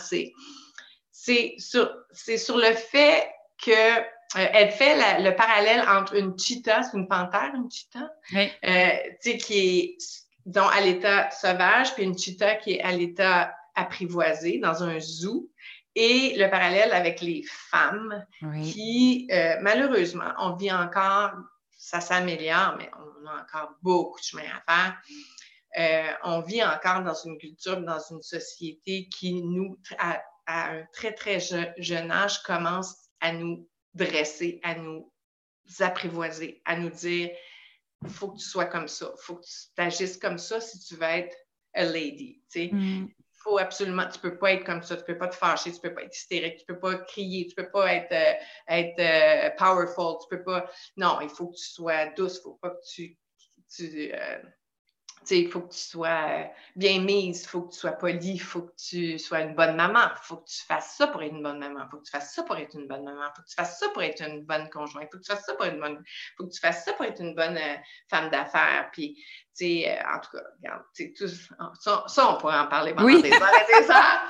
C'est 1.11 1.55
sur, 1.57 1.91
sur 2.13 2.57
le 2.57 2.73
fait 2.73 3.29
que 3.63 4.01
euh, 4.36 4.47
elle 4.53 4.71
fait 4.71 5.21
le 5.21 5.36
parallèle 5.36 5.86
entre 5.88 6.15
une 6.15 6.38
cheetah, 6.38 6.84
c'est 6.84 6.97
une 6.97 7.07
panthère, 7.07 7.51
une 7.55 7.69
cheetah, 7.69 8.09
euh, 8.36 9.34
qui 9.38 9.59
est 9.59 9.97
dont 10.45 10.67
à 10.67 10.81
l'état 10.81 11.31
sauvage, 11.31 11.93
puis 11.95 12.03
une 12.03 12.17
cheetah 12.17 12.55
qui 12.55 12.73
est 12.73 12.81
à 12.81 12.91
l'état 12.91 13.55
apprivoisé 13.75 14.59
dans 14.59 14.84
un 14.84 14.99
zoo. 14.99 15.49
Et 15.95 16.36
le 16.38 16.49
parallèle 16.49 16.91
avec 16.91 17.21
les 17.21 17.43
femmes 17.47 18.25
qui, 18.63 19.29
malheureusement, 19.61 20.34
on 20.39 20.55
vit 20.55 20.71
encore, 20.71 21.34
ça 21.77 22.01
s'améliore, 22.01 22.75
mais 22.79 22.89
on 22.97 23.27
a 23.27 23.43
encore 23.43 23.75
beaucoup 23.84 24.19
de 24.19 24.23
chemin 24.25 24.41
à 24.41 24.73
faire. 24.73 24.97
Euh, 25.77 26.11
on 26.23 26.41
vit 26.41 26.63
encore 26.63 27.01
dans 27.01 27.15
une 27.15 27.38
culture, 27.38 27.81
dans 27.81 27.99
une 28.11 28.21
société 28.21 29.07
qui 29.09 29.41
nous, 29.41 29.77
à, 29.97 30.21
un 30.45 30.84
très, 30.93 31.13
très 31.13 31.39
jeune, 31.39 32.11
âge, 32.11 32.43
commence 32.43 32.95
à 33.21 33.31
nous 33.31 33.67
dresser, 33.93 34.59
à 34.63 34.75
nous 34.75 35.11
apprivoiser, 35.79 36.61
à 36.65 36.77
nous 36.77 36.89
dire 36.89 37.31
il 38.03 38.09
faut 38.09 38.29
que 38.29 38.37
tu 38.37 38.45
sois 38.45 38.65
comme 38.65 38.87
ça, 38.87 39.13
il 39.17 39.23
faut 39.23 39.35
que 39.35 39.45
tu 39.45 39.73
t'agisses 39.75 40.17
comme 40.17 40.37
ça 40.37 40.59
si 40.59 40.79
tu 40.79 40.95
veux 40.95 41.03
être 41.03 41.35
a 41.73 41.85
lady. 41.85 42.41
Tu 42.51 42.67
sais. 42.67 42.69
Mm. 42.71 43.07
faut 43.43 43.57
absolument, 43.57 44.07
tu 44.09 44.19
peux 44.19 44.37
pas 44.37 44.53
être 44.53 44.63
comme 44.63 44.83
ça, 44.83 44.95
tu 44.95 45.03
peux 45.03 45.17
pas 45.17 45.27
te 45.27 45.35
fâcher, 45.35 45.71
tu 45.71 45.79
peux 45.79 45.93
pas 45.93 46.03
être 46.03 46.15
hystérique, 46.15 46.57
tu 46.59 46.65
peux 46.65 46.79
pas 46.79 46.95
crier, 46.97 47.47
tu 47.47 47.55
peux 47.55 47.69
pas 47.69 47.93
être, 47.93 48.11
euh, 48.11 48.33
être 48.67 48.99
euh, 48.99 49.49
powerful, 49.57 50.17
tu 50.21 50.27
peux 50.29 50.43
pas. 50.43 50.69
Non, 50.97 51.19
il 51.21 51.29
faut 51.29 51.47
que 51.47 51.55
tu 51.55 51.65
sois 51.65 52.07
douce, 52.07 52.37
il 52.37 52.41
faut 52.41 52.59
pas 52.61 52.69
que 52.69 52.85
tu, 52.85 53.17
tu 53.75 54.11
il 55.32 55.49
faut 55.49 55.61
que 55.61 55.74
tu 55.74 55.80
sois 55.80 56.07
euh, 56.07 56.43
bien 56.76 56.99
mise, 56.99 57.43
il 57.43 57.47
faut 57.47 57.61
que 57.61 57.74
tu 57.74 57.80
sois 57.80 57.91
polie, 57.91 58.34
il 58.34 58.41
faut 58.41 58.63
que 58.63 58.76
tu 58.76 59.19
sois 59.19 59.41
une 59.41 59.55
bonne 59.55 59.76
maman, 59.76 59.99
il 60.11 60.21
faut 60.21 60.38
que 60.38 60.49
tu 60.49 60.61
fasses 60.65 60.95
ça 60.97 61.07
pour 61.07 61.21
être 61.24 61.34
une 61.34 61.43
bonne 61.43 61.59
maman, 61.59 61.82
il 61.84 61.89
faut 61.89 61.97
que 61.97 62.03
tu 62.03 62.11
fasses 62.11 62.34
ça 62.34 62.43
pour 62.43 62.57
être 62.57 62.76
une 62.76 62.88
bonne 62.88 63.03
maman, 63.03 63.21
il 63.24 63.36
faut 63.36 63.41
que 63.41 63.47
tu 63.47 63.55
fasses 63.55 63.80
ça 63.80 63.89
pour 63.89 64.03
être 64.03 64.21
une 64.21 64.43
bonne 64.45 64.69
conjointe, 64.69 65.07
il 65.07 65.11
faut 65.11 65.17
que 65.19 65.24
tu 65.24 65.32
fasses 65.32 65.45
ça 65.45 65.53
pour 65.55 65.65
être 65.65 65.74
une 65.74 65.82
bonne, 65.82 66.03
faut 66.38 66.45
que 66.45 66.51
tu 66.51 66.59
fasses 66.59 66.86
ça 66.86 66.93
pour 66.93 67.05
être 67.05 67.21
une 67.21 67.36
bonne 67.36 67.57
euh, 67.57 67.76
femme 68.09 68.30
d'affaires. 68.30 68.89
Puis, 68.91 69.15
tu 69.15 69.65
sais, 69.65 69.89
euh, 69.89 70.15
en 70.15 70.19
tout 70.19 70.32
cas, 70.32 70.43
regarde, 70.57 70.84
tout, 71.17 71.28
ça, 71.80 72.03
ça, 72.07 72.30
on 72.30 72.38
pourrait 72.38 72.59
en 72.59 72.67
parler 72.67 72.93
pendant 72.93 73.07
des 73.07 73.32
heures 73.32 73.49
et 73.69 73.82
des 73.82 73.91
heures, 73.91 74.21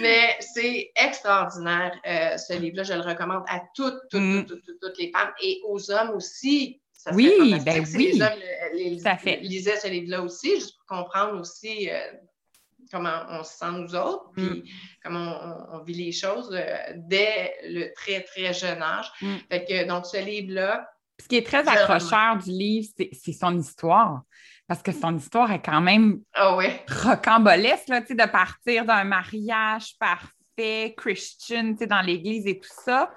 mais 0.00 0.36
c'est 0.40 0.92
extraordinaire, 0.96 1.98
ce 2.04 2.58
livre-là. 2.58 2.84
Je 2.84 2.94
le 2.94 3.02
recommande 3.02 3.44
à 3.48 3.60
toutes, 3.74 4.00
toutes, 4.10 4.20
mm. 4.20 4.46
toutes, 4.46 4.64
toutes, 4.64 4.80
toutes 4.80 4.98
les 4.98 5.10
femmes 5.10 5.32
et 5.42 5.60
aux 5.64 5.90
hommes 5.90 6.10
aussi 6.10 6.80
oui, 7.12 7.60
ben 7.64 7.84
oui. 7.94 8.12
Les 8.12 8.22
hommes 8.22 8.98
ça 8.98 9.16
fait. 9.16 9.36
lisaient 9.36 9.76
ce 9.76 9.88
livre-là 9.88 10.22
aussi, 10.22 10.56
juste 10.56 10.76
pour 10.78 10.98
comprendre 10.98 11.40
aussi 11.40 11.88
euh, 11.90 11.98
comment 12.90 13.22
on 13.30 13.42
se 13.42 13.56
sent 13.56 13.70
nous 13.72 13.94
autres, 13.94 14.30
puis 14.34 14.44
mm. 14.44 14.62
comment 15.04 15.66
on, 15.72 15.82
vit 15.82 15.94
les 15.94 16.12
choses 16.12 16.50
euh, 16.52 16.76
dès 16.96 17.54
le 17.64 17.92
très, 17.94 18.22
très 18.22 18.52
jeune 18.52 18.82
âge. 18.82 19.10
Mm. 19.20 19.36
Fait 19.50 19.64
que, 19.64 19.86
donc, 19.86 20.06
ce 20.06 20.18
livre-là. 20.24 20.88
Ce 21.20 21.28
qui 21.28 21.36
est 21.36 21.46
très 21.46 21.66
accrocheur 21.66 22.36
du 22.38 22.50
livre, 22.50 22.88
c'est 23.12 23.32
son 23.32 23.58
histoire. 23.58 24.22
Parce 24.66 24.82
que 24.82 24.92
son 24.92 25.16
histoire 25.16 25.50
est 25.50 25.62
quand 25.62 25.80
même 25.80 26.20
oh, 26.38 26.60
rocambolesque, 26.88 27.88
là, 27.88 28.00
de 28.02 28.30
partir 28.30 28.84
d'un 28.84 29.04
mariage 29.04 29.96
parfait, 29.98 30.94
Christian, 30.96 31.74
dans 31.88 32.02
l'Église 32.02 32.46
et 32.46 32.58
tout 32.58 32.68
ça 32.84 33.10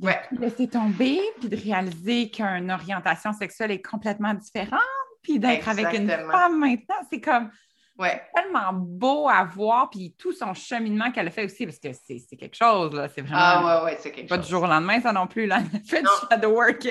ouais. 0.00 0.20
de 0.32 0.40
laisser 0.40 0.68
tomber, 0.68 1.20
puis 1.40 1.48
de 1.48 1.56
réaliser 1.56 2.30
qu'une 2.30 2.70
orientation 2.70 3.32
sexuelle 3.32 3.70
est 3.70 3.82
complètement 3.82 4.34
différente, 4.34 4.80
puis 5.22 5.38
d'être 5.38 5.68
avec 5.68 5.92
une 5.94 6.08
femme 6.08 6.58
maintenant, 6.58 6.96
c'est 7.10 7.20
comme 7.20 7.50
ouais. 7.98 8.22
tellement 8.34 8.72
beau 8.72 9.28
à 9.28 9.44
voir, 9.44 9.90
puis 9.90 10.14
tout 10.18 10.32
son 10.32 10.54
cheminement 10.54 11.10
qu'elle 11.10 11.28
a 11.28 11.30
fait 11.30 11.44
aussi, 11.44 11.66
parce 11.66 11.78
que 11.78 11.88
c'est 11.92 12.36
quelque 12.36 12.56
chose, 12.56 12.94
là, 12.94 13.08
c'est 13.08 13.22
vraiment... 13.22 13.38
Ah 13.38 13.82
ouais, 13.82 13.84
ouais, 13.84 13.98
c'est 14.00 14.12
quelque 14.12 14.28
pas 14.28 14.38
du 14.38 14.48
jour 14.48 14.62
au 14.62 14.66
lendemain, 14.66 15.00
ça 15.00 15.12
non 15.12 15.26
plus, 15.26 15.46
là, 15.46 15.60
elle 15.60 15.80
fait 15.80 16.02
du 16.02 16.08
shadow 16.30 16.50
work, 16.50 16.88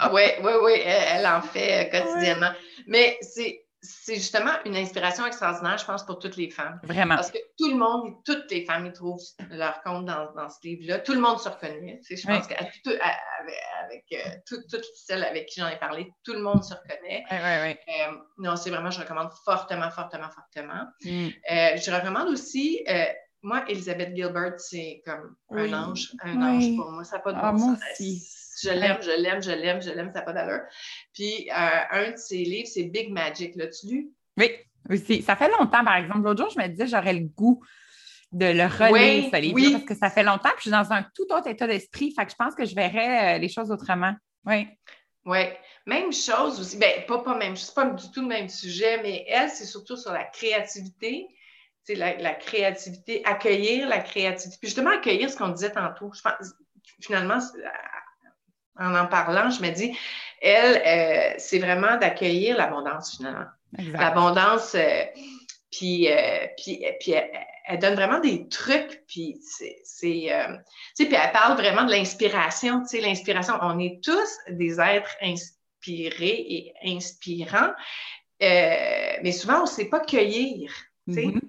ah 0.00 0.12
ouais, 0.12 0.38
ouais, 0.42 0.56
ouais, 0.60 0.80
elle, 0.84 1.26
en 1.26 1.42
fait 1.42 1.92
euh, 1.92 2.00
quotidiennement. 2.00 2.52
Mais 2.86 3.18
c'est 3.20 3.64
c'est 3.80 4.16
justement 4.16 4.52
une 4.64 4.76
inspiration 4.76 5.24
extraordinaire, 5.26 5.78
je 5.78 5.84
pense, 5.84 6.04
pour 6.04 6.18
toutes 6.18 6.36
les 6.36 6.50
femmes. 6.50 6.80
Vraiment. 6.82 7.14
Parce 7.14 7.30
que 7.30 7.38
tout 7.58 7.70
le 7.70 7.76
monde, 7.76 8.14
toutes 8.24 8.50
les 8.50 8.64
femmes, 8.64 8.86
ils 8.86 8.92
trouvent 8.92 9.20
leur 9.50 9.82
compte 9.82 10.04
dans, 10.04 10.32
dans 10.34 10.48
ce 10.48 10.56
livre-là. 10.64 10.98
Tout 10.98 11.14
le 11.14 11.20
monde 11.20 11.38
se 11.38 11.48
reconnaît. 11.48 12.00
Tu 12.04 12.16
sais, 12.16 12.22
je 12.22 12.26
pense 12.26 12.46
qu'avec 12.48 12.72
euh, 14.12 14.30
toutes 14.46 14.84
celles 14.94 15.24
avec 15.24 15.46
qui 15.46 15.60
j'en 15.60 15.68
ai 15.68 15.78
parlé, 15.78 16.12
tout 16.24 16.32
le 16.32 16.40
monde 16.40 16.64
se 16.64 16.74
reconnaît. 16.74 17.24
Oui, 17.30 17.36
oui. 17.38 17.94
Euh, 17.94 18.16
non, 18.38 18.56
c'est 18.56 18.70
vraiment, 18.70 18.90
je 18.90 19.00
recommande 19.00 19.30
fortement, 19.44 19.90
fortement, 19.90 20.30
fortement. 20.30 20.84
Mm. 21.04 21.28
Euh, 21.50 21.76
je 21.76 21.90
recommande 21.90 22.28
aussi 22.28 22.84
moi, 23.42 23.64
Elisabeth 23.68 24.16
Gilbert, 24.16 24.58
c'est 24.58 25.00
comme 25.06 25.36
un 25.50 25.72
ange, 25.72 26.12
un 26.22 26.42
ange 26.42 26.76
pour 26.76 26.90
moi. 26.90 27.04
Ça 27.04 27.16
n'a 27.16 27.22
pas 27.22 27.32
de 27.32 27.38
ah, 27.40 27.52
bon 27.52 27.76
sens. 27.76 28.47
Je 28.62 28.70
l'aime, 28.70 28.98
je 29.02 29.22
l'aime, 29.22 29.42
je 29.42 29.50
l'aime, 29.50 29.82
je 29.82 29.90
l'aime, 29.90 30.10
ça 30.10 30.20
n'a 30.20 30.22
pas 30.22 30.32
d'allure. 30.32 30.60
Puis, 31.12 31.48
euh, 31.50 31.80
un 31.90 32.10
de 32.12 32.16
ses 32.16 32.38
livres, 32.38 32.68
c'est 32.72 32.84
Big 32.84 33.10
Magic. 33.10 33.54
L'as-tu 33.56 33.86
lu? 33.86 34.08
Oui, 34.36 34.50
aussi. 34.90 35.22
Ça 35.22 35.36
fait 35.36 35.48
longtemps, 35.48 35.84
par 35.84 35.96
exemple. 35.96 36.22
L'autre 36.22 36.42
jour, 36.42 36.50
je 36.50 36.60
me 36.60 36.68
disais, 36.68 36.86
j'aurais 36.86 37.14
le 37.14 37.26
goût 37.26 37.62
de 38.32 38.46
le 38.46 38.64
relire, 38.64 39.30
ce 39.32 39.40
livre 39.40 39.72
parce 39.72 39.84
que 39.84 39.94
ça 39.94 40.10
fait 40.10 40.22
longtemps, 40.22 40.50
puis 40.50 40.58
je 40.58 40.62
suis 40.62 40.70
dans 40.70 40.92
un 40.92 41.02
tout 41.14 41.32
autre 41.32 41.46
état 41.48 41.66
d'esprit. 41.66 42.12
Fait 42.14 42.26
que 42.26 42.30
je 42.30 42.36
pense 42.36 42.54
que 42.54 42.66
je 42.66 42.74
verrais 42.74 43.36
euh, 43.36 43.38
les 43.38 43.48
choses 43.48 43.70
autrement. 43.70 44.14
Oui. 44.44 44.68
Oui. 45.24 45.40
Même 45.86 46.12
chose 46.12 46.60
aussi. 46.60 46.76
Ben, 46.76 47.04
pas, 47.06 47.18
pas 47.18 47.36
même, 47.36 47.56
c'est 47.56 47.74
pas 47.74 47.86
du 47.86 48.10
tout 48.10 48.20
le 48.20 48.28
même 48.28 48.48
sujet, 48.48 49.00
mais 49.02 49.24
elle, 49.28 49.48
c'est 49.48 49.64
surtout 49.64 49.96
sur 49.96 50.12
la 50.12 50.24
créativité 50.24 51.28
la, 51.94 52.34
créativité, 52.34 53.22
accueillir 53.24 53.88
la 53.88 54.00
créativité. 54.00 54.58
Puis 54.60 54.68
justement, 54.68 54.90
accueillir 54.90 55.30
ce 55.30 55.36
qu'on 55.36 55.48
disait 55.48 55.72
tantôt. 55.72 56.10
Je 56.12 56.20
pense, 56.20 56.54
finalement, 57.00 57.38
en 58.78 58.94
en 58.94 59.06
parlant, 59.06 59.50
je 59.50 59.62
me 59.62 59.70
dis, 59.70 59.96
elle, 60.40 60.82
euh, 60.86 61.34
c'est 61.38 61.58
vraiment 61.58 61.96
d'accueillir 61.96 62.56
l'abondance, 62.56 63.16
finalement. 63.16 63.46
L'abondance, 63.76 64.74
euh, 64.74 65.04
puis, 65.70 66.10
euh, 66.10 66.46
puis, 66.56 66.84
puis 67.00 67.12
elle, 67.66 67.78
donne 67.78 67.94
vraiment 67.94 68.20
des 68.20 68.48
trucs, 68.48 69.02
puis 69.06 69.38
c'est, 69.42 69.82
puis 70.00 70.28
elle 70.30 71.32
parle 71.32 71.56
vraiment 71.56 71.84
de 71.84 71.90
l'inspiration, 71.90 72.80
tu 72.80 72.88
sais, 72.88 73.00
l'inspiration. 73.00 73.54
On 73.60 73.78
est 73.78 74.02
tous 74.02 74.38
des 74.48 74.80
êtres 74.80 75.14
inspirés 75.20 76.46
et 76.48 76.74
inspirants, 76.84 77.72
mais 78.40 79.32
souvent, 79.32 79.58
on 79.58 79.62
ne 79.62 79.66
sait 79.66 79.88
pas 79.88 80.00
cueillir, 80.00 80.72
tu 81.06 81.14
sais. 81.14 81.22
Mm-hmm. 81.26 81.40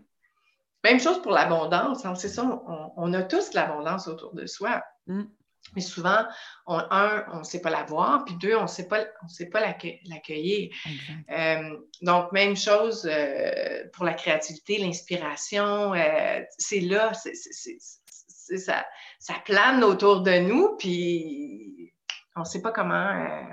Même 0.84 1.00
chose 1.00 1.22
pour 1.22 1.32
l'abondance. 1.32 2.06
Hein, 2.06 2.16
c'est 2.16 2.30
ça, 2.30 2.62
on, 2.96 3.14
a 3.14 3.24
tous 3.24 3.54
l'abondance 3.54 4.08
autour 4.08 4.34
de 4.34 4.46
soi. 4.46 4.82
Mm. 5.08 5.24
Mais 5.76 5.82
souvent, 5.82 6.26
un, 6.68 7.26
on 7.34 7.40
ne 7.40 7.44
sait 7.44 7.62
pas 7.62 7.70
la 7.70 7.84
voir, 7.84 8.26
puis 8.26 8.36
deux, 8.36 8.56
on 8.56 8.64
ne 8.64 8.68
sait 8.68 8.88
pas, 8.88 9.06
on 9.24 9.28
sait 9.28 9.48
pas 9.48 9.60
l'accueillir. 9.60 10.70
Euh, 11.32 11.78
donc, 12.02 12.32
même 12.32 12.56
chose 12.56 13.08
euh, 13.10 13.84
pour 13.94 14.06
la 14.06 14.14
créativité, 14.14 14.78
l'inspiration, 14.78 15.94
euh, 15.94 16.42
c'est 16.58 16.80
là, 16.80 17.12
ça, 17.14 18.86
ça 19.20 19.36
plane 19.46 19.84
autour 19.84 20.22
de 20.22 20.40
nous, 20.40 20.76
puis 20.78 21.94
on 22.36 22.42
ne 22.42 22.46
sait 22.46 22.62
pas 22.62 22.72
comment 22.72 23.46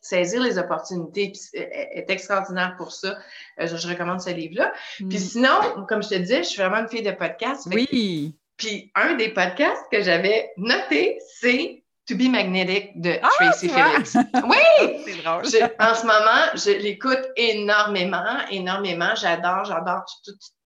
saisir 0.00 0.42
les 0.42 0.58
opportunités 0.58 1.32
est 1.52 2.08
extraordinaire 2.08 2.74
pour 2.78 2.92
ça. 2.92 3.18
Je, 3.58 3.88
recommande 3.88 4.20
ce 4.20 4.30
livre-là. 4.30 4.72
Mm. 5.00 5.08
Puis 5.08 5.18
sinon, 5.18 5.84
comme 5.86 6.02
je 6.02 6.08
te 6.08 6.14
disais, 6.14 6.42
je 6.42 6.48
suis 6.48 6.62
vraiment 6.62 6.78
une 6.78 6.88
fille 6.88 7.02
de 7.02 7.10
podcast. 7.10 7.68
Oui. 7.70 8.37
Puis 8.58 8.90
un 8.94 9.14
des 9.14 9.30
podcasts 9.30 9.84
que 9.90 10.02
j'avais 10.02 10.50
noté, 10.56 11.18
c'est 11.40 11.82
To 12.08 12.16
Be 12.16 12.28
Magnetic 12.28 13.00
de 13.00 13.18
ah, 13.22 13.28
Tracy 13.36 13.68
Phillips. 13.68 14.16
Oui! 14.44 15.02
c'est 15.04 15.22
drôle. 15.22 15.44
en 15.78 15.94
ce 15.94 16.02
moment, 16.06 16.46
je 16.54 16.76
l'écoute 16.82 17.20
énormément, 17.36 18.38
énormément. 18.50 19.14
J'adore, 19.14 19.64
j'adore, 19.64 20.04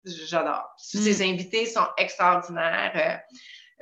j'adore. 0.05 0.69
Ses 0.79 1.25
mm. 1.25 1.31
invités 1.31 1.67
sont 1.67 1.87
extraordinaires. 1.99 3.23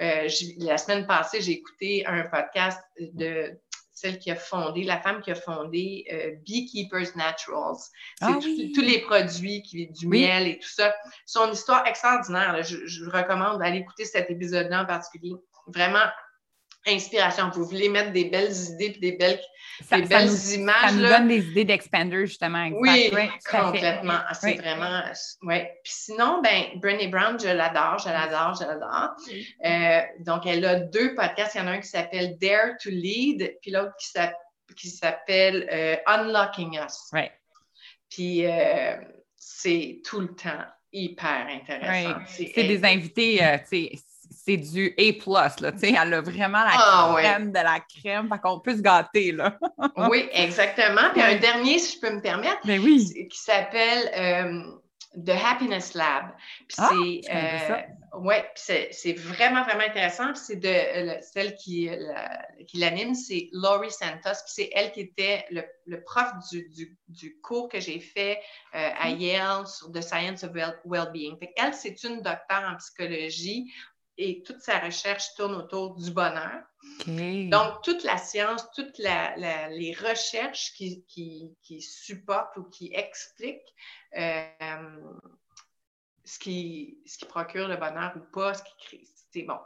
Euh, 0.01 0.25
euh, 0.25 0.29
la 0.59 0.79
semaine 0.79 1.07
passée, 1.07 1.41
j'ai 1.43 1.53
écouté 1.53 2.05
un 2.07 2.25
podcast 2.25 2.81
de 2.99 3.61
celle 4.01 4.19
qui 4.19 4.31
a 4.31 4.37
fondé, 4.37 4.83
la 4.85 5.01
femme 5.01 5.21
qui 5.21 5.31
a 5.31 5.35
fondé 5.35 6.05
euh, 6.13 6.33
Beekeepers 6.47 7.17
Naturals. 7.17 7.77
C'est 8.19 8.27
ah 8.27 8.39
tous 8.75 8.81
les 8.81 9.01
produits, 9.01 9.63
qui, 9.63 9.89
du 9.89 10.07
miel 10.07 10.49
et 10.49 10.59
tout 10.59 10.69
ça. 10.69 10.95
Son 11.27 11.51
histoire 11.53 11.87
extraordinaire. 11.87 12.63
Je, 12.63 12.87
je, 12.87 13.05
vous 13.05 13.11
recommande 13.11 13.59
d'aller 13.59 13.79
écouter 13.79 14.05
cet 14.05 14.31
épisode-là 14.31 14.83
en 14.83 14.87
particulier. 14.87 15.35
Vraiment 15.67 16.07
inspiration. 16.87 17.51
Vous 17.51 17.65
voulez 17.65 17.89
mettre 17.89 18.13
des 18.13 18.25
belles 18.25 18.53
idées 18.73 18.93
et 18.97 18.99
des 18.99 19.13
belles, 19.13 19.41
des 19.91 20.03
belles 20.03 20.31
images. 20.55 20.91
Ça 20.91 20.93
nous 20.93 21.07
donne 21.07 21.29
des 21.29 21.47
idées 21.47 21.65
d'expanders, 21.65 22.27
justement. 22.27 22.69
Oui, 22.73 23.11
complètement. 23.49 24.19
Ah, 24.27 24.35
c'est 24.35 24.55
vraiment. 24.55 25.03
Oui. 25.43 25.59
Puis 25.85 25.93
sinon, 25.93 26.41
ben, 26.43 26.79
Brené 26.81 27.09
Brown, 27.09 27.39
je 27.39 27.49
l'adore, 27.49 27.99
je 27.99 28.09
l'adore, 28.09 28.55
je 28.55 28.67
l'adore. 28.67 29.17
Euh, 29.65 30.01
donc, 30.25 30.47
elle 30.47 30.65
a 30.65 30.81
deux 30.81 31.15
podcasts. 31.15 31.55
Il 31.55 31.59
y 31.59 31.61
en 31.61 31.67
a 31.67 31.73
un 31.73 31.81
qui 31.81 31.89
s'appelle 31.89 32.39
Dare 32.39 32.77
to 32.83 32.91
Lead, 32.91 33.59
puis 33.61 33.71
l'autre 33.71 33.95
qui 34.77 34.89
s'appelle 34.89 35.69
euh, 35.71 35.97
Unlocking 36.07 36.79
Us. 36.79 37.11
Puis 38.09 38.45
euh, 38.45 38.97
c'est 39.37 40.01
tout 40.05 40.21
le 40.21 40.35
temps 40.35 40.65
hyper 40.93 41.47
intéressant. 41.49 42.19
C'est 42.27 42.65
des 42.65 42.85
invités, 42.85 43.39
tu 43.71 43.93
sais, 43.93 43.93
c'est 44.31 44.57
du 44.57 44.95
A+, 44.97 45.61
là, 45.61 45.73
tu 45.73 45.79
sais, 45.79 45.95
elle 46.01 46.15
a 46.15 46.21
vraiment 46.21 46.63
la 46.65 46.73
ah, 46.73 47.15
crème 47.19 47.51
de 47.51 47.59
la 47.59 47.81
crème, 47.81 48.29
fait 48.33 48.39
qu'on 48.41 48.61
peut 48.61 48.77
se 48.77 48.83
gâter, 48.83 49.33
là. 49.33 49.59
oui, 50.09 50.29
exactement. 50.33 51.11
Puis 51.13 51.23
un 51.23 51.37
dernier, 51.37 51.79
si 51.79 51.97
je 51.97 52.01
peux 52.01 52.15
me 52.15 52.21
permettre, 52.21 52.61
ben 52.65 52.81
oui. 52.81 53.29
qui 53.29 53.39
s'appelle 53.39 54.11
euh, 54.17 54.63
The 55.25 55.35
Happiness 55.45 55.95
Lab. 55.95 56.27
Puis 56.69 56.77
ah, 56.79 56.91
c'est, 56.91 57.35
euh, 57.35 58.19
ouais, 58.21 58.49
c'est 58.55 59.13
vraiment, 59.15 59.65
vraiment 59.65 59.85
intéressant. 59.85 60.33
Puis 60.33 60.43
c'est 60.45 60.57
de 60.57 60.69
euh, 60.69 61.17
celle 61.21 61.57
qui, 61.57 61.91
qui 62.69 62.79
l'anime, 62.79 63.15
c'est 63.15 63.49
Laurie 63.53 63.91
Santos. 63.91 64.43
Puis 64.45 64.55
c'est 64.55 64.71
elle 64.75 64.93
qui 64.93 65.01
était 65.01 65.45
le, 65.51 65.65
le 65.87 66.03
prof 66.05 66.29
du, 66.53 66.69
du, 66.69 66.97
du, 67.09 67.41
cours 67.41 67.69
que 67.69 67.81
j'ai 67.81 67.99
fait 67.99 68.39
à 68.73 69.11
mm. 69.11 69.19
Yale 69.19 69.67
sur 69.67 69.91
The 69.91 70.03
Science 70.03 70.45
of 70.45 70.53
Well-Being. 70.85 71.37
elle, 71.57 71.75
c'est 71.75 72.05
une 72.05 72.23
docteure 72.23 72.63
en 72.73 72.77
psychologie 72.77 73.73
et 74.21 74.43
toute 74.43 74.61
sa 74.61 74.79
recherche 74.79 75.35
tourne 75.35 75.55
autour 75.55 75.97
du 75.97 76.11
bonheur. 76.11 76.63
Donc, 77.07 77.83
toute 77.83 78.05
la 78.05 78.19
science, 78.19 78.67
toutes 78.75 78.99
les 78.99 79.97
recherches 79.99 80.73
qui, 80.75 81.57
supportent 81.81 82.57
ou 82.59 82.65
qui 82.65 82.93
expliquent 82.95 83.75
euh, 84.17 84.45
ce 86.25 86.39
qui, 86.39 86.99
ce 87.07 87.19
qui 87.19 87.25
procure 87.25 87.67
le 87.69 87.77
bonheur 87.77 88.13
ou 88.17 88.21
pas, 88.33 88.55
ce 88.55 88.63
qui 88.63 88.77
crée. 88.79 89.05
C'est 89.33 89.43
bon. 89.43 89.59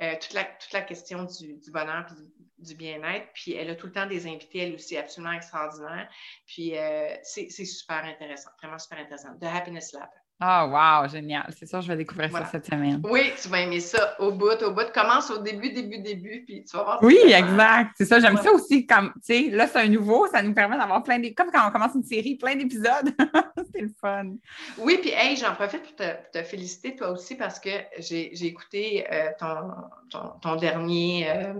Euh, 0.00 0.14
toute, 0.18 0.32
la, 0.32 0.44
toute 0.44 0.72
la 0.72 0.80
question 0.80 1.24
du, 1.24 1.58
du 1.58 1.70
bonheur 1.70 2.06
et 2.10 2.64
du, 2.64 2.74
bien-être. 2.74 3.28
Puis 3.34 3.52
elle 3.52 3.70
a 3.70 3.76
tout 3.76 3.86
le 3.86 3.92
temps 3.92 4.06
des 4.06 4.26
invités, 4.26 4.60
elle 4.60 4.74
aussi, 4.74 4.96
absolument 4.96 5.32
extraordinaire. 5.32 6.08
Puis 6.46 6.76
euh, 6.76 7.14
c'est 7.22 7.50
super 7.50 8.02
intéressant, 8.04 8.50
vraiment 8.60 8.78
super 8.78 8.98
intéressant. 8.98 9.36
The 9.38 9.44
Happiness 9.44 9.92
Lab. 9.92 10.08
Ah, 10.42 10.64
oh, 10.64 10.70
wow, 10.70 11.06
génial. 11.06 11.44
C'est 11.54 11.66
ça, 11.66 11.82
je 11.82 11.88
vais 11.88 11.96
découvrir 11.96 12.32
ça 12.32 12.46
cette 12.46 12.64
semaine. 12.64 13.02
Oui, 13.04 13.30
tu 13.40 13.48
vas 13.48 13.60
aimer 13.60 13.80
ça 13.80 14.16
au 14.18 14.32
bout, 14.32 14.62
au 14.62 14.70
bout. 14.70 14.90
Commence 14.94 15.30
au 15.30 15.36
début, 15.36 15.70
début, 15.70 15.98
début, 15.98 16.44
puis 16.46 16.64
tu 16.64 16.74
vas 16.78 16.82
voir. 16.82 16.98
Oui, 17.02 17.18
exact. 17.26 17.90
C'est 17.98 18.06
ça, 18.06 18.20
j'aime 18.20 18.38
ça 18.38 18.50
aussi. 18.50 18.86
Comme, 18.86 19.12
tu 19.16 19.20
sais, 19.20 19.50
là, 19.50 19.66
c'est 19.66 19.80
un 19.80 19.88
nouveau, 19.88 20.26
ça 20.28 20.42
nous 20.42 20.54
permet 20.54 20.78
d'avoir 20.78 21.02
plein 21.02 21.18
d'épisodes. 21.18 21.36
Comme 21.36 21.50
quand 21.52 21.68
on 21.68 21.70
commence 21.70 21.94
une 21.94 22.04
série, 22.04 22.36
plein 22.36 22.56
d'épisodes. 22.56 23.14
c'est 23.74 23.82
le 23.82 23.92
fun. 24.00 24.30
Oui, 24.78 24.98
puis, 25.02 25.10
hey, 25.10 25.36
j'en 25.36 25.54
profite 25.54 25.82
pour 25.82 25.94
te, 25.94 26.42
féliciter, 26.42 26.96
toi 26.96 27.10
aussi, 27.10 27.34
parce 27.34 27.60
que 27.60 27.70
j'ai 27.98 28.46
écouté 28.46 29.06
euh, 29.12 29.32
ton, 29.38 30.30
ton, 30.40 30.56
dernier, 30.56 31.30
euh, 31.30 31.52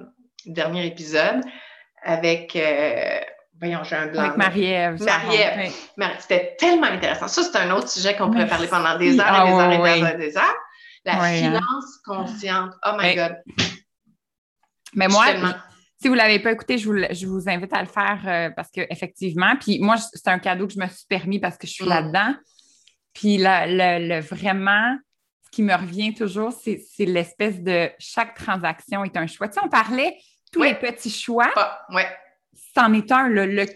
dernier 0.46 0.86
épisode 0.86 1.42
avec. 2.02 2.56
Euh, 2.56 3.20
Voyons, 3.60 3.84
j'ai 3.84 3.96
un 3.96 4.06
blanc. 4.06 4.22
Avec 4.22 4.36
Marie-Ève. 4.38 5.02
Marie-Ève. 5.02 5.72
C'était 6.18 6.56
tellement 6.58 6.86
intéressant. 6.86 7.28
Ça, 7.28 7.42
c'est 7.42 7.56
un 7.58 7.70
autre 7.72 7.90
sujet 7.90 8.16
qu'on 8.16 8.30
pourrait 8.30 8.48
parler 8.48 8.68
pendant 8.68 8.96
des 8.96 9.20
heures 9.20 9.26
et 9.26 9.46
des 9.46 9.52
ah, 9.52 10.06
heures 10.06 10.14
et 10.14 10.16
des 10.16 10.36
heures 10.36 10.56
La 11.04 11.22
hein. 11.22 11.34
finance 11.34 11.98
consciente. 12.04 12.72
Oh 12.86 12.92
my 12.98 13.14
God. 13.14 13.36
Mais 14.94 15.08
moi, 15.08 15.26
si 16.00 16.08
vous 16.08 16.14
ne 16.14 16.18
l'avez 16.18 16.38
pas 16.38 16.52
écouté, 16.52 16.78
je 16.78 16.88
vous, 16.88 16.96
je 17.10 17.26
vous, 17.26 17.48
invite 17.50 17.72
à 17.74 17.82
le 17.82 17.88
faire 17.88 18.20
euh, 18.26 18.50
parce 18.56 18.70
qu'effectivement, 18.70 19.54
puis 19.60 19.78
moi, 19.78 19.96
c'est 19.98 20.28
un 20.28 20.38
cadeau 20.38 20.66
que 20.66 20.72
je 20.72 20.80
me 20.80 20.86
suis 20.86 21.06
permis 21.06 21.38
parce 21.38 21.58
que 21.58 21.66
je 21.66 21.72
suis 21.72 21.84
mm. 21.84 21.88
là-dedans. 21.88 22.34
Puis 23.12 23.36
le, 23.38 24.20
vraiment, 24.20 24.96
ce 25.44 25.50
qui 25.50 25.62
me 25.62 25.74
revient 25.74 26.14
toujours, 26.14 26.52
c'est 26.52 26.80
l'espèce 27.00 27.60
de 27.60 27.90
chaque 27.98 28.34
transaction 28.34 29.04
est 29.04 29.18
un 29.18 29.26
choix. 29.26 29.48
Tu 29.48 29.54
sais, 29.54 29.60
on 29.62 29.68
parlait 29.68 30.16
tous 30.50 30.62
les 30.62 30.74
petits 30.74 31.10
choix. 31.10 31.50
Ah, 31.56 31.82
ouais 31.90 32.08
c'en 32.74 32.92
est 32.92 33.10
un, 33.10 33.28
le, 33.28 33.66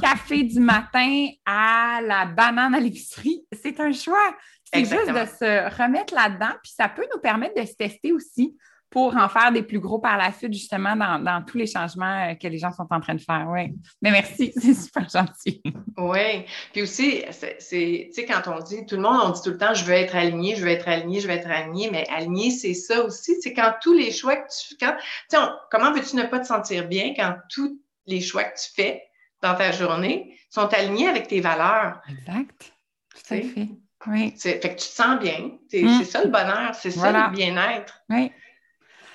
café 0.00 0.42
du 0.42 0.60
matin 0.60 1.26
à 1.46 2.00
la 2.02 2.26
banane 2.26 2.74
à 2.74 2.80
l'épicerie, 2.80 3.44
c'est 3.62 3.80
un 3.80 3.92
choix. 3.92 4.34
C'est 4.72 4.84
juste 4.84 5.08
de 5.08 5.26
se 5.26 5.82
remettre 5.82 6.14
là-dedans, 6.14 6.54
puis 6.62 6.72
ça 6.76 6.88
peut 6.88 7.06
nous 7.12 7.20
permettre 7.20 7.60
de 7.60 7.66
se 7.66 7.74
tester 7.74 8.12
aussi 8.12 8.56
pour 8.90 9.16
en 9.16 9.28
faire 9.28 9.52
des 9.52 9.62
plus 9.62 9.78
gros 9.78 10.00
par 10.00 10.18
la 10.18 10.32
suite, 10.32 10.52
justement, 10.52 10.96
dans, 10.96 11.44
tous 11.46 11.56
les 11.56 11.66
changements 11.66 12.30
euh, 12.30 12.34
que 12.34 12.48
les 12.48 12.58
gens 12.58 12.72
sont 12.72 12.86
en 12.90 13.00
train 13.00 13.14
de 13.14 13.20
faire. 13.20 13.46
Oui. 13.48 13.72
Mais 14.02 14.10
merci, 14.10 14.52
c'est 14.56 14.74
super 14.74 15.08
gentil. 15.08 15.62
Oui. 15.96 16.44
Puis 16.72 16.82
aussi, 16.82 17.22
c'est, 17.30 17.56
tu 17.58 18.12
sais, 18.12 18.26
quand 18.26 18.42
on 18.52 18.58
dit, 18.58 18.84
tout 18.86 18.96
le 18.96 19.02
monde, 19.02 19.20
on 19.24 19.30
dit 19.30 19.42
tout 19.42 19.50
le 19.50 19.58
temps, 19.58 19.74
je 19.74 19.84
veux 19.84 19.94
être 19.94 20.16
aligné, 20.16 20.56
je 20.56 20.62
veux 20.62 20.70
être 20.70 20.88
aligné, 20.88 21.20
je 21.20 21.28
veux 21.28 21.34
être 21.34 21.48
aligné, 21.48 21.88
mais 21.90 22.04
aligné, 22.08 22.50
c'est 22.50 22.74
ça 22.74 23.04
aussi. 23.04 23.36
C'est 23.40 23.54
quand 23.54 23.74
tous 23.80 23.94
les 23.94 24.10
choix 24.10 24.36
que 24.36 24.48
tu 24.48 24.74
fais, 24.78 24.92
comment 25.70 25.92
veux-tu 25.92 26.16
ne 26.16 26.24
pas 26.24 26.40
te 26.40 26.46
sentir 26.46 26.88
bien 26.88 27.14
quand 27.16 27.36
tout 27.48 27.80
les 28.10 28.20
choix 28.20 28.44
que 28.44 28.58
tu 28.58 28.70
fais 28.74 29.02
dans 29.42 29.54
ta 29.54 29.72
journée 29.72 30.36
sont 30.50 30.66
alignés 30.74 31.08
avec 31.08 31.28
tes 31.28 31.40
valeurs. 31.40 32.00
Exact. 32.08 32.72
Tout 33.14 33.34
à 33.34 33.36
fait. 33.36 33.68
Oui. 34.06 34.34
Fait 34.38 34.58
que 34.60 34.68
tu 34.68 34.76
te 34.76 34.82
sens 34.82 35.18
bien. 35.18 35.58
C'est 35.70 35.82
mm. 35.82 36.04
ça 36.04 36.22
le 36.22 36.30
bonheur, 36.30 36.74
c'est 36.74 36.90
ça 36.90 37.12
le 37.12 37.34
bien-être. 37.34 38.00
Oui. 38.08 38.32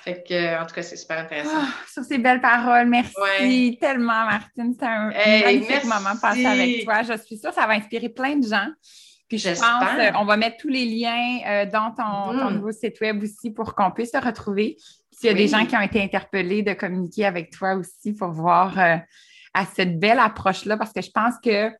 Fait 0.04 0.22
que, 0.22 0.62
en 0.62 0.64
tout 0.66 0.74
cas, 0.74 0.82
c'est 0.82 0.96
super 0.96 1.18
intéressant. 1.18 1.50
Ah, 1.56 1.68
sur 1.92 2.04
ces 2.04 2.18
belles 2.18 2.40
paroles, 2.40 2.86
merci 2.86 3.76
tellement, 3.80 4.24
Martine. 4.24 4.72
C'était 4.72 4.86
un 4.86 5.10
magnifique 5.44 5.84
moment 5.84 6.16
passé 6.20 6.46
avec 6.46 6.84
toi. 6.84 7.02
Je 7.02 7.16
suis 7.24 7.36
sûre 7.36 7.50
que 7.50 7.56
ça 7.56 7.66
va 7.66 7.72
inspirer 7.72 8.08
plein 8.08 8.36
de 8.36 8.46
gens. 8.46 8.68
Puis 9.28 9.38
je 9.38 9.48
pense, 9.48 9.98
euh, 9.98 10.10
on 10.20 10.24
va 10.24 10.36
mettre 10.36 10.56
tous 10.58 10.68
les 10.68 10.84
liens 10.84 11.40
euh, 11.46 11.66
dans 11.66 11.90
ton, 11.90 12.38
ton, 12.38 12.50
mm. 12.50 12.54
nouveau 12.54 12.72
site 12.72 13.00
web 13.00 13.22
aussi 13.22 13.50
pour 13.50 13.74
qu'on 13.74 13.90
puisse 13.90 14.12
se 14.12 14.24
retrouver. 14.24 14.76
S'il 15.10 15.28
y 15.28 15.32
a 15.32 15.34
des 15.34 15.48
gens 15.48 15.66
qui 15.66 15.76
ont 15.76 15.80
été 15.80 16.00
interpellés 16.00 16.62
de 16.62 16.74
communiquer 16.74 17.24
avec 17.24 17.50
toi 17.50 17.74
aussi 17.74 18.12
pour 18.12 18.30
voir 18.30 18.78
euh, 18.78 18.96
à 19.54 19.64
cette 19.64 19.98
belle 19.98 20.18
approche-là, 20.18 20.76
parce 20.76 20.92
que 20.92 21.02
je 21.02 21.10
pense 21.10 21.34
que 21.42 21.70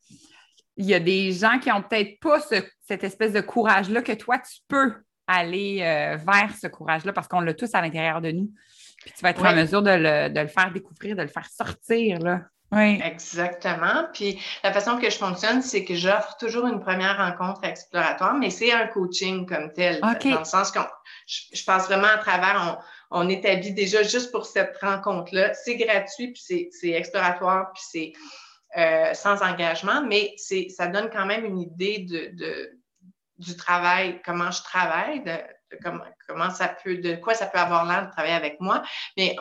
il 0.79 0.87
y 0.87 0.95
a 0.95 1.01
des 1.01 1.33
gens 1.33 1.59
qui 1.59 1.69
n'ont 1.71 1.83
peut-être 1.83 2.19
pas 2.21 2.39
cette 2.41 3.05
espèce 3.05 3.33
de 3.33 3.41
courage-là 3.41 4.03
que 4.03 4.13
toi, 4.13 4.39
tu 4.39 4.61
peux 4.69 4.93
aller 5.27 5.79
euh, 5.81 6.17
vers 6.17 6.55
ce 6.61 6.67
courage-là 6.67 7.13
parce 7.13 7.29
qu'on 7.29 7.41
l'a 7.41 7.55
tous 7.55 7.75
à 7.75 7.81
l'intérieur 7.81 8.21
de 8.21 8.31
nous. 8.31 8.53
Puis 9.03 9.13
tu 9.17 9.23
vas 9.23 9.31
être 9.31 9.45
en 9.45 9.55
mesure 9.55 9.83
de 9.83 9.91
le, 9.91 10.29
de 10.29 10.41
le, 10.41 10.49
faire 10.49 10.73
découvrir, 10.73 11.17
de 11.17 11.23
le 11.23 11.29
faire 11.29 11.49
sortir. 11.49 12.19
Là. 12.19 12.43
Oui. 12.73 13.01
Exactement. 13.03 14.09
Puis 14.13 14.41
la 14.65 14.73
façon 14.73 14.99
que 14.99 15.09
je 15.09 15.17
fonctionne, 15.17 15.63
c'est 15.63 15.85
que 15.85 15.95
j'offre 15.95 16.37
toujours 16.37 16.67
une 16.67 16.81
première 16.81 17.17
rencontre 17.17 17.65
exploratoire, 17.65 18.35
mais 18.35 18.51
c'est 18.51 18.73
un 18.73 18.89
coaching 18.89 19.47
comme 19.47 19.73
tel. 19.73 20.01
Dans 20.01 20.39
le 20.39 20.45
sens 20.45 20.73
que 20.73 20.81
je, 21.27 21.65
passe 21.65 21.87
vraiment 21.87 22.09
à 22.09 22.19
travers, 22.19 22.83
on, 23.11 23.29
établit 23.29 23.73
déjà 23.73 24.03
juste 24.03 24.33
pour 24.33 24.47
cette 24.47 24.77
rencontre-là. 24.79 25.55
C'est 25.55 25.77
gratuit, 25.77 26.33
puis 26.33 26.71
c'est 26.71 26.91
exploratoire, 26.91 27.73
puis 27.73 27.85
c'est 27.89 28.13
euh, 28.77 29.15
sans 29.15 29.43
engagement, 29.43 30.03
mais 30.03 30.35
ça 30.37 30.89
donne 30.89 31.09
quand 31.11 31.27
même 31.27 31.45
une 31.45 31.61
idée 31.61 32.01
de, 32.01 32.71
du 33.39 33.57
travail, 33.57 34.21
comment 34.25 34.51
je 34.51 34.63
travaille, 34.63 35.23
de, 35.23 35.37
comment, 35.83 36.05
comment 36.27 36.51
ça 36.51 36.69
peut, 36.69 36.97
de 36.97 37.15
quoi 37.15 37.35
ça 37.35 37.47
peut 37.47 37.59
avoir 37.59 37.85
l'air 37.87 38.07
de 38.07 38.11
travailler 38.11 38.35
avec 38.35 38.61
moi. 38.61 38.83
Mais 39.17 39.37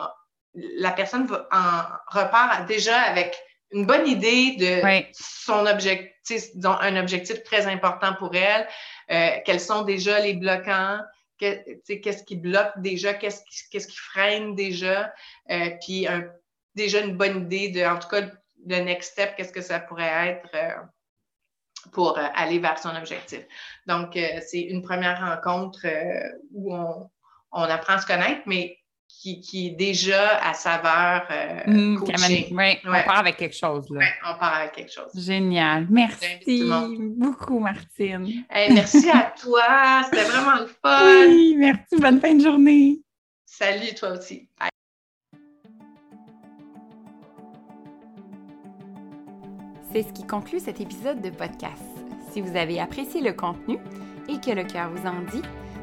la 0.56 0.90
personne 0.92 1.26
va 1.26 1.46
en 1.52 2.18
repart 2.18 2.66
déjà 2.66 2.98
avec 3.02 3.36
une 3.72 3.84
bonne 3.84 4.06
idée 4.06 4.56
de 4.56 4.80
son 5.12 5.66
objectif, 5.66 6.54
disons, 6.54 6.78
un 6.80 6.96
objectif 6.96 7.42
très 7.42 7.66
important 7.66 8.14
pour 8.14 8.34
elle, 8.34 8.66
euh, 9.10 9.38
quels 9.44 9.60
sont 9.60 9.82
déjà 9.82 10.18
les 10.20 10.34
bloquants, 10.34 11.00
qu'est-ce 11.38 12.22
qui 12.22 12.36
bloque 12.36 12.72
déjà, 12.78 13.14
qu'est-ce 13.14 13.42
qui, 13.70 13.96
freine 13.96 14.54
déjà, 14.54 15.12
euh, 15.50 15.70
puis 15.84 16.06
déjà 16.74 17.00
une 17.00 17.16
bonne 17.16 17.42
idée 17.42 17.68
de, 17.68 17.84
en 17.84 17.98
tout 17.98 18.08
cas, 18.08 18.22
le 18.66 18.78
next 18.80 19.12
step, 19.12 19.36
qu'est-ce 19.36 19.52
que 19.52 19.60
ça 19.60 19.80
pourrait 19.80 20.28
être 20.28 20.48
euh, 20.54 21.90
pour 21.92 22.18
aller 22.18 22.58
vers 22.58 22.78
son 22.78 22.96
objectif. 22.96 23.42
Donc, 23.86 24.18
c'est 24.44 24.60
une 24.60 24.82
première 24.82 25.20
rencontre 25.20 25.86
où 26.52 26.74
on, 26.74 27.08
on 27.52 27.62
apprend 27.62 27.92
à 27.92 28.00
se 28.00 28.06
connaître, 28.08 28.42
mais 28.46 28.76
qui, 29.20 29.40
qui, 29.40 29.68
est 29.68 29.70
déjà 29.70 30.38
à 30.38 30.54
saveur 30.54 31.26
euh, 31.30 31.60
mmh, 31.66 32.02
ouais. 32.52 32.80
on 32.84 32.90
part 32.90 33.18
avec 33.18 33.36
quelque 33.36 33.56
chose. 33.56 33.88
Là. 33.90 34.00
Ouais, 34.00 34.12
on 34.24 34.38
part 34.38 34.54
avec 34.54 34.72
quelque 34.72 34.92
chose. 34.92 35.10
Génial. 35.14 35.86
Merci 35.90 36.70
beaucoup, 37.16 37.58
Martine. 37.58 38.44
merci 38.50 39.08
à 39.10 39.32
toi. 39.40 40.02
C'était 40.04 40.24
vraiment 40.24 40.60
le 40.60 40.66
fun. 40.66 41.26
Oui, 41.28 41.56
merci. 41.58 41.96
Bonne 41.98 42.20
fin 42.20 42.34
de 42.34 42.42
journée. 42.42 43.00
Salut, 43.44 43.94
toi 43.94 44.10
aussi. 44.10 44.48
Bye. 44.60 44.68
C'est 49.92 50.02
ce 50.02 50.12
qui 50.12 50.26
conclut 50.26 50.60
cet 50.60 50.80
épisode 50.80 51.22
de 51.22 51.30
podcast. 51.30 51.82
Si 52.30 52.42
vous 52.42 52.54
avez 52.54 52.80
apprécié 52.80 53.22
le 53.22 53.32
contenu 53.32 53.78
et 54.28 54.38
que 54.38 54.50
le 54.50 54.64
cœur 54.64 54.90
vous 54.90 55.06
en 55.06 55.22
dit, 55.32 55.42